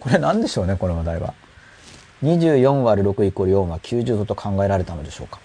[0.00, 1.34] これ何でしょうね、この話題は。
[2.22, 5.40] 24割る6イコール4は90度と考えられたのでしょうか？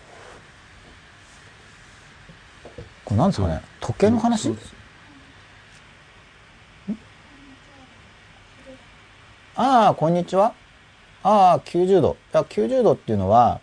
[3.03, 3.61] これ何ですかね？
[3.81, 4.43] 時計の話？
[4.43, 4.57] そう
[9.55, 10.53] ああ、こんにちは。
[11.23, 12.15] ああ、90度。
[12.33, 13.59] いや、90度っていうのは、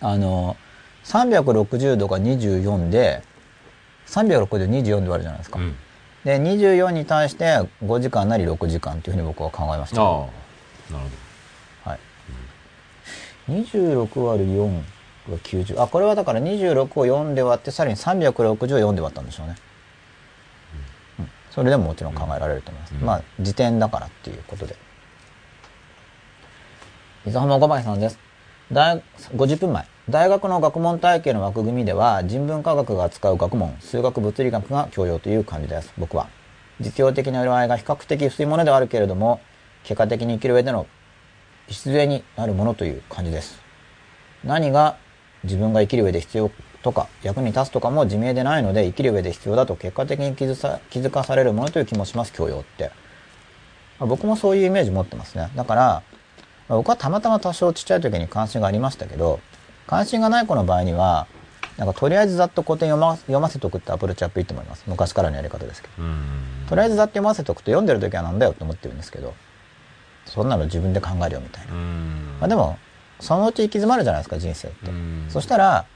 [0.00, 0.56] あの、
[1.04, 3.22] 360度が24で、
[4.10, 5.58] 360 24で割るじゃないですか。
[5.58, 5.76] うん
[6.24, 10.02] で、24に対して5時間なり6時間っていうふうに僕は考えました。
[10.02, 10.18] ああ
[10.92, 11.10] なる
[11.84, 12.00] はい。
[13.48, 14.82] 26割る4
[15.30, 15.82] が90。
[15.82, 19.56] あ、これはだから26を4で割って、さらに360を4で割ったんでしょうね。
[21.20, 21.30] うん。
[21.50, 22.94] それでももちろん考えられると思います。
[22.94, 24.76] うんまあ、時点だからっていうことで。
[27.26, 28.18] 伊沢浜小林さんです。
[28.70, 29.02] 大
[29.34, 29.86] 50分前。
[30.08, 35.92] 大学の学問体系の枠組みでは、人文科学が扱う学問、数学物理学が教養という感じです。
[35.98, 36.28] 僕は。
[36.80, 39.40] 実用的な色合いが比較的薄いものではあるけれども、
[39.84, 40.86] 結果的に生きる上での
[41.68, 43.60] 必になるものという感じです。
[44.44, 44.96] 何が
[45.44, 46.50] 自分が生きる上で必要
[46.82, 52.90] とか役に立つとかも自明でないので生きる上で必要だと結果的に気づさ気づかされるものという気もします教養って、
[53.98, 56.02] まあ僕もそういうイメージ持ってますねだから、
[56.68, 59.40] 僕はたまたま多少ちっちゃい時に関心がありましたけど
[59.90, 61.26] 関心がない子の場合には
[61.76, 64.84] なんかとりあえずざっと古典読ま読ませとくってアプローチアップいいと思います。
[64.86, 65.94] 昔からのやり方ですけど。
[66.68, 69.34] とりあえずざっと読ませとくと読んでる時はなんだよって思ってるんですけど
[70.26, 71.72] そんなの自分で考えるよみたいな。
[71.72, 72.36] うん。
[72.38, 72.78] まあでも、
[73.18, 74.90] そのうち行き詰まるじゃないですか、人生って。
[74.90, 75.26] うん。
[75.28, 75.86] そしたら、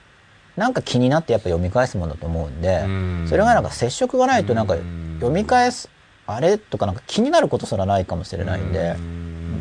[0.56, 3.26] なんか気になってやっぱ読み返すもんだと思うんで、うん。
[3.28, 5.18] それがなんか接触がないとなんかうん。
[5.20, 5.88] 読み返す、
[6.26, 8.96] あれとかなんか気になることすらないかもしれないんで、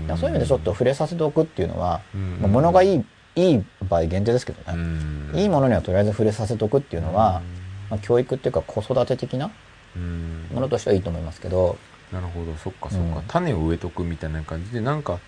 [0.10, 0.18] うん。
[0.18, 2.40] そういう意味でちょっと触れさせておくっていうのは、うん。
[2.42, 3.06] まあ、物がいい、
[3.36, 5.32] いい場合限定ですけどうね、ん。
[5.36, 7.42] いいものにはとりあえず触れさせておくっていうのは、
[7.90, 9.52] まあ、教育っていうか子育て的な
[9.96, 10.48] うん。
[10.54, 11.78] ものとしてはいいと思いますけど、
[12.12, 12.54] なるほど。
[12.56, 13.24] そっかそっか、うん。
[13.28, 15.20] 種を植えとくみたいな感じでなんか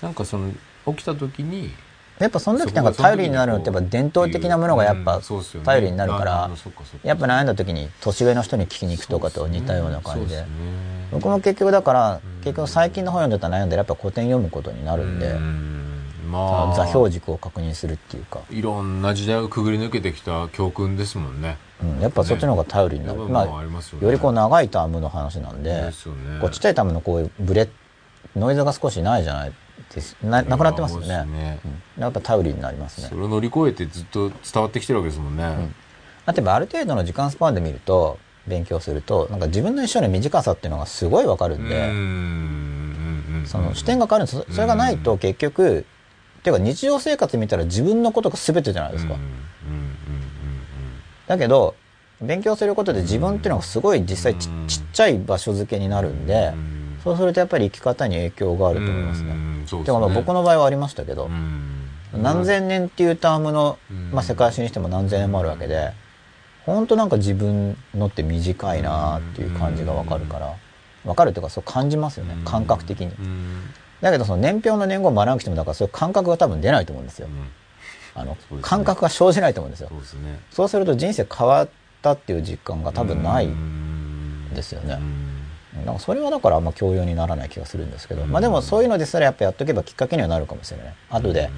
[0.00, 0.50] なんかその
[0.86, 1.70] 起きた時に
[2.18, 5.20] やっぱその時なんか頼りになるのってやっぱ伝統的なものがやっぱ
[5.64, 6.50] 頼りになるから
[7.02, 10.44] やっぱ悩んだ時に年上の人に聞きに行くとかと似たような感じで。
[11.12, 15.34] 僕も結局だから結局最近の本読んでたら悩んでやっぱ古典読むことになるんで
[16.32, 21.58] 座標軸を確認するっていうか、いろんな時代をくぐり抜けてきた教訓ですもんね。
[21.82, 23.24] うん、やっぱそっちの方が頼りになる、ね。
[23.26, 24.06] ままあありますよね。
[24.06, 25.90] よりこう長いタームの話なんでね。
[26.40, 27.68] こうちっちゃいタームのこういうブレ
[28.36, 29.52] ノイズが少しないじゃない
[29.94, 30.16] です。
[30.22, 31.58] ななくなってますよね。
[31.64, 31.68] う
[31.98, 33.08] うん、やっぱ頼りになりますね。
[33.08, 35.70] それを乗り越えてずっと伝わってきてるわけですもんね、
[36.26, 42.82] 例えばある程度の時間スパンで見ると勉強するとなんか自分の一生の短さっていうのがすごいわかるんで、うんうんうん
[43.46, 44.38] その視点が変わるんです。
[44.48, 45.84] そそれがないと結局、っ
[46.42, 49.16] ていうか日常生活見たら自分のことが全てじゃないですか、
[51.28, 51.74] だけど
[52.22, 56.98] 勉強することで自分っていうのがすごい実際ち,、っちゃい場所付けになるんで、うん。
[57.02, 59.30] そうするとやっぱり生き方に影響があると思いますね。
[59.30, 62.22] うんそうでかまあね僕の場合はありましたけど、うん。
[62.22, 64.10] 何千年っていうタームの、うん。
[64.12, 65.92] まあ、世界史にしても何千年もあるわけで
[66.64, 70.54] 本当なんか自分のって短いなっていう感じがわかるから
[71.04, 72.34] わかるというかそう感じますよね。
[72.34, 72.44] うん。
[72.44, 73.06] 感覚的に。
[73.06, 73.62] うん
[74.02, 77.28] だけどその年表の年号を学ばなくてもだからそういう感覚が多分出ないと思うんですよ。
[77.28, 78.20] うん。
[78.20, 78.38] あのね。
[78.60, 79.88] 感覚が生じないと思うんですよ。
[79.88, 80.40] そうですね。
[80.50, 81.68] そうすると人生変わっ
[82.02, 84.98] たっていう実感が多分ないうんですよね。
[85.76, 85.86] うん。
[85.86, 88.30] なんかそれはだからあんま教養にならない気がするんですけど、うん。
[88.30, 90.94] まあでもそういうのですらやっぱやっとけばきっかけにはなるかもしれない。
[91.10, 91.50] 後で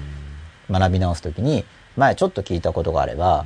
[0.69, 1.65] 学び直す時に
[1.97, 3.43] 前ちょっと聞いたことがあれば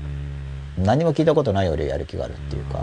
[0.77, 0.84] うん。
[0.84, 2.81] 何も聞いたことないよりやる気があるっていうか、ん。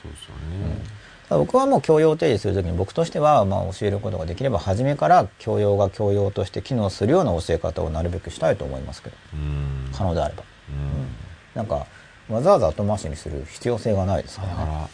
[0.00, 0.76] そうですよね。
[0.82, 0.99] ただ
[1.30, 9.16] 僕はもう教養を提示する時に僕としてはまあ教えることができれば初めから教養が教養として機能するような教え方をなるべくしたいと思いますけど。
[9.34, 9.90] うん。
[9.92, 10.42] 可能であれば。
[10.68, 11.06] うん。
[11.54, 11.86] なんか
[12.28, 14.88] わざわざ後回しにする必要性がないですからね、だから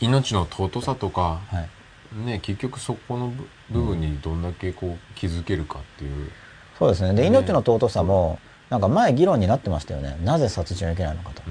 [0.00, 1.66] 命の尊さとかは
[2.14, 6.30] い、ね結局そこの部部分にどんだけこう気づけるかっていう。
[6.78, 7.14] そうですね。
[7.14, 7.28] でね。
[7.28, 8.38] 命の尊さも
[8.70, 10.18] なんか前議論になってましたよね。
[10.22, 11.42] なぜ殺人はいけないのかと。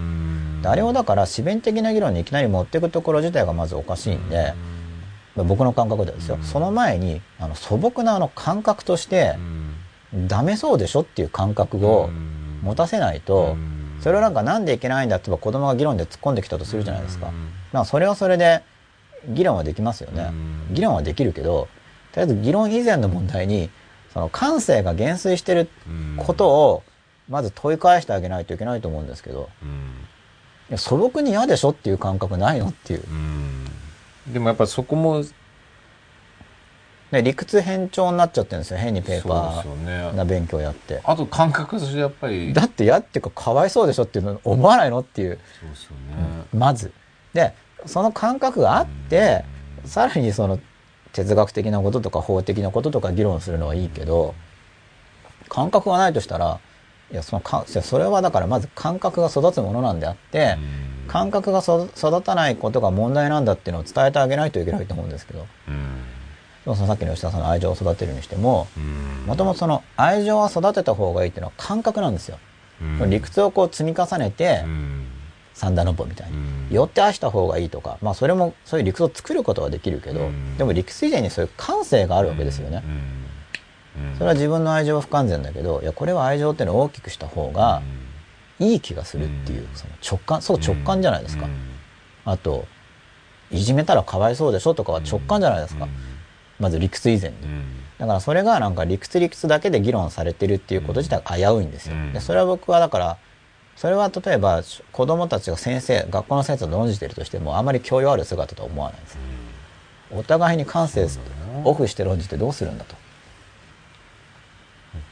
[0.70, 4.54] あれをだから自弁的な議論にいきなり持っていくところ自体がまずおかしいんで、
[5.36, 6.44] 僕の感覚ではですよ、うん。
[6.44, 9.36] その前にあの素朴なあの感覚として
[10.14, 10.28] う、ん。
[10.28, 12.10] ダメそうでしょっていう感覚を
[12.64, 13.98] 持たせないと、うん。
[14.02, 17.28] それをなんかなんでいけないんだって子供が議論で突っ込んできたとするじゃないですか。
[17.28, 17.50] うん。
[17.74, 18.64] まあそれはそれで
[19.28, 20.28] 議論はできますよね。
[20.70, 20.74] うん。
[20.74, 21.68] 議論はできるけど、
[22.14, 23.70] とりあえず議論以前の問題に、
[24.14, 25.70] その感性が減衰してる
[26.18, 26.84] ことを
[27.30, 29.70] まず問い返してあげないといけないと思うんですけど、うん。
[30.70, 33.04] いや素朴に嫌でしょっていう感覚ないのっていう。
[33.10, 33.66] うん。
[34.34, 35.24] でもやっぱそこも
[37.12, 41.00] で理屈偏重になっちゃってるんですよ変にペーパーな勉強やって。
[41.04, 45.40] あと感覚としてやっぱりだって嫌っていうかかわいそうでしょっていうの思わないのっていう。
[45.60, 46.46] そうですよね。
[46.54, 46.92] まず。
[47.34, 47.54] で
[47.86, 49.46] その感覚があって
[49.86, 50.60] さらにその
[51.14, 54.36] 哲学的なこととか法的なこととか議論するのはいいけど
[55.48, 56.60] 感覚がないとしたら
[57.12, 60.98] いやそのかそれはだからまず感覚が育つものなんであってうん。
[61.08, 65.46] 感覚がそ育たないことが問題なんだっていうのを伝えてあげないといけないと思うんですけど。
[66.66, 69.26] そのさっきの吉田さんの愛情を育てるにしてもうん。
[69.26, 72.40] もともとその愛情は育てた方がいいっていうのは感覚なんですよ。
[72.82, 73.10] うん。
[73.10, 75.08] 理屈をこう積み重ねてうん。
[75.54, 76.36] 三段の歩みたいに。
[76.36, 76.68] うん。
[76.70, 80.58] 寄って愛した方がいいとか、まあそれもそういう理屈を作ることはできるけど、うん。
[80.58, 82.84] でも理屈以前にそういう感性があるわけですよね。
[84.16, 87.82] それは自分の愛情は不完全だけど、いやこれは愛情っていうのを大きくした方が
[88.60, 91.46] いい気がするっていう、うんその直感、そう直感じゃないですか。
[91.46, 91.52] うん
[92.26, 92.66] あと、
[93.52, 95.86] いじめたらかわいそうでしょとかは直感じゃないですか。
[95.86, 95.92] うん
[96.60, 97.36] まず理屈以前に。
[97.44, 97.64] うん
[98.00, 101.96] だからそれがなんか理屈理屈だけで議論されてるっていうこと自体が危ういんですよ。
[101.96, 103.18] うんでそれは僕はだから
[103.76, 109.18] それは例えば子供たちが先生学校の先生と論じてるとしてもあまり教養ある姿とは思わないです。
[110.12, 111.08] お互いに感性
[111.64, 112.96] オフして論じてどうするんだと。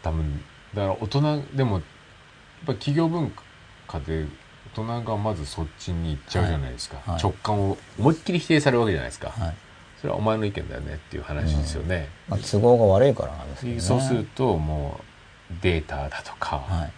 [0.01, 0.43] 多分
[0.73, 1.83] だから大人でもやっ
[2.67, 3.31] ぱ企業文
[3.87, 4.25] 化で
[4.75, 7.09] 大人がまずそっちに行っちゃうじゃないですか、はい。
[7.11, 7.23] はい。
[7.23, 9.55] 直感を思いっきり否定されるわけじゃないですか、はい。
[10.01, 13.79] それはお前の意見だよねっていう話ですよね、まあ、都合が悪いからなんですね。
[13.79, 14.99] そうするとも
[15.51, 16.91] うデータだとかはい。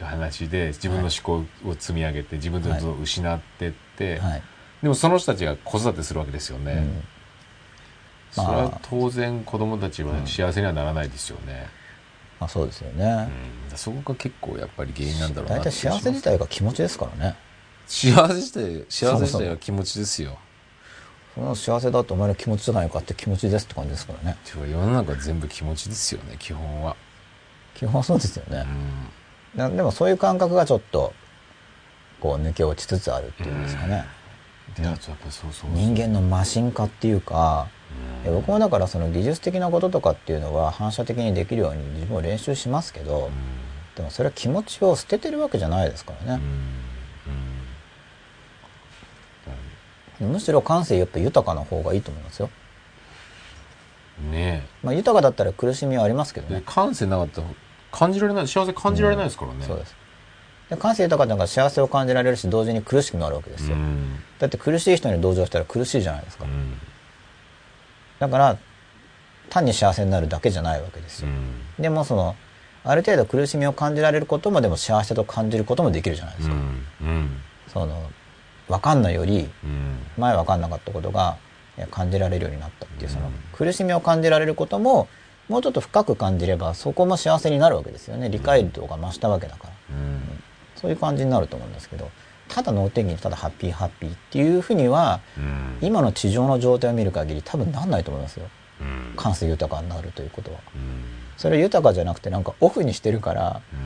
[0.00, 4.42] いう話で自分の思考を積み上げて自分でどんどん失ってって、はい。
[4.82, 7.02] でもその人たちが子育てするわけですよね、うん。
[8.30, 11.68] それは当然子供たちは幸せにはならないですよね、
[12.40, 13.28] まあそうですよね。
[13.70, 17.36] うんそこが結構やっぱり原因なんだろうな大体幸せ自体が気持ちですからね。
[17.86, 20.38] 幸せ自体幸せ自体は気持ちですよ
[21.34, 24.36] その幸せだとお前の気持ちじゃないかって気持ちですって感じですからね。
[24.44, 26.96] てか世の中全部気持ちですよね基本は、
[27.74, 28.66] 基本はそうですよね。
[29.54, 31.12] うなでもそういう感覚がちょっと
[32.20, 32.64] こう抜け
[38.26, 43.30] 僕もだからその技術的なこととかっていうのは反射的にできるように自分も練習しますけど、
[43.96, 46.42] でもそれは気持ちを捨ててるわけじゃないですからね、
[50.20, 52.50] むしろ感性やっぱ豊かな方がいいと思いますよ、
[54.30, 56.62] ねまあ、豊かだったら苦しみはありますけどね。
[56.66, 57.46] 感性なかったら
[57.90, 59.96] 感じられない幸せ感じられないですからね、そうです。
[60.68, 64.22] で感性豊かだから幸せを感じられるし同時に苦しくなるわけですよ、うん。
[64.38, 66.78] だって苦しい人に同情したら苦しいじゃないですか、うん
[68.20, 68.56] だから
[69.48, 71.32] 単に幸せになるだけじゃないわけですよ、う
[71.80, 71.82] ん。
[71.82, 72.36] でもその
[72.84, 77.42] ある程度苦しみを感じられることもでも幸せと感じることもできるじゃないですか、うん。
[77.66, 78.10] その
[78.68, 79.98] 分かんないよりうん。
[80.16, 81.36] 前分かんなかったことが
[81.76, 85.08] え感じられるようになったっていうそのうん苦しみを感じられることも
[85.48, 88.28] もうちょっと深く感じればそこも幸せになるわけですよね。
[88.28, 89.70] 理解度が増したわけだから。
[89.90, 90.42] うん。
[90.76, 92.10] そういう感じになると思うんですけど
[92.50, 95.78] ただ能天気にただハッピーハッピーっていうふうにはうん。
[95.80, 98.46] 今の地上の状態を見る限り多分なんないと思いますよ。
[98.80, 99.14] うん。
[99.16, 100.58] 感性豊かになるということは。
[100.74, 101.04] うん。
[101.36, 103.80] それは豊かじゃなくてなんかオフにしてるからうん。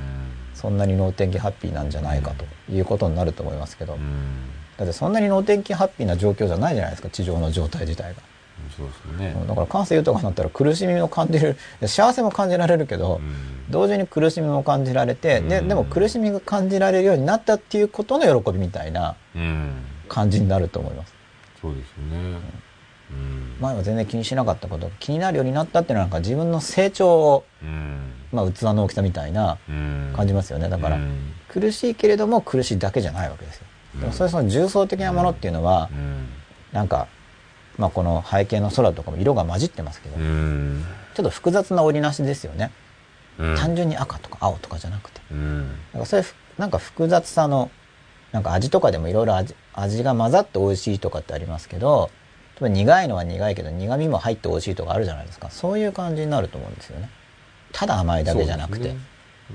[0.55, 3.95] そんなに能天気ハッピーなんじゃないかということになると思いますけど。
[3.95, 4.51] うん。
[4.77, 8.23] だってそんなに能天気ハッピーな状況じゃないじゃないですか地上の状態自体が
[8.77, 9.37] そうですね。
[9.47, 11.57] だから感性豊かになったら苦しみを感じる
[11.87, 13.35] 幸せも感じられるけどうん。
[13.71, 15.69] 同時に苦しみも感じられてでうん。
[15.69, 19.85] でも苦しみが感じられるようになったっていうことの喜びみたいなうん。
[20.09, 21.15] 感じになると思います。
[21.61, 22.39] そうですね。
[23.11, 23.57] うん。
[23.61, 28.13] 前は全然気にしなかったことが気になるようになったっていうのはなんか自分の成長を、うん。
[28.33, 30.13] まあ、器の大きさみたいなうん。
[30.15, 30.69] 感じますよね。
[30.69, 31.33] だからうん。
[31.49, 33.67] 苦しいけれども苦しいだけじゃないわけですよ。
[34.01, 36.29] でもそういうその重層的なものっていうのはうん。
[36.73, 37.07] なんか、
[37.79, 40.85] まあ、この背景の空とかも色が混じってますけどうん。
[41.15, 42.71] ちょっと複雑な織りなしですよね。
[43.39, 43.57] うん。
[43.57, 45.21] 単純に赤とか青とかじゃなくて。
[45.31, 45.69] うん。
[45.93, 47.71] なんかそういうふなんか複雑さの
[48.33, 52.11] なんか味とかでもいろいろ味味が混ざって美味しいとかってありますけど
[52.55, 55.51] 例えば苦いのは苦いけど苦味も入って美味しいとかあるじゃないですか。
[55.51, 57.11] そういう感じになると思うんですよね。
[57.73, 59.01] ただ甘いだけじゃなくて、そうですね。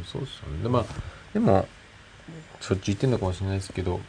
[0.06, 0.86] そうですよねで,、まあ、
[1.34, 1.68] でも
[2.60, 4.00] しょっちゅう言ってるのかもしれないですけど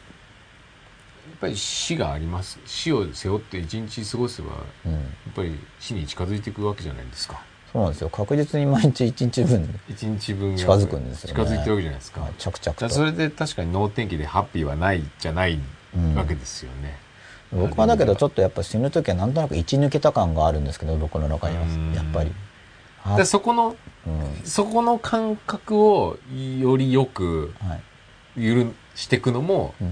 [1.41, 2.59] ぱり死があります。
[2.65, 4.55] 死を背負って一日過ごせばや
[4.85, 4.97] うん、っ
[5.35, 7.41] ぱり死に近づいていくわけじゃないですか。
[7.73, 8.09] そうなんですよ。
[8.09, 11.43] 確実に毎日一日分一日分が近づくんですよね。
[11.45, 12.33] 近づいてるわけじゃないですか,、はい。
[12.37, 12.89] 着々と。
[12.89, 15.59] それで確かに能天気でハッピーはないじゃない
[15.95, 16.15] うん。
[16.15, 16.97] わけですよね、
[17.51, 21.63] 僕はだけどちょっとやっぱ死ぬ時はなんとなく一抜けた感があるんですけど僕の中には。
[21.63, 21.93] うん。
[21.93, 22.31] やっぱり。
[23.03, 24.41] あでそこのうん。
[24.45, 26.17] そこの感覚を
[26.59, 27.81] よりよくはい。
[28.35, 29.91] 許していくのもうん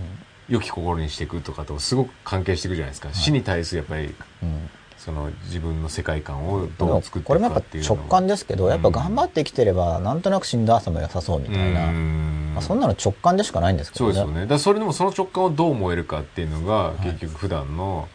[0.50, 4.70] 良き心にしていくとかとすごく関係していくじゃないですか、死に対するやっぱりうん。
[4.98, 12.52] その自分の世界観をどう作っていこれもやっぱくかっていうの直感ですけどやっぱ頑張って生きてればなんとなく死んだ朝も良さそうみたいな、うん。
[12.54, 14.14] まあ、そんなの直感でしかないんですけどね。
[14.14, 14.46] そうですよね。
[14.46, 18.10] だそれでもその直感をどう思えるかっていうのが、い結局普段の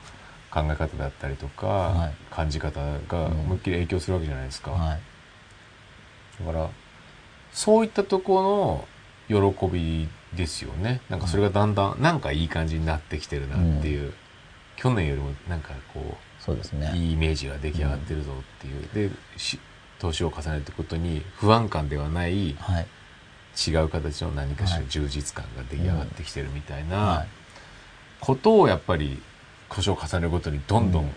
[0.51, 2.15] 考え方だったりとか、はい。
[2.31, 5.01] 感じ方が思いっきり影響するわけじゃないですか、はい。
[6.45, 6.69] だから
[7.53, 8.87] そういったとこ
[9.31, 11.01] ろの喜びですよね。
[11.09, 14.13] なんかそれがだんだんなんかいい感じになってきてるなっていう、
[14.77, 16.91] 去年よりもなんかこそうですね。
[16.93, 19.59] ういいイメージが出来上がってるぞっていう、でし
[19.99, 22.87] 年を重ねていくことに不安感ではないはい。
[23.71, 24.87] 違う形の何かしらはい。
[24.89, 27.29] 充実感が出来上がってきてるみたいなはい。
[28.21, 29.23] ことをやっぱり
[29.71, 31.07] 年を重ねるごとにどんどうん。
[31.07, 31.13] ん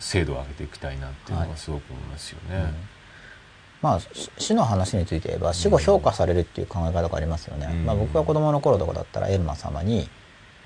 [0.00, 2.56] 精度を上げていきたいなっていうのがすごく思いますよね。
[2.56, 2.74] うん
[3.82, 7.84] まあし死の話について言えば死後評価されるっていう考え方がありますよね、うん。
[7.84, 10.08] まあ、僕が子供の頃とかだったら閻魔様に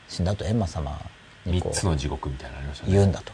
[0.08, 1.00] 死んだ後閻魔様
[1.46, 2.74] にこ三つうの地獄みたいなのあ。
[2.86, 3.32] 言うんだと。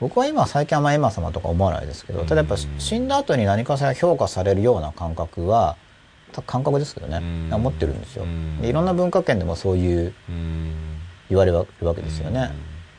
[0.00, 5.76] 僕は今最近あんま閻魔様とか思わないですけどただやっぱうん死んだ後に何かしら評価されるような感覚は
[6.32, 7.18] た感覚ですけどね。
[7.18, 7.20] う
[7.56, 7.62] ん。
[7.62, 8.24] 持ってるんですよ。
[8.24, 8.60] うん。
[8.60, 10.98] でいろんな文化圏でもそういううん。
[11.30, 12.50] 言われるわけですよね。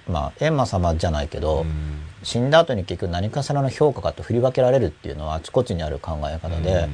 [0.08, 6.90] まあ閻魔様じゃないけど、うん死んだ後に結局何かしらの評価がと振り分けられるっていうのはあちこちにある考え方で、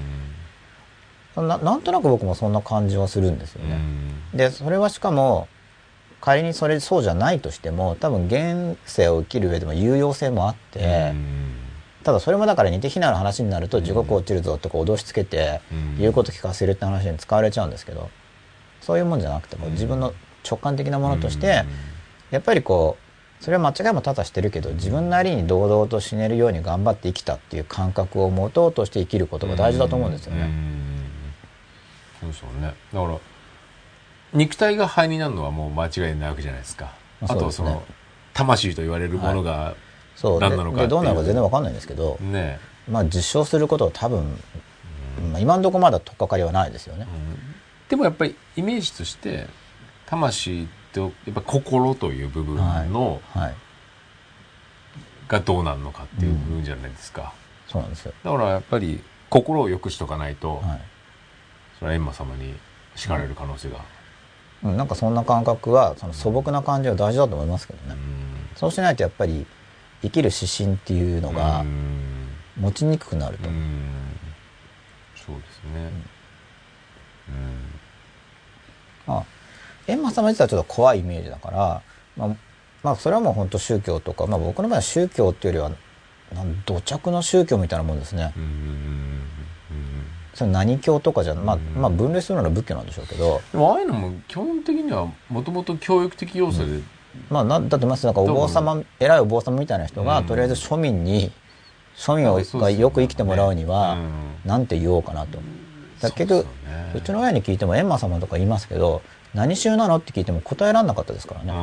[1.35, 3.69] ななんとなく僕もそんな感じはするんですようん。
[3.69, 3.77] ね。
[4.33, 5.47] でそれはしかも
[6.21, 11.13] 仮にそれそうじゃないとしても多分現世を生きる上でも有用性もあって、
[12.03, 15.97] ただそれもだから似て非なる話になると地獄落ちるぞとか脅しつけてうん。
[15.97, 18.09] 言うこと聞かせるって話に使われちゃうんですけど
[18.81, 20.13] そういうもんじゃなくてこう自分の
[20.49, 21.65] 直感的なものとして
[22.31, 23.08] やっぱりこう
[23.39, 30.43] それは間違いも多々してるけど自分なりに堂々と死ねるように頑張って生きたっていう感覚を持とうとして生きることが大事だと思うんですよね。
[30.43, 31.03] うん。
[32.19, 32.73] そうですよね。
[32.93, 33.17] だから
[34.33, 36.93] 肉体が肺になるのはもう間違いないわけじゃないですか。
[37.21, 37.83] あとその
[38.33, 39.75] 魂と言われるものが
[40.15, 40.39] そう。
[40.39, 40.87] で何なのかっていう。
[40.87, 42.59] でどうなるか全然わかんないんですけど、ね。
[42.89, 44.37] まあ実証することは多分、
[45.31, 47.07] まあ、今のところまだ取っかかりはないですよね。
[47.87, 49.47] でもやっぱりイメージとして
[50.05, 53.55] 魂とやっぱ心という部分のはい、
[55.27, 57.33] がどうなるのかっていう部分じゃないですか。
[57.67, 58.13] そうなんですよ。
[58.23, 60.81] だからやっぱり心を良くしとかないと、はい。
[61.79, 62.55] それは閻魔様に
[62.95, 63.77] 叱られる可能性が。
[64.63, 67.95] うん、なんかそんな感覚は、その素朴な感じは大事だと思いますけどね。
[68.55, 69.45] そうしないとやっぱり
[70.01, 73.47] 生きる指針っていうのがうん持ちにくくなると。
[73.47, 73.89] うん
[75.15, 75.91] そうですね。
[79.05, 79.25] まあ、
[79.93, 81.81] 閻魔様自体はちょっと怖いイメージだから、
[82.17, 82.35] まあ、
[82.83, 85.69] まあ、それはもう本当宗教とか、まあ僕の場合は宗教っていうよ
[86.31, 88.33] りは、なん土着の宗教みたいなもんですね。
[88.37, 88.99] うんうん
[90.39, 91.81] それ何教とかじゃ、まあ、うん。
[91.81, 96.81] まあ分類するなら仏教なんでしょうけど、でもああいうのも基本的にはもともと教育的要素で、
[97.29, 100.25] まあな、だってまずなんかお坊様、偉いお坊様みたいな人が、うん。
[100.27, 101.31] とりあえず庶民に、
[101.97, 104.49] 庶民をがよく生きてもらうには、うん。
[104.49, 105.37] なんて言おうかなと。
[105.37, 105.43] だか
[106.03, 106.91] ら結局そうですよね。
[106.95, 109.01] うちの親に聞いても閻魔様とか言いますけど、
[109.33, 109.97] 何宗なの？
[109.97, 111.53] って聞いても答えられなかったですからね。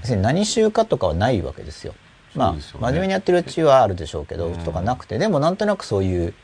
[0.00, 1.94] 別に何宗かとかはないわけですよ。
[2.34, 6.34] まあ、真面目にやってるうちはあるでしょうけど、うちとかなくて、でもなんとなくそういう、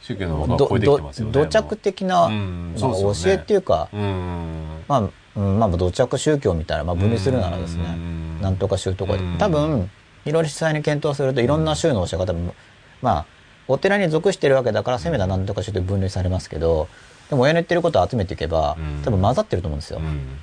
[0.00, 2.30] 宗教の方がど超土着的な、う。
[2.30, 4.84] んまあ教えっていうか、うん。
[4.86, 5.00] まあ、
[5.36, 8.40] うんまあ、土着宗教みたいな、まあ、分類するならですね、うん。
[8.40, 9.14] なんとか宗とか。
[9.38, 9.90] 多分、
[10.24, 12.54] いろいろ実際に検討すると、いろんな宗の教え方も、
[13.02, 13.26] まあ、
[13.66, 16.88] お寺に属してるわけだから、せめてなんとか宗と分類されますけど、
[17.30, 20.00] でも親の言ってることを集めていけばうん、多分混ざってると思うんですよ。
[20.00, 20.38] うん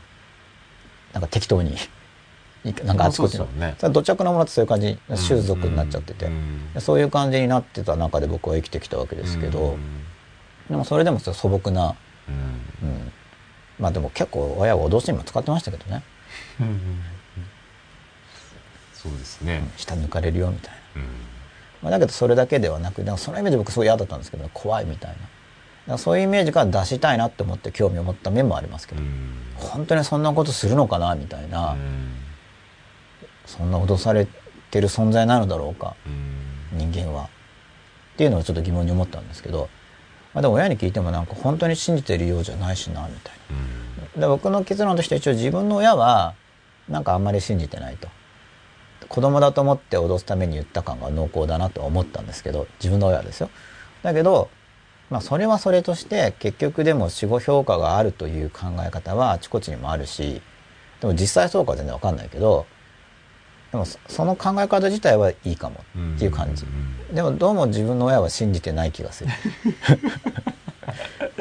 [1.14, 1.76] なんか適当に。
[2.64, 3.46] いなんかあちこちの。
[3.46, 9.80] ね土着のものってそういう感じ、種族になっちゃってて、うんそういう感じになってた中で僕は生きてきたわけですけど、うん
[10.70, 11.96] でもそれでも素朴な、
[12.28, 12.32] う
[12.86, 13.12] んうん、
[13.80, 16.04] まあでも結構親は脅しにも使ってましたけどね。
[18.94, 19.70] そうですね。
[19.78, 21.02] 下抜かれるよみたいな。
[21.02, 21.08] うん
[21.82, 25.18] まあ、だけどそれだけではなく、だからそのイメージ僕すごい嫌だったんですけど、怖いみたいな。
[25.98, 29.32] そういうイメージから出したいなって思って興味を持った面もありますけど、うん。
[29.56, 32.14] 本当にそんなことするのかなみたいな、うん。
[33.46, 34.28] そんな脅され
[34.70, 36.92] てる存在なのだろうか、うん。
[36.92, 37.24] 人間は。
[37.24, 37.28] っ
[38.18, 39.70] ていうのをちょっと疑問に思ったんですけど、
[40.34, 43.36] まあ、でも親に聞いてもなんか本当に信じてるようじゃないしな、みたい
[44.16, 44.22] な。
[44.22, 46.34] で僕の結論として一応自分の親は
[46.90, 48.10] なんかあんまり信じてないと。
[49.08, 53.50] 子供だと思って脅すために言った感が濃厚だなとは思ったんですけど自分の親ですよ。
[54.04, 54.50] だけど
[55.10, 60.42] まあそれはそれとして結局でも死後評価があるという考え方はあちこちにもあるし
[61.00, 62.66] でも実際そうかは全然わかんないけど
[63.72, 65.84] でもそその考え方自体はいいかも
[66.16, 66.66] っていう感じ。
[66.66, 69.32] んでもどうも自分の親は信じてない気がする。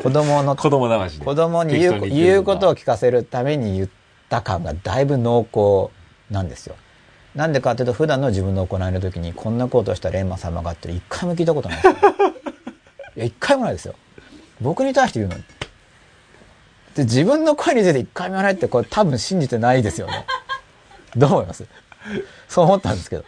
[0.03, 3.89] 子供の子供騙しで子供に言う言うことを言聞かせるために言っ
[4.28, 5.93] た感がだいぶ濃厚
[6.33, 6.75] なんですよ。
[7.35, 11.95] なんでかっていうと普段の自分の行いの時にこんなことをしたら閻魔様がって一回も聞いたことないですよ。
[13.17, 13.95] いや一回もないですよ。
[14.61, 15.45] 僕に対して言うのに。
[16.95, 20.27] で自分の声について一回もないってこれ多分信じてないですよね。
[21.17, 21.65] どう思います？
[22.49, 23.25] そう思ったんですけど。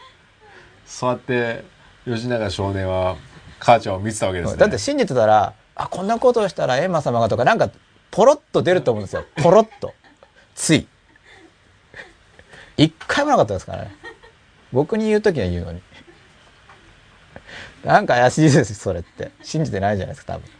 [0.87, 1.65] そうやって
[2.07, 3.17] 吉永少年は
[3.59, 7.71] 母ちゃんを見てたわけですねだって信じてたら、あ、こんなことをしたら閻魔様がとか、なんか、
[8.11, 9.25] ポロッと出ると思うんですよ。
[9.43, 9.95] ポロッと。
[10.55, 10.87] つい。
[12.77, 13.97] 一回もなかったですからね。
[14.73, 15.83] 僕に言うときは言うのに。
[17.85, 19.31] なんか怪しいですそれって。
[19.43, 20.47] 信じてないじゃないですか、多分。
[20.47, 20.51] い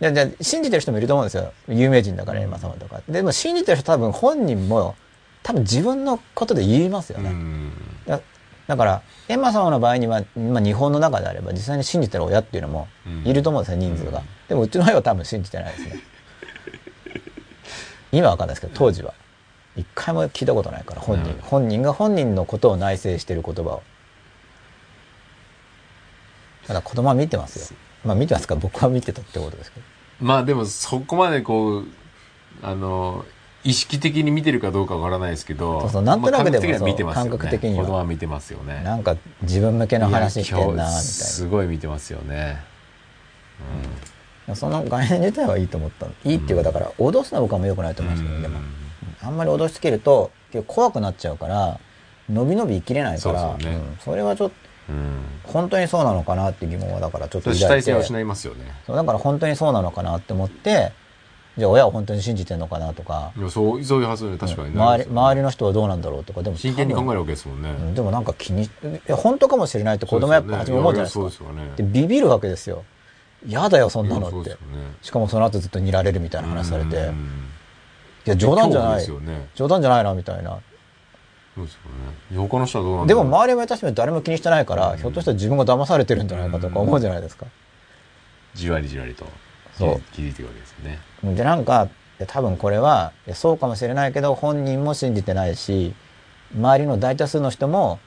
[0.00, 1.52] や、じゃあ信じてる人もいると思うんですよ。
[1.68, 3.00] 有名人だから閻魔様とか。
[3.08, 4.96] でも信じてる人多分本人も、
[5.42, 7.30] 多分自分のことで言いますよね。
[7.30, 7.72] うん
[8.06, 8.20] だ
[8.66, 12.88] だから、閻魔様の場合には、まあ、日本の中であれば、実際に信じてる親っていうのも
[13.24, 14.22] いると思うんですよ、人数が。
[14.48, 15.96] でも、うちの親は多分信じてないですね。
[18.10, 19.12] 今はわかんないですけど、当時は。
[19.76, 21.32] 一回も聞いたことないから、本人。
[21.32, 23.82] うん本人が本人のことを内省してる言葉を。
[26.66, 27.78] ただ子供は見てますよ。
[28.04, 28.56] まあ見てますか。
[28.56, 29.86] 僕は見てたってことですけど。
[30.20, 31.84] まあでもそこまでこう
[32.62, 33.24] あの
[33.64, 37.80] 意識的に見てるかどうかわからないですけどそうそうなんとなくでもまあ感覚的には見てますよね。
[37.80, 38.82] 子供は見てますよね。
[38.84, 40.90] なんか自分向けの話してんな、みたいな。
[40.90, 42.74] すごい見てますよね。
[44.54, 46.06] その概念自体はいいと思った。
[46.24, 48.58] いいっていうか、だから、脅すのは僕はも良くないと思いますけど、でも。
[49.22, 51.80] あんまり脅しつけると、結構怖くなっちゃうから、
[52.28, 53.76] 伸び伸び生きれないから、そね。
[53.76, 53.98] ん。
[54.04, 54.54] それはちょっと、
[54.88, 57.68] うん本当にそうなのかなって疑問は、だからちょっと抱いて。
[57.68, 58.64] 体性を失いますよね。
[58.86, 60.92] そうだから本当にそうなのかなって思って、
[61.56, 64.74] じゃあ親は本当に信じてんのかなとか、いやそうそういう発想で確かに。
[64.74, 67.12] な周り周りの人はどうなんだろうとか、でも真剣に考える。
[67.12, 67.70] るわけですもんね。
[67.70, 68.68] うんでもなんか気に、い
[69.06, 71.20] や、本当かもしれないって子供はやっぱ初め思うじゃないですか。
[71.20, 71.72] そうですよね。
[71.76, 72.84] で、ビビるわけですよ。
[73.46, 74.50] 嫌だよ、そんなのって。
[74.50, 74.56] ね。
[75.02, 77.44] しかもその後ずっと煮られるみたいな話されて、いうん。
[78.24, 79.08] や、冗談じゃない。
[79.08, 79.48] ね。
[79.54, 80.58] 冗談じゃないな、みたいな。
[81.54, 81.80] そうですよ
[82.32, 87.46] ね他の人はどうなんでも周りは確かに誰も気にしてないから、うんひょっとしたら自分が騙されてるんじゃないかとか思うじゃないですか。
[88.54, 89.26] じわりじわりと
[89.76, 91.00] そう気づいていくわけですよね
[91.34, 91.88] で、なんか、
[92.20, 95.94] いや多分これは、いやそうかもしれないけど、本人も信じてないし、
[96.54, 97.98] 周りの大多数の人も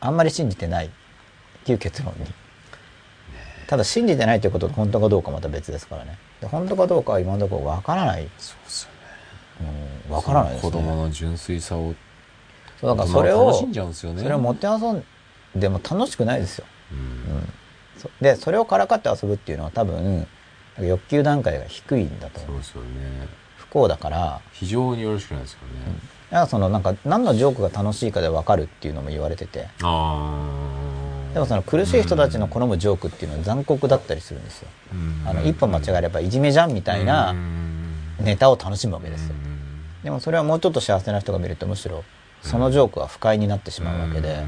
[0.00, 0.90] あんまり信じてないっ
[1.64, 2.26] ていう結論に。
[3.66, 6.18] ただ信じてないということが本当かどうかまた別ですからね。
[6.40, 8.28] で本当かどうかは今のところわからない。
[8.38, 8.96] そうですよね
[10.08, 10.72] うん、わからないですね。
[10.72, 11.94] 子供の純粋さを
[12.80, 14.22] そうだからそれを、楽しんじゃうんですよね。
[14.22, 15.04] それを持って遊ん
[15.54, 16.64] でも楽しくないですよ。
[16.92, 17.48] うん。
[18.20, 20.26] で、それをからかって遊ぶっていうのは多分、
[20.80, 22.50] 欲求段階が低いんだと思う。
[22.50, 23.28] そうですよね。
[23.58, 25.66] 不幸だから、非常によろしくないですよね、
[26.30, 34.68] だからそのなんか何のジョークが楽しいかで分かるっていうのも言われてて、でもその苦しい人たちの好むジョークっていうのは残酷だったりするんですよ。
[35.26, 37.34] あの、一歩間違えればいじめじゃんみたいな
[38.18, 39.34] ネタを楽しむわけですよ。
[40.02, 42.04] でもそれはもうちょっと幸せな人が見るとむしろ
[42.42, 44.44] そのジョークは不快になってしまうわけで、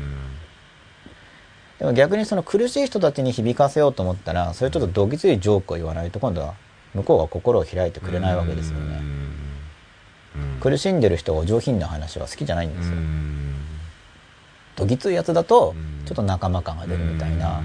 [1.78, 6.54] でも逆にその苦しい人たちに響かせようと思ったら、それちょっとどぎついジョークを言わないと今度は
[6.94, 9.02] 向こうが心を開いてくれないわけですよね。
[10.60, 12.96] 苦しんでる人がお上品な話は好きじゃないんですよ。
[14.76, 16.06] どぎついやつだとうん。
[16.06, 17.62] ちょっと仲間感が出るみたいな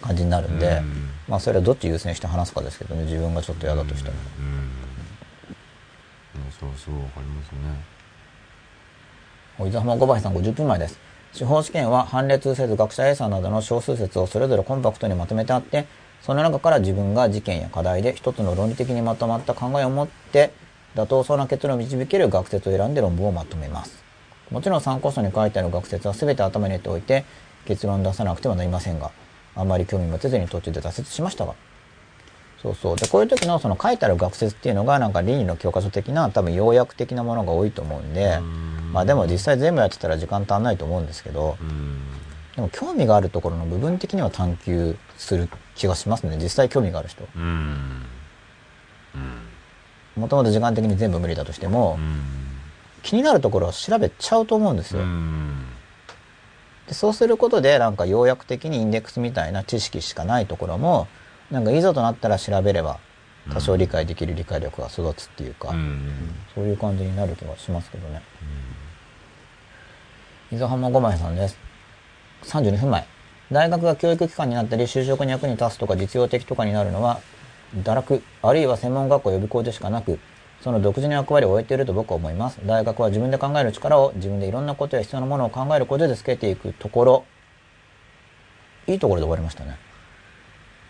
[0.00, 4.16] 感じになるんでうん、まあそれはどっち優先して話すかですけどね、自分がちょっと嫌だとしても。
[4.38, 4.68] うん
[6.58, 7.58] そうそうわかりますね
[7.97, 7.97] お
[9.66, 11.00] 伊沢浜小林さん50分前です。
[11.32, 15.86] 司法試験は判列せず学者 A さんなどの少数説をそれぞれコンパクトにまとめてあって、
[16.22, 20.52] その中から自分が事件や課題で一つの論理的にまとまった考えを持って、
[20.94, 24.04] 妥当そうな結論を導ける学説を選んで論文をまとめます。
[24.52, 27.24] もちろん参考書に書いてある学説は全て頭に入れておいて、
[27.66, 29.10] 結論を出さなくてはなりませんが、
[29.56, 31.54] あまり興味持てずに途中で挫折しましたが、
[32.62, 32.96] そうそう。
[32.96, 38.40] で、こういう時のその書いてある学説っていうのがなんか倫理の教科書的な多分要約的なものが多いと思うんで、
[38.92, 42.00] まあでも実際全部やってたら時間足んないと思うんですけど、うん
[42.56, 46.36] でも興味があるところの部分的には探求する気がしますね。
[46.42, 47.24] 実際興味がある人。
[47.36, 48.04] うん
[50.16, 52.22] もともと時間的に全部無理だとしても、うん
[53.00, 55.02] 気になるところは調べちゃうと思うんですよ。
[55.02, 55.66] うん
[56.88, 61.06] でそうすることでなんか要約的にインデックスみたいな知識しかないところも、
[61.50, 62.98] なんかいざとなったら調べれば
[63.52, 66.10] 多少理解できる理解力が育つっていうか、うん
[66.54, 68.20] そういう感じになる気がしますけどね。
[70.50, 71.58] 伊豆浜五枚さんです。
[72.44, 73.06] 32分前。
[73.50, 77.20] 大学が教育機関になったり、就職に役に立つとか実用的とかになるのは、
[77.76, 80.18] 堕落、あるいは専門学校予備校でしかなく、
[80.60, 82.58] その独自の役割を終えていると僕は思います。
[82.66, 87.24] 大学は自分で考える力を自分でいろんなことや必要なものを考えることでつけていくところ、
[88.86, 89.87] いいところで終わりましたね。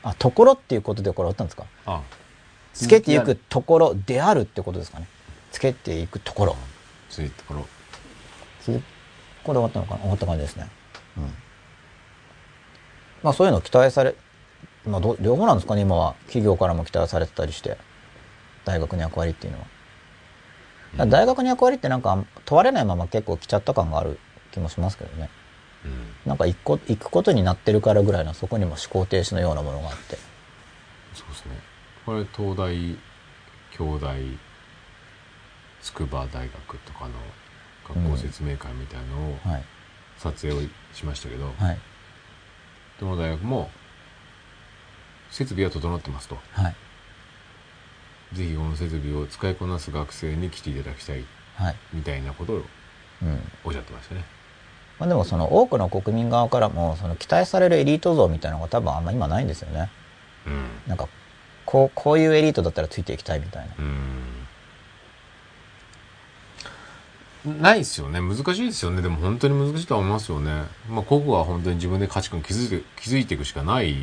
[0.02, 1.64] あ、ところっていうことでこれ終わったんですか？
[1.86, 2.02] あ
[2.72, 5.08] つけていくところであるってことですかね。
[5.50, 6.56] つけていくところ。
[7.10, 7.66] そういうところ
[8.60, 8.80] つ
[9.44, 10.00] これ終わったのかな？
[10.00, 10.68] 終わった感じですね。
[11.16, 11.24] うん。
[13.22, 14.14] まあそういうの期待され、
[14.86, 15.82] まあど両方なんですかね？
[15.82, 16.14] 今は。
[16.26, 17.76] 企業からも期待されてたりして。
[18.64, 19.64] 大学の役割っていうのは。
[19.64, 24.20] だから大学の役割ってなんか問われないまま結構来ちゃった感がある
[24.52, 25.30] 気もしますけどね。
[25.84, 30.16] うんなんか行くこ行くことになってるからぐらいのそこにも思考停止のようなものがあって。
[31.14, 31.58] そうですね
[32.04, 32.96] これ東大
[33.70, 34.20] 京大
[35.82, 37.12] 筑波大学とかの
[37.88, 39.64] 学校説明会みたいのをはい。
[40.18, 41.78] 撮影をしましたけど、はい。
[42.98, 43.70] どの大学も
[45.30, 46.76] 設備は整ってますとはい。
[48.34, 51.24] ぜひこの設備を使いこなす学生に来ていただきたい
[51.54, 51.76] はい。
[51.92, 52.56] みたいなことを
[53.22, 53.40] うん。
[53.64, 54.24] おっしゃってましたね
[54.98, 59.90] まあでもその多くの国民側からもその期待されるエリート像みたいなのが多分あんま今ないんですよね。
[60.46, 60.66] うん。
[60.86, 61.08] なんか
[61.64, 63.74] こうこういうエリートだったらついていきたいみたいな。
[63.78, 64.08] うん。
[67.62, 68.20] ないですよね。
[68.20, 69.02] 難しいですよね。
[69.02, 70.64] でも本当に難しいとは思いますよね。
[70.88, 73.94] まあ個々は本当に自分で価値観築いて築いていくしかない。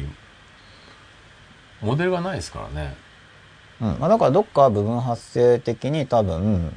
[1.82, 2.96] モデルがないですからね。
[3.82, 3.88] うん。
[4.00, 6.72] まあ、だからどっか部分発生的に多分、うん。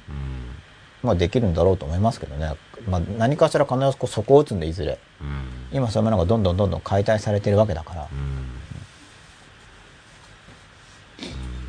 [1.02, 2.54] まあ、できるんだろうと思いますけどね。
[2.88, 4.98] まあ、何かしら必ずこう底を打つんでいずれ。
[5.20, 8.08] うん今そういうものがどんどんどんどん解体されてるわけだから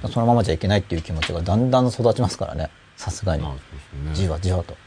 [0.03, 2.69] う、んそのままじゃいけないっていう気持ちがだんだん育ちますからね。
[2.95, 3.49] さすがにね
[4.13, 4.77] じわじわと。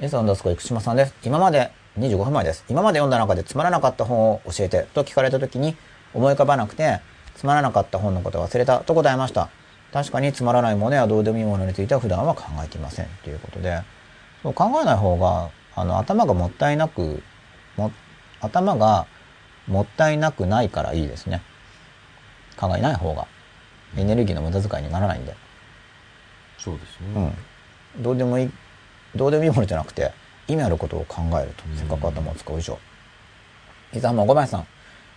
[0.00, 1.14] エサンダスコ生島さんです。
[1.22, 2.64] 今まで、25分前です。
[2.68, 5.76] 今まで読んだ中でつまらなかった本を教えてと聞かれた時に
[6.14, 7.00] 思い浮かばなくて、
[7.36, 9.50] つまらなかった本のことを忘れたと答えました。
[9.92, 13.06] 確かにつまらないものやどうでもいいものについては普段は考えていません。
[13.24, 13.82] ということで、
[14.42, 17.22] そう考えない方が、あの、頭がもったいなく、
[17.76, 17.90] も、
[18.40, 19.06] 頭が
[19.66, 21.42] もったいなくないからいいですね。
[22.56, 23.26] 考えない方が。
[23.96, 25.34] エネルギーの無駄遣いにならないんで。
[26.58, 28.02] そうですうねん。
[28.02, 28.50] どうでもいい、
[29.16, 30.12] どうでもいいものじゃなくて、
[30.46, 31.64] 意味あることを考えると。
[31.76, 32.78] せっかく頭を使う以上。
[33.92, 34.66] 伊沢も小林さん。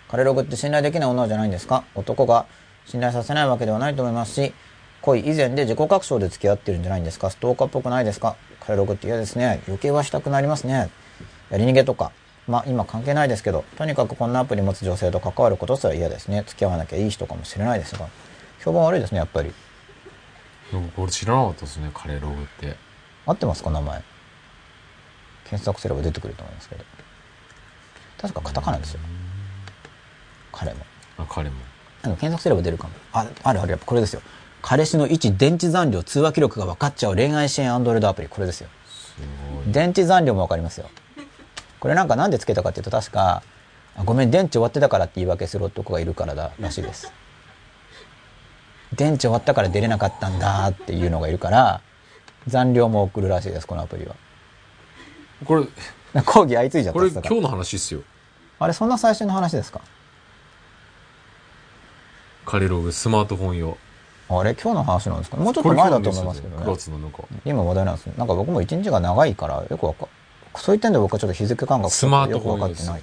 [0.10, 1.84] カレログって信頼できない女じゃないんですか？
[1.96, 2.46] 男が
[2.86, 4.54] 信頼させないわけではないと思いますし、
[5.02, 7.30] 恋以前で自己確証で付き合ってるんじゃないんですか？
[7.30, 8.36] ストーカーっぽくないですか？
[8.62, 9.62] 彼ログって嫌ですね。
[9.68, 10.90] 余計はしたくなりますね。
[11.50, 12.12] やり逃げとか。
[12.48, 16.44] まあ今関係ないですけど、とにかくこんなアプリ持つ女性と関わることすら嫌ですね。
[16.46, 18.08] 付き合わなきゃいい人かもしれないですが。
[18.64, 19.54] 評判悪いですね、やっぱり。
[20.72, 22.76] なんかこれ知らなかったですね、カレーログって。
[23.26, 24.04] 合ってますか名前？
[25.46, 26.84] 検索すれば出てくると思いますけど。
[28.20, 29.00] 確かカタカナですよ。
[30.52, 30.86] 彼も。
[31.18, 31.56] あ、彼も。
[32.04, 32.94] あの検索すれば出るかも。
[33.14, 34.22] あ、あるある、やっぱこれですよ。
[34.62, 38.28] 彼氏の位置、電池残量、通話記録が分かっちゃう恋愛支援アンドロイドアプリ。
[38.30, 38.70] これですよ。
[38.88, 39.72] す。
[39.72, 40.90] 電池残量も分かりますよ。
[41.80, 43.44] これなんかなんでつけたかっていうと確か、
[43.98, 47.12] あごめん、電池終わってたからって言い訳する男がいるからだらしいです。
[48.94, 51.82] 電池終わったから出れなかったんだっていうのがいるから、
[52.48, 54.16] 残量も送るらしいです、このアプリは。
[55.46, 58.02] これ、講義相次いじゃったこれ今日の話っすよ。
[58.60, 59.82] あれ、そんな最新の話ですか？
[62.46, 63.78] カレーログ、スマートフォン用。
[64.30, 65.38] あれ、今日の話なんですか？
[65.38, 66.74] もうちょっと前だと思いますけど9ね。
[66.76, 67.24] 月の中。
[67.46, 68.14] 今話題なんですね。
[68.18, 70.08] なんか僕も一日が長いから、よくわか、
[70.56, 73.02] そういう点で僕はちょっと日付感覚スマートフォンよくわかってない。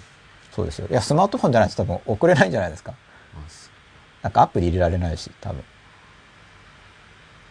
[0.52, 0.88] そうですよ。
[0.90, 1.76] いや、スマートフォンじゃないです。
[1.76, 2.94] 多分送れないんじゃないですか。
[4.22, 5.62] なんかアプリ入れられないし、多分。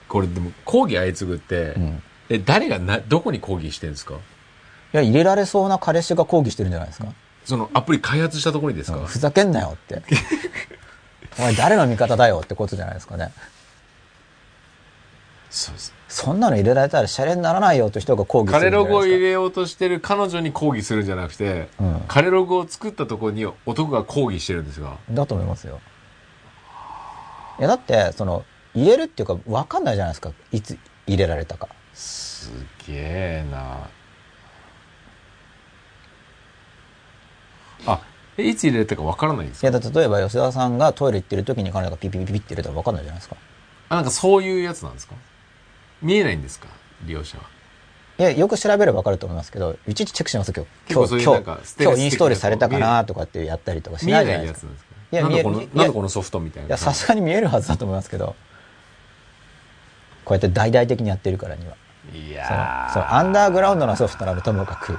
[0.07, 2.03] これでも、講義相次ぐって、うん。
[2.29, 4.15] え、誰がな、どこに講義してるんですか？
[4.15, 4.17] い
[4.91, 7.07] や、入れられそうな彼氏が抗議してるんじゃないですか。
[7.45, 10.01] そのアプリ開発したところにですか、ふざけんなよって。
[11.37, 13.31] お前誰の味方だよってことじゃないですかね。
[15.49, 15.93] そうです。
[16.07, 19.05] そんなの入れられたらシャレにならないよって人が抗議すカレログを。
[19.05, 25.79] 入れようとしてる彼女に抗議するんじゃなくて、うんカレログを作ったところに男が抗議してるんですが、だと思いますよ。
[27.59, 30.31] いや、だって、その、入れるっていうか、わかんないじゃないですか。
[30.51, 31.67] いつ入れられたか。
[31.93, 32.51] す
[32.87, 33.89] げえな
[37.85, 38.01] あ、
[38.41, 39.67] えいつ入れたかわからないんですか？
[39.67, 43.35] いや、だって例えば吉田さんがトイレ行ってる時に彼女がピピピピピって入れたらわかんないじゃないですか。
[43.89, 45.15] あ、なんかそういうやつなんですか？
[46.01, 46.67] 見えないんですか？
[47.05, 47.43] 利用者は。
[48.17, 50.67] いや、よく調べればわかると思いますけど、いちいちチェックしますよ、結
[50.99, 51.05] 構今日。
[51.05, 54.67] 今日、そういうなんか今日インストールされたかなとかってやったりとかし見えないじゃないですか。
[54.67, 54.89] ないやつなんですか？
[55.11, 56.67] いやなんだこの見えるなんだこのソフトみたいな。
[56.67, 58.35] いや、さすがに見えるはずだと思いますけど、
[60.25, 61.75] こうやって大々的にやってるからには。
[62.13, 64.97] いそのやーそのアンダーグラウンドなソフトならともかく、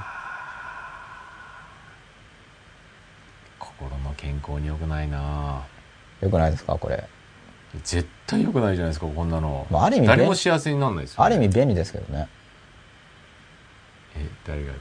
[3.59, 5.65] 心の健康に良くないな。
[6.21, 7.03] よくないですか、これ。
[7.83, 12.27] 絶対良くないじゃないですかこんなの、まあある意味誰便も幸せにならないですよ、ある意味便利ですけどね。
[14.15, 14.77] え誰がね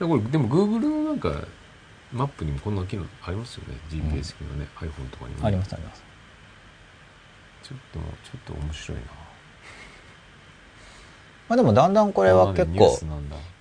[0.00, 1.46] でこれでも Google のなんか
[2.12, 3.78] マップにもこんな機能ありますよね。
[3.90, 5.46] GPS 機能ね、iPhone とかにもね。
[5.46, 6.02] ありますあります。
[7.62, 8.04] ちょっとちょ
[8.38, 9.04] っと面白いな。
[11.48, 12.98] まあでもだんだんこれは結構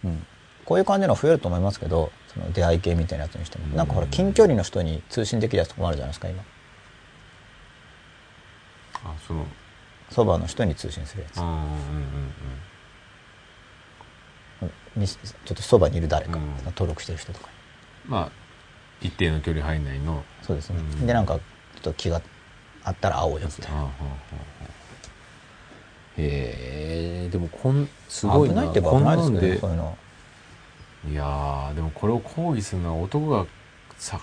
[0.06, 0.26] うん、
[0.64, 3.76] こういう感じの増えると思いますけど、その出会い系みたいなやつにしても。
[3.76, 6.44] なんかほら、近距離の人に通信できるやつとかもあるじゃないですか、今。
[9.06, 9.48] あその
[10.10, 11.38] そばの人に通信するやつ。
[11.38, 11.54] うんうん
[14.62, 14.72] うん。
[14.96, 16.56] みちょっとそばにいる誰か、うん。
[16.66, 17.50] 登録してる人とか。
[18.06, 18.32] うんまあ
[19.02, 20.24] 一定の距離範囲内の。
[20.42, 21.08] そうですね、うん。
[21.08, 21.42] でなんかちょ
[21.80, 22.22] っと気が
[22.84, 23.90] あったら会おうよみたいな
[26.18, 28.56] へえでもこんすごいな。
[28.56, 29.98] 危ないってば危ないですけどねこそうんいうの
[31.10, 33.46] いやーでもこれを抗議するのは男が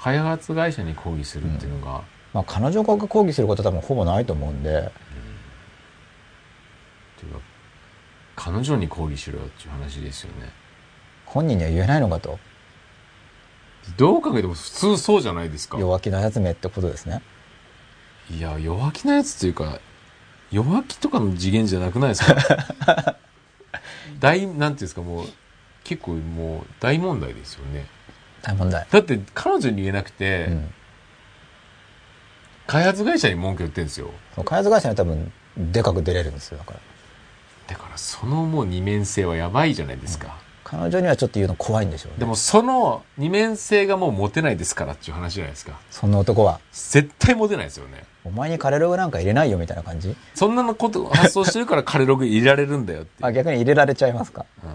[0.02, 2.02] 開発会社に抗議するっていうのが、
[2.34, 4.70] まあ彼女が抗議することは多分ほぼないと思うんで。
[4.78, 4.82] っ
[7.20, 7.40] ていうか
[8.36, 10.50] 彼女に抗議しろよっていう話ですよね。
[11.24, 12.38] 本人には言えないのかと。
[13.96, 15.78] どう考えても普通そうじゃないですか。
[15.78, 17.22] 弱気なやつめってことですね。
[18.30, 19.80] いや弱気なやつっていうか
[20.50, 23.16] 弱気とかの次元じゃなくないですか？
[24.20, 25.26] 大なんていうんですかもう
[25.84, 27.86] 結構もう大問題ですよね。
[28.42, 30.74] 大問題、だって彼女に言えなくて、うん、
[32.66, 34.10] 開発会社に文句言ってるんですよ。
[34.44, 36.80] 開発会社には多分でかく出れるんですよだから。
[37.68, 42.18] だからそのもう二面性はやばいじゃないですか、彼女にはちょっと言うの怖いんでしょうね。
[42.18, 45.78] でもその二面性がもう持てないですからっていう話じゃないですか。
[45.90, 46.60] そんな男は。
[46.72, 48.04] 絶対持てないですよね。
[48.24, 54.70] お前にカレログなんか入れないよみたいな感じそんなのこと発想してるからカレログ入れられるんだよってあ逆に入れられちゃいますかうん、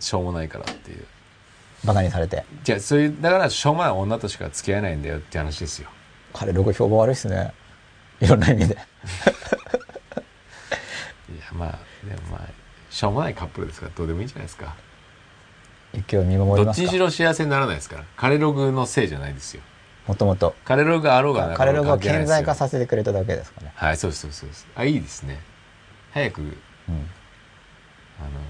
[0.00, 1.04] しょうもないからっていう。
[1.84, 2.44] バカにされて。
[2.64, 5.88] じゃあそういうだからしょうもない女としか付き合えないんだよって話ですよ。
[6.32, 7.52] カレログ評判悪いっすね。
[8.20, 8.74] いろんな意味で。
[8.74, 8.82] いや
[11.52, 12.48] まあでもまあ
[12.90, 14.74] しょうもないカップルですからどうでもいいじゃないですか。
[15.94, 19.62] 雪を見守りどっちにしろ幸せにならないですからカレログのせいじゃないですよ。
[20.06, 20.54] もともと。
[20.64, 22.36] カレログがあろうがなかろうがカレログを関係ないですよ。
[22.36, 23.72] 顕在化させてくれただけですかね。
[23.74, 24.66] はいそうですそうですそうです。
[24.74, 25.40] あいいですね。
[26.12, 26.56] 早くうん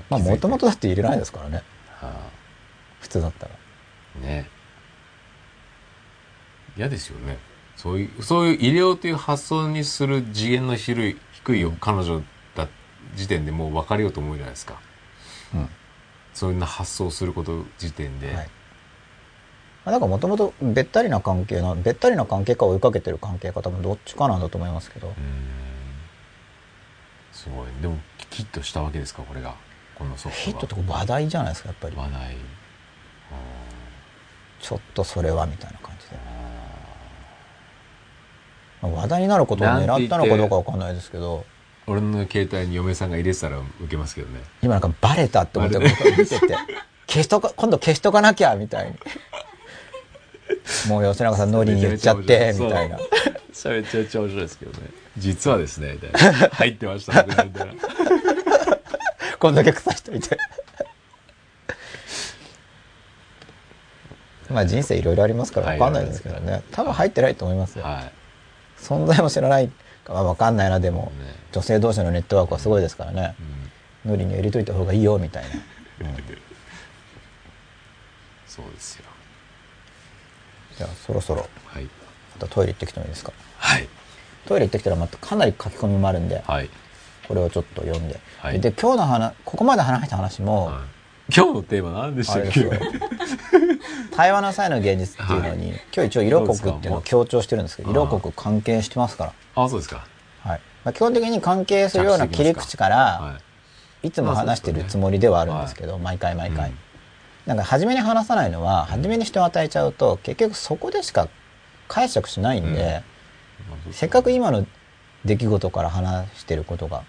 [0.09, 1.63] まあもともとだって入れないですからね。
[1.89, 2.31] は
[3.01, 3.53] 普通だったら。
[4.17, 4.49] あね。
[6.77, 7.39] 嫌ですよね。
[7.77, 12.23] そういう、そういう入れようという発想にする次元の低い、低いよ、彼女
[12.55, 12.69] だ
[13.15, 14.81] 時点でもう別れようと思うじゃないですか。
[15.55, 15.69] うん。
[16.35, 18.27] そういうな発想すること時点で。
[18.29, 18.37] はい。
[18.37, 18.43] ま
[19.87, 25.09] あなんかもともとべったりな関係なべったりな関係か追いかけてる関係か多分どっちかなんだと思いますけど。
[25.09, 25.17] うーん。
[27.33, 27.67] すごい。
[27.81, 27.99] でも、
[28.31, 29.55] ヒットしたわけですか、これが。
[29.97, 30.59] このソフトが。
[30.59, 32.37] ヒットって話題じゃないですかやっぱり話題。
[34.61, 36.17] ちょっとそれはみたいな感じで、
[38.83, 41.45] まあ話題になることを狙ったのかどうかわかんないですけど
[41.87, 44.41] 俺の携帯に嫁さんが入れてたら受けますけどね。
[44.63, 46.57] 今なんかバレたって思って僕見てて
[47.07, 48.97] 消しとか今度消しとかなきゃみたいに
[50.89, 52.99] もう吉永さんノリに言っちゃってみたいな
[53.53, 54.89] そうめちゃめちゃ面白いですけどね。
[55.19, 56.49] 実はですね、みたいな。
[56.51, 57.67] 入ってました、みたいな。
[59.39, 60.39] こんだけ臭い人いて。
[64.51, 65.79] まあ人生いろいろありますからはい。
[65.79, 66.63] 分かんないですけどね。
[66.73, 67.85] 多分入ってないと思いますよ。
[67.85, 68.13] はい。
[68.79, 69.71] 存在も知らない
[70.05, 71.35] かは分かんないなでもね。
[71.53, 73.35] 女性同士のネットワークはすごいですからね。
[74.05, 74.11] うん。
[74.11, 75.51] ノリに入れといた方がいいよみたいな。
[78.47, 79.05] そうですよ。
[80.77, 81.49] じゃあそろそろ。
[81.67, 81.85] はい。
[81.85, 81.91] ま
[82.41, 83.33] たトイレ行ってきてもいいですか？
[83.59, 83.89] はい。
[84.47, 86.71] トイレ行ってきたらまたかなり書き込みもあるんではい。
[87.29, 88.61] これをちょっと読んで、はい。
[88.61, 90.75] で今日の話ここまで話した話も、はい。
[91.33, 92.43] 今日のテーマ何でしたっけ？
[92.43, 92.73] あれですよ
[94.17, 100.05] 対話の際の現実っていうのに、今日一応色国っていうのを強調してるんですけど色国関係してますから、あ、そうですか。
[100.41, 100.61] はい。
[100.85, 103.39] まあ、基本的に関係するような切り口から、は
[104.03, 104.11] い。
[104.11, 106.79] つも話してるつもりではあるんですけど、毎回毎回、うん。
[107.47, 111.29] なんか初めに話さないのは初めに人を与えちゃうと結局そこでしか
[111.87, 113.10] 解釈しないんで、い。
[113.93, 114.67] せっかく今の
[115.25, 117.05] 出来事から話してることが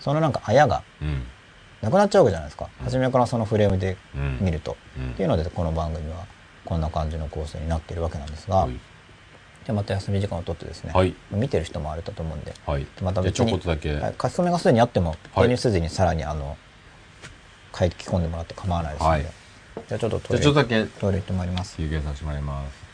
[0.00, 1.26] そのなんかあやがうん。
[1.80, 4.38] なくなっちゃうわけじゃないですか、初めからそのフレームでうん。
[4.40, 5.10] 見ると、うん。
[5.10, 6.26] っていうのでこの番組は
[6.64, 8.78] こんな感じの構成になっているわけなんですが、はい。
[9.66, 11.14] でまた休み時間を取ってですね、はい。
[11.30, 12.54] 見てる人もあれだと思うんで。
[12.66, 12.86] はい。
[13.02, 15.46] また別に書き込みがすでにあってもはい。
[15.46, 16.56] 手にせずにさらにあの
[17.74, 19.26] 書き込んでもらって構わないですので、はい。
[19.88, 21.76] じゃあちょっとトイレじゃあちょっとだけトイレ行ってまいります。
[21.76, 22.91] 休憩させてもらいます。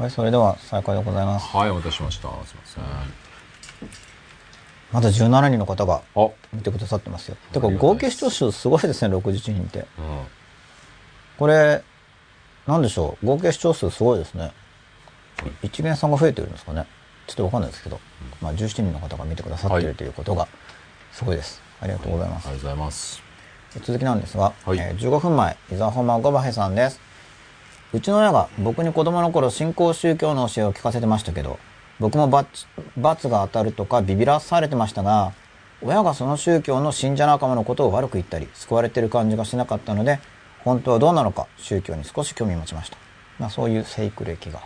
[0.00, 1.54] はい、それでは再開でございます。
[1.54, 2.28] はい、お待たせしました。
[2.46, 2.84] すいません。
[4.92, 6.00] まだ17人の方が。
[6.54, 7.36] 見てくださってますよ。
[7.52, 9.84] てか、合計視聴数すごいですね、61人って。
[11.38, 11.82] これ、
[12.66, 14.52] なんでしょう、合計視聴数すごいですね。
[15.62, 16.86] 一元さんが増えてるんですかね？
[17.26, 18.00] ちょっとわかんないですけど、
[18.40, 20.48] まあ17人の方が見てくださってはいるということが、
[21.12, 21.60] すごいです。
[21.78, 22.48] ありがとうございます。
[22.48, 23.22] ありがとうございます。
[23.82, 27.09] 続きなんですが、はいえー15分前、伊沢ホマゴバヘさんです。
[27.92, 31.58] うちの親が僕に子供の頃新興宗教の教えを聞かせてましたけど、
[31.98, 35.32] 僕も罰罰が当たるとかビビらされてましたが、
[35.82, 40.20] 親がその宗教の信者仲間のことを悪く言ったり、救われてる感じがしなかったので、
[40.60, 42.96] 本当はどうなのか宗教に少し興味を持ちました。
[43.38, 44.60] まあそういう生育歴が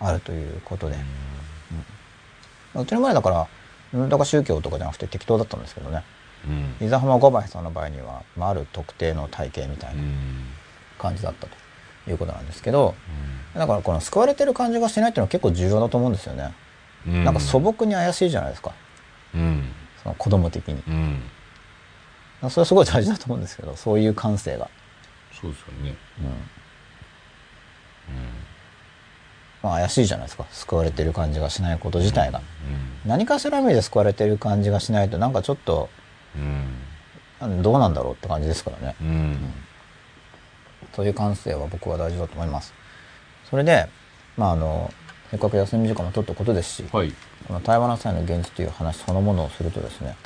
[0.00, 0.96] あるということで。
[0.96, 1.02] うん
[2.78, 3.48] うちの前だから、
[3.98, 6.02] なんだか宗教とかじゃなくて適当だったんですけどね。
[6.80, 6.86] うん。
[6.86, 10.06] 伊沢浜五番さんの場合には、まあ、ある特定の体型みたいうなん
[10.98, 11.65] 感じだったと
[12.08, 12.94] いうことなんですけど、
[13.54, 16.54] だからこの救われてる感じがしないっていうのは結構重要だと思うんですよね。
[17.06, 17.24] うん。
[17.24, 18.72] なんか素朴に怪しいじゃないですか。
[19.34, 19.64] うん。
[20.02, 20.82] その子供的に。
[20.86, 21.22] うん。
[22.50, 24.68] それはすごい大事だと思うんですけど、そういう感性が。
[25.40, 25.96] そうですよね。
[26.20, 26.26] うん。
[29.62, 30.44] まあ怪しいじゃないですか。
[30.50, 32.40] 救われてる感じがしないこと自体が。
[33.04, 35.88] 何かしらの意味で救われてる感じがしないと、なんかちょっと、
[36.36, 36.42] うん。
[37.40, 38.96] うんどうなんだろうって感じですからね。
[39.00, 39.52] うん。
[40.96, 41.02] うん。
[41.02, 42.74] そういう感性は僕は大事だと思います。
[43.50, 43.88] それで、
[44.36, 44.92] まああの、
[45.30, 47.12] せっかく休み時間も取ったことですし、はい。
[47.46, 50.16] この対話の際の現実という話そのものをするとですね、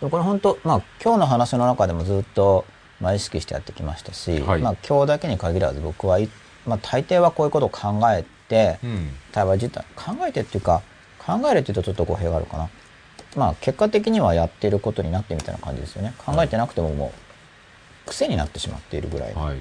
[0.00, 2.64] これ本当、まあ今日の話の中でもずっと、
[3.00, 6.28] まあ、意識してやってきましたし、はいまあ今日だけに限らず僕はい、
[6.66, 9.10] まあ大抵はこういうことを考えて、うん。
[9.32, 10.82] 対話自体、考えてっていうか、
[11.18, 12.68] 考えるっていうとちょっと語弊があるかな。
[13.36, 16.14] まあ結果的にはやっていることになってみたいな感じですよね。
[16.18, 17.23] 考えてなくてももう、
[18.06, 19.34] 癖になってしまっているぐらい。
[19.34, 19.56] のはい。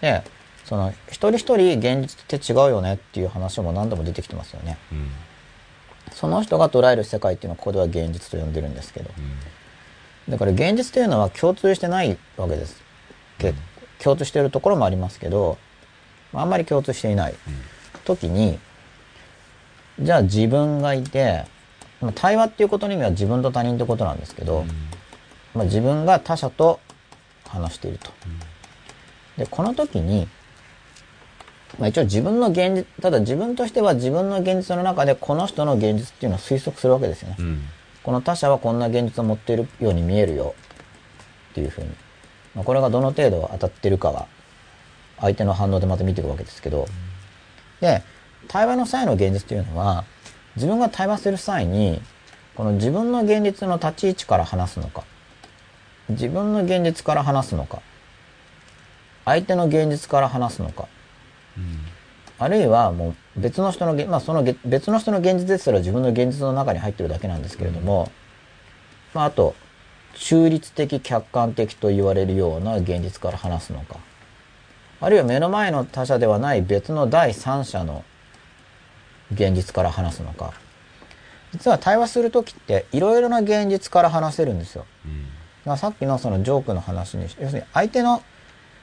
[0.00, 0.22] で
[0.64, 4.78] その一人一人現実って違うよねっていう話も何度も出てきてますよね。
[4.92, 5.10] うん。
[6.12, 9.10] その人が捉える世界っていうのはここでは現実と呼んでるんですけど。
[10.28, 12.82] だから現実というのは共通してないわけです。
[13.38, 13.54] け
[13.98, 15.58] 共通しているところもありますけど
[16.32, 17.34] あんまり共通していない
[18.04, 18.58] 時に
[20.00, 21.44] じゃあ自分がいて
[22.00, 24.64] まあ対話っていうことの意味は自分と他人ってことなんですけど、
[25.54, 26.80] まあ、自分が他者と
[27.46, 28.10] 話していると。
[29.36, 30.28] で、この時に、
[31.78, 37.36] まあ一応自分の現実、ただ自分としては自分の現実の中でこの人の現実っていうのを推測するわけですよね。
[37.38, 37.62] うん。
[38.02, 40.54] この他者はこんな現実を持っているように見えるよ
[41.52, 41.88] っていうふうに。
[42.54, 44.26] まあ、これがどの程度当たってるかは
[45.18, 46.86] 相手の反応でまた見ていくわけですけど。
[47.80, 48.02] で、
[48.48, 50.04] 対話の際の現実というのは
[50.56, 52.02] 自分が対話する際に
[52.54, 55.04] この自分の現実の立ち位置から話すのか
[56.12, 57.80] 自分の現実から話すのか
[59.24, 60.88] 相手の現実から話すのか
[62.38, 68.10] あるいはもう別の人のげ、まあ、そのげ別の人の現実ですら自分の現実の中に入ってるだけなんですけれども、
[69.14, 69.54] まあ、あと
[70.14, 73.96] 中立的客観的と言われるような現実から話すのか
[75.00, 78.04] あるいは目の前の他者ではない別の第三者の
[79.32, 80.52] 現実から話すのか
[81.52, 84.86] 実は対話する時っていろいろな現実から話せるんですよ。
[85.04, 85.26] うん。
[85.62, 88.22] だからさっきのそのジョークの話に要するに相手の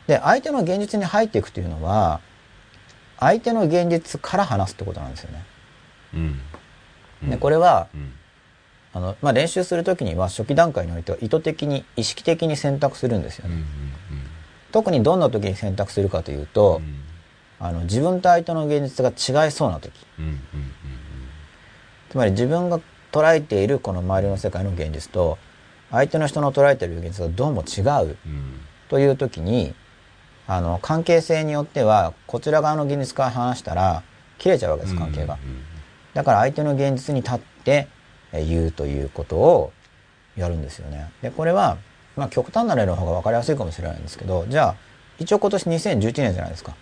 [0.08, 2.22] で相手の現実に入っていくというのは
[3.19, 5.43] 相手の現実から話すってことなんですよね。
[6.14, 6.17] う
[7.27, 7.30] ん。
[7.30, 8.14] でこれはうん。
[8.91, 13.51] あの、まあ、練習する時には初期段階においては意図的に意識的に選択するんですようん。
[13.53, 13.61] うね。
[13.61, 13.66] ん。
[14.72, 16.95] 特にどんな時に選択するかというと、うん。
[17.59, 20.25] あの自分と相手の現実が違いそうな時うん。
[20.25, 20.41] うん。
[22.09, 22.80] つまり自分が
[23.11, 25.38] 捉えているこの周りの世界の現実と
[25.92, 28.61] 相手の人の捉えている現実がどうも違ううん。
[28.90, 29.74] という時に
[30.48, 34.03] あの関係性によってはこちら側の現実から話したら
[34.40, 35.38] 切れちゃうわけです関係が。
[36.14, 37.88] だから相手の現実に立って
[38.32, 39.74] え言うということを
[40.35, 41.11] やるんですよね。
[41.22, 41.77] でこれは、
[42.16, 44.76] まあ、極端な例の方が分かりやすいかもしれないんですけどじゃあ
[45.19, 46.76] 一応今年2011年じゃないですか。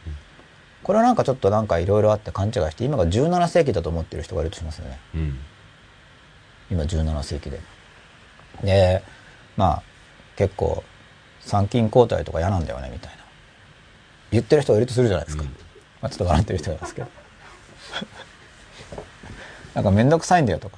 [0.83, 4.99] これはなんかちょっとなんかいろいろあって勘違いして今が17世紀だと思ってる人がいるとしますよね。
[5.15, 5.39] うん。
[6.71, 7.59] 今17世紀で。
[8.63, 9.03] で
[9.55, 9.83] まあ
[10.35, 10.83] 結構
[11.41, 13.17] 参勤交代とか嫌なんだよねみたいな。
[14.31, 15.49] 言ってる人がいるとするじゃないですか、うん。
[15.49, 15.55] ま
[16.07, 17.07] あ、ちょっと笑ってる人がいますけど。
[19.73, 20.77] なんか面倒くさいんだよとか。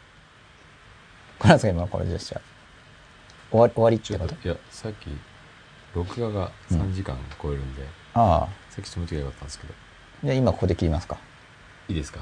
[1.39, 2.41] これなんですか今のこのジェスチャー。
[3.51, 4.35] 終わり終わりってこと？
[4.47, 5.07] いや、さっき、
[5.95, 7.83] 録画が3時間超えるんで、
[8.13, 8.47] ああ。
[8.69, 9.73] さっきちょっと間違いがあったんですけど、
[10.23, 11.17] じゃあ今ここで切りますか。
[11.87, 12.17] いいですか？